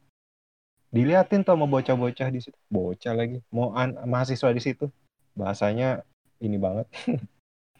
Diliatin 0.95 1.43
tuh 1.43 1.59
sama 1.59 1.67
bocah-bocah 1.67 2.29
di 2.31 2.39
situ. 2.39 2.55
Bocah 2.71 3.13
lagi, 3.19 3.43
mau 3.51 3.75
an 3.75 3.99
mahasiswa 4.07 4.55
di 4.55 4.63
situ. 4.63 4.87
Bahasanya 5.35 6.07
ini 6.39 6.55
banget. 6.55 6.87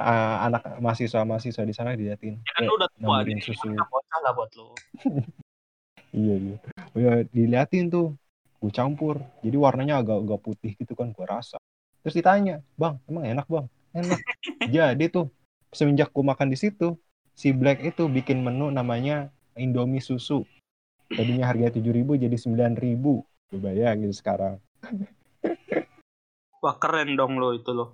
Eee, 0.03 0.35
anak 0.51 0.83
mahasiswa-mahasiswa 0.83 1.63
di 1.63 1.71
sana 1.71 1.95
diliatin, 1.95 2.43
Ya 2.43 2.53
kan 2.59 2.67
lu 2.67 2.75
udah 2.75 2.91
tua, 2.91 3.23
nampilin 3.23 3.39
jadi 3.39 3.47
susu. 3.55 3.71
bocah 3.71 4.19
lah 4.27 4.33
buat 4.35 4.51
lu. 4.59 4.67
Iya 6.15 6.35
iya. 6.39 6.57
Ya 6.95 7.13
diliatin 7.31 7.91
tuh, 7.91 8.15
gue 8.59 8.71
campur. 8.75 9.23
Jadi 9.43 9.55
warnanya 9.59 10.03
agak-agak 10.03 10.41
putih 10.43 10.73
gitu 10.79 10.95
kan, 10.99 11.11
gue 11.15 11.27
rasa. 11.27 11.59
Terus 12.03 12.15
ditanya, 12.19 12.63
"Bang, 12.79 12.99
emang 13.11 13.27
enak, 13.27 13.47
Bang?" 13.51 13.67
"Enak." 13.95 14.19
Jadi 14.75 15.11
tuh 15.11 15.31
semenjak 15.75 16.11
gue 16.15 16.23
makan 16.27 16.51
di 16.51 16.59
situ, 16.59 16.95
si 17.35 17.51
Black 17.55 17.83
itu 17.83 18.07
bikin 18.07 18.43
menu 18.47 18.71
namanya 18.71 19.31
Indomie 19.59 20.03
susu. 20.03 20.47
Tadinya 21.13 21.45
harganya 21.51 21.73
7.000 21.77 22.17
jadi 22.17 22.37
9.000. 22.37 23.25
Coba 23.53 23.59
bayangin 23.61 24.13
sekarang. 24.15 24.57
Wah, 26.65 26.75
keren 26.81 27.13
dong 27.19 27.37
lo 27.37 27.53
itu 27.53 27.71
lo. 27.77 27.93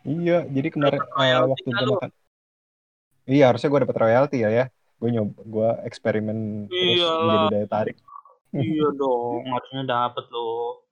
Iya, 0.00 0.48
jadi 0.48 0.68
kemarin 0.72 0.96
Dapat 0.96 1.12
royalti 1.12 1.50
waktu 1.52 1.68
gue 1.68 1.86
makan 1.92 2.10
iya 3.28 3.44
harusnya 3.52 3.68
gue 3.68 3.80
dapet 3.84 3.98
royalti 4.00 4.36
ya 4.40 4.50
ya. 4.50 4.64
Gue 4.96 5.08
nyob 5.12 5.32
gue 5.44 5.70
eksperimen 5.84 6.68
terus 6.72 7.04
menjadi 7.04 7.46
daya 7.52 7.66
tarik. 7.68 7.96
Iya 8.50 8.88
dong, 8.96 9.44
harusnya 9.46 9.82
dapet 9.86 10.24
lo. 10.32 10.82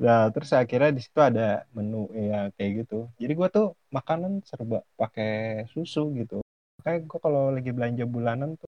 Nah, 0.00 0.32
terus 0.32 0.50
akhirnya 0.56 0.90
di 0.94 1.02
situ 1.04 1.18
ada 1.20 1.68
menu 1.76 2.08
ya 2.12 2.48
kayak 2.56 2.86
gitu. 2.86 3.08
Jadi 3.20 3.32
gue 3.32 3.48
tuh 3.52 3.66
makanan 3.92 4.40
serba 4.46 4.80
pakai 4.96 5.64
susu 5.72 6.08
gitu. 6.16 6.40
Makanya 6.80 6.98
gue 7.04 7.18
kalau 7.20 7.52
lagi 7.52 7.70
belanja 7.72 8.04
bulanan 8.08 8.56
tuh 8.56 8.71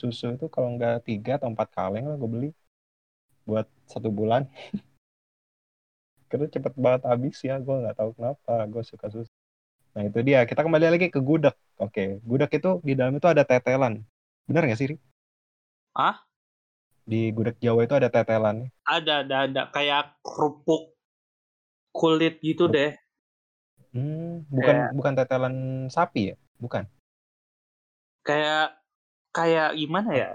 susu 0.00 0.32
itu 0.32 0.48
kalau 0.48 0.72
nggak 0.80 1.04
3 1.04 1.36
atau 1.36 1.52
4 1.52 1.68
kaleng 1.76 2.08
lah 2.08 2.16
gue 2.16 2.30
beli 2.30 2.50
buat 3.44 3.68
1 3.92 4.08
bulan. 4.08 4.48
Karena 6.30 6.46
cepet 6.48 6.74
banget 6.78 7.02
habis 7.04 7.36
ya, 7.44 7.60
gue 7.60 7.74
nggak 7.84 7.96
tahu 8.00 8.10
kenapa 8.16 8.64
gue 8.64 8.82
suka 8.86 9.12
susu. 9.12 9.32
Nah 9.92 10.06
itu 10.06 10.18
dia, 10.22 10.46
kita 10.48 10.62
kembali 10.64 10.86
lagi 10.96 11.12
ke 11.12 11.20
gudeg. 11.20 11.52
Oke, 11.76 12.22
gudeg 12.24 12.48
itu 12.54 12.80
di 12.80 12.94
dalam 12.96 13.18
itu 13.18 13.26
ada 13.26 13.42
tetelan. 13.44 14.00
Bener 14.46 14.62
nggak 14.64 14.78
sih, 14.78 14.94
Ri? 14.94 14.96
Hah? 15.98 16.22
Di 17.04 17.34
gudeg 17.34 17.58
Jawa 17.58 17.84
itu 17.84 17.94
ada 17.98 18.06
tetelan. 18.06 18.70
Ada, 18.86 19.26
ada, 19.26 19.36
ada 19.50 19.62
kayak 19.74 20.16
kerupuk 20.22 20.94
kulit 21.90 22.38
gitu 22.40 22.70
deh. 22.70 22.94
Hmm, 23.90 24.46
bukan 24.46 24.74
Kayak 24.86 24.90
bukan 24.94 25.12
tetelan 25.18 25.54
sapi 25.90 26.32
ya? 26.32 26.36
Bukan. 26.62 26.86
kayak 28.20 28.79
kayak 29.36 29.68
gimana 29.80 30.10
ya? 30.14 30.30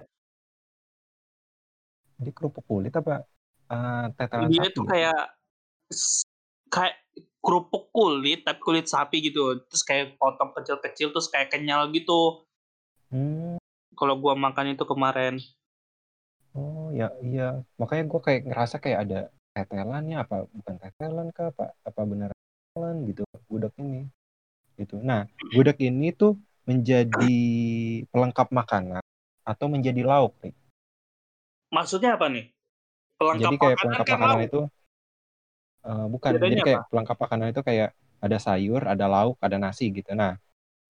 Jadi 2.19 2.31
kerupuk 2.31 2.63
kulit 2.69 2.93
apa 2.95 3.27
eee, 3.71 4.03
tetelan 4.17 4.51
Dia 4.51 4.61
sapi 4.61 4.71
itu 4.71 4.81
ya? 4.83 4.91
kayak 4.91 5.19
kayak 6.73 6.95
kerupuk 7.45 7.83
kulit, 7.93 8.41
tapi 8.47 8.59
kulit 8.59 8.85
sapi 8.89 9.21
gitu. 9.21 9.59
Terus 9.69 9.83
kayak 9.85 10.05
potong 10.19 10.51
kecil-kecil, 10.57 11.13
terus 11.13 11.27
kayak 11.29 11.53
kenyal 11.53 11.87
gitu. 11.93 12.43
Hmm. 13.11 13.55
Kalau 13.95 14.15
gua 14.19 14.33
makan 14.35 14.75
itu 14.75 14.83
kemarin. 14.83 15.39
Oh, 16.55 16.87
ya 16.95 17.11
iya. 17.23 17.61
Makanya 17.79 18.03
gue 18.11 18.19
kayak 18.25 18.41
ngerasa 18.47 18.75
kayak 18.83 18.99
ada 19.07 19.19
tetelannya, 19.55 20.15
apa 20.23 20.35
bukan 20.51 20.75
tetelan 20.79 21.27
kah, 21.35 21.51
apa 21.51 21.65
apa 21.83 22.01
beneran 22.07 22.35
tetelan 22.71 22.97
gitu, 23.11 23.23
gudeg 23.51 23.73
ini, 23.83 24.01
gitu. 24.79 24.95
Nah, 25.03 25.27
gudeg 25.55 25.77
ini 25.83 26.11
tuh 26.15 26.39
menjadi 26.69 27.35
pelengkap 28.11 28.49
makanan 28.49 29.03
atau 29.45 29.65
menjadi 29.69 30.01
lauk, 30.05 30.33
Ri? 30.41 30.51
Maksudnya 31.75 32.09
apa 32.17 32.25
nih? 32.33 32.45
Pelengkap 33.19 33.51
Jadi 33.51 33.55
kayak 33.61 33.77
makanan 33.77 33.83
pelengkap 33.83 34.07
kan 34.09 34.19
makanan 34.19 34.39
lauk. 34.39 34.49
itu 34.49 34.59
eee, 35.87 36.05
bukan. 36.13 36.33
Jadi 36.35 36.41
Bedanya 36.41 36.63
kayak 36.67 36.81
apa? 36.81 36.89
pelengkap 36.91 37.17
makanan 37.23 37.47
itu 37.53 37.61
kayak 37.69 37.89
ada 38.25 38.37
sayur, 38.45 38.81
ada 38.93 39.05
lauk, 39.13 39.37
ada 39.45 39.57
nasi 39.61 39.85
gitu. 39.97 40.11
Nah, 40.21 40.33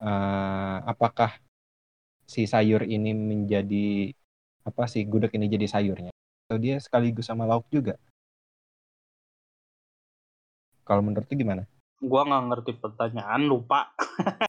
eee, 0.01 0.77
apakah 0.91 1.31
si 2.33 2.43
sayur 2.53 2.81
ini 2.85 3.11
menjadi 3.13 4.13
apa, 4.69 4.83
si 4.91 4.99
gudeg 5.11 5.31
ini 5.37 5.47
jadi 5.55 5.67
sayurnya? 5.69 6.11
Atau 6.47 6.57
dia 6.61 6.75
sekaligus 6.85 7.25
sama 7.29 7.45
lauk 7.49 7.65
juga? 7.73 7.95
Kalau 10.87 11.01
menurut 11.05 11.25
lu 11.29 11.35
gimana? 11.41 11.63
Gua 12.09 12.21
nggak 12.27 12.43
ngerti 12.49 12.71
pertanyaan, 12.83 13.41
lupa. 13.51 13.79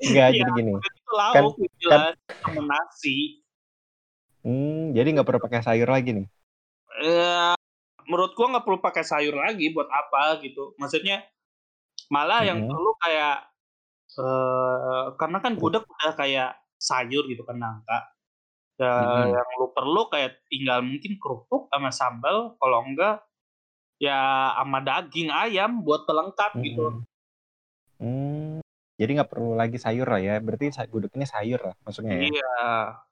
Enggak, 0.00 0.28
Iya, 0.32 0.38
jadi 0.40 0.50
gini, 0.56 0.70
itu 0.72 0.80
kan 0.80 0.94
lauk 1.12 1.54
kan 1.60 1.70
jelas, 1.80 2.14
sama 2.40 2.62
nasi. 2.66 3.16
Mmm, 4.40 4.96
jadi 4.96 5.08
nggak 5.12 5.26
perlu 5.28 5.40
pakai 5.44 5.60
sayur 5.60 5.88
lagi 5.92 6.10
nih? 6.16 6.26
Eee, 7.04 7.52
menurut 8.08 8.32
gua 8.32 8.46
nggak 8.56 8.64
perlu 8.64 8.78
pakai 8.80 9.04
sayur 9.04 9.36
lagi, 9.36 9.68
buat 9.76 9.88
apa 9.92 10.40
gitu. 10.40 10.72
Maksudnya 10.80 11.20
malah 12.08 12.42
yang 12.48 12.64
Mhm. 12.64 12.70
perlu 12.72 12.90
kayak, 13.04 13.36
eee, 14.16 15.04
karena 15.20 15.38
kan 15.44 15.52
gudeg 15.60 15.84
udah 15.84 16.12
kayak 16.16 16.50
sayur 16.80 17.28
gitu 17.28 17.44
kan, 17.44 17.60
nangka. 17.60 17.98
Ya 18.80 18.92
Mhm. 18.96 19.36
yang 19.36 19.48
lu 19.60 19.66
perlu 19.76 20.08
kayak 20.08 20.40
tinggal 20.48 20.80
mungkin 20.80 21.20
kerupuk 21.20 21.68
sama 21.68 21.92
sambal, 21.92 22.56
kalau 22.56 22.80
enggak 22.88 23.20
ya 24.00 24.48
sama 24.56 24.80
daging 24.80 25.28
ayam 25.28 25.84
buat 25.84 26.08
pelengkap 26.08 26.56
gitu. 26.64 27.04
Mm-mm. 27.04 27.04
Hmm, 28.00 28.39
jadi 29.00 29.10
nggak 29.16 29.30
perlu 29.32 29.56
lagi 29.56 29.80
sayur 29.80 30.04
lah 30.04 30.20
ya. 30.20 30.36
Berarti 30.44 30.68
gudeg 30.92 31.08
ini 31.16 31.24
sayur 31.24 31.72
lah 31.72 31.74
maksudnya 31.80 32.20
ya. 32.20 32.22
Iya, 32.28 32.54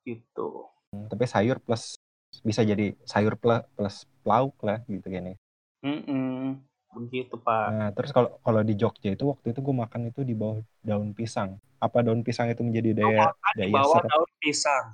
gitu. 0.05 0.69
Hmm, 0.93 1.09
Tapi 1.09 1.25
sayur 1.25 1.57
plus 1.65 1.97
bisa 2.45 2.61
jadi 2.61 2.93
sayur 3.09 3.41
plus 3.41 3.65
plus 3.73 4.05
lauk 4.29 4.53
lah 4.61 4.85
gitu 4.85 5.09
kan 5.09 5.33
ya. 5.33 5.37
Mm-mm. 5.81 6.61
Begitu, 6.89 7.37
Pak. 7.41 7.67
Nah, 7.73 7.89
terus 7.93 8.13
kalau 8.13 8.37
kalau 8.41 8.61
di 8.65 8.77
Jogja 8.77 9.13
itu 9.13 9.25
waktu 9.29 9.53
itu 9.57 9.61
gue 9.61 9.75
makan 9.77 10.13
itu 10.13 10.21
di 10.25 10.37
bawah 10.37 10.61
daun 10.85 11.13
pisang. 11.17 11.57
Apa 11.81 12.05
daun 12.05 12.21
pisang 12.21 12.49
itu 12.53 12.61
menjadi 12.61 12.93
Lu 12.97 13.01
daya 13.09 13.33
makan 13.33 13.53
di 13.57 13.61
daya 13.65 13.75
bawah 13.77 13.97
serap? 14.01 14.11
daun 14.13 14.31
pisang. 14.41 14.85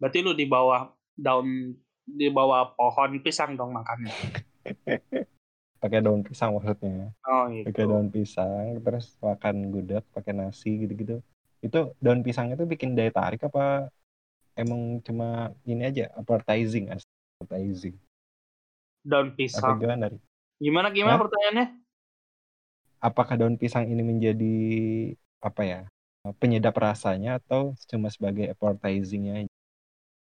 Berarti 0.00 0.18
lu 0.24 0.32
di 0.36 0.46
bawah 0.48 0.80
daun 1.16 1.48
di 2.04 2.28
bawah 2.28 2.76
pohon 2.76 3.16
pisang 3.24 3.56
dong 3.56 3.72
makannya. 3.72 4.12
Pakai 5.84 6.00
daun 6.00 6.24
pisang 6.24 6.56
maksudnya. 6.56 7.12
Oh, 7.28 7.44
Pakai 7.44 7.84
gitu. 7.84 7.92
daun 7.92 8.08
pisang, 8.08 8.80
terus 8.80 9.12
makan 9.20 9.68
gudeg 9.68 10.00
pakai 10.16 10.32
nasi 10.32 10.80
gitu-gitu. 10.80 11.20
Itu 11.60 11.92
daun 12.00 12.24
pisang 12.24 12.48
itu 12.56 12.64
bikin 12.64 12.96
daya 12.96 13.12
tarik 13.12 13.44
apa 13.44 13.92
emang 14.56 15.04
cuma 15.04 15.52
ini 15.68 15.84
aja 15.84 16.08
appetizing 16.16 16.88
as 16.88 17.04
appetizing. 17.36 18.00
Daun 19.04 19.36
Apa 19.36 19.36
pisang. 19.36 19.76
gimana? 19.76 20.08
Ri? 20.08 20.18
Gimana 20.56 20.88
gimana 20.88 21.20
Hah? 21.20 21.22
pertanyaannya? 21.28 21.66
Apakah 23.04 23.36
daun 23.36 23.60
pisang 23.60 23.84
ini 23.84 24.00
menjadi 24.00 24.56
apa 25.44 25.62
ya? 25.68 25.80
penyedap 26.40 26.72
rasanya 26.80 27.36
atau 27.36 27.76
cuma 27.92 28.08
sebagai 28.08 28.56
appetizingnya 28.56 29.44
aja? 29.44 29.52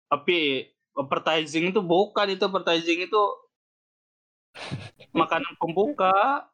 Tapi 0.08 0.72
appetizing 0.96 1.76
itu 1.76 1.84
bukan 1.84 2.32
itu 2.32 2.44
appetizing 2.48 3.04
itu 3.04 3.22
makanan 5.14 5.54
pembuka. 5.60 6.48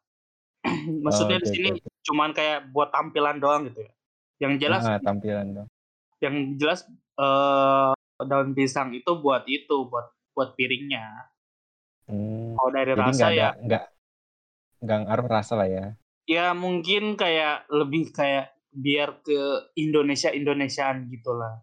Maksudnya 1.06 1.38
Oh, 1.38 1.44
di 1.44 1.48
oke, 1.48 1.54
sini 1.54 1.70
oke. 1.76 1.90
cuman 2.08 2.32
kayak 2.38 2.72
buat 2.74 2.90
tampilan 2.96 3.38
doang 3.44 3.70
gitu 3.72 3.80
ya. 3.88 3.92
Yang 4.44 4.54
jelas 4.64 4.84
Ah, 4.86 5.00
tampilan 5.02 5.48
dong. 5.56 5.70
yang 6.22 6.36
jelas 6.58 6.86
eh, 7.18 7.92
daun 8.30 8.52
pisang 8.58 8.90
itu 8.94 9.12
buat 9.22 9.44
itu 9.50 9.76
buat 9.90 10.08
buat 10.34 10.54
piringnya. 10.58 11.30
Hmm, 12.08 12.56
Kalau 12.56 12.70
dari 12.74 12.94
jadi 12.96 13.02
rasa 13.04 13.26
ada 13.32 13.34
ya 13.40 13.50
nggak 13.66 13.84
nggak 14.84 15.00
ngaruh 15.06 15.28
rasa 15.36 15.54
lah 15.60 15.68
ya. 15.70 15.86
ya 16.28 16.52
mungkin 16.64 17.04
kayak 17.22 17.68
lebih 17.72 18.12
kayak 18.14 18.54
biar 18.84 19.10
ke 19.26 19.40
Indonesia 19.80 20.30
Indonesiaan 20.32 21.08
gitulah. 21.14 21.54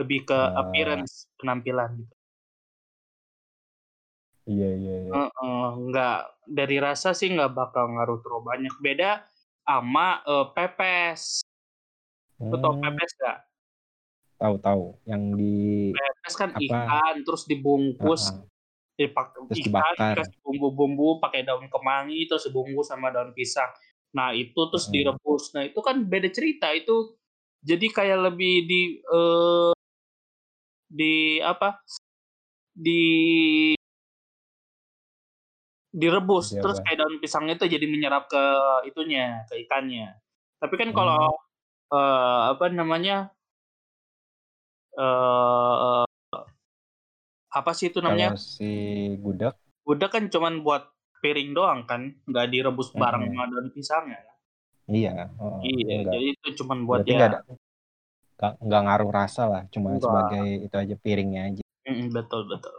Lebih 0.00 0.20
ke 0.28 0.38
Ah. 0.38 0.56
appearance 0.62 1.28
penampilan 1.38 1.90
gitu. 2.00 2.14
Iya 4.42 4.68
iya 4.74 4.96
iya. 5.06 5.12
Heeh, 5.14 5.66
nggak 5.86 6.18
dari 6.50 6.76
rasa 6.82 7.14
sih 7.14 7.30
nggak 7.30 7.54
bakal 7.54 7.84
ngaruh 7.94 8.18
terlalu 8.22 8.42
banyak. 8.42 8.74
Beda 8.82 9.10
sama 9.62 10.22
eh, 10.26 10.46
pepes. 10.56 11.46
Lu 12.42 12.56
tau 12.58 12.74
Hmm, 12.74 12.82
pepes 12.82 13.12
nggak? 13.18 13.38
tahu 14.42 14.56
tahu 14.58 14.84
yang 15.06 15.38
di 15.38 15.94
Pepes 15.94 16.34
kan 16.34 16.50
apa? 16.50 16.58
ikan 16.66 17.14
terus 17.22 17.46
dibungkus 17.46 18.34
ah, 18.34 18.42
ah, 18.42 18.50
dipakai 18.98 19.38
terus 19.46 19.58
ikan 19.62 19.70
dibakar. 19.70 20.14
dikasih 20.18 20.38
bumbu-bumbu 20.42 21.08
pakai 21.22 21.46
daun 21.46 21.70
kemangi 21.70 22.26
terus 22.26 22.50
dibungkus 22.50 22.90
sama 22.90 23.14
daun 23.14 23.30
pisang. 23.38 23.70
Nah 24.18 24.34
itu 24.34 24.58
terus 24.66 24.90
Mm-mm. 24.90 25.14
direbus. 25.14 25.54
Nah 25.54 25.62
itu 25.70 25.78
kan 25.78 26.02
beda 26.02 26.26
cerita 26.34 26.74
itu. 26.74 27.14
Jadi 27.62 27.86
kayak 27.94 28.18
lebih 28.34 28.54
di 28.66 28.80
eh, 28.98 29.72
di 30.90 31.38
apa? 31.38 31.78
Di 32.74 33.02
direbus 35.92 36.56
Jadi 36.56 36.62
terus 36.64 36.78
kayak 36.80 36.98
daun 37.04 37.16
pisangnya 37.20 37.54
itu 37.60 37.66
jadi 37.68 37.86
menyerap 37.86 38.24
ke 38.32 38.42
itunya 38.88 39.44
ke 39.48 39.54
ikannya. 39.64 40.16
Tapi 40.60 40.74
kan 40.80 40.88
Hmm, 40.88 40.96
kalau 40.96 41.20
eh, 41.92 42.40
apa 42.52 42.64
namanya 42.72 43.16
eh 44.96 46.04
apa 47.52 47.70
sih 47.76 47.92
itu 47.92 48.00
namanya? 48.00 48.32
kalau 48.32 48.40
si 48.40 48.68
gudeg, 49.20 49.54
Gudeg 49.84 50.10
kan 50.14 50.24
cuman 50.32 50.64
buat 50.64 50.82
piring 51.22 51.50
doang 51.54 51.80
kan, 51.90 52.16
nggak 52.26 52.46
direbus 52.50 52.88
bareng 52.96 53.28
mm-mm. 53.28 53.36
sama 53.36 53.50
daun 53.52 53.68
pisangnya. 53.76 54.20
iya, 54.90 55.28
oh, 55.38 55.60
Iya, 55.62 55.94
enggak. 56.00 56.14
jadi 56.16 56.26
itu 56.34 56.48
cuman 56.64 56.78
buat 56.88 57.04
Berarti 57.04 57.12
ya. 57.14 57.20
ada 57.28 57.38
nggak 58.58 58.82
ngaruh 58.88 59.10
rasa 59.14 59.42
lah, 59.46 59.62
cuma 59.70 59.94
Enggak. 59.94 60.02
sebagai 60.02 60.44
itu 60.66 60.76
aja 60.82 60.94
piringnya 60.98 61.42
aja. 61.52 61.62
Mm, 61.86 62.08
betul 62.10 62.40
betul. 62.50 62.74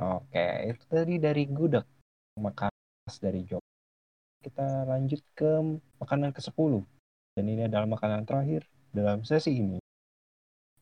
Oke, 0.00 0.46
itu 0.72 0.84
tadi 0.88 1.14
dari 1.20 1.44
gudeg 1.48 1.84
makanan 2.40 2.74
dari 3.20 3.44
Jogja. 3.44 3.76
Kita 4.40 4.88
lanjut 4.88 5.20
ke 5.36 5.50
makanan 6.00 6.32
ke-10 6.32 6.80
dan 7.36 7.44
ini 7.44 7.62
adalah 7.68 7.84
makanan 7.84 8.24
terakhir 8.24 8.64
dalam 8.90 9.20
sesi 9.22 9.52
ini. 9.60 9.78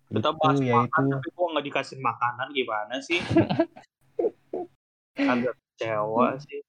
Kita 0.08 0.32
Itu 0.32 0.40
bahas 0.40 0.58
makan 0.62 1.02
yaitu 1.04 1.14
tapi 1.20 1.28
gua 1.36 1.46
nggak 1.52 1.66
dikasih 1.68 1.98
makanan 2.00 2.48
gimana 2.54 2.94
sih? 3.02 3.20
Agak 5.18 5.58
kecewa 5.58 6.38
sih. 6.38 6.60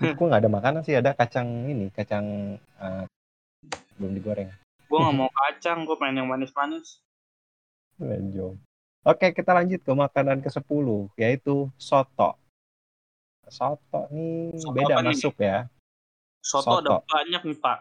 Kok 0.00 0.24
nggak 0.26 0.42
ada 0.42 0.50
makanan 0.50 0.82
sih? 0.82 0.96
Ada 0.96 1.14
kacang 1.14 1.68
ini, 1.68 1.92
kacang 1.92 2.56
eh, 2.58 3.04
belum 4.00 4.16
digoreng. 4.16 4.50
Gua 4.88 4.98
nggak 5.06 5.16
mau 5.20 5.30
kacang, 5.30 5.84
gua 5.84 6.00
pengen 6.00 6.24
yang 6.24 6.28
manis-manis. 6.32 6.98
Oke, 9.06 9.30
kita 9.30 9.54
lanjut 9.54 9.80
ke 9.82 9.92
makanan 9.94 10.42
ke-10, 10.42 10.86
yaitu 11.18 11.70
soto. 11.78 12.34
Soto 13.48 14.08
nih 14.08 14.54
Soto 14.54 14.72
beda 14.72 14.94
apa 14.94 15.00
nih? 15.02 15.08
masuk 15.12 15.34
ya. 15.38 15.58
Soto, 16.38 16.80
ada 16.80 17.00
Soto. 17.00 17.08
banyak 17.08 17.42
nih 17.44 17.58
Pak. 17.58 17.78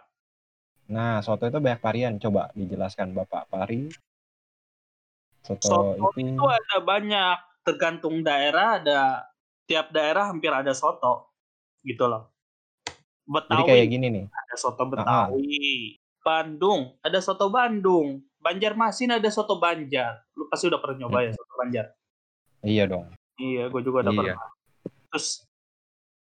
Nah, 0.87 1.19
soto 1.19 1.43
itu 1.45 1.59
banyak 1.59 1.79
varian. 1.79 2.13
Coba 2.15 2.47
dijelaskan 2.51 3.11
Bapak 3.11 3.47
Pari. 3.47 3.91
Soto, 5.43 5.95
Soto 5.95 6.11
itu 6.15 6.35
itu 6.35 6.43
ada 6.43 6.77
banyak, 6.79 7.37
tergantung 7.63 8.19
daerah 8.19 8.79
ada 8.79 9.27
tiap 9.63 9.91
daerah 9.91 10.27
hampir 10.27 10.47
ada 10.47 10.71
soto 10.71 11.31
gitu 11.83 12.07
loh. 12.07 12.31
jadi 13.27 13.59
kayak 13.63 13.67
Betawi 13.67 13.91
gini 13.91 14.07
nih. 14.07 14.25
ada 14.27 14.55
soto. 14.55 14.83
Betawi. 14.87 15.99
Bandung 16.19 16.95
ada 16.99 17.19
soto 17.19 17.47
Bandung. 17.47 18.23
Banjarmasin 18.39 19.11
ada 19.11 19.27
soto 19.27 19.59
Banjar. 19.59 20.23
Lu 20.35 20.47
pasti 20.47 20.67
udah 20.67 20.79
pernah 20.79 21.03
nyoba 21.03 21.19
ya 21.23 21.31
soto 21.31 21.53
Banjar. 21.55 21.85
Iya 22.63 22.83
dong. 22.87 23.05
Iya, 23.37 23.67
gue 23.67 23.81
juga 23.83 24.07
udah 24.07 24.11
Iya. 24.11 24.19
pernah. 24.33 24.47
Terus 25.11 25.46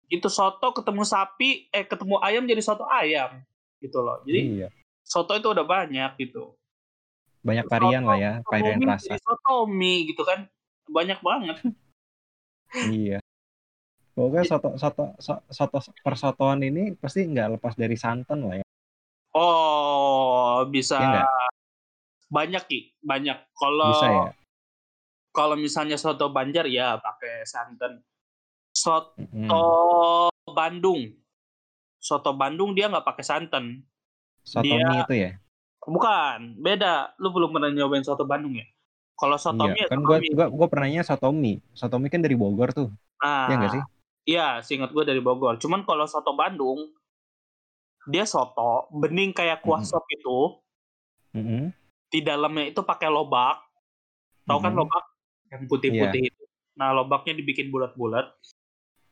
itu 0.08 0.28
soto 0.28 0.72
ketemu 0.72 1.02
sapi, 1.02 1.70
eh 1.70 1.84
ketemu 1.84 2.22
ayam 2.22 2.46
jadi 2.46 2.62
soto 2.62 2.86
ayam 2.86 3.42
gitu 3.80 4.00
loh. 4.00 4.22
Jadi 4.24 4.62
Iya. 4.62 4.68
soto 5.02 5.34
itu 5.34 5.48
udah 5.50 5.64
banyak 5.64 6.12
gitu. 6.20 6.54
Banyak 7.42 7.66
varian 7.66 8.04
lah 8.04 8.18
ya, 8.18 8.34
Soto 8.42 8.50
varian 8.52 8.80
rasa. 8.82 9.18
soto 9.22 9.56
mie 9.66 10.10
gitu 10.10 10.22
kan. 10.22 10.50
Banyak 10.86 11.20
banget. 11.22 11.58
Iya. 12.90 13.20
Pokoknya 14.12 14.44
soto 14.48 14.70
soto 14.76 15.04
so- 15.20 15.44
soto 15.48 15.78
persotoan 16.00 16.64
ini 16.64 16.96
pasti 16.96 17.24
nggak 17.24 17.60
lepas 17.60 17.76
dari 17.76 17.94
santan 17.96 18.48
lah 18.48 18.56
ya. 18.60 18.66
Oh, 19.36 20.64
bisa 20.66 20.96
nggak? 20.98 21.28
banyak 22.26 22.64
ki, 22.66 22.80
banyak. 23.00 23.38
Kalau 23.54 23.92
Bisa 23.92 24.08
ya. 24.10 24.26
kalau 25.30 25.56
misalnya 25.56 25.96
soto 25.96 26.32
Banjar 26.32 26.66
ya 26.66 26.96
pakai 26.98 27.44
santan. 27.46 28.00
Soto 28.86 29.18
Mm-mm. 29.18 29.50
Bandung, 30.54 31.10
soto 31.98 32.38
Bandung 32.38 32.78
dia 32.78 32.86
nggak 32.86 33.02
pakai 33.02 33.26
santan. 33.26 33.82
Soto 34.46 34.62
dia- 34.62 34.86
mie 34.86 35.02
itu 35.02 35.16
ya. 35.18 35.32
Bukan, 35.82 36.62
beda. 36.62 37.18
Lu 37.18 37.34
belum 37.34 37.50
pernah 37.50 37.74
nyobain 37.74 38.06
soto 38.06 38.30
Bandung 38.30 38.54
ya? 38.62 38.66
Kalau 39.18 39.42
soto 39.42 39.66
mie, 39.66 39.74
Iya, 39.74 39.86
ya 39.86 39.90
kan 39.90 40.00
soto 40.02 40.06
gua 40.06 40.18
mie. 40.22 40.34
gua 40.54 40.68
pernahnya 40.70 41.02
soto 41.02 41.34
mie. 41.34 41.66
Soto 41.74 41.98
mie 41.98 42.14
kan 42.14 42.22
dari 42.22 42.38
Bogor 42.38 42.70
tuh. 42.78 42.94
Nah, 43.26 43.50
Iya 43.50 43.56
nggak 43.58 43.72
sih? 43.74 43.84
Iya, 44.26 44.48
seingat 44.62 44.90
gue 44.94 45.02
dari 45.06 45.22
Bogor. 45.22 45.58
Cuman 45.58 45.82
kalau 45.86 46.06
soto 46.06 46.34
Bandung, 46.34 46.78
dia 48.06 48.26
soto 48.26 48.90
bening 48.94 49.34
kayak 49.34 49.66
kuah 49.66 49.82
Mm-mm. 49.82 49.90
sop 49.90 50.06
itu, 50.14 50.40
Mm-mm. 51.34 51.74
di 52.10 52.20
dalamnya 52.22 52.70
itu 52.70 52.82
pakai 52.82 53.10
lobak. 53.10 53.66
Tahu 54.46 54.62
kan 54.62 54.74
Mm-mm. 54.74 54.82
lobak 54.82 55.06
yang 55.50 55.62
putih-putih 55.66 56.22
itu. 56.30 56.44
Nah, 56.78 56.90
lobaknya 56.94 57.38
dibikin 57.38 57.70
bulat-bulat, 57.70 58.30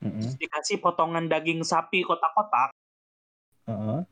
Terus 0.04 0.36
dikasih 0.42 0.78
potongan 0.84 1.26
daging 1.32 1.62
sapi 1.72 2.00
kotak-kotak, 2.08 2.70
Heeh. 3.68 4.06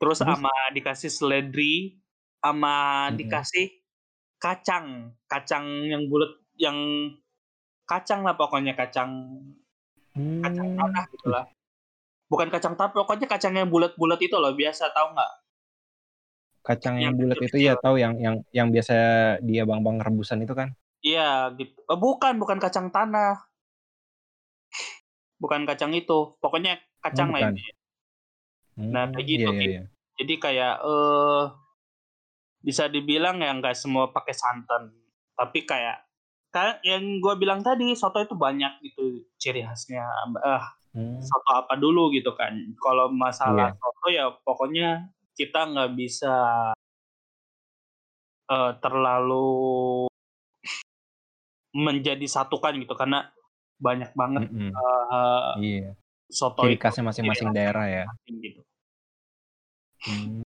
terus 0.00 0.18
Terus? 0.18 0.38
sama 0.40 0.52
dikasih 0.76 1.10
seledri, 1.12 2.00
sama 2.42 2.74
Mm-mm. 3.10 3.18
dikasih 3.20 3.66
kacang, 4.44 4.86
kacang 5.32 5.66
yang 5.92 6.02
bulat, 6.10 6.32
yang 6.56 6.78
kacang 7.90 8.20
lah 8.26 8.34
pokoknya 8.40 8.72
kacang 8.80 9.10
kacang 10.42 10.68
Hmm. 10.68 10.76
tanah 10.76 11.04
gitu 11.14 11.26
lah. 11.34 11.44
Bukan 12.32 12.48
kacang 12.54 12.74
tanah, 12.78 12.92
pokoknya 12.96 13.26
kacang 13.32 13.54
yang 13.58 13.68
bulat-bulat 13.74 14.20
itu 14.26 14.36
loh, 14.42 14.52
biasa 14.60 14.84
tahu 14.96 15.08
nggak? 15.16 15.32
Kacang 16.66 16.96
yang 17.04 17.14
Yang 17.20 17.20
bulat 17.20 17.38
itu 17.46 17.56
ya 17.66 17.74
tahu 17.84 17.96
yang 18.04 18.14
yang 18.24 18.36
yang 18.58 18.68
biasa 18.74 18.94
dia 19.48 19.62
bang-bang 19.68 19.96
rebusan 20.06 20.38
itu 20.44 20.54
kan? 20.60 20.68
Iya 21.06 21.22
gitu. 21.58 21.76
Eh, 21.92 21.98
bukan, 22.04 22.32
bukan 22.42 22.58
kacang 22.64 22.88
tanah. 22.94 23.49
Bukan 25.40 25.64
kacang 25.64 25.96
itu. 25.96 26.36
Pokoknya 26.38 26.76
kacang 27.00 27.32
Oh, 27.32 27.34
lah 27.34 27.48
bukan. 27.48 27.56
ini. 27.56 27.64
Nah, 28.92 29.04
Hmm, 29.08 29.12
kayak 29.16 29.24
iya, 29.26 29.32
gitu, 29.34 29.50
iya, 29.50 29.60
Ki. 29.60 29.66
iya. 29.72 29.82
Jadi 30.20 30.34
kayak 30.36 30.74
eh 30.84 31.44
bisa 32.60 32.84
dibilang 32.92 33.40
ya 33.40 33.56
nggak 33.56 33.72
semua 33.72 34.12
pakai 34.12 34.36
santan, 34.36 34.92
tapi 35.32 35.64
kayak 35.64 36.04
kayak 36.52 36.84
yang 36.84 37.22
gue 37.24 37.34
bilang 37.40 37.64
tadi 37.64 37.96
soto 37.96 38.20
itu 38.20 38.36
banyak 38.36 38.84
gitu 38.84 39.24
ciri 39.40 39.64
khasnya. 39.64 40.04
Eh, 40.44 40.64
Hmm, 40.90 41.22
soto 41.22 41.50
apa 41.54 41.78
dulu 41.78 42.10
gitu 42.10 42.34
kan. 42.34 42.50
Kalau 42.82 43.06
masalah 43.14 43.70
Iya. 43.70 43.78
soto 43.78 44.06
ya 44.10 44.24
pokoknya 44.42 44.88
kita 45.38 45.70
nggak 45.70 45.90
bisa 45.94 46.34
eh, 48.50 48.72
terlalu 48.82 49.46
menjadi 51.70 52.26
satukan 52.26 52.82
gitu 52.82 52.98
karena 52.98 53.30
banyak 53.80 54.10
banget 54.12 54.42
mm-mm. 54.46 54.70
eh, 54.70 55.52
Iya. 55.58 55.90
soto 56.28 56.62
Ciri 56.62 56.76
khasnya 56.76 57.04
masing-masing 57.08 57.50
daerah 57.50 57.86
ya. 57.88 58.04
gitu. 58.28 58.60
Hmm, 60.00 60.40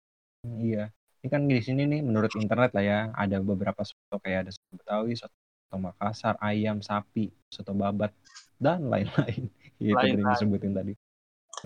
iya. 0.59 0.89
Ini 1.19 1.27
kan 1.27 1.41
di 1.45 1.59
sini 1.59 1.83
nih 1.85 2.01
menurut 2.01 2.31
internet 2.35 2.71
lah 2.71 2.83
ya, 2.83 2.99
ada 3.11 3.39
beberapa 3.39 3.81
soto 3.81 4.19
kayak 4.19 4.47
ada 4.47 4.51
soto 4.51 4.73
Betawi, 4.75 5.13
soto 5.15 5.33
Makassar, 5.73 6.37
ayam, 6.37 6.79
sapi, 6.79 7.33
soto 7.49 7.73
babat, 7.73 8.13
dan 8.57 8.87
lain-lain. 8.87 9.49
Iya, 9.83 9.99
itu 9.99 10.15
yang 10.15 10.31
disebutin 10.31 10.71
tadi. 10.71 10.93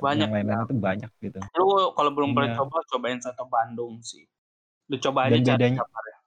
Banyak 0.01 0.25
Yang 0.25 0.33
lain-lain 0.33 0.59
itu 0.63 0.75
banyak 0.79 1.11
gitu. 1.21 1.37
Lu 1.53 1.65
kalau 1.93 2.09
belum 2.09 2.33
pernah 2.33 2.49
Iya. 2.49 2.57
coba 2.57 2.81
cobain 2.87 3.19
soto 3.21 3.45
Bandung 3.45 4.01
sih. 4.01 4.25
Lu 4.89 4.97
coba 4.97 5.29
aja 5.29 5.37
Dan 5.37 5.45
bedanya- 5.45 5.85
ya. 5.85 6.17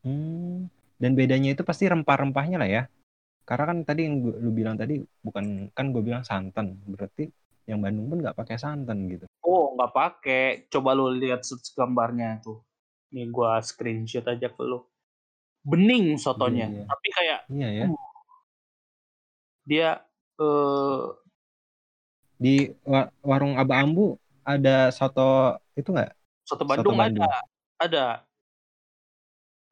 Hmm, 0.00 0.68
dan 0.96 1.12
bedanya 1.12 1.52
itu 1.52 1.60
pasti 1.60 1.84
rempah-rempahnya 1.84 2.56
lah 2.56 2.70
ya. 2.70 2.82
Karena 3.44 3.64
kan 3.70 3.78
tadi 3.84 4.00
yang 4.08 4.24
gua- 4.24 4.38
lu 4.40 4.50
bilang 4.56 4.76
tadi 4.80 5.04
bukan 5.20 5.68
kan 5.76 5.92
gue 5.92 6.00
bilang 6.00 6.24
santan, 6.24 6.80
berarti 6.88 7.28
yang 7.68 7.80
Bandung 7.84 8.08
pun 8.08 8.18
nggak 8.24 8.36
pakai 8.36 8.56
santan 8.56 9.04
gitu. 9.08 9.24
Oh, 9.44 9.76
nggak 9.76 9.92
pakai. 9.92 10.44
Coba 10.72 10.96
lu 10.96 11.12
lihat 11.12 11.44
gambarnya 11.76 12.40
tuh. 12.40 12.64
Nih 13.12 13.28
gua 13.28 13.60
screenshot 13.60 14.24
aja 14.24 14.48
ke 14.48 14.62
lu. 14.64 14.80
Bening 15.64 16.16
sotonya, 16.20 16.68
Iya, 16.68 16.76
iya. 16.76 16.84
tapi 16.88 17.08
kayak 17.12 17.40
Iya 17.48 17.68
ya. 17.72 17.84
dia 19.64 19.88
eh 20.40 21.04
Di 22.36 22.68
wa- 22.84 23.08
warung 23.24 23.56
Aba 23.56 23.80
Ambu 23.80 24.20
ada 24.44 24.92
soto 24.92 25.56
itu 25.72 25.88
nggak? 25.88 26.12
soto 26.44 26.64
Bandung, 26.68 27.00
Bandung. 27.00 27.24
ada, 27.24 27.40
ada. 27.80 28.04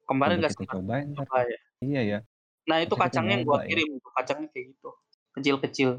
Kemarin 0.09 0.41
nggak 0.41 0.53
sempat 0.57 0.75
coba 0.81 0.95
ya. 1.45 1.57
Iya 1.83 2.01
ya. 2.01 2.19
Nah 2.69 2.77
itu 2.79 2.95
kacangnya 2.95 3.35
yang 3.39 3.43
gua 3.47 3.59
nyoba 3.59 3.65
ya. 3.67 3.69
kirim, 3.75 3.89
kacangnya 4.17 4.47
kayak 4.53 4.65
gitu, 4.75 4.89
kecil-kecil. 5.35 5.89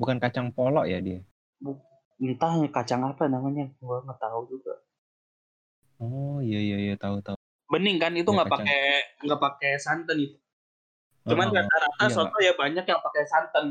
Bukan 0.00 0.16
kacang 0.22 0.46
polok 0.54 0.86
ya 0.88 0.98
dia. 1.02 1.20
Entah 2.20 2.52
kacang 2.70 3.02
apa 3.10 3.24
namanya, 3.26 3.66
gua 3.82 4.04
nggak 4.04 4.20
tahu 4.20 4.40
juga. 4.52 4.74
Oh 6.00 6.40
iya 6.40 6.58
iya 6.64 6.76
iya 6.84 6.94
tahu 6.96 7.20
tahu. 7.20 7.36
Bening 7.72 7.96
kan 8.02 8.12
itu 8.16 8.28
Ya, 8.28 8.34
nggak 8.36 8.48
kacang. 8.48 8.66
pakai 8.66 8.80
nggak 9.26 9.40
pakai 9.40 9.70
santan 9.78 10.16
itu. 10.24 10.36
Cuman 11.28 11.46
Heeh, 11.52 11.56
rata-rata 11.60 12.04
iya, 12.08 12.14
soto 12.16 12.36
ya 12.40 12.52
banyak 12.56 12.84
yang 12.88 13.00
pakai 13.04 13.24
santan. 13.28 13.66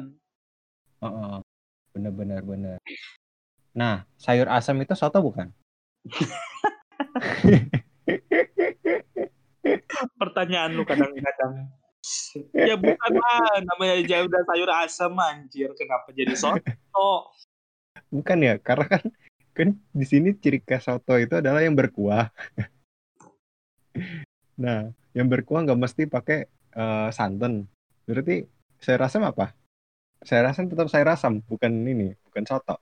heeh. 1.02 1.36
Bener 1.96 2.12
bener 2.14 2.42
bener. 2.46 2.78
Nah, 3.74 4.06
sayur 4.22 4.46
asam 4.52 4.78
itu 4.84 4.94
soto 4.94 5.18
bukan? 5.26 5.50
Pertanyaan 10.22 10.72
lu 10.74 10.84
kadang-kadang. 10.84 11.70
ya 12.56 12.80
bukan 12.80 13.12
lah, 13.12 13.60
namanya 13.60 13.94
aja 14.00 14.24
udah 14.24 14.42
sayur 14.48 14.72
asam 14.72 15.14
anjir, 15.20 15.70
kenapa 15.76 16.10
jadi 16.16 16.32
soto? 16.34 17.36
Bukan 18.08 18.38
ya, 18.40 18.56
karena 18.58 18.86
kan 18.88 19.04
kan 19.52 19.70
di 19.92 20.06
sini 20.08 20.32
ciri 20.32 20.64
khas 20.64 20.88
soto 20.88 21.20
itu 21.20 21.36
adalah 21.38 21.60
yang 21.60 21.76
berkuah. 21.76 22.32
Nah, 24.56 24.92
yang 25.12 25.28
berkuah 25.28 25.68
nggak 25.68 25.80
mesti 25.80 26.04
pakai 26.08 26.48
eh, 26.76 27.10
santan. 27.12 27.68
Berarti 28.08 28.48
sayur 28.80 29.04
asam 29.04 29.28
apa? 29.28 29.52
Sayur 30.24 30.48
asam 30.48 30.72
tetap 30.72 30.88
sayur 30.88 31.12
asam, 31.12 31.44
bukan 31.44 31.72
ini, 31.84 32.16
bukan 32.28 32.44
soto. 32.48 32.80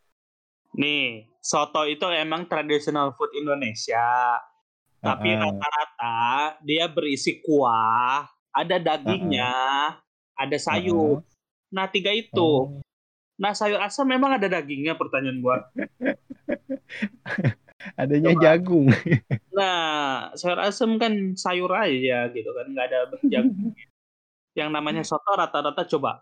Nih, 0.77 1.25
soto 1.41 1.85
itu 1.89 2.05
emang 2.13 2.45
traditional 2.45 3.13
food 3.17 3.33
Indonesia. 3.33 4.37
Tapi 5.07 5.29
rata-rata 5.39 6.15
dia 6.63 6.85
berisi 6.91 7.39
kuah, 7.39 8.27
ada 8.51 8.75
dagingnya, 8.75 9.55
ada 10.35 10.57
sayur. 10.59 11.23
Nah, 11.71 11.87
tiga 11.87 12.11
itu. 12.11 12.35
Oh, 12.35 12.83
Nah, 13.37 13.53
sayur 13.53 13.77
asam 13.77 14.09
memang 14.09 14.33
ada 14.33 14.49
dagingnya 14.49 14.97
pertanyaan 14.97 15.45
gua. 15.45 15.69
adanya 18.01 18.33
Coba. 18.33 18.43
jagung. 18.43 18.89
Nah, 19.57 20.37
sayur 20.37 20.61
asam 20.61 21.01
kan 21.01 21.33
sayur 21.33 21.73
aja 21.73 22.29
gitu 22.29 22.53
kan, 22.53 22.69
nggak 22.69 22.93
ada 22.93 23.09
jagung. 23.25 23.73
Yang 24.53 24.69
namanya 24.69 25.01
soto 25.01 25.33
rata-rata 25.33 25.81
coba 25.89 26.21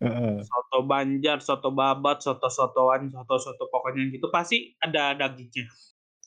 Heeh. 0.00 0.40
soto 0.44 0.80
Banjar, 0.84 1.44
soto 1.44 1.68
Babat, 1.72 2.24
soto-sotoan, 2.24 3.12
soto-soto 3.12 3.68
pokoknya 3.68 4.08
gitu 4.12 4.32
pasti 4.32 4.72
ada 4.80 5.12
dagingnya. 5.12 5.68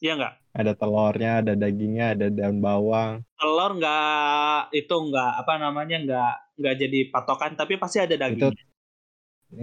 Iya 0.04 0.14
nggak? 0.18 0.34
Ada 0.60 0.74
telurnya, 0.80 1.32
ada 1.42 1.54
dagingnya, 1.62 2.06
ada 2.14 2.28
daun 2.38 2.58
bawang. 2.66 3.14
Telur 3.40 3.72
nggak 3.78 4.74
itu 4.80 4.96
nggak 5.08 5.32
apa 5.42 5.54
namanya 5.64 5.96
nggak 6.06 6.30
nggak 6.60 6.76
jadi 6.82 7.00
patokan 7.14 7.52
tapi 7.60 7.74
pasti 7.82 7.98
ada 8.06 8.16
Itu 8.32 8.46
dagingnya. 8.48 8.64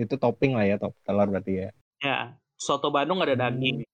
itu 0.02 0.14
topping 0.22 0.52
lah 0.56 0.64
ya, 0.70 0.76
top 0.82 0.92
telur 1.06 1.26
berarti 1.32 1.52
ya. 1.62 1.68
Ya, 2.04 2.36
soto 2.64 2.88
Bandung 2.92 3.20
ada 3.24 3.34
Hmm. 3.34 3.40
daging. 3.40 3.84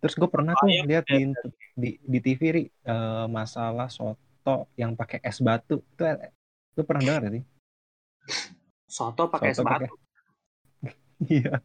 Terus 0.00 0.14
gue 0.20 0.28
pernah 0.34 0.52
Soto 0.52 0.60
tuh 0.60 0.70
ayam 0.70 0.86
lihat 0.90 1.04
ada 1.08 1.14
di, 1.14 1.32
di 1.82 1.88
di 2.12 2.18
TV 2.24 2.42
Ri, 2.56 2.62
eh, 2.68 3.24
masalah 3.38 3.88
soto 3.96 4.68
yang 4.80 4.92
pakai 5.00 5.18
es 5.24 5.38
batu. 5.40 5.80
Itu 5.94 6.02
lu 6.76 6.82
pernah 6.88 7.02
dengar 7.06 7.22
sih? 7.34 7.44
Soto 8.96 9.24
pakai 9.34 9.50
es 9.54 9.60
batu. 9.68 9.94
Iya. 11.30 11.60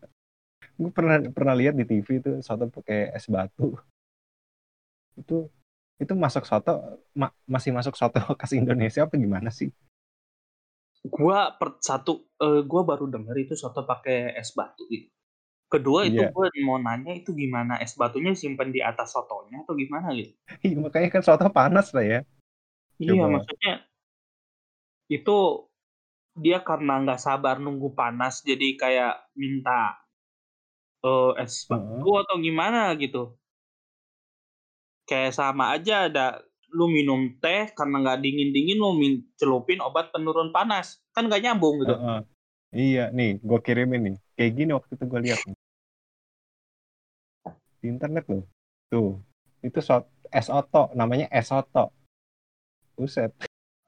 Gue 0.79 0.91
pernah 0.97 1.17
pernah 1.37 1.55
lihat 1.59 1.73
di 1.79 1.83
TV 1.89 2.09
tuh 2.25 2.33
soto 2.47 2.65
pakai 2.75 2.99
es 3.17 3.25
batu. 3.35 3.65
Itu 5.21 5.33
itu 6.03 6.13
masuk 6.23 6.43
soto 6.49 6.71
ma- 7.21 7.35
masih 7.53 7.71
masuk 7.77 7.93
soto 7.99 8.17
khas 8.39 8.51
Indonesia 8.61 9.01
apa 9.05 9.15
gimana 9.23 9.49
sih? 9.59 9.69
Gua 11.15 11.39
per 11.59 11.69
satu 11.87 12.13
eh, 12.45 12.61
gua 12.71 12.81
baru 12.89 13.05
denger 13.13 13.35
itu 13.45 13.53
soto 13.61 13.81
pakai 13.91 14.17
es 14.41 14.49
batu 14.57 14.83
gitu. 14.93 15.07
Kedua 15.73 16.01
itu 16.11 16.21
Iya. 16.21 16.33
gua 16.35 16.47
mau 16.67 16.79
nanya 16.87 17.13
itu 17.21 17.31
gimana 17.41 17.73
es 17.85 17.93
batunya 18.01 18.31
simpen 18.43 18.69
di 18.75 18.81
atas 18.91 19.09
sotonya 19.15 19.57
atau 19.63 19.73
gimana 19.83 20.09
gitu. 20.19 20.33
Iya, 20.65 20.75
makanya 20.85 21.07
kan 21.13 21.21
soto 21.27 21.45
panas 21.57 21.87
lah 21.95 22.03
ya. 22.11 22.19
Iya, 23.03 23.21
Coba. 23.21 23.29
maksudnya 23.33 23.71
itu 25.09 25.37
dia 26.43 26.59
karena 26.69 26.93
nggak 27.03 27.21
sabar 27.25 27.55
nunggu 27.63 27.89
panas 27.99 28.33
jadi 28.49 28.67
kayak 28.81 29.13
minta 29.41 29.79
eh, 31.05 31.31
es 31.43 31.65
batu 31.69 32.09
atau 32.19 32.35
gimana 32.39 32.93
gitu. 32.97 33.35
Kayak 35.09 35.33
sama 35.33 35.73
aja 35.73 36.05
ada 36.05 36.25
lu 36.69 36.85
minum 36.85 37.33
teh 37.41 37.73
karena 37.73 37.97
nggak 37.97 38.21
dingin-dingin 38.21 38.77
lu 38.77 38.93
min 38.93 39.25
celupin 39.41 39.81
obat 39.81 40.13
penurun 40.13 40.53
panas. 40.53 41.01
Kan 41.13 41.25
nggak 41.27 41.41
nyambung 41.41 41.81
gitu. 41.81 41.95
Heeh. 41.97 42.19
Iya, 42.69 43.09
nih, 43.09 43.41
gue 43.41 43.59
kirimin 43.65 44.01
nih. 44.05 44.15
Kayak 44.37 44.51
gini 44.53 44.71
waktu 44.77 44.91
itu 44.93 45.05
gue 45.09 45.21
lihat 45.25 45.41
nih. 45.41 45.57
Di 47.81 47.87
internet 47.89 48.25
loh. 48.29 48.45
Tuh, 48.93 49.17
itu 49.65 49.79
sot 49.81 50.05
es 50.29 50.47
namanya 50.93 51.25
es 51.33 51.49
oto. 51.49 51.89
Buset. 52.93 53.33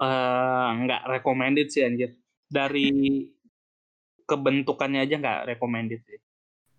eh 0.02 0.70
nggak 0.82 1.06
recommended 1.06 1.70
sih 1.70 1.86
anjir. 1.86 2.18
Dari 2.50 2.90
kebentukannya 4.26 5.06
aja 5.06 5.16
nggak 5.22 5.40
recommended 5.54 6.02
sih. 6.10 6.18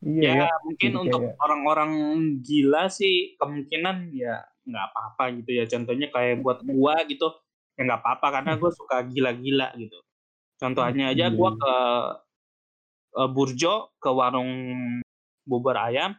Iya 0.02 0.30
ya 0.34 0.44
ya. 0.44 0.56
mungkin 0.66 0.90
Jadi 0.90 1.02
untuk 1.04 1.20
kayak- 1.22 1.38
orang-orang 1.38 1.90
gila 2.42 2.90
sih 2.90 3.38
kemungkinan 3.38 4.10
ya 4.10 4.42
nggak 4.62 4.84
apa-apa 4.90 5.24
gitu 5.38 5.50
ya. 5.54 5.64
Contohnya 5.66 6.10
kayak 6.10 6.42
buat 6.42 6.58
gua 6.62 7.06
gitu 7.06 7.30
ya 7.74 7.86
nggak 7.86 8.00
apa-apa 8.02 8.26
karena 8.34 8.52
gua 8.56 8.70
suka 8.70 9.06
gila-gila 9.06 9.70
gitu. 9.74 9.98
Contohnya 10.58 11.10
aja 11.10 11.26
Iya, 11.26 11.34
gua 11.34 11.50
iya. 11.50 11.58
ke 11.58 11.74
eh, 13.12 13.28
Burjo 13.28 13.74
ke 13.96 14.10
warung 14.10 14.50
bubur 15.42 15.74
ayam, 15.74 16.14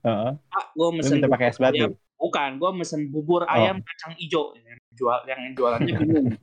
Heeh. 0.00 0.32
ah 0.36 0.64
gua 0.72 0.88
mesen 0.92 1.18
minta 1.18 1.26
pakai 1.26 1.50
es 1.50 1.56
bubur 1.56 1.68
ayam. 1.68 1.90
batu. 1.92 1.96
Bukan, 2.16 2.50
gua 2.56 2.70
mesen 2.72 3.00
bubur 3.08 3.42
Oh. 3.42 3.50
ayam 3.50 3.80
kacang 3.80 4.16
ijo. 4.16 4.52
Yang 4.54 4.78
jual 4.92 5.18
yang 5.26 5.40
jualannya 5.52 5.92
bingung. 5.94 6.26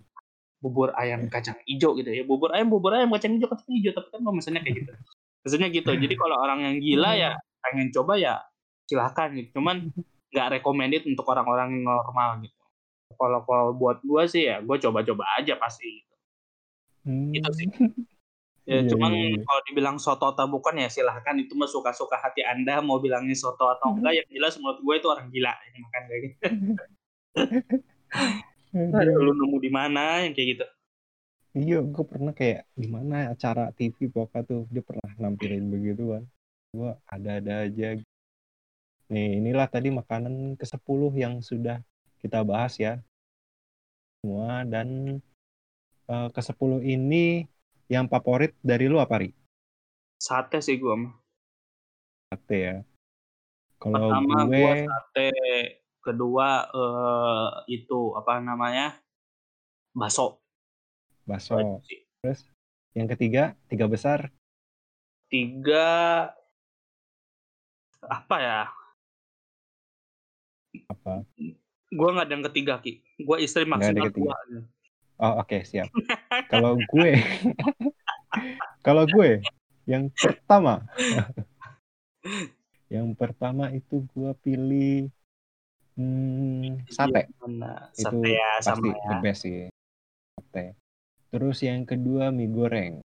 bubur 0.64 0.90
ayam 0.96 1.28
kacang 1.28 1.58
ijo 1.66 1.94
gitu 1.94 2.08
ya. 2.08 2.24
Bubur 2.24 2.50
ayam, 2.52 2.70
bubur 2.70 2.94
ayam 2.94 3.10
kacang 3.10 3.36
ijo, 3.36 3.46
kacang 3.48 3.72
ijo. 3.72 3.90
Tapi 3.92 4.08
kan 4.10 4.20
gua 4.22 4.34
mesennya 4.34 4.62
kayak 4.62 4.76
gitu. 4.80 4.92
Mesennya 5.44 5.70
gitu. 5.70 5.92
Jadi 5.92 6.16
kalau 6.16 6.40
orang 6.40 6.60
yang 6.64 6.76
gila 6.80 7.12
ya 7.20 7.32
pengen 7.60 7.92
coba 7.92 8.16
ya 8.16 8.40
silahkan 8.88 9.32
gitu. 9.36 9.60
Cuman 9.60 9.92
nggak 10.34 10.60
recommended 10.60 11.04
untuk 11.06 11.28
orang-orang 11.30 11.78
yang 11.78 11.84
normal 11.86 12.42
gitu. 12.42 12.64
Kalau 13.14 13.40
kalau 13.46 13.68
buat 13.78 14.02
gua 14.02 14.26
sih 14.26 14.50
ya 14.50 14.64
gua 14.64 14.80
coba-coba 14.80 15.24
aja 15.38 15.60
pasti 15.60 15.86
gitu. 16.02 16.16
Hmm. 17.06 17.32
Gitu 17.36 17.50
sih. 17.54 17.68
Ya, 18.64 18.80
Iya, 18.80 18.96
cuman 18.96 19.12
iya, 19.12 19.28
iya. 19.36 19.44
kalau 19.44 19.62
dibilang 19.68 19.98
soto 20.00 20.24
atau 20.32 20.48
bukan 20.48 20.80
ya 20.80 20.88
silahkan 20.88 21.36
itu 21.36 21.52
mah 21.52 21.68
suka-suka 21.68 22.16
hati 22.16 22.48
Anda 22.48 22.80
mau 22.80 22.96
bilangnya 22.96 23.36
soto 23.36 23.68
atau 23.68 23.92
enggak 23.92 24.24
yang 24.24 24.28
jelas 24.32 24.56
menurut 24.56 24.80
gue 24.80 24.96
itu 25.04 25.08
orang 25.12 25.28
gila 25.28 25.52
yang 25.52 25.84
makan 25.84 26.02
kayak 26.08 26.22
gitu. 26.24 26.44
Aduh. 29.04 29.20
Lu 29.20 29.32
nemu 29.36 29.58
di 29.60 29.68
mana 29.68 30.24
yang 30.24 30.32
kayak 30.32 30.48
gitu. 30.56 30.66
Iya, 31.54 31.86
gue 31.86 32.06
pernah 32.10 32.34
kayak 32.34 32.66
di 32.74 32.90
mana 32.90 33.30
acara 33.30 33.70
TV 33.78 34.10
pokoknya 34.10 34.42
tuh 34.50 34.62
dia 34.74 34.82
pernah 34.82 35.10
nampilin 35.22 35.70
begitu 35.70 36.18
kan. 36.18 36.24
Gue 36.74 36.92
ada-ada 37.06 37.70
aja. 37.70 37.94
Nih, 39.14 39.30
inilah 39.38 39.70
tadi 39.70 39.94
makanan 39.94 40.58
ke-10 40.58 41.14
yang 41.14 41.46
sudah 41.46 41.78
kita 42.18 42.42
bahas 42.42 42.74
ya. 42.82 42.98
Semua 44.18 44.66
dan 44.66 45.22
eh, 46.10 46.28
ke-10 46.34 46.82
ini 46.82 47.46
yang 47.86 48.10
favorit 48.10 48.58
dari 48.66 48.90
lu 48.90 48.98
apa, 48.98 49.22
Ri? 49.22 49.30
Sate 50.18 50.58
sih 50.58 50.82
gua 50.82 50.98
mah. 50.98 51.14
Sate 52.34 52.58
ya. 52.58 52.78
Kalau 53.78 54.10
Pertama 54.10 54.50
gue 54.50 54.58
gua 54.58 54.74
sate, 54.90 55.30
kedua 56.02 56.48
eh 56.74 57.50
itu 57.78 58.18
apa 58.18 58.42
namanya? 58.42 58.98
Bakso. 59.94 60.43
Sih. 61.88 62.02
Terus 62.22 62.40
yang 62.94 63.08
ketiga, 63.10 63.58
tiga 63.68 63.86
besar 63.90 64.30
Tiga 65.34 65.90
apa 68.06 68.36
ya? 68.38 68.62
apa? 70.90 71.26
Gua 71.90 72.10
nggak 72.14 72.26
ada 72.30 72.34
yang 72.38 72.46
ketiga 72.52 72.74
ki. 72.78 73.02
Gua 73.26 73.42
istri 73.42 73.66
maksimal 73.66 74.14
dua. 74.14 74.38
Oh, 75.18 75.42
oke, 75.42 75.66
siap. 75.66 75.90
Kalau 76.54 76.78
gue 76.78 77.12
kalau 78.82 79.06
gue 79.06 79.46
yang 79.86 80.10
pertama 80.10 80.84
yang 82.90 83.14
pertama 83.14 83.70
itu 83.70 84.02
gue 84.12 84.32
pilih 84.42 85.10
hmm, 85.98 86.86
sate. 86.90 87.30
Mana? 87.42 87.90
Itu 87.94 88.10
Sate 88.10 88.30
ya 88.34 88.50
pasti 88.60 88.90
sama 88.90 88.94
ya. 88.94 89.10
the 89.10 89.16
best 89.22 89.42
sih. 89.46 89.70
Sate. 90.38 90.66
Terus 91.34 91.66
yang 91.66 91.82
kedua 91.82 92.30
mie 92.30 92.46
goreng. 92.46 93.02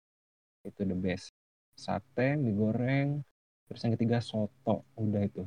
Itu 0.66 0.82
the 0.82 0.98
best. 0.98 1.30
Sate, 1.78 2.34
mie 2.34 2.58
goreng. 2.58 3.22
Terus 3.70 3.80
yang 3.86 3.94
ketiga 3.94 4.18
soto. 4.18 4.82
Udah 4.98 5.22
itu. 5.22 5.46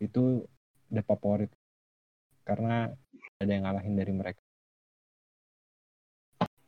Itu 0.00 0.48
udah 0.88 1.04
favorit. 1.04 1.52
Karena 2.48 2.88
ada 3.36 3.52
yang 3.52 3.68
ngalahin 3.68 4.00
dari 4.00 4.16
mereka. 4.16 4.40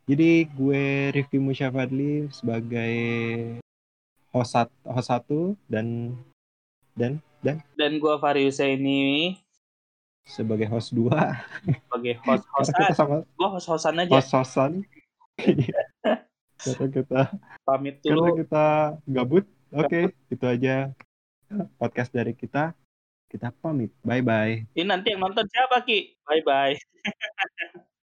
Jadi 0.05 0.45
gue 0.53 1.09
Rifki 1.17 1.41
Musyafadli 1.41 2.29
sebagai 2.29 2.93
host, 4.29 4.69
host 4.85 5.09
satu 5.09 5.57
dan 5.65 6.13
dan 6.93 7.17
dan 7.41 7.57
Dan 7.73 7.97
gua 7.97 8.21
Fahri 8.21 8.45
Husaini 8.45 9.33
sebagai 10.25 10.67
host 10.67 10.91
dua 10.91 11.37
sebagai 11.63 12.17
karena 12.19 12.41
kita 12.41 12.49
host-hostan. 12.51 12.91
sama 12.91 13.17
Gua 13.37 13.49
host-hostan 13.55 13.93
aja. 14.01 14.11
host-hostan 14.11 14.71
karena 16.65 16.87
kita 16.89 17.21
Pamit 17.61 17.95
karena 18.01 18.17
dulu. 18.25 18.39
kita 18.41 18.65
gabut 19.05 19.45
oke 19.71 20.01
itu 20.27 20.45
aja 20.45 20.89
podcast 21.77 22.09
dari 22.09 22.33
kita 22.33 22.73
kita 23.27 23.53
pamit 23.59 23.93
bye 24.01 24.21
bye 24.21 24.65
Ini 24.73 24.85
nanti 24.85 25.13
yang 25.13 25.21
nonton 25.21 25.45
siapa 25.45 25.83
Ki? 25.83 26.17
Bye 26.23 26.41
bye. 26.41 26.73